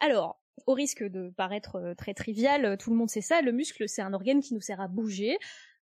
Alors, 0.00 0.38
au 0.66 0.74
risque 0.74 1.02
de 1.04 1.30
paraître 1.30 1.76
euh, 1.76 1.94
très 1.94 2.14
trivial, 2.14 2.64
euh, 2.64 2.76
tout 2.76 2.90
le 2.90 2.96
monde 2.96 3.10
sait 3.10 3.20
ça, 3.20 3.40
le 3.42 3.52
muscle 3.52 3.88
c'est 3.88 4.02
un 4.02 4.12
organe 4.12 4.40
qui 4.40 4.54
nous 4.54 4.60
sert 4.60 4.80
à 4.80 4.88
bouger. 4.88 5.38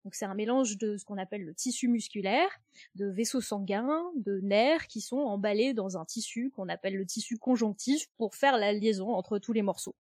Donc 0.04 0.16
c'est 0.16 0.26
un 0.26 0.34
mélange 0.34 0.78
de 0.78 0.98
ce 0.98 1.06
qu'on 1.06 1.18
appelle 1.18 1.46
le 1.46 1.54
tissu 1.54 1.88
musculaire, 1.88 2.50
de 2.96 3.06
vaisseaux 3.06 3.40
sanguins, 3.40 4.04
de 4.18 4.42
nerfs 4.42 4.88
qui 4.88 5.00
sont 5.00 5.20
emballés 5.20 5.74
dans 5.74 5.98
un 5.98 6.04
tissu 6.04 6.52
qu'on 6.54 6.68
appelle 6.68 6.98
le 6.98 7.06
tissu 7.06 7.38
conjonctif 7.38 8.08
pour 8.18 8.36
faire 8.36 8.58
la 8.58 8.74
liaison 8.74 9.14
entre 9.14 9.40
tous 9.40 9.54
les 9.54 9.62
morceaux. 9.62 9.96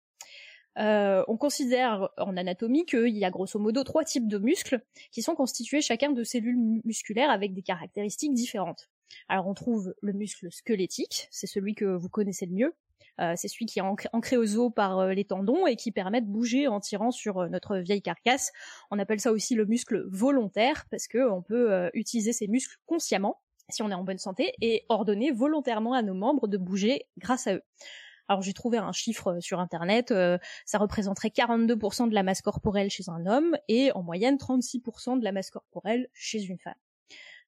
Euh, 0.79 1.23
on 1.27 1.37
considère 1.37 2.09
en 2.17 2.35
anatomie 2.35 2.85
qu'il 2.85 3.15
y 3.15 3.23
a 3.23 3.29
grosso 3.29 3.59
modo 3.59 3.83
trois 3.83 4.03
types 4.03 4.27
de 4.27 4.39
muscles 4.39 4.81
qui 5.11 5.21
sont 5.21 5.35
constitués 5.35 5.81
chacun 5.81 6.11
de 6.11 6.23
cellules 6.23 6.81
musculaires 6.83 7.29
avec 7.29 7.53
des 7.53 7.61
caractéristiques 7.61 8.33
différentes. 8.33 8.89
Alors 9.29 9.47
on 9.47 9.53
trouve 9.53 9.93
le 10.01 10.13
muscle 10.13 10.51
squelettique, 10.51 11.27
c'est 11.29 11.47
celui 11.47 11.75
que 11.75 11.85
vous 11.85 12.09
connaissez 12.09 12.47
le 12.47 12.53
mieux, 12.53 12.73
euh, 13.22 13.34
c'est 13.35 13.48
celui 13.48 13.65
qui 13.65 13.80
est 13.80 13.81
ancré 13.81 14.38
aux 14.38 14.57
os 14.57 14.72
par 14.73 14.99
euh, 14.99 15.14
les 15.14 15.26
tendons 15.26 15.68
et 15.68 15.76
qui 15.76 15.91
permet 15.91 16.22
de 16.22 16.27
bouger 16.27 16.68
en 16.68 16.80
tirant 16.80 17.11
sur 17.11 17.40
euh, 17.40 17.48
notre 17.48 17.77
vieille 17.77 18.02
carcasse. 18.02 18.52
On 18.91 18.99
appelle 18.99 19.19
ça 19.19 19.31
aussi 19.31 19.56
le 19.56 19.65
muscle 19.65 20.03
volontaire 20.10 20.85
parce 20.90 21.07
que 21.07 21.30
on 21.30 21.41
peut 21.41 21.90
utiliser 21.94 22.34
ces 22.34 22.48
muscles 22.48 22.77
consciemment 22.85 23.41
si 23.69 23.81
on 23.81 23.90
est 23.90 23.94
en 23.94 24.03
bonne 24.03 24.18
santé 24.18 24.53
et 24.61 24.85
ordonner 24.90 25.31
volontairement 25.31 25.94
à 25.94 26.02
nos 26.02 26.14
membres 26.14 26.48
de 26.48 26.57
bouger 26.57 27.07
grâce 27.18 27.48
à 27.48 27.56
eux. 27.56 27.61
Alors 28.27 28.41
j'ai 28.41 28.53
trouvé 28.53 28.77
un 28.77 28.91
chiffre 28.91 29.40
sur 29.40 29.60
internet, 29.60 30.14
ça 30.65 30.77
représenterait 30.77 31.30
42% 31.30 32.10
de 32.10 32.14
la 32.14 32.23
masse 32.23 32.41
corporelle 32.41 32.90
chez 32.90 33.03
un 33.07 33.26
homme 33.26 33.57
et 33.68 33.91
en 33.94 34.03
moyenne 34.03 34.38
36% 34.38 35.19
de 35.19 35.23
la 35.23 35.31
masse 35.31 35.49
corporelle 35.49 36.07
chez 36.14 36.44
une 36.44 36.60
femme. 36.60 36.73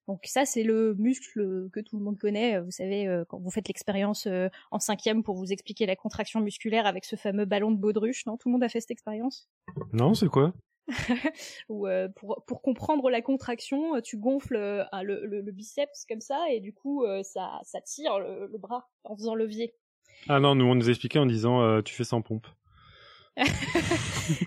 Donc 0.08 0.22
ça, 0.26 0.46
c'est 0.46 0.64
le 0.64 0.94
muscle 0.96 1.70
que 1.72 1.80
tout 1.80 1.98
le 1.98 2.04
monde 2.04 2.20
connaît. 2.20 2.60
Vous 2.60 2.72
savez, 2.72 3.08
euh, 3.08 3.26
quand 3.28 3.40
vous 3.40 3.50
faites 3.50 3.68
l'expérience 3.68 4.28
euh, 4.28 4.50
en 4.72 4.80
cinquième 4.80 5.24
pour 5.24 5.36
vous 5.36 5.52
expliquer 5.52 5.86
la 5.86 5.96
contraction 5.96 6.42
musculaire 6.42 6.86
avec 6.86 7.06
ce 7.06 7.16
fameux 7.16 7.46
ballon 7.46 7.72
de 7.72 7.78
baudruche, 7.78 8.26
non 8.26 8.38
Tout 8.38 8.50
le 8.50 8.54
monde 8.54 8.64
a 8.64 8.70
fait 8.70 8.82
cette 8.82 8.92
expérience? 8.92 9.50
Non, 9.94 10.14
c'est 10.14 10.28
quoi? 10.28 10.54
Ou 11.70 11.88
euh, 11.88 12.08
pour, 12.16 12.44
pour 12.46 12.62
comprendre 12.62 13.10
la 13.10 13.24
contraction, 13.24 14.00
tu 14.02 14.18
gonfles 14.18 14.86
le, 14.94 15.26
le, 15.26 15.52
biceps 15.52 16.06
comme 16.08 16.22
ça 16.22 16.40
et 16.52 16.60
du 16.60 16.74
coup 16.74 17.04
ça, 17.24 17.60
ça 17.64 17.82
tire 17.82 18.20
le, 18.20 18.48
le, 18.52 18.58
bras 18.60 18.88
en 19.04 19.16
faisant 19.16 19.34
levier. 19.34 19.74
Ah 20.30 20.40
non, 20.40 20.54
nous 20.54 20.66
on 20.66 20.76
nous 20.76 20.88
expliquait 20.88 21.18
en 21.18 21.26
disant 21.26 21.82
tu 21.82 21.96
fais 21.96 22.04
sans 22.04 22.22
pompe. 22.22 22.46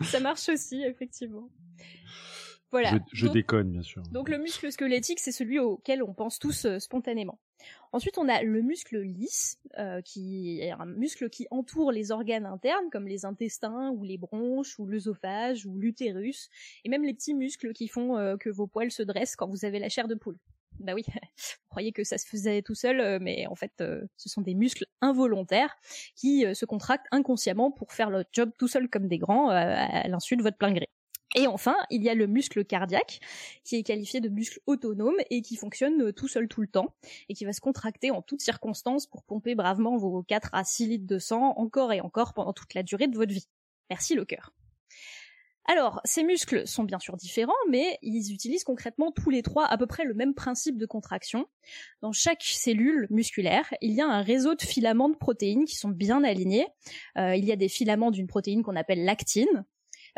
ça 0.04 0.20
marche 0.20 0.48
aussi 0.48 0.84
effectivement. 0.84 1.50
Voilà. 2.70 2.98
Je, 3.12 3.26
déconne, 3.26 3.70
bien 3.70 3.82
sûr. 3.82 4.02
Donc 4.10 4.28
le 4.28 4.38
muscle 4.38 4.70
squelettique, 4.70 5.20
c'est 5.20 5.32
celui 5.32 5.58
auquel 5.58 6.02
on 6.02 6.12
pense 6.12 6.38
tous 6.38 6.66
euh, 6.66 6.78
spontanément. 6.78 7.38
Ensuite, 7.92 8.18
on 8.18 8.28
a 8.28 8.42
le 8.42 8.60
muscle 8.60 9.00
lisse, 9.00 9.58
euh, 9.78 10.02
qui 10.02 10.60
est 10.60 10.70
un 10.70 10.84
muscle 10.84 11.30
qui 11.30 11.46
entoure 11.50 11.92
les 11.92 12.12
organes 12.12 12.44
internes, 12.44 12.90
comme 12.92 13.08
les 13.08 13.24
intestins, 13.24 13.90
ou 13.90 14.04
les 14.04 14.18
bronches, 14.18 14.78
ou 14.78 14.86
l'œsophage, 14.86 15.64
ou 15.64 15.78
l'utérus, 15.78 16.50
et 16.84 16.90
même 16.90 17.04
les 17.04 17.14
petits 17.14 17.34
muscles 17.34 17.72
qui 17.72 17.88
font 17.88 18.18
euh, 18.18 18.36
que 18.36 18.50
vos 18.50 18.66
poils 18.66 18.90
se 18.90 19.02
dressent 19.02 19.34
quand 19.34 19.48
vous 19.48 19.64
avez 19.64 19.78
la 19.78 19.88
chair 19.88 20.06
de 20.06 20.14
poule. 20.14 20.36
Bah 20.78 20.92
oui, 20.94 21.04
vous 21.08 21.68
croyez 21.70 21.92
que 21.92 22.04
ça 22.04 22.18
se 22.18 22.26
faisait 22.26 22.60
tout 22.60 22.74
seul, 22.74 23.18
mais 23.20 23.46
en 23.46 23.54
fait, 23.54 23.72
ce 23.78 24.28
sont 24.28 24.42
des 24.42 24.54
muscles 24.54 24.84
involontaires 25.00 25.74
qui 26.14 26.44
se 26.54 26.66
contractent 26.66 27.08
inconsciemment 27.10 27.72
pour 27.72 27.92
faire 27.92 28.10
le 28.10 28.24
job 28.32 28.50
tout 28.58 28.68
seul 28.68 28.88
comme 28.88 29.08
des 29.08 29.18
grands, 29.18 29.48
à 29.48 30.06
l'insu 30.06 30.36
de 30.36 30.42
votre 30.42 30.58
plein 30.58 30.72
gré. 30.72 30.88
Et 31.34 31.46
enfin, 31.46 31.76
il 31.90 32.02
y 32.02 32.08
a 32.08 32.14
le 32.14 32.26
muscle 32.26 32.64
cardiaque, 32.64 33.20
qui 33.64 33.76
est 33.76 33.82
qualifié 33.82 34.20
de 34.20 34.28
muscle 34.28 34.60
autonome 34.66 35.16
et 35.30 35.42
qui 35.42 35.56
fonctionne 35.56 36.02
euh, 36.02 36.12
tout 36.12 36.28
seul 36.28 36.48
tout 36.48 36.62
le 36.62 36.68
temps, 36.68 36.94
et 37.28 37.34
qui 37.34 37.44
va 37.44 37.52
se 37.52 37.60
contracter 37.60 38.10
en 38.10 38.22
toutes 38.22 38.40
circonstances 38.40 39.06
pour 39.06 39.22
pomper 39.24 39.54
bravement 39.54 39.96
vos 39.96 40.22
4 40.22 40.50
à 40.52 40.64
6 40.64 40.86
litres 40.86 41.06
de 41.06 41.18
sang 41.18 41.54
encore 41.56 41.92
et 41.92 42.00
encore 42.00 42.32
pendant 42.32 42.52
toute 42.52 42.74
la 42.74 42.82
durée 42.82 43.08
de 43.08 43.16
votre 43.16 43.32
vie. 43.32 43.46
Merci 43.90 44.14
le 44.14 44.24
cœur. 44.24 44.52
Alors, 45.70 46.00
ces 46.04 46.24
muscles 46.24 46.66
sont 46.66 46.82
bien 46.82 46.98
sûr 46.98 47.14
différents, 47.18 47.52
mais 47.68 47.98
ils 48.00 48.32
utilisent 48.32 48.64
concrètement 48.64 49.12
tous 49.12 49.28
les 49.28 49.42
trois 49.42 49.66
à 49.66 49.76
peu 49.76 49.86
près 49.86 50.04
le 50.04 50.14
même 50.14 50.32
principe 50.32 50.78
de 50.78 50.86
contraction. 50.86 51.46
Dans 52.00 52.12
chaque 52.12 52.42
cellule 52.42 53.06
musculaire, 53.10 53.68
il 53.82 53.92
y 53.92 54.00
a 54.00 54.06
un 54.06 54.22
réseau 54.22 54.54
de 54.54 54.62
filaments 54.62 55.10
de 55.10 55.16
protéines 55.16 55.66
qui 55.66 55.76
sont 55.76 55.90
bien 55.90 56.24
alignés. 56.24 56.66
Euh, 57.18 57.36
il 57.36 57.44
y 57.44 57.52
a 57.52 57.56
des 57.56 57.68
filaments 57.68 58.10
d'une 58.10 58.26
protéine 58.26 58.62
qu'on 58.62 58.76
appelle 58.76 59.04
l'actine, 59.04 59.66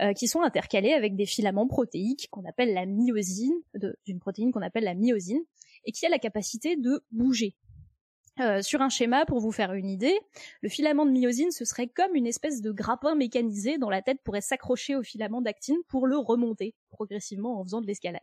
euh, 0.01 0.13
qui 0.13 0.29
sont 0.29 0.43
intercalés 0.43 0.93
avec 0.93 1.17
des 1.17 1.27
filaments 1.27 1.67
protéiques 1.67 2.29
qu'on 2.31 2.45
appelle 2.45 2.75
la 2.75 2.87
myosine, 2.87 3.55
d'une 4.07 4.21
protéine 4.21 4.53
qu'on 4.53 4.63
appelle 4.63 4.85
la 4.85 4.95
myosine, 4.95 5.43
et 5.85 5.93
qui 5.93 6.07
a 6.07 6.09
la 6.09 6.19
capacité 6.19 6.77
de 6.77 7.05
bouger. 7.11 7.57
Euh, 8.41 8.63
sur 8.63 8.81
un 8.81 8.89
schéma, 8.89 9.27
pour 9.27 9.41
vous 9.41 9.53
faire 9.53 9.73
une 9.73 9.89
idée, 9.89 10.19
le 10.63 10.69
filament 10.69 11.05
de 11.05 11.11
myosine, 11.11 11.51
ce 11.51 11.65
serait 11.65 11.89
comme 11.89 12.15
une 12.15 12.27
espèce 12.27 12.63
de 12.63 12.73
grappin 12.73 13.15
mécanisé 13.15 13.77
dont 13.77 13.91
la 13.91 14.03
tête 14.03 14.23
pourrait 14.25 14.41
s'accrocher 14.41 14.97
au 14.97 15.03
filament 15.03 15.43
d'actine 15.43 15.77
pour 15.89 16.07
le 16.07 16.17
remonter 16.17 16.75
progressivement 16.91 17.61
en 17.61 17.65
faisant 17.65 17.81
de 17.81 17.87
l'escalade. 17.87 18.23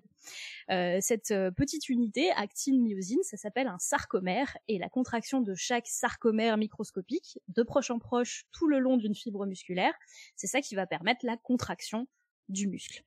Euh, 0.71 0.97
cette 1.01 1.31
euh, 1.31 1.51
petite 1.51 1.89
unité, 1.89 2.31
actine-myosine, 2.31 3.21
ça 3.23 3.37
s'appelle 3.37 3.67
un 3.67 3.77
sarcomère, 3.79 4.57
et 4.67 4.79
la 4.79 4.89
contraction 4.89 5.41
de 5.41 5.53
chaque 5.55 5.87
sarcomère 5.87 6.57
microscopique, 6.57 7.39
de 7.47 7.63
proche 7.63 7.91
en 7.91 7.99
proche, 7.99 8.45
tout 8.51 8.67
le 8.67 8.79
long 8.79 8.97
d'une 8.97 9.15
fibre 9.15 9.45
musculaire, 9.45 9.93
c'est 10.35 10.47
ça 10.47 10.61
qui 10.61 10.75
va 10.75 10.87
permettre 10.87 11.25
la 11.25 11.37
contraction 11.37 12.07
du 12.49 12.67
muscle. 12.67 13.03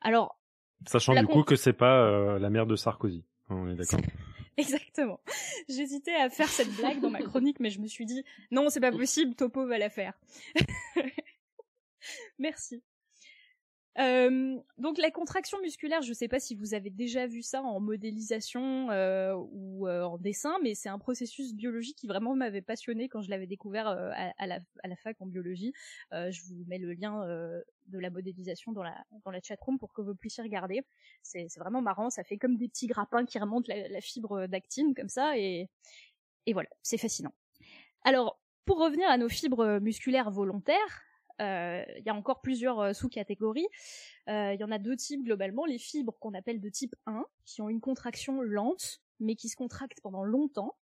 Alors, 0.00 0.40
sachant 0.86 1.14
du 1.14 1.26
coup 1.26 1.42
que 1.42 1.56
c'est 1.56 1.72
pas 1.72 2.38
la 2.38 2.50
mère 2.50 2.66
de 2.66 2.76
Sarkozy, 2.76 3.24
on 3.48 3.68
est 3.68 3.74
d'accord. 3.74 4.00
Exactement. 4.62 5.20
J'hésitais 5.68 6.14
à 6.14 6.28
faire 6.30 6.48
cette 6.48 6.70
blague 6.74 7.00
dans 7.00 7.10
ma 7.10 7.20
chronique, 7.20 7.60
mais 7.60 7.70
je 7.70 7.80
me 7.80 7.86
suis 7.86 8.06
dit 8.06 8.24
non, 8.50 8.70
c'est 8.70 8.80
pas 8.80 8.90
possible, 8.90 9.36
Topo 9.36 9.66
va 9.66 9.78
la 9.78 9.88
faire. 9.88 10.18
Merci. 12.38 12.82
Euh, 13.98 14.56
donc 14.76 14.98
la 14.98 15.10
contraction 15.10 15.60
musculaire, 15.60 16.02
je 16.02 16.10
ne 16.10 16.14
sais 16.14 16.28
pas 16.28 16.38
si 16.38 16.54
vous 16.54 16.74
avez 16.74 16.90
déjà 16.90 17.26
vu 17.26 17.42
ça 17.42 17.62
en 17.62 17.80
modélisation 17.80 18.90
euh, 18.90 19.34
ou 19.50 19.88
euh, 19.88 20.04
en 20.04 20.18
dessin, 20.18 20.56
mais 20.62 20.74
c'est 20.74 20.88
un 20.88 21.00
processus 21.00 21.52
biologique 21.52 21.96
qui 21.96 22.06
vraiment 22.06 22.36
m'avait 22.36 22.62
passionné 22.62 23.08
quand 23.08 23.22
je 23.22 23.30
l'avais 23.30 23.48
découvert 23.48 23.88
à, 23.88 24.46
la, 24.46 24.96
fac 25.02 25.20
en 25.20 25.26
biologie. 25.26 25.72
je 26.12 26.42
vous 26.46 26.64
mets 26.68 26.78
le 26.78 26.92
lien 26.92 27.24
de 27.86 27.98
la 27.98 28.10
modélisation 28.10 28.72
dans 28.72 28.82
la 28.82 29.40
chatroom 29.42 29.78
pour 29.78 29.92
que 29.92 30.00
vous 30.00 30.14
puissiez 30.14 30.42
regarder. 30.42 30.82
C'est 31.22 31.48
vraiment 31.58 31.82
marrant, 31.82 32.10
ça 32.10 32.22
fait 32.22 32.38
comme 32.38 32.56
des 32.56 32.68
petits 32.68 32.86
grappins 32.86 33.24
qui 33.24 33.38
remontent 33.38 33.72
la, 33.72 34.00
fibre 34.00 34.46
d'actine 34.46 34.94
comme 34.94 35.08
ça 35.08 35.36
et 35.36 35.68
voilà, 36.52 36.68
c'est 36.82 36.98
fascinant. 36.98 37.32
Alors 38.04 38.40
pour 38.64 38.78
revenir 38.78 39.08
à 39.08 39.16
nos 39.16 39.28
fibres 39.28 39.78
musculaires 39.80 40.30
volontaires, 40.30 41.07
il 41.38 42.02
y 42.04 42.08
a 42.08 42.14
encore 42.14 42.40
plusieurs 42.40 42.94
sous-catégories. 42.94 43.66
Il 44.26 44.56
y 44.58 44.64
en 44.64 44.70
a 44.70 44.78
deux 44.78 44.96
types 44.96 45.24
globalement, 45.24 45.64
les 45.64 45.78
fibres 45.78 46.16
qu'on 46.20 46.34
appelle 46.34 46.60
de 46.60 46.68
type 46.68 46.94
1, 47.06 47.24
qui 47.44 47.62
ont 47.62 47.68
une 47.68 47.80
contraction 47.80 48.40
lente, 48.40 49.00
mais 49.20 49.34
qui 49.34 49.48
se 49.48 49.56
contractent 49.56 50.00
pendant 50.00 50.24
longtemps. 50.24 50.76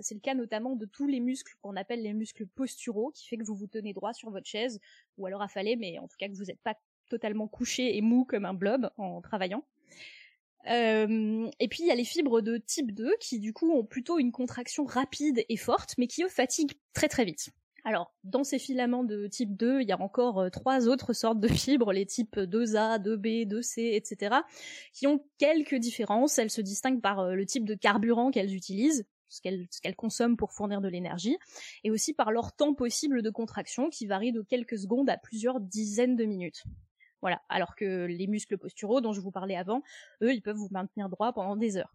c'est 0.00 0.14
le 0.14 0.20
cas 0.20 0.34
notamment 0.34 0.76
de 0.76 0.86
tous 0.86 1.06
les 1.06 1.20
muscles 1.20 1.54
qu'on 1.62 1.76
appelle 1.76 2.02
les 2.02 2.12
muscles 2.12 2.46
posturaux, 2.46 3.10
qui 3.12 3.26
fait 3.26 3.36
que 3.36 3.44
vous 3.44 3.56
vous 3.56 3.66
tenez 3.66 3.92
droit 3.92 4.12
sur 4.12 4.30
votre 4.30 4.46
chaise, 4.46 4.80
ou 5.18 5.26
alors 5.26 5.42
affalé, 5.42 5.76
mais 5.76 5.98
en 5.98 6.08
tout 6.08 6.16
cas 6.18 6.28
que 6.28 6.34
vous 6.34 6.44
n'êtes 6.44 6.60
pas 6.60 6.74
totalement 7.08 7.48
couché 7.48 7.96
et 7.96 8.00
mou 8.00 8.24
comme 8.24 8.44
un 8.44 8.54
blob 8.54 8.90
en 8.96 9.20
travaillant. 9.20 9.64
Euh, 10.68 11.50
et 11.60 11.68
puis 11.68 11.82
il 11.82 11.86
y 11.86 11.90
a 11.90 11.94
les 11.94 12.04
fibres 12.04 12.40
de 12.40 12.56
type 12.56 12.92
2 12.92 13.16
qui 13.20 13.38
du 13.38 13.52
coup 13.52 13.70
ont 13.70 13.84
plutôt 13.84 14.18
une 14.18 14.32
contraction 14.32 14.84
rapide 14.84 15.44
et 15.48 15.56
forte, 15.56 15.94
mais 15.98 16.06
qui 16.06 16.24
eux 16.24 16.28
fatiguent 16.28 16.72
très 16.94 17.08
très 17.08 17.24
vite. 17.24 17.50
Alors, 17.86 18.14
dans 18.24 18.44
ces 18.44 18.58
filaments 18.58 19.04
de 19.04 19.26
type 19.26 19.54
2, 19.56 19.82
il 19.82 19.88
y 19.88 19.92
a 19.92 20.00
encore 20.00 20.40
euh, 20.40 20.48
trois 20.48 20.88
autres 20.88 21.12
sortes 21.12 21.38
de 21.38 21.48
fibres, 21.48 21.92
les 21.92 22.06
types 22.06 22.38
2A, 22.38 22.98
2B, 22.98 23.46
2C, 23.46 23.94
etc., 23.94 24.36
qui 24.94 25.06
ont 25.06 25.22
quelques 25.36 25.74
différences. 25.74 26.38
Elles 26.38 26.50
se 26.50 26.62
distinguent 26.62 27.02
par 27.02 27.20
euh, 27.20 27.34
le 27.34 27.44
type 27.44 27.66
de 27.66 27.74
carburant 27.74 28.30
qu'elles 28.30 28.54
utilisent, 28.54 29.06
ce 29.28 29.42
qu'elles 29.42 29.96
consomment 29.96 30.38
pour 30.38 30.52
fournir 30.52 30.80
de 30.80 30.88
l'énergie, 30.88 31.36
et 31.82 31.90
aussi 31.90 32.14
par 32.14 32.32
leur 32.32 32.54
temps 32.56 32.72
possible 32.72 33.20
de 33.20 33.30
contraction, 33.30 33.90
qui 33.90 34.06
varie 34.06 34.32
de 34.32 34.40
quelques 34.40 34.78
secondes 34.78 35.10
à 35.10 35.18
plusieurs 35.18 35.60
dizaines 35.60 36.16
de 36.16 36.24
minutes. 36.24 36.64
Voilà. 37.20 37.42
Alors 37.50 37.74
que 37.74 38.06
les 38.06 38.26
muscles 38.26 38.56
posturaux 38.56 39.02
dont 39.02 39.12
je 39.12 39.20
vous 39.20 39.30
parlais 39.30 39.56
avant, 39.56 39.82
eux, 40.22 40.32
ils 40.32 40.42
peuvent 40.42 40.56
vous 40.56 40.68
maintenir 40.70 41.10
droit 41.10 41.34
pendant 41.34 41.56
des 41.56 41.76
heures. 41.76 41.92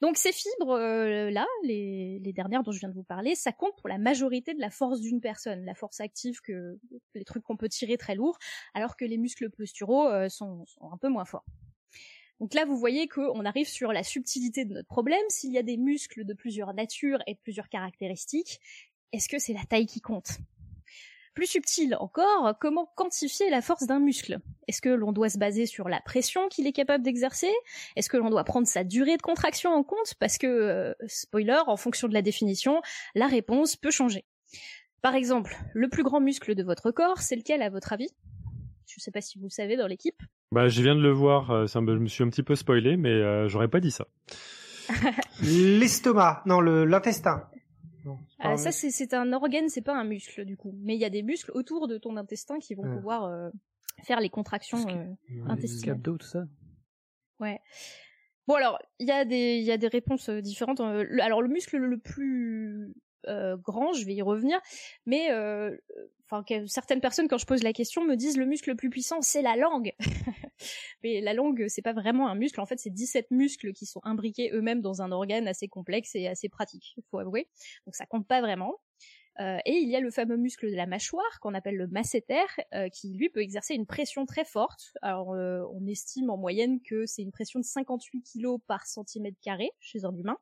Donc 0.00 0.16
ces 0.16 0.32
fibres 0.32 0.78
euh, 0.78 1.30
là, 1.30 1.46
les, 1.62 2.20
dernières 2.32 2.62
dont 2.62 2.72
je 2.72 2.78
viens 2.78 2.88
de 2.88 2.94
vous 2.94 3.02
parler, 3.02 3.34
ça 3.34 3.52
compte 3.52 3.76
pour 3.76 3.88
la 3.88 3.98
majorité 3.98 4.54
de 4.54 4.60
la 4.60 4.70
force 4.70 5.00
d'une 5.00 5.20
personne, 5.20 5.64
la 5.64 5.74
force 5.74 6.00
active 6.00 6.40
que 6.40 6.78
les 7.14 7.24
trucs 7.24 7.42
qu'on 7.42 7.56
peut 7.56 7.68
tirer 7.68 7.96
très 7.96 8.14
lourd, 8.14 8.38
alors 8.74 8.96
que 8.96 9.04
les 9.04 9.18
muscles 9.18 9.50
posturaux 9.50 10.08
euh, 10.08 10.28
sont, 10.28 10.64
sont, 10.66 10.90
un 10.92 10.96
peu 10.96 11.08
moins 11.08 11.24
forts. 11.24 11.44
Donc 12.40 12.54
là, 12.54 12.64
vous 12.64 12.78
voyez 12.78 13.08
qu'on 13.08 13.44
arrive 13.44 13.66
sur 13.66 13.92
la 13.92 14.04
subtilité 14.04 14.64
de 14.64 14.74
notre 14.74 14.86
problème. 14.86 15.24
S'il 15.28 15.52
y 15.52 15.58
a 15.58 15.64
des 15.64 15.76
muscles 15.76 16.24
de 16.24 16.34
plusieurs 16.34 16.72
natures 16.72 17.18
et 17.26 17.34
de 17.34 17.40
plusieurs 17.40 17.68
caractéristiques, 17.68 18.60
est-ce 19.12 19.28
que 19.28 19.38
c'est 19.38 19.54
la 19.54 19.64
taille 19.64 19.86
qui 19.86 20.00
compte? 20.00 20.38
Plus 21.38 21.46
subtil 21.46 21.94
encore, 22.00 22.58
comment 22.60 22.90
quantifier 22.96 23.48
la 23.48 23.62
force 23.62 23.86
d'un 23.86 24.00
muscle? 24.00 24.40
Est-ce 24.66 24.82
que 24.82 24.88
l'on 24.88 25.12
doit 25.12 25.28
se 25.28 25.38
baser 25.38 25.66
sur 25.66 25.88
la 25.88 26.00
pression 26.00 26.48
qu'il 26.48 26.66
est 26.66 26.72
capable 26.72 27.04
d'exercer? 27.04 27.52
Est-ce 27.94 28.10
que 28.10 28.16
l'on 28.16 28.28
doit 28.28 28.42
prendre 28.42 28.66
sa 28.66 28.82
durée 28.82 29.16
de 29.16 29.22
contraction 29.22 29.70
en 29.70 29.84
compte? 29.84 30.14
Parce 30.18 30.36
que, 30.36 30.48
euh, 30.48 30.94
spoiler, 31.06 31.60
en 31.68 31.76
fonction 31.76 32.08
de 32.08 32.12
la 32.12 32.22
définition, 32.22 32.82
la 33.14 33.28
réponse 33.28 33.76
peut 33.76 33.92
changer. 33.92 34.24
Par 35.00 35.14
exemple, 35.14 35.56
le 35.74 35.88
plus 35.88 36.02
grand 36.02 36.18
muscle 36.18 36.56
de 36.56 36.64
votre 36.64 36.90
corps, 36.90 37.20
c'est 37.20 37.36
lequel 37.36 37.62
à 37.62 37.70
votre 37.70 37.92
avis? 37.92 38.08
Je 38.88 38.96
ne 38.98 39.00
sais 39.00 39.12
pas 39.12 39.20
si 39.20 39.38
vous 39.38 39.44
le 39.44 39.50
savez 39.50 39.76
dans 39.76 39.86
l'équipe. 39.86 40.20
Bah, 40.50 40.66
je 40.66 40.82
viens 40.82 40.96
de 40.96 41.02
le 41.02 41.12
voir, 41.12 41.52
euh, 41.52 41.66
ça 41.68 41.80
me, 41.80 41.94
je 41.94 42.00
me 42.00 42.08
suis 42.08 42.24
un 42.24 42.30
petit 42.30 42.42
peu 42.42 42.56
spoilé, 42.56 42.96
mais 42.96 43.10
euh, 43.10 43.46
j'aurais 43.46 43.68
pas 43.68 43.78
dit 43.78 43.92
ça. 43.92 44.08
L'estomac, 45.40 46.42
non, 46.46 46.60
l'intestin. 46.60 47.48
Ah, 48.38 48.56
ça, 48.56 48.72
c'est 48.72 49.14
un 49.14 49.32
organe, 49.32 49.68
c'est 49.68 49.82
pas 49.82 49.94
un 49.94 50.04
muscle 50.04 50.44
du 50.44 50.56
coup. 50.56 50.72
Mais 50.78 50.94
il 50.94 51.00
y 51.00 51.04
a 51.04 51.10
des 51.10 51.22
muscles 51.22 51.50
autour 51.54 51.88
de 51.88 51.98
ton 51.98 52.16
intestin 52.16 52.58
qui 52.58 52.74
vont 52.74 52.82
pouvoir 52.82 53.24
euh, 53.24 53.50
faire 54.04 54.20
les 54.20 54.30
contractions 54.30 54.84
euh, 54.88 55.42
intestinales. 55.46 56.00
tout 56.02 56.18
ça. 56.20 56.44
Ouais. 57.40 57.60
Bon 58.46 58.54
alors, 58.54 58.78
il 58.98 59.06
y 59.06 59.10
a 59.10 59.24
des 59.24 59.58
il 59.58 59.64
y 59.64 59.72
a 59.72 59.76
des 59.76 59.88
réponses 59.88 60.28
euh, 60.30 60.40
différentes. 60.40 60.80
Alors 60.80 61.42
le 61.42 61.48
muscle 61.48 61.76
le 61.76 61.98
plus 61.98 62.94
grand, 63.26 63.92
je 63.92 64.06
vais 64.06 64.14
y 64.14 64.22
revenir, 64.22 64.58
mais 65.04 65.28
enfin 66.30 66.44
certaines 66.66 67.00
personnes 67.00 67.28
quand 67.28 67.38
je 67.38 67.46
pose 67.46 67.62
la 67.62 67.72
question 67.72 68.04
me 68.04 68.16
disent 68.16 68.36
le 68.36 68.46
muscle 68.46 68.70
le 68.70 68.76
plus 68.76 68.90
puissant 68.90 69.22
c'est 69.22 69.42
la 69.42 69.56
langue. 69.56 69.92
Mais 71.02 71.20
la 71.20 71.34
langue, 71.34 71.66
c'est 71.68 71.82
pas 71.82 71.92
vraiment 71.92 72.28
un 72.28 72.34
muscle. 72.34 72.60
En 72.60 72.66
fait, 72.66 72.78
c'est 72.78 72.90
17 72.90 73.30
muscles 73.30 73.72
qui 73.72 73.86
sont 73.86 74.00
imbriqués 74.02 74.50
eux-mêmes 74.52 74.80
dans 74.80 75.02
un 75.02 75.12
organe 75.12 75.46
assez 75.46 75.68
complexe 75.68 76.14
et 76.14 76.26
assez 76.26 76.48
pratique, 76.48 76.94
il 76.96 77.04
faut 77.10 77.18
avouer. 77.18 77.48
Donc 77.86 77.94
ça 77.94 78.06
compte 78.06 78.26
pas 78.26 78.40
vraiment. 78.40 78.80
Euh, 79.40 79.58
et 79.64 79.74
il 79.74 79.88
y 79.88 79.94
a 79.94 80.00
le 80.00 80.10
fameux 80.10 80.36
muscle 80.36 80.68
de 80.68 80.74
la 80.74 80.86
mâchoire 80.86 81.38
qu'on 81.40 81.54
appelle 81.54 81.76
le 81.76 81.86
masséter, 81.86 82.42
euh, 82.74 82.88
qui 82.88 83.14
lui 83.14 83.30
peut 83.30 83.40
exercer 83.40 83.74
une 83.74 83.86
pression 83.86 84.26
très 84.26 84.44
forte. 84.44 84.92
Alors 85.00 85.32
euh, 85.32 85.62
on 85.72 85.86
estime 85.86 86.30
en 86.30 86.36
moyenne 86.36 86.80
que 86.82 87.06
c'est 87.06 87.22
une 87.22 87.30
pression 87.30 87.60
de 87.60 87.64
58 87.64 88.22
kg 88.22 88.56
par 88.66 88.86
centimètre 88.86 89.38
carré 89.40 89.70
chez 89.78 90.04
un 90.04 90.14
humain. 90.16 90.38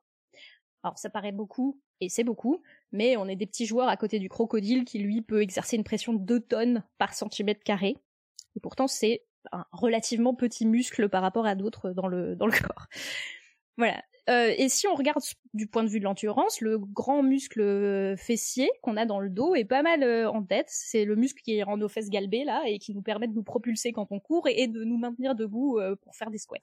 Alors 0.83 0.99
ça 0.99 1.11
paraît 1.11 1.33
beaucoup, 1.33 1.79
et 2.01 2.09
c'est 2.09 2.25
beaucoup, 2.25 2.63
mais 2.93 3.17
on 3.17 3.27
est 3.27 3.37
des 3.37 3.47
petits 3.47 3.67
joueurs 3.67 3.89
à 3.89 3.97
côté 3.97 4.19
du 4.19 4.29
crocodile 4.29 4.85
qui 4.85 4.99
lui 4.99 5.23
peut 5.23 5.43
exercer 5.43 5.77
une 5.77 5.85
pression 5.85 6.13
de 6.13 6.19
2 6.19 6.41
tonnes 6.41 6.85
par 6.99 7.15
centimètre 7.15 7.63
carré. 7.65 7.97
Et 8.57 8.61
pourtant 8.61 8.87
c'est 8.87 9.25
un 9.53 9.65
relativement 9.73 10.35
petit 10.35 10.67
muscle 10.67 11.09
par 11.09 11.23
rapport 11.23 11.47
à 11.47 11.55
d'autres 11.55 11.91
dans 11.91 12.09
le, 12.09 12.37
dans 12.37 12.47
le 12.47 12.53
corps. 12.59 12.87
Voilà. 13.77 14.03
Euh, 14.29 14.53
et 14.57 14.69
si 14.69 14.89
on 14.89 14.95
regarde 14.95 15.23
du 15.55 15.69
point 15.69 15.85
de 15.85 15.89
vue 15.89 16.01
de 16.01 16.05
l'endurance, 16.05 16.61
le 16.61 16.79
grand 16.79 17.23
muscle 17.23 17.61
euh, 17.61 18.17
fessier 18.17 18.69
qu'on 18.83 18.97
a 18.97 19.07
dans 19.07 19.21
le 19.21 19.31
dos 19.31 19.55
est 19.55 19.65
pas 19.65 19.83
mal 19.83 20.03
euh, 20.03 20.29
en 20.29 20.43
tête. 20.43 20.67
C'est 20.69 21.05
le 21.05 21.15
muscle 21.15 21.43
qui 21.43 21.63
rend 21.63 21.77
nos 21.77 21.89
fesses 21.89 22.11
galbées 22.11 22.45
là 22.45 22.63
et 22.67 22.79
qui 22.79 22.93
nous 22.95 23.03
permet 23.03 23.29
de 23.29 23.35
nous 23.35 23.45
propulser 23.45 23.93
quand 23.93 24.09
on 24.11 24.19
court 24.19 24.49
et, 24.49 24.67
de 24.67 24.83
nous 24.83 24.99
maintenir 24.99 25.37
debout 25.37 25.79
pour 26.03 26.17
faire 26.17 26.31
des 26.31 26.39
squats. 26.39 26.57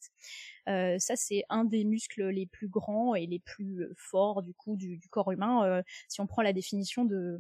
ça 0.66 1.16
c'est 1.16 1.44
un 1.50 1.64
des 1.64 1.86
muscles 1.86 2.28
les 2.28 2.46
plus 2.46 2.68
grands 2.68 3.16
et 3.16 3.26
les 3.26 3.40
plus 3.40 3.88
forts 3.96 4.44
du 4.44 4.54
coup 4.54 4.76
du, 4.76 5.00
corps 5.10 5.32
humain 5.32 5.82
si 6.10 6.20
on 6.20 6.28
prend 6.28 6.42
la 6.42 6.52
définition 6.52 7.06
de 7.06 7.40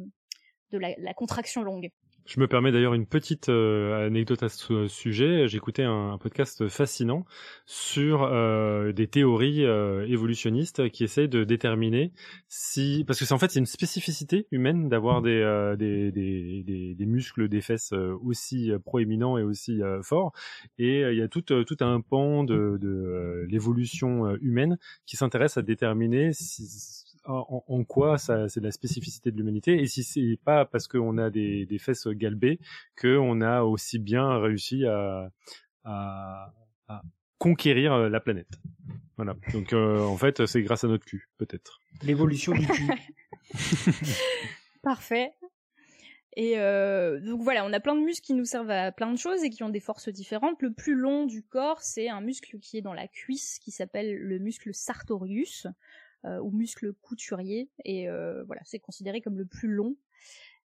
la 0.71 1.13
contraction 1.13 1.63
longue. 1.63 1.91
Je 2.25 2.39
me 2.39 2.47
permets 2.47 2.71
d'ailleurs 2.71 2.93
une 2.93 3.05
petite 3.05 3.49
euh, 3.49 4.07
anecdote 4.07 4.43
à 4.43 4.49
ce 4.49 4.87
sujet. 4.87 5.49
J'écoutais 5.49 5.83
un, 5.83 6.13
un, 6.13 6.17
podcast 6.17 6.69
fascinant 6.69 7.25
sur 7.65 8.23
euh, 8.23 8.93
des 8.93 9.07
théories 9.07 9.65
euh, 9.65 10.07
évolutionnistes 10.07 10.89
qui 10.89 11.03
essayent 11.03 11.27
de 11.27 11.43
déterminer 11.43 12.13
si, 12.47 13.03
parce 13.05 13.19
que 13.19 13.25
c'est 13.25 13.33
en 13.33 13.39
fait 13.39 13.53
une 13.55 13.65
spécificité 13.65 14.47
humaine 14.51 14.87
d'avoir 14.87 15.21
des, 15.21 15.75
des, 15.77 16.13
des, 16.13 16.63
des, 16.63 16.95
des, 16.95 17.05
muscles 17.05 17.49
des 17.49 17.59
fesses 17.59 17.91
aussi 18.21 18.71
proéminents 18.85 19.37
et 19.37 19.43
aussi 19.43 19.81
forts. 20.01 20.31
Et 20.77 21.01
il 21.01 21.17
y 21.17 21.21
a 21.21 21.27
tout, 21.27 21.41
tout 21.41 21.77
un 21.81 21.99
pan 21.99 22.45
de, 22.45 22.77
de 22.79 23.45
l'évolution 23.49 24.33
humaine 24.37 24.77
qui 25.05 25.17
s'intéresse 25.17 25.57
à 25.57 25.61
déterminer 25.61 26.31
si 26.31 27.02
en, 27.25 27.63
en 27.67 27.83
quoi 27.83 28.17
ça 28.17 28.49
c'est 28.49 28.61
la 28.61 28.71
spécificité 28.71 29.31
de 29.31 29.37
l'humanité 29.37 29.81
et 29.81 29.85
si 29.85 30.03
c'est 30.03 30.37
pas 30.43 30.65
parce 30.65 30.87
qu'on 30.87 31.17
a 31.17 31.29
des, 31.29 31.65
des 31.65 31.79
fesses 31.79 32.07
galbées 32.07 32.59
qu'on 32.99 33.41
a 33.41 33.63
aussi 33.63 33.99
bien 33.99 34.39
réussi 34.39 34.85
à, 34.85 35.31
à, 35.83 36.53
à 36.87 37.01
conquérir 37.37 37.93
euh, 37.93 38.09
la 38.09 38.19
planète. 38.19 38.59
Voilà. 39.17 39.35
Donc 39.51 39.73
euh, 39.73 39.99
en 39.99 40.17
fait 40.17 40.45
c'est 40.45 40.61
grâce 40.61 40.83
à 40.83 40.87
notre 40.87 41.05
cul 41.05 41.29
peut-être. 41.37 41.79
L'évolution 42.01 42.53
du 42.53 42.65
cul. 42.67 42.87
Parfait. 44.81 45.31
Et 46.35 46.57
euh, 46.57 47.19
donc 47.19 47.41
voilà, 47.41 47.63
on 47.65 47.73
a 47.73 47.79
plein 47.79 47.95
de 47.95 48.01
muscles 48.01 48.25
qui 48.25 48.33
nous 48.33 48.45
servent 48.45 48.71
à 48.71 48.91
plein 48.91 49.11
de 49.11 49.17
choses 49.17 49.43
et 49.43 49.49
qui 49.49 49.61
ont 49.61 49.69
des 49.69 49.79
forces 49.79 50.09
différentes. 50.09 50.61
Le 50.61 50.73
plus 50.73 50.95
long 50.95 51.25
du 51.25 51.43
corps, 51.43 51.81
c'est 51.81 52.09
un 52.09 52.21
muscle 52.21 52.57
qui 52.59 52.77
est 52.77 52.81
dans 52.81 52.93
la 52.93 53.07
cuisse, 53.07 53.59
qui 53.59 53.71
s'appelle 53.71 54.15
le 54.15 54.39
muscle 54.39 54.73
sartorius. 54.73 55.67
Euh, 56.25 56.39
ou 56.39 56.51
muscle 56.51 56.93
couturier 57.01 57.69
et 57.83 58.07
euh, 58.07 58.45
voilà 58.45 58.61
c'est 58.63 58.79
considéré 58.79 59.19
comme 59.19 59.37
le 59.37 59.45
plus 59.45 59.67
long 59.67 59.97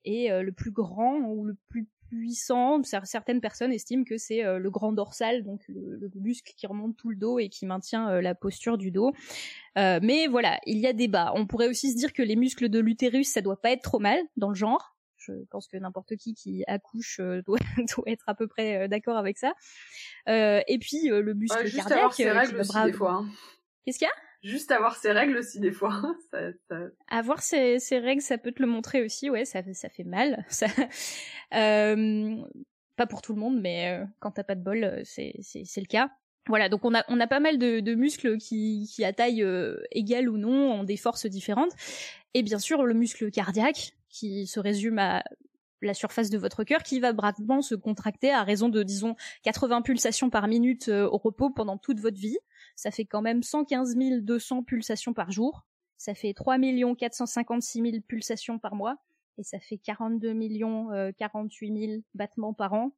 et 0.04 0.30
euh, 0.30 0.44
le 0.44 0.52
plus 0.52 0.70
grand 0.70 1.16
ou 1.16 1.44
le 1.44 1.56
plus 1.68 1.88
puissant. 2.08 2.80
Certaines 2.84 3.40
personnes 3.40 3.72
estiment 3.72 4.04
que 4.04 4.18
c'est 4.18 4.42
le 4.42 4.70
grand 4.70 4.92
dorsal, 4.92 5.42
donc 5.42 5.60
le, 5.68 6.08
muscle 6.14 6.54
qui 6.56 6.66
remonte 6.66 6.96
tout 6.96 7.10
le 7.10 7.16
dos 7.16 7.38
et 7.38 7.48
qui 7.50 7.66
maintient 7.66 8.20
la 8.22 8.34
posture 8.34 8.78
du 8.78 8.90
dos. 8.90 9.12
mais 9.76 10.26
voilà, 10.26 10.58
il 10.64 10.78
y 10.78 10.86
a 10.86 10.94
débat. 10.94 11.32
On 11.34 11.46
pourrait 11.46 11.68
aussi 11.68 11.92
se 11.92 11.98
dire 11.98 12.14
que 12.14 12.22
les 12.22 12.36
muscles 12.36 12.70
de 12.70 12.78
l'utérus, 12.78 13.30
ça 13.30 13.42
doit 13.42 13.60
pas 13.60 13.72
être 13.72 13.82
trop 13.82 13.98
mal 13.98 14.18
dans 14.38 14.48
le 14.48 14.54
genre. 14.54 14.96
Je 15.18 15.32
pense 15.50 15.68
que 15.68 15.76
n'importe 15.76 16.16
qui 16.16 16.32
qui 16.32 16.64
accouche 16.66 17.20
doit, 17.46 17.58
doit, 17.76 18.04
être 18.06 18.26
à 18.26 18.34
peu 18.34 18.46
près 18.46 18.88
d'accord 18.88 19.18
avec 19.18 19.36
ça. 19.36 19.52
et 20.26 20.78
puis 20.80 21.08
le 21.08 21.34
muscle 21.34 21.58
ouais, 21.58 21.66
juste 21.66 21.88
cardiaque. 21.88 21.98
Avoir 21.98 22.14
ses 22.14 22.30
règles 22.30 22.60
aussi, 22.60 22.84
des 22.86 22.92
fois. 22.94 23.12
Hein. 23.16 23.28
Qu'est-ce 23.84 23.98
qu'il 23.98 24.06
y 24.06 24.10
a? 24.10 24.27
Juste 24.42 24.70
avoir 24.70 24.96
ses 24.96 25.12
règles 25.12 25.36
aussi 25.36 25.60
des 25.60 25.72
fois. 25.72 26.00
ça, 26.30 26.38
ça... 26.68 26.78
Avoir 27.08 27.42
ses, 27.42 27.78
règles, 27.92 28.22
ça 28.22 28.38
peut 28.38 28.52
te 28.52 28.62
le 28.62 28.68
montrer 28.68 29.02
aussi, 29.02 29.30
ouais, 29.30 29.44
ça, 29.44 29.62
ça 29.72 29.88
fait 29.88 30.04
mal. 30.04 30.44
Ça... 30.50 30.66
Euh, 31.54 32.36
pas 32.98 33.06
pour 33.06 33.22
tout 33.22 33.32
le 33.32 33.40
monde, 33.40 33.58
mais 33.58 33.90
euh, 33.92 34.04
quand 34.20 34.32
t'as 34.32 34.44
pas 34.44 34.56
de 34.56 34.62
bol, 34.62 34.84
euh, 34.84 35.00
c'est, 35.04 35.32
le 35.32 35.86
cas. 35.86 36.10
Voilà, 36.48 36.68
donc 36.68 36.84
on 36.84 36.94
a, 36.94 37.04
on 37.08 37.20
a 37.20 37.26
pas 37.26 37.40
mal 37.40 37.58
de, 37.58 37.80
de 37.80 37.94
muscles 37.94 38.36
qui, 38.38 38.90
qui 38.92 39.04
à 39.04 39.12
taille 39.12 39.42
euh, 39.42 39.80
égale 39.92 40.28
ou 40.28 40.36
non 40.36 40.80
ont 40.80 40.84
des 40.84 40.96
forces 40.96 41.26
différentes. 41.26 41.72
Et 42.34 42.42
bien 42.42 42.58
sûr, 42.58 42.84
le 42.84 42.94
muscle 42.94 43.30
cardiaque, 43.30 43.94
qui 44.10 44.46
se 44.46 44.58
résume 44.60 44.98
à 44.98 45.22
la 45.80 45.94
surface 45.94 46.28
de 46.28 46.38
votre 46.38 46.64
cœur, 46.64 46.82
qui 46.82 46.98
va 46.98 47.12
bravement 47.12 47.62
se 47.62 47.74
contracter 47.74 48.32
à 48.32 48.42
raison 48.42 48.68
de, 48.68 48.82
disons, 48.82 49.14
80 49.44 49.82
pulsations 49.82 50.28
par 50.28 50.48
minute 50.48 50.88
au 50.88 51.16
repos 51.18 51.50
pendant 51.50 51.78
toute 51.78 52.00
votre 52.00 52.18
vie 52.18 52.38
ça 52.78 52.92
fait 52.92 53.04
quand 53.04 53.22
même 53.22 53.42
115 53.42 53.96
200 54.22 54.62
pulsations 54.62 55.12
par 55.12 55.32
jour, 55.32 55.66
ça 55.96 56.14
fait 56.14 56.32
3 56.32 56.58
456 56.96 57.82
000 57.82 57.96
pulsations 58.06 58.60
par 58.60 58.76
mois, 58.76 58.98
et 59.36 59.42
ça 59.42 59.58
fait 59.58 59.78
42 59.78 60.32
millions, 60.32 60.90
48 61.18 61.86
000 61.88 62.02
battements 62.14 62.54
par 62.54 62.74
an, 62.74 62.92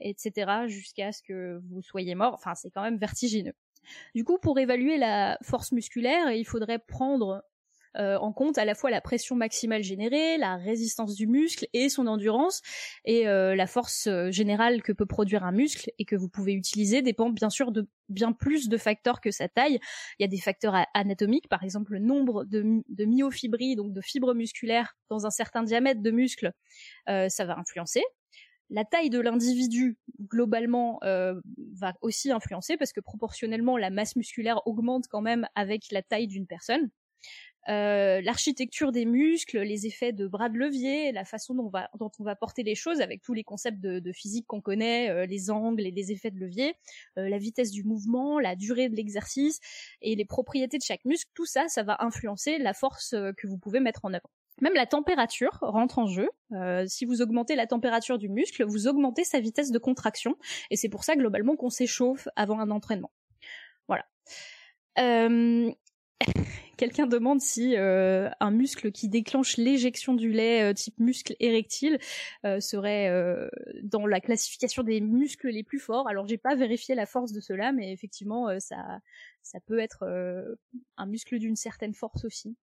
etc. 0.00 0.66
jusqu'à 0.66 1.12
ce 1.12 1.22
que 1.22 1.62
vous 1.70 1.80
soyez 1.80 2.14
mort. 2.14 2.34
Enfin, 2.34 2.54
c'est 2.54 2.70
quand 2.70 2.82
même 2.82 2.98
vertigineux. 2.98 3.54
Du 4.14 4.22
coup, 4.22 4.36
pour 4.36 4.58
évaluer 4.58 4.98
la 4.98 5.38
force 5.40 5.72
musculaire, 5.72 6.30
il 6.32 6.44
faudrait 6.44 6.78
prendre 6.78 7.42
euh, 7.98 8.16
en 8.18 8.32
compte 8.32 8.58
à 8.58 8.64
la 8.64 8.74
fois 8.74 8.90
la 8.90 9.00
pression 9.00 9.36
maximale 9.36 9.82
générée, 9.82 10.38
la 10.38 10.56
résistance 10.56 11.14
du 11.14 11.26
muscle 11.26 11.66
et 11.72 11.88
son 11.88 12.06
endurance. 12.06 12.62
Et 13.04 13.28
euh, 13.28 13.54
la 13.54 13.66
force 13.66 14.06
euh, 14.06 14.30
générale 14.30 14.82
que 14.82 14.92
peut 14.92 15.06
produire 15.06 15.44
un 15.44 15.52
muscle 15.52 15.90
et 15.98 16.04
que 16.04 16.16
vous 16.16 16.28
pouvez 16.28 16.52
utiliser 16.52 17.02
dépend 17.02 17.30
bien 17.30 17.50
sûr 17.50 17.72
de 17.72 17.88
bien 18.08 18.32
plus 18.32 18.68
de 18.68 18.76
facteurs 18.76 19.20
que 19.20 19.30
sa 19.30 19.48
taille. 19.48 19.78
Il 20.18 20.22
y 20.22 20.24
a 20.24 20.28
des 20.28 20.40
facteurs 20.40 20.74
anatomiques, 20.94 21.48
par 21.48 21.64
exemple 21.64 21.92
le 21.92 21.98
nombre 21.98 22.44
de, 22.44 22.82
de 22.88 23.74
donc 23.76 23.92
de 23.92 24.00
fibres 24.00 24.34
musculaires 24.34 24.96
dans 25.08 25.26
un 25.26 25.30
certain 25.30 25.62
diamètre 25.62 26.02
de 26.02 26.10
muscle, 26.10 26.52
ça 27.06 27.44
va 27.44 27.58
influencer. 27.58 28.02
La 28.70 28.84
taille 28.84 29.08
de 29.08 29.20
l'individu, 29.20 29.96
globalement, 30.20 30.98
va 31.02 31.94
aussi 32.02 32.30
influencer 32.32 32.76
parce 32.76 32.92
que 32.92 33.00
proportionnellement, 33.00 33.78
la 33.78 33.90
masse 33.90 34.16
musculaire 34.16 34.60
augmente 34.66 35.06
quand 35.08 35.22
même 35.22 35.46
avec 35.54 35.90
la 35.90 36.02
taille 36.02 36.26
d'une 36.26 36.46
personne. 36.46 36.90
Euh, 37.68 38.20
l'architecture 38.22 38.90
des 38.90 39.04
muscles, 39.04 39.60
les 39.60 39.86
effets 39.86 40.12
de 40.12 40.26
bras 40.26 40.48
de 40.48 40.58
levier, 40.58 41.12
la 41.12 41.24
façon 41.24 41.54
dont 41.54 41.66
on 41.66 41.68
va, 41.68 41.88
dont 41.98 42.10
on 42.18 42.24
va 42.24 42.34
porter 42.34 42.62
les 42.62 42.74
choses 42.74 43.00
avec 43.00 43.22
tous 43.22 43.34
les 43.34 43.44
concepts 43.44 43.80
de, 43.80 44.12
physique 44.12 44.46
qu'on 44.46 44.60
connaît, 44.60 45.10
euh, 45.10 45.26
les 45.26 45.50
angles 45.50 45.82
et 45.82 45.90
les 45.90 46.12
effets 46.12 46.30
de 46.30 46.38
levier, 46.38 46.74
euh, 47.18 47.28
la 47.28 47.38
vitesse 47.38 47.70
du 47.70 47.84
mouvement, 47.84 48.38
la 48.40 48.56
durée 48.56 48.88
de 48.88 48.96
l'exercice 48.96 49.60
et 50.00 50.16
les 50.16 50.24
propriétés 50.24 50.78
de 50.78 50.82
chaque 50.82 51.04
muscle, 51.04 51.30
tout 51.34 51.46
ça, 51.46 51.68
ça 51.68 51.82
va 51.82 51.96
influencer 52.00 52.58
la 52.58 52.74
force 52.74 53.10
que 53.36 53.46
vous 53.46 53.58
pouvez 53.58 53.80
mettre 53.80 54.04
en 54.04 54.12
œuvre. 54.12 54.28
Même 54.60 54.74
la 54.74 54.86
température 54.86 55.58
rentre 55.62 55.98
en 55.98 56.06
jeu. 56.06 56.28
si 56.86 57.04
vous 57.04 57.22
augmentez 57.22 57.56
la 57.56 57.66
température 57.66 58.18
du 58.18 58.28
muscle, 58.28 58.64
vous 58.64 58.86
augmentez 58.86 59.24
sa 59.24 59.40
vitesse 59.40 59.70
de 59.70 59.78
contraction, 59.78 60.36
et 60.70 60.76
c'est 60.76 60.88
pour 60.88 61.04
ça 61.04 61.16
globalement 61.16 61.56
qu'on 61.56 61.70
s'échauffe 61.70 62.28
avant 62.36 62.60
un 62.60 62.70
entraînement. 62.70 63.10
Voilà. 63.88 64.04
Quelqu'un 66.76 67.06
demande 67.06 67.40
si 67.40 67.76
euh, 67.76 68.28
un 68.40 68.50
muscle 68.50 68.92
qui 68.92 69.08
déclenche 69.08 69.56
l'éjection 69.56 70.14
du 70.14 70.32
lait 70.32 70.62
euh, 70.62 70.74
type 70.74 70.98
muscle 70.98 71.34
érectile 71.38 71.98
euh, 72.44 72.60
serait 72.60 73.10
dans 73.82 74.06
la 74.06 74.20
classification 74.20 74.82
des 74.82 75.00
muscles 75.00 75.48
les 75.48 75.62
plus 75.62 75.78
forts. 75.78 76.08
Alors 76.08 76.26
j'ai 76.26 76.38
pas 76.38 76.54
vérifié 76.54 76.94
la 76.94 77.06
force 77.06 77.32
de 77.32 77.40
cela, 77.40 77.72
mais 77.72 77.92
effectivement 77.92 78.48
ça 78.58 79.60
peut 79.66 79.78
être 79.78 80.04
un 80.96 81.06
muscle 81.06 81.38
d'une 81.38 81.56
certaine 81.56 81.94
force 81.94 82.24
aussi. 82.24 82.56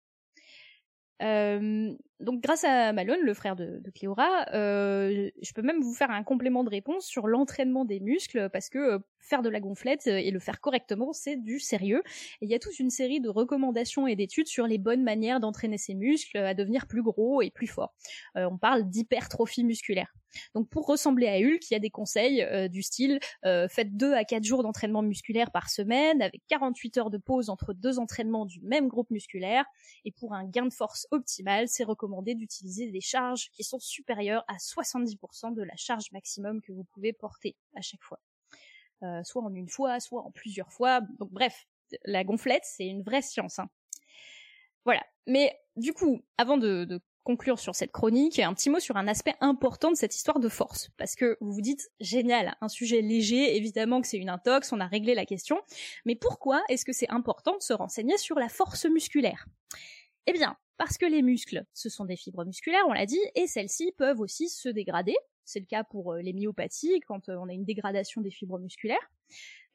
Donc 2.21 2.41
grâce 2.41 2.65
à 2.65 2.93
Malone, 2.93 3.21
le 3.23 3.35
frère 3.35 3.55
de, 3.55 3.81
Cléora, 3.95 4.47
euh, 4.53 5.31
je 5.41 5.53
peux 5.53 5.63
même 5.63 5.81
vous 5.81 5.95
faire 5.95 6.11
un 6.11 6.25
complément 6.25 6.65
de 6.65 6.71
réponse 6.71 7.07
sur 7.07 7.29
l'entraînement 7.29 7.85
des 7.85 8.01
muscles 8.01 8.49
parce 8.51 8.69
que 8.69 8.79
euh, 8.79 8.99
faire 9.21 9.43
de 9.43 9.49
la 9.49 9.61
gonflette 9.61 10.07
et 10.07 10.31
le 10.31 10.41
faire 10.41 10.61
correctement, 10.61 11.13
c'est 11.13 11.37
du 11.37 11.61
sérieux. 11.61 12.03
Et 12.41 12.47
il 12.47 12.51
y 12.51 12.55
a 12.55 12.59
toute 12.59 12.79
une 12.79 12.91
série 12.91 13.21
de 13.21 13.29
recommandations 13.29 14.07
et 14.07 14.17
d'études 14.17 14.49
sur 14.49 14.67
les 14.67 14.79
bonnes 14.79 15.03
manières 15.03 15.39
d'entraîner 15.39 15.79
ces 15.79 15.95
muscles 15.95 16.39
à 16.39 16.55
devenir 16.55 16.87
plus 16.87 17.03
gros 17.03 17.43
et 17.43 17.51
plus 17.51 17.67
forts. 17.67 17.95
on 18.35 18.57
parle 18.57 18.89
d'hypertrophie 18.89 19.65
musculaire. 19.65 20.13
Donc 20.55 20.69
pour 20.69 20.87
ressembler 20.87 21.29
à 21.29 21.37
Hulk, 21.37 21.71
il 21.71 21.75
y 21.75 21.77
a 21.77 21.81
des 21.81 21.91
conseils 21.91 22.43
euh, 22.43 22.69
du 22.69 22.83
style 22.83 23.19
euh, 23.45 23.69
faites 23.69 23.97
2 23.97 24.13
à 24.13 24.25
4 24.25 24.45
jours 24.45 24.63
d'entraînement 24.63 25.03
musculaire 25.03 25.51
par 25.51 25.71
semaine 25.71 26.23
avec 26.23 26.43
48 26.49 26.99
heures 26.99 27.11
de 27.11 27.19
pause 27.19 27.51
entre 27.51 27.73
deux 27.73 27.99
entraînements 27.99 28.47
du 28.47 28.61
même 28.63 28.89
groupe 28.89 29.11
musculaire 29.11 29.65
et 30.05 30.13
pour 30.13 30.35
un 30.35 30.45
gain 30.45 30.67
de 30.67 30.73
force 30.73 31.07
optimal, 31.11 31.69
c'est 31.69 31.85
recommandé 31.85 32.08
d'utiliser 32.35 32.91
des 32.91 33.01
charges 33.01 33.51
qui 33.51 33.65
sont 33.65 33.79
supérieures 33.79 34.45
à 34.49 34.57
70% 34.57 35.55
de 35.55 35.63
la 35.63 35.77
charge 35.77 36.11
maximum 36.13 36.61
que 36.61 36.73
vous 36.73 36.85
pouvez 36.85 37.13
porter 37.13 37.57
à 37.77 37.81
chaque 37.81 38.03
fois. 38.03 38.21
Euh, 39.03 39.23
soit 39.23 39.43
en 39.43 39.55
une 39.55 39.69
fois, 39.69 40.01
soit 40.01 40.23
en 40.23 40.31
plusieurs 40.31 40.73
fois. 40.73 41.01
Donc 41.19 41.31
bref, 41.31 41.67
la 42.05 42.25
gonflette, 42.25 42.65
c'est 42.65 42.87
une 42.87 43.03
vraie 43.03 43.23
science. 43.23 43.59
Hein. 43.59 43.69
Voilà. 44.85 45.03
Mais 45.27 45.59
du 45.77 45.93
coup, 45.93 46.25
avant 46.37 46.57
de, 46.57 46.85
de 46.85 47.01
conclure 47.29 47.59
sur 47.59 47.75
cette 47.75 47.93
chronique, 47.93 48.39
un 48.39 48.55
petit 48.55 48.71
mot 48.71 48.81
sur 48.81 48.97
un 48.97 49.07
aspect 49.07 49.35
important 49.43 49.91
de 49.91 49.97
cette 49.97 50.17
histoire 50.17 50.41
de 50.41 50.49
force. 50.49 50.89
Parce 50.97 51.15
que 51.15 51.37
vous 51.43 51.53
vous 51.53 51.61
dites, 51.61 51.91
génial, 52.01 52.57
un 52.63 52.69
sujet 52.69 53.03
léger, 53.03 53.55
évidemment 53.55 54.01
que 54.01 54.07
c'est 54.09 54.17
une 54.17 54.31
intox, 54.31 54.73
on 54.73 54.81
a 54.81 54.87
réglé 54.87 55.15
la 55.15 55.27
question. 55.27 55.61
Mais 56.07 56.15
pourquoi 56.15 56.63
est-ce 56.71 56.87
que 56.87 56.93
c'est 56.95 57.11
important 57.11 57.55
de 57.55 57.63
se 57.63 57.75
renseigner 57.75 58.17
sur 58.17 58.39
la 58.39 58.49
force 58.49 58.87
musculaire? 58.87 59.47
Eh 60.27 60.33
bien, 60.33 60.57
parce 60.79 60.97
que 60.97 61.07
les 61.07 61.23
muscles, 61.23 61.65
ce 61.75 61.89
sont 61.89 62.05
des 62.05 62.17
fibres 62.17 62.45
musculaires, 62.45 62.85
on 62.89 62.93
l'a 62.93 63.05
dit, 63.05 63.21
et 63.35 63.47
celles-ci 63.47 63.93
peuvent 63.99 64.21
aussi 64.21 64.49
se 64.49 64.69
dégrader. 64.69 65.17
C'est 65.45 65.61
le 65.61 65.67
cas 65.67 65.83
pour 65.83 66.13
euh, 66.13 66.23
les 66.23 66.33
myopathies, 66.33 67.01
quand 67.01 67.29
euh, 67.29 67.37
on 67.37 67.49
a 67.49 67.53
une 67.53 67.65
dégradation 67.65 68.21
des 68.21 68.31
fibres 68.31 68.59
musculaires. 68.61 69.11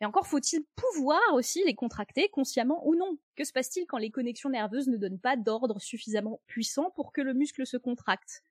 Et 0.02 0.06
encore 0.06 0.28
faut-il 0.28 0.64
pouvoir 0.76 1.22
aussi 1.34 1.64
les 1.66 1.76
contracter 1.76 2.30
consciemment 2.30 2.88
ou 2.88 2.96
non. 2.96 3.18
Que 3.36 3.44
se 3.44 3.52
passe-t-il 3.52 3.86
quand 3.86 3.98
les 3.98 4.12
connexions 4.12 4.50
nerveuses 4.50 4.88
ne 4.88 4.98
donnent 4.98 5.20
pas 5.20 5.36
d'ordre 5.36 5.80
suffisamment 5.80 6.42
puissant 6.48 6.92
pour 6.96 7.12
que 7.12 7.22
le 7.22 7.34
muscle 7.34 7.66
se 7.66 7.78
contracte? 7.78 8.44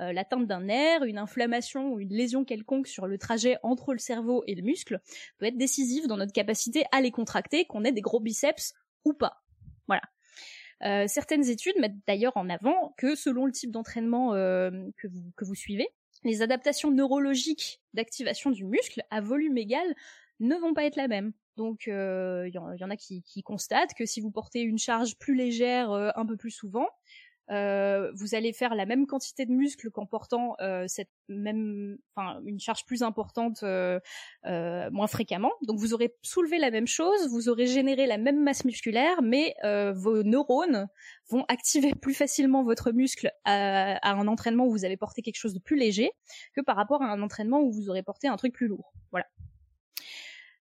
Euh, 0.00 0.12
L'atteinte 0.12 0.46
d'un 0.46 0.62
nerf, 0.62 1.02
une 1.04 1.18
inflammation 1.18 1.92
ou 1.92 2.00
une 2.00 2.14
lésion 2.14 2.44
quelconque 2.44 2.86
sur 2.86 3.06
le 3.06 3.18
trajet 3.18 3.58
entre 3.62 3.92
le 3.92 3.98
cerveau 3.98 4.44
et 4.46 4.54
le 4.54 4.62
muscle 4.62 5.00
peut 5.38 5.46
être 5.46 5.58
décisive 5.58 6.06
dans 6.06 6.16
notre 6.16 6.32
capacité 6.32 6.84
à 6.92 7.00
les 7.00 7.10
contracter, 7.10 7.64
qu'on 7.66 7.84
ait 7.84 7.92
des 7.92 8.00
gros 8.00 8.20
biceps 8.20 8.74
ou 9.04 9.12
pas. 9.12 9.42
Voilà. 9.86 10.02
Euh, 10.82 11.06
certaines 11.06 11.48
études 11.48 11.78
mettent 11.78 11.96
d'ailleurs 12.06 12.36
en 12.36 12.48
avant 12.50 12.94
que 12.98 13.14
selon 13.14 13.46
le 13.46 13.52
type 13.52 13.70
d'entraînement 13.70 14.34
euh, 14.34 14.70
que, 14.98 15.08
vous, 15.08 15.32
que 15.36 15.44
vous 15.44 15.54
suivez, 15.54 15.88
les 16.24 16.42
adaptations 16.42 16.90
neurologiques 16.90 17.80
d'activation 17.94 18.50
du 18.50 18.64
muscle 18.64 19.02
à 19.10 19.20
volume 19.20 19.56
égal 19.56 19.94
ne 20.40 20.54
vont 20.56 20.74
pas 20.74 20.84
être 20.84 20.96
la 20.96 21.08
même. 21.08 21.32
Donc 21.56 21.84
il 21.86 21.92
euh, 21.92 22.48
y, 22.48 22.58
en 22.58 22.90
a 22.90 22.96
qui, 22.96 23.22
constatent 23.42 23.94
que 23.94 24.04
si 24.04 24.20
vous 24.20 24.30
portez 24.30 24.60
une 24.60 24.78
charge 24.78 25.16
plus 25.16 25.34
légère 25.34 25.90
un 25.90 26.26
peu 26.26 26.36
plus 26.36 26.50
souvent, 26.50 26.88
euh, 27.50 28.10
vous 28.14 28.34
allez 28.34 28.52
faire 28.52 28.74
la 28.74 28.86
même 28.86 29.06
quantité 29.06 29.46
de 29.46 29.52
muscles 29.52 29.90
qu'en 29.90 30.06
portant 30.06 30.56
cette 30.86 31.10
même, 31.28 31.98
enfin 32.14 32.40
une 32.44 32.60
charge 32.60 32.84
plus 32.86 33.02
importante 33.02 33.62
moins 34.44 35.06
fréquemment. 35.06 35.52
Donc 35.62 35.78
vous 35.78 35.94
aurez 35.94 36.14
soulevé 36.22 36.58
la 36.58 36.70
même 36.70 36.86
chose, 36.86 37.28
vous 37.28 37.48
aurez 37.48 37.66
généré 37.66 38.06
la 38.06 38.18
même 38.18 38.42
masse 38.42 38.64
musculaire, 38.64 39.22
mais 39.22 39.54
vos 39.94 40.22
neurones 40.22 40.88
vont 41.28 41.44
activer 41.48 41.92
plus 42.00 42.14
facilement 42.14 42.62
votre 42.62 42.92
muscle 42.92 43.30
à, 43.44 43.96
à, 43.96 44.12
un 44.14 44.26
entraînement 44.26 44.66
où 44.66 44.70
vous 44.70 44.84
avez 44.84 44.96
porté 44.96 45.22
quelque 45.22 45.38
chose 45.38 45.54
de 45.54 45.60
plus 45.60 45.76
léger 45.76 46.10
que 46.54 46.60
par 46.60 46.76
rapport 46.76 47.02
à 47.02 47.06
un 47.06 47.22
entraînement 47.22 47.60
où 47.60 47.72
vous 47.72 47.90
aurez 47.90 48.02
porté 48.02 48.28
un 48.28 48.36
truc 48.36 48.52
plus 48.52 48.68
lourd. 48.68 48.92
Voilà. 49.10 49.26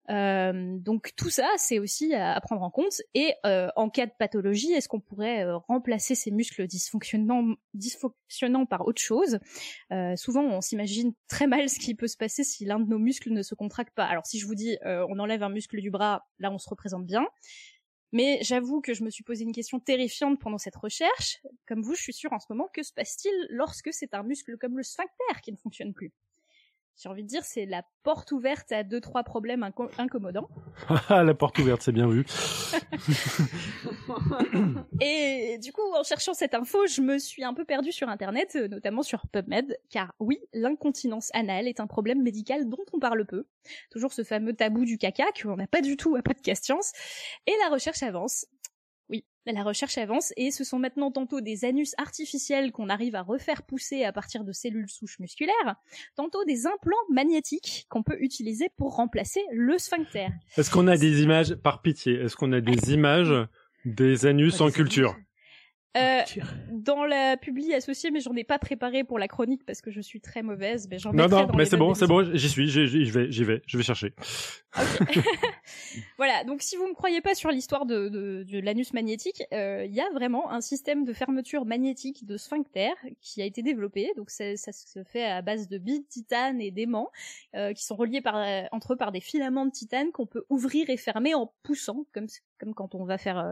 Euh, 0.09 0.77
donc 0.77 1.13
tout 1.15 1.29
ça, 1.29 1.47
c'est 1.57 1.79
aussi 1.79 2.13
à, 2.13 2.39
prendre 2.41 2.61
en 2.61 2.69
compte. 2.69 3.01
Et 3.13 3.33
euh, 3.45 3.69
en 3.75 3.89
cas 3.89 4.05
de 4.05 4.11
pathologie, 4.17 4.71
est-ce 4.71 4.87
qu'on 4.87 4.99
pourrait 4.99 5.43
euh, 5.43 5.57
remplacer 5.57 6.15
ces 6.15 6.31
muscles 6.31 6.67
dysfonctionnants, 6.67 7.55
par 8.69 8.87
autre 8.87 9.01
chose? 9.01 9.39
Souvent, 10.15 10.43
on 10.43 10.61
s'imagine 10.61 11.13
très 11.27 11.47
mal 11.47 11.69
ce 11.69 11.79
qui 11.79 11.95
peut 11.95 12.07
se 12.07 12.17
passer 12.17 12.43
si 12.43 12.65
l'un 12.65 12.79
de 12.79 12.87
nos 12.87 12.99
muscles 12.99 13.31
ne 13.31 13.41
se 13.41 13.55
contracte 13.55 13.93
pas. 13.95 14.05
Alors 14.05 14.25
si 14.25 14.39
je 14.39 14.45
vous 14.45 14.55
dis, 14.55 14.77
on 14.83 15.19
enlève 15.19 15.43
un 15.43 15.49
muscle 15.49 15.79
du 15.79 15.89
bras, 15.89 16.25
là, 16.39 16.51
on 16.51 16.57
se 16.57 16.69
représente 16.69 17.05
bien. 17.05 17.25
Mais 18.11 18.39
j'avoue 18.41 18.81
que 18.81 18.93
je 18.93 19.03
me 19.03 19.09
suis 19.09 19.23
posé 19.23 19.43
une 19.43 19.51
question 19.51 19.79
terrifiante 19.79 20.39
pendant 20.39 20.57
cette 20.57 20.75
recherche. 20.75 21.41
Comme 21.67 21.81
vous, 21.81 21.95
je 21.95 22.01
suis 22.01 22.13
sûre 22.13 22.31
en 22.31 22.39
ce 22.39 22.45
moment, 22.49 22.69
que 22.73 22.83
se 22.83 22.93
passe-t-il 22.93 23.33
lorsque 23.49 23.91
c'est 23.91 24.13
un 24.13 24.23
muscle 24.23 24.57
comme 24.57 24.77
le 24.77 24.83
sphincter 24.83 25.41
qui 25.43 25.51
ne 25.51 25.57
fonctionne 25.57 25.93
plus? 25.93 26.13
J'ai 26.97 27.09
envie 27.09 27.23
de 27.23 27.27
dire, 27.27 27.43
c'est 27.43 27.65
la 27.65 27.83
porte 28.03 28.31
ouverte 28.31 28.71
à 28.71 28.83
deux 28.83 29.01
trois 29.01 29.23
problèmes 29.23 29.69
incommodants. 29.97 30.47
la 31.09 31.33
porte 31.33 31.59
ouverte, 31.59 31.81
c'est 31.81 31.91
bien 31.91 32.07
vu. 32.07 32.25
et 35.01 35.57
du 35.61 35.73
coup, 35.73 35.81
en 35.93 36.03
cherchant 36.03 36.33
cette 36.33 36.53
info, 36.53 36.87
je 36.87 37.01
me 37.01 37.17
suis 37.17 37.43
un 37.43 37.53
peu 37.53 37.65
perdue 37.65 37.91
sur 37.91 38.07
Internet, 38.07 38.53
euh, 38.55 38.69
notamment 38.69 39.03
sur 39.03 39.27
PubMed, 39.27 39.77
car 39.89 40.13
oui, 40.19 40.39
l'incontinence 40.53 41.31
anale 41.33 41.67
est 41.67 41.81
un 41.81 41.87
problème 41.87 42.21
médical 42.21 42.69
dont 42.69 42.85
on 42.93 42.99
parle 42.99 43.25
peu. 43.25 43.45
Toujours 43.89 44.13
ce 44.13 44.23
fameux 44.23 44.53
tabou 44.53 44.85
du 44.85 44.97
caca 44.97 45.25
qu'on 45.41 45.57
n'a 45.57 45.67
pas 45.67 45.81
du 45.81 45.97
tout 45.97 46.15
à 46.15 46.21
Podcast 46.21 46.63
Science. 46.63 46.93
Et 47.47 47.53
la 47.63 47.73
recherche 47.73 48.03
avance. 48.03 48.45
Oui, 49.09 49.23
la 49.45 49.63
recherche 49.63 49.97
avance 49.97 50.33
et 50.37 50.51
ce 50.51 50.63
sont 50.63 50.79
maintenant 50.79 51.11
tantôt 51.11 51.41
des 51.41 51.65
anus 51.65 51.93
artificiels 51.97 52.71
qu'on 52.71 52.89
arrive 52.89 53.15
à 53.15 53.21
refaire 53.21 53.63
pousser 53.63 54.03
à 54.03 54.11
partir 54.11 54.43
de 54.43 54.51
cellules 54.51 54.89
souches 54.89 55.19
musculaires, 55.19 55.75
tantôt 56.15 56.43
des 56.45 56.65
implants 56.65 56.95
magnétiques 57.11 57.85
qu'on 57.89 58.03
peut 58.03 58.17
utiliser 58.19 58.69
pour 58.77 58.95
remplacer 58.95 59.41
le 59.51 59.77
sphincter. 59.77 60.27
Est-ce 60.57 60.71
qu'on 60.71 60.87
a 60.87 60.97
des 60.97 61.21
images, 61.21 61.55
par 61.55 61.81
pitié, 61.81 62.15
est-ce 62.15 62.35
qu'on 62.35 62.51
a 62.53 62.61
des 62.61 62.93
images 62.93 63.33
des 63.85 64.25
anus 64.25 64.61
en 64.61 64.71
culture? 64.71 65.15
Euh, 65.97 66.21
dans 66.71 67.05
la 67.05 67.37
publi 67.37 67.73
associée, 67.73 68.11
mais 68.11 68.19
j'en 68.19 68.35
ai 68.35 68.43
pas 68.43 68.59
préparé 68.59 69.05
pour 69.05 69.17
la 69.17 69.29
chronique 69.29 69.65
parce 69.65 69.81
que 69.81 69.91
je 69.91 70.01
suis 70.01 70.19
très 70.19 70.43
mauvaise. 70.43 70.89
Mais 70.89 70.99
j'en 70.99 71.13
non, 71.13 71.29
non, 71.29 71.47
mais 71.55 71.63
c'est 71.63 71.77
bon, 71.77 71.93
c'est 71.93 72.07
bon, 72.07 72.35
j'y 72.35 72.49
suis, 72.49 72.67
j'y 72.67 73.09
vais, 73.09 73.31
j'y 73.31 73.43
vais, 73.45 73.61
je 73.65 73.77
vais 73.77 73.83
chercher. 73.83 74.13
Voilà, 76.17 76.43
donc 76.43 76.61
si 76.61 76.75
vous 76.75 76.87
me 76.87 76.93
croyez 76.93 77.21
pas 77.21 77.35
sur 77.35 77.49
l'histoire 77.49 77.85
de, 77.85 78.45
l'anus 78.59 78.93
magnétique, 78.93 79.43
il 79.51 79.93
y 79.93 80.01
a 80.01 80.09
vraiment 80.11 80.51
un 80.51 80.61
système 80.61 81.05
de 81.05 81.13
fermeture 81.13 81.65
magnétique 81.65 82.25
de 82.25 82.37
sphincter 82.37 82.93
qui 83.21 83.41
a 83.41 83.45
été 83.45 83.61
développé. 83.61 84.11
Donc 84.15 84.29
ça, 84.29 84.55
se 84.55 85.03
fait 85.03 85.25
à 85.25 85.41
base 85.41 85.67
de 85.67 85.77
billes 85.77 86.01
de 86.01 86.07
titane 86.07 86.61
et 86.61 86.71
d'aimants 86.71 87.11
qui 87.53 87.83
sont 87.83 87.95
reliés 87.95 88.21
par, 88.21 88.35
entre 88.71 88.93
eux 88.93 88.97
par 88.97 89.11
des 89.11 89.21
filaments 89.21 89.65
de 89.65 89.71
titane 89.71 90.11
qu'on 90.11 90.25
peut 90.25 90.45
ouvrir 90.49 90.89
et 90.89 90.97
fermer 90.97 91.33
en 91.33 91.53
poussant, 91.63 92.05
comme 92.13 92.73
quand 92.73 92.95
on 92.95 93.05
va 93.05 93.17
faire 93.17 93.45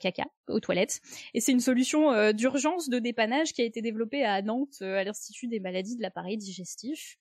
caca 0.00 0.26
aux 0.48 0.60
toilettes. 0.60 1.00
Et 1.34 1.40
c'est 1.40 1.52
une 1.52 1.60
solution 1.60 2.32
d'urgence 2.32 2.88
de 2.88 2.98
dépannage 2.98 3.52
qui 3.52 3.62
a 3.62 3.64
été 3.64 3.82
développée 3.82 4.24
à 4.24 4.42
Nantes 4.42 4.82
à 4.82 5.04
l'Institut 5.04 5.48
des 5.48 5.60
maladies 5.60 5.96
de 5.96 6.02
l'appareil 6.02 6.36
digestif. 6.36 7.18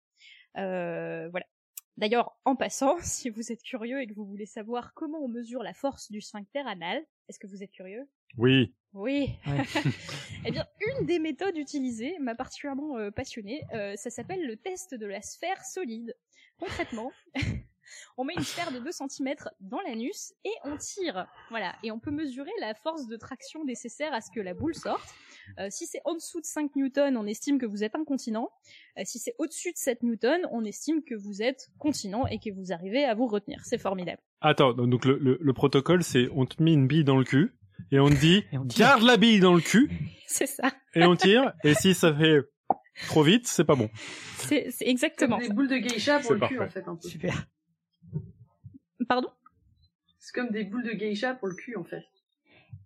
voilà. 0.55 1.45
D'ailleurs, 1.99 2.37
en 2.45 2.55
passant, 2.55 2.95
si 3.01 3.29
vous 3.29 3.51
êtes 3.51 3.61
curieux 3.61 4.01
et 4.01 4.07
que 4.07 4.13
vous 4.13 4.25
voulez 4.25 4.45
savoir 4.45 4.93
comment 4.93 5.19
on 5.19 5.27
mesure 5.27 5.63
la 5.63 5.73
force 5.73 6.09
du 6.09 6.21
sphincter 6.21 6.63
anal, 6.65 7.05
est-ce 7.27 7.39
que 7.39 7.47
vous 7.47 7.61
êtes 7.61 7.71
curieux? 7.71 8.07
Oui. 8.37 8.73
Oui. 8.93 9.29
eh 10.45 10.51
bien, 10.51 10.65
une 10.97 11.05
des 11.05 11.19
méthodes 11.19 11.57
utilisées 11.57 12.17
m'a 12.19 12.35
particulièrement 12.35 12.97
euh, 12.97 13.11
passionnée. 13.11 13.63
Euh, 13.73 13.97
ça 13.97 14.09
s'appelle 14.09 14.47
le 14.47 14.55
test 14.55 14.95
de 14.95 15.05
la 15.05 15.21
sphère 15.21 15.63
solide. 15.65 16.15
Concrètement, 16.57 17.11
on 18.17 18.23
met 18.23 18.33
une 18.35 18.43
sphère 18.43 18.71
de 18.71 18.79
2 18.79 18.91
cm 18.91 19.35
dans 19.59 19.81
l'anus 19.81 20.33
et 20.45 20.51
on 20.63 20.77
tire. 20.77 21.27
Voilà. 21.49 21.75
Et 21.83 21.91
on 21.91 21.99
peut 21.99 22.11
mesurer 22.11 22.51
la 22.59 22.73
force 22.73 23.07
de 23.07 23.15
traction 23.17 23.63
nécessaire 23.65 24.13
à 24.13 24.21
ce 24.21 24.29
que 24.33 24.39
la 24.39 24.53
boule 24.53 24.75
sorte. 24.75 25.13
Euh, 25.59 25.67
si 25.69 25.85
c'est 25.87 26.01
en 26.05 26.13
dessous 26.13 26.39
de 26.41 26.45
5 26.45 26.75
newtons, 26.75 27.15
on 27.15 27.25
estime 27.25 27.59
que 27.59 27.65
vous 27.65 27.83
êtes 27.83 27.95
incontinent. 27.95 28.49
Euh, 28.97 29.01
si 29.05 29.19
c'est 29.19 29.35
au-dessus 29.37 29.71
de 29.71 29.77
7 29.77 30.03
newtons, 30.03 30.41
on 30.51 30.63
estime 30.63 31.03
que 31.03 31.15
vous 31.15 31.41
êtes 31.41 31.69
continent 31.79 32.27
et 32.27 32.39
que 32.39 32.51
vous 32.51 32.71
arrivez 32.71 33.05
à 33.05 33.15
vous 33.15 33.27
retenir. 33.27 33.61
C'est 33.65 33.77
formidable. 33.77 34.21
Attends, 34.41 34.73
donc 34.73 35.05
le, 35.05 35.17
le, 35.17 35.53
protocole, 35.53 36.03
c'est 36.03 36.29
on 36.33 36.45
te 36.45 36.61
met 36.61 36.73
une 36.73 36.87
bille 36.87 37.03
dans 37.03 37.17
le 37.17 37.25
cul 37.25 37.53
et 37.91 37.99
on 37.99 38.09
te 38.09 38.15
dit 38.15 38.45
garde 38.77 39.03
la 39.03 39.17
bille 39.17 39.39
dans 39.39 39.53
le 39.53 39.61
cul. 39.61 39.89
c'est 40.27 40.47
ça. 40.47 40.71
Et 40.95 41.03
on 41.03 41.15
tire. 41.15 41.53
Et 41.63 41.73
si 41.73 41.93
ça 41.93 42.13
fait 42.13 42.41
trop 43.07 43.23
vite, 43.23 43.47
c'est 43.47 43.63
pas 43.65 43.75
bon. 43.75 43.89
C'est 44.37 44.71
exactement. 44.81 45.37
Des 45.37 45.49
boules 45.49 45.67
de 45.67 45.77
geisha 45.77 46.19
pour 46.19 46.33
le 46.33 46.47
cul, 46.47 46.59
en 46.59 46.69
fait. 46.69 46.87
Un 46.87 46.95
peu. 46.95 47.07
Super. 47.07 47.45
Pardon? 49.09 49.27
C'est 50.19 50.33
comme 50.33 50.51
des 50.51 50.63
boules 50.63 50.83
de 50.83 50.91
geisha 50.91 51.33
pour 51.33 51.49
le 51.49 51.55
cul, 51.55 51.75
en 51.75 51.83
fait. 51.83 52.05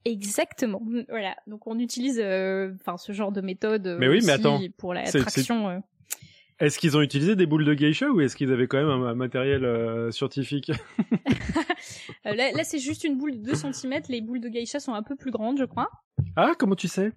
Exactement. 0.06 0.82
Voilà. 1.10 1.36
Donc 1.48 1.68
on 1.68 1.78
utilise, 1.78 2.20
euh, 2.20 2.74
enfin, 2.82 2.98
ce 2.98 3.12
genre 3.12 3.32
de 3.32 3.42
méthode. 3.42 3.98
Mais 4.00 4.08
oui, 4.08 4.22
mais 4.26 4.32
attends. 4.32 4.60
Pour 4.78 4.94
la 4.94 5.04
traction. 5.04 5.70
Euh. 5.70 5.80
Est-ce 6.60 6.80
qu'ils 6.80 6.96
ont 6.96 7.02
utilisé 7.02 7.36
des 7.36 7.46
boules 7.46 7.66
de 7.66 7.74
geisha 7.74 8.10
ou 8.10 8.22
est-ce 8.22 8.36
qu'ils 8.36 8.52
avaient 8.52 8.68
quand 8.68 8.78
même 8.78 8.90
un, 8.90 9.16
matériel 9.16 9.66
euh, 9.66 10.12
scientifique? 10.12 10.72
Là, 12.26 12.52
là 12.52 12.64
c'est 12.64 12.80
juste 12.80 13.04
une 13.04 13.18
boule 13.18 13.42
de 13.42 13.52
2 13.52 13.56
cm. 13.56 14.02
Les 14.08 14.22
boules 14.22 14.40
de 14.40 14.48
geisha 14.48 14.80
sont 14.80 14.94
un 14.94 15.04
peu 15.04 15.16
plus 15.16 15.32
grandes, 15.32 15.58
je 15.58 15.66
crois. 15.66 15.90
Ah, 16.38 16.54
comment 16.58 16.76
tu 16.76 16.88
sais? 16.88 17.12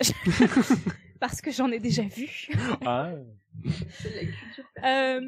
Parce 1.20 1.40
que 1.40 1.52
j'en 1.52 1.70
ai 1.70 1.78
déjà 1.78 2.02
vu. 2.02 2.48
ah. 2.84 3.10
euh, 4.84 5.20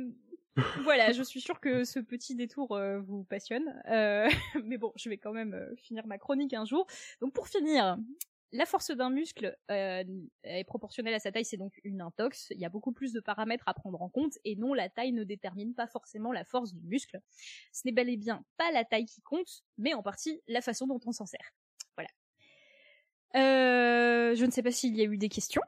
voilà, 0.85 1.13
je 1.13 1.23
suis 1.23 1.41
sûre 1.41 1.59
que 1.61 1.85
ce 1.85 1.99
petit 1.99 2.35
détour 2.35 2.73
euh, 2.73 3.01
vous 3.01 3.25
passionne. 3.25 3.75
Euh, 3.89 4.29
mais 4.65 4.79
bon, 4.79 4.93
je 4.97 5.09
vais 5.09 5.19
quand 5.19 5.33
même 5.33 5.55
euh, 5.55 5.75
finir 5.77 6.07
ma 6.07 6.19
chronique 6.19 6.55
un 6.55 6.65
jour. 6.65 6.87
Donc 7.21 7.33
pour 7.33 7.49
finir, 7.49 7.99
la 8.53 8.67
force 8.67 8.93
d'un 8.93 9.11
muscle 9.11 9.57
est 9.69 10.65
proportionnelle 10.65 11.15
à 11.15 11.19
sa 11.19 11.33
taille, 11.33 11.45
c'est 11.45 11.57
donc 11.57 11.81
une 11.83 12.01
intox. 12.01 12.49
Il 12.51 12.61
y 12.61 12.65
a 12.65 12.69
beaucoup 12.69 12.93
plus 12.93 13.13
de 13.13 13.19
paramètres 13.19 13.65
à 13.67 13.75
prendre 13.75 14.01
en 14.01 14.09
compte 14.09 14.35
et 14.45 14.55
non, 14.55 14.75
la 14.75 14.89
taille 14.89 15.13
ne 15.13 15.25
détermine 15.25 15.75
pas 15.75 15.89
forcément 15.89 16.31
la 16.31 16.45
force 16.45 16.73
du 16.73 16.87
muscle. 16.87 17.21
Ce 17.73 17.83
n'est 17.85 17.93
bel 17.93 18.09
et 18.09 18.17
bien 18.17 18.45
pas 18.57 18.71
la 18.71 18.85
taille 18.85 19.07
qui 19.07 19.23
compte, 19.23 19.65
mais 19.77 19.93
en 19.95 20.05
partie 20.05 20.41
la 20.47 20.61
façon 20.61 20.87
dont 20.87 21.01
on 21.05 21.11
s'en 21.11 21.27
sert. 21.27 21.53
Voilà. 21.97 22.11
je 23.35 24.45
ne 24.45 24.51
sais 24.53 24.63
pas 24.63 24.71
s'il 24.71 24.95
y 24.95 25.01
a 25.01 25.05
eu 25.05 25.19
des 25.19 25.29
questions. 25.29 25.63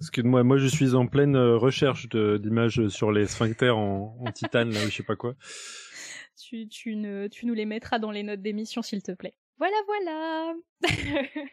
Excuse-moi, 0.00 0.42
moi 0.42 0.56
je 0.58 0.66
suis 0.66 0.94
en 0.94 1.06
pleine 1.06 1.36
euh, 1.36 1.56
recherche 1.56 2.08
d'images 2.08 2.88
sur 2.88 3.12
les 3.12 3.26
sphincters 3.26 3.76
en, 3.76 4.24
titane, 4.32 4.70
là, 4.72 4.80
je 4.86 4.90
sais 4.90 5.02
pas 5.02 5.16
quoi. 5.16 5.34
Tu, 6.36 6.96
nous 6.96 7.54
les 7.54 7.66
mettras 7.66 7.98
dans 7.98 8.10
les 8.10 8.22
notes 8.22 8.42
d'émission, 8.42 8.82
s'il 8.82 9.02
te 9.02 9.12
plaît. 9.12 9.34
Voilà, 9.58 9.76
voilà. 9.86 10.54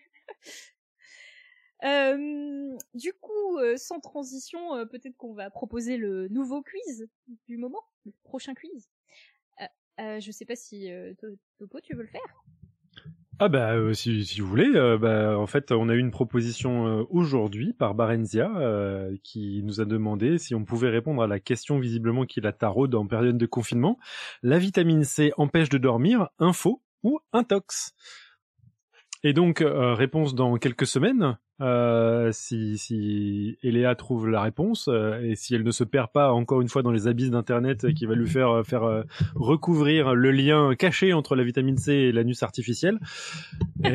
Euh, 1.83 2.75
du 2.95 3.13
coup, 3.13 3.59
euh, 3.59 3.77
sans 3.77 3.99
transition, 3.99 4.83
peut-être 4.87 5.15
qu'on 5.15 5.35
va 5.35 5.51
proposer 5.51 5.97
le 5.97 6.27
nouveau 6.27 6.63
quiz 6.63 7.07
du 7.45 7.57
moment, 7.57 7.83
le 8.03 8.13
prochain 8.23 8.55
quiz. 8.55 8.89
je 9.99 10.31
sais 10.31 10.45
pas 10.45 10.55
si 10.55 10.89
Topo, 11.59 11.79
tu 11.79 11.93
veux 11.93 12.01
le 12.01 12.07
faire? 12.07 12.43
Ah 13.39 13.49
bah 13.49 13.73
euh, 13.73 13.93
si, 13.93 14.23
vous 14.39 14.47
voulez, 14.47 14.71
euh, 14.73 14.97
bah, 14.97 15.37
en 15.37 15.45
fait 15.45 15.71
on 15.71 15.89
a 15.89 15.93
eu 15.93 15.99
une 15.99 16.09
proposition 16.09 16.87
euh, 16.87 17.03
aujourd'hui 17.11 17.71
par 17.71 17.93
Barenzia 17.93 18.49
qui 19.23 19.61
nous 19.63 19.79
a 19.79 19.85
demandé 19.85 20.39
si 20.39 20.55
on 20.55 20.65
pouvait 20.65 20.89
répondre 20.89 21.21
à 21.21 21.27
la 21.27 21.39
question 21.39 21.77
visiblement 21.77 22.25
qui 22.25 22.41
la 22.41 22.51
taraude 22.51 22.95
en 22.95 23.05
période 23.05 23.37
de 23.37 23.45
confinement. 23.45 23.99
La 24.41 24.57
vitamine 24.57 25.03
C 25.03 25.33
empêche 25.37 25.69
de 25.69 25.77
dormir, 25.77 26.29
info 26.39 26.81
ou 27.03 27.19
intox 27.31 27.93
Et 29.23 29.33
donc 29.33 29.63
réponse 29.63 30.33
dans 30.33 30.55
quelques 30.57 30.87
semaines. 30.87 31.37
Euh, 31.59 32.31
si, 32.33 32.77
si 32.77 33.57
Eléa 33.63 33.95
trouve 33.95 34.29
la 34.29 34.41
réponse 34.41 34.89
euh, 34.89 35.19
et 35.21 35.35
si 35.35 35.55
elle 35.55 35.63
ne 35.63 35.71
se 35.71 35.83
perd 35.83 36.11
pas 36.11 36.31
encore 36.31 36.61
une 36.61 36.69
fois 36.69 36.83
dans 36.83 36.91
les 36.91 37.07
abysses 37.07 37.31
d'internet 37.31 37.91
qui 37.95 38.05
va 38.05 38.13
lui 38.13 38.29
faire 38.29 38.49
euh, 38.49 38.63
faire 38.63 39.03
recouvrir 39.33 40.13
le 40.13 40.29
lien 40.31 40.75
caché 40.75 41.13
entre 41.13 41.35
la 41.35 41.43
vitamine 41.43 41.77
C 41.77 41.93
et 41.93 42.11
l'anus 42.11 42.43
artificiel. 42.43 42.99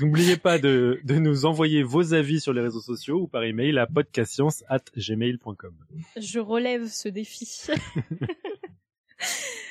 N'oubliez 0.00 0.36
pas 0.36 0.58
de, 0.58 1.00
de 1.02 1.14
nous 1.14 1.44
envoyer 1.44 1.82
vos 1.82 2.14
avis 2.14 2.40
sur 2.40 2.52
les 2.52 2.60
réseaux 2.60 2.80
sociaux 2.80 3.22
ou 3.22 3.26
par 3.26 3.42
email 3.42 3.76
à 3.78 3.86
podcastscience@gmail.com. 3.86 5.74
Je 6.16 6.38
relève 6.38 6.86
ce 6.86 7.08
défi. 7.08 7.48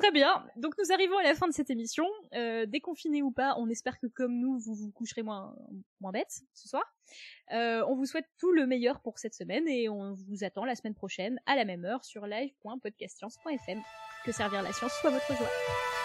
Très 0.00 0.12
bien. 0.12 0.46
Donc 0.56 0.74
nous 0.78 0.92
arrivons 0.92 1.18
à 1.18 1.22
la 1.22 1.34
fin 1.34 1.46
de 1.46 1.52
cette 1.52 1.68
émission. 1.68 2.06
Euh, 2.34 2.64
déconfiné 2.64 3.22
ou 3.22 3.30
pas, 3.30 3.54
on 3.58 3.68
espère 3.68 3.98
que 3.98 4.06
comme 4.06 4.38
nous, 4.38 4.58
vous 4.58 4.74
vous 4.74 4.90
coucherez 4.92 5.22
moins 5.22 5.54
moins 6.00 6.10
bête 6.10 6.40
ce 6.54 6.68
soir. 6.68 6.84
Euh, 7.52 7.84
on 7.86 7.96
vous 7.96 8.06
souhaite 8.06 8.26
tout 8.38 8.52
le 8.52 8.66
meilleur 8.66 9.00
pour 9.00 9.18
cette 9.18 9.34
semaine 9.34 9.68
et 9.68 9.90
on 9.90 10.14
vous 10.14 10.42
attend 10.42 10.64
la 10.64 10.74
semaine 10.74 10.94
prochaine 10.94 11.38
à 11.46 11.54
la 11.54 11.66
même 11.66 11.84
heure 11.84 12.04
sur 12.04 12.26
live.podcastscience.fm. 12.26 13.82
Que 14.24 14.32
servir 14.32 14.62
la 14.62 14.72
science 14.72 14.92
soit 15.00 15.10
votre 15.10 15.36
joie. 15.36 15.99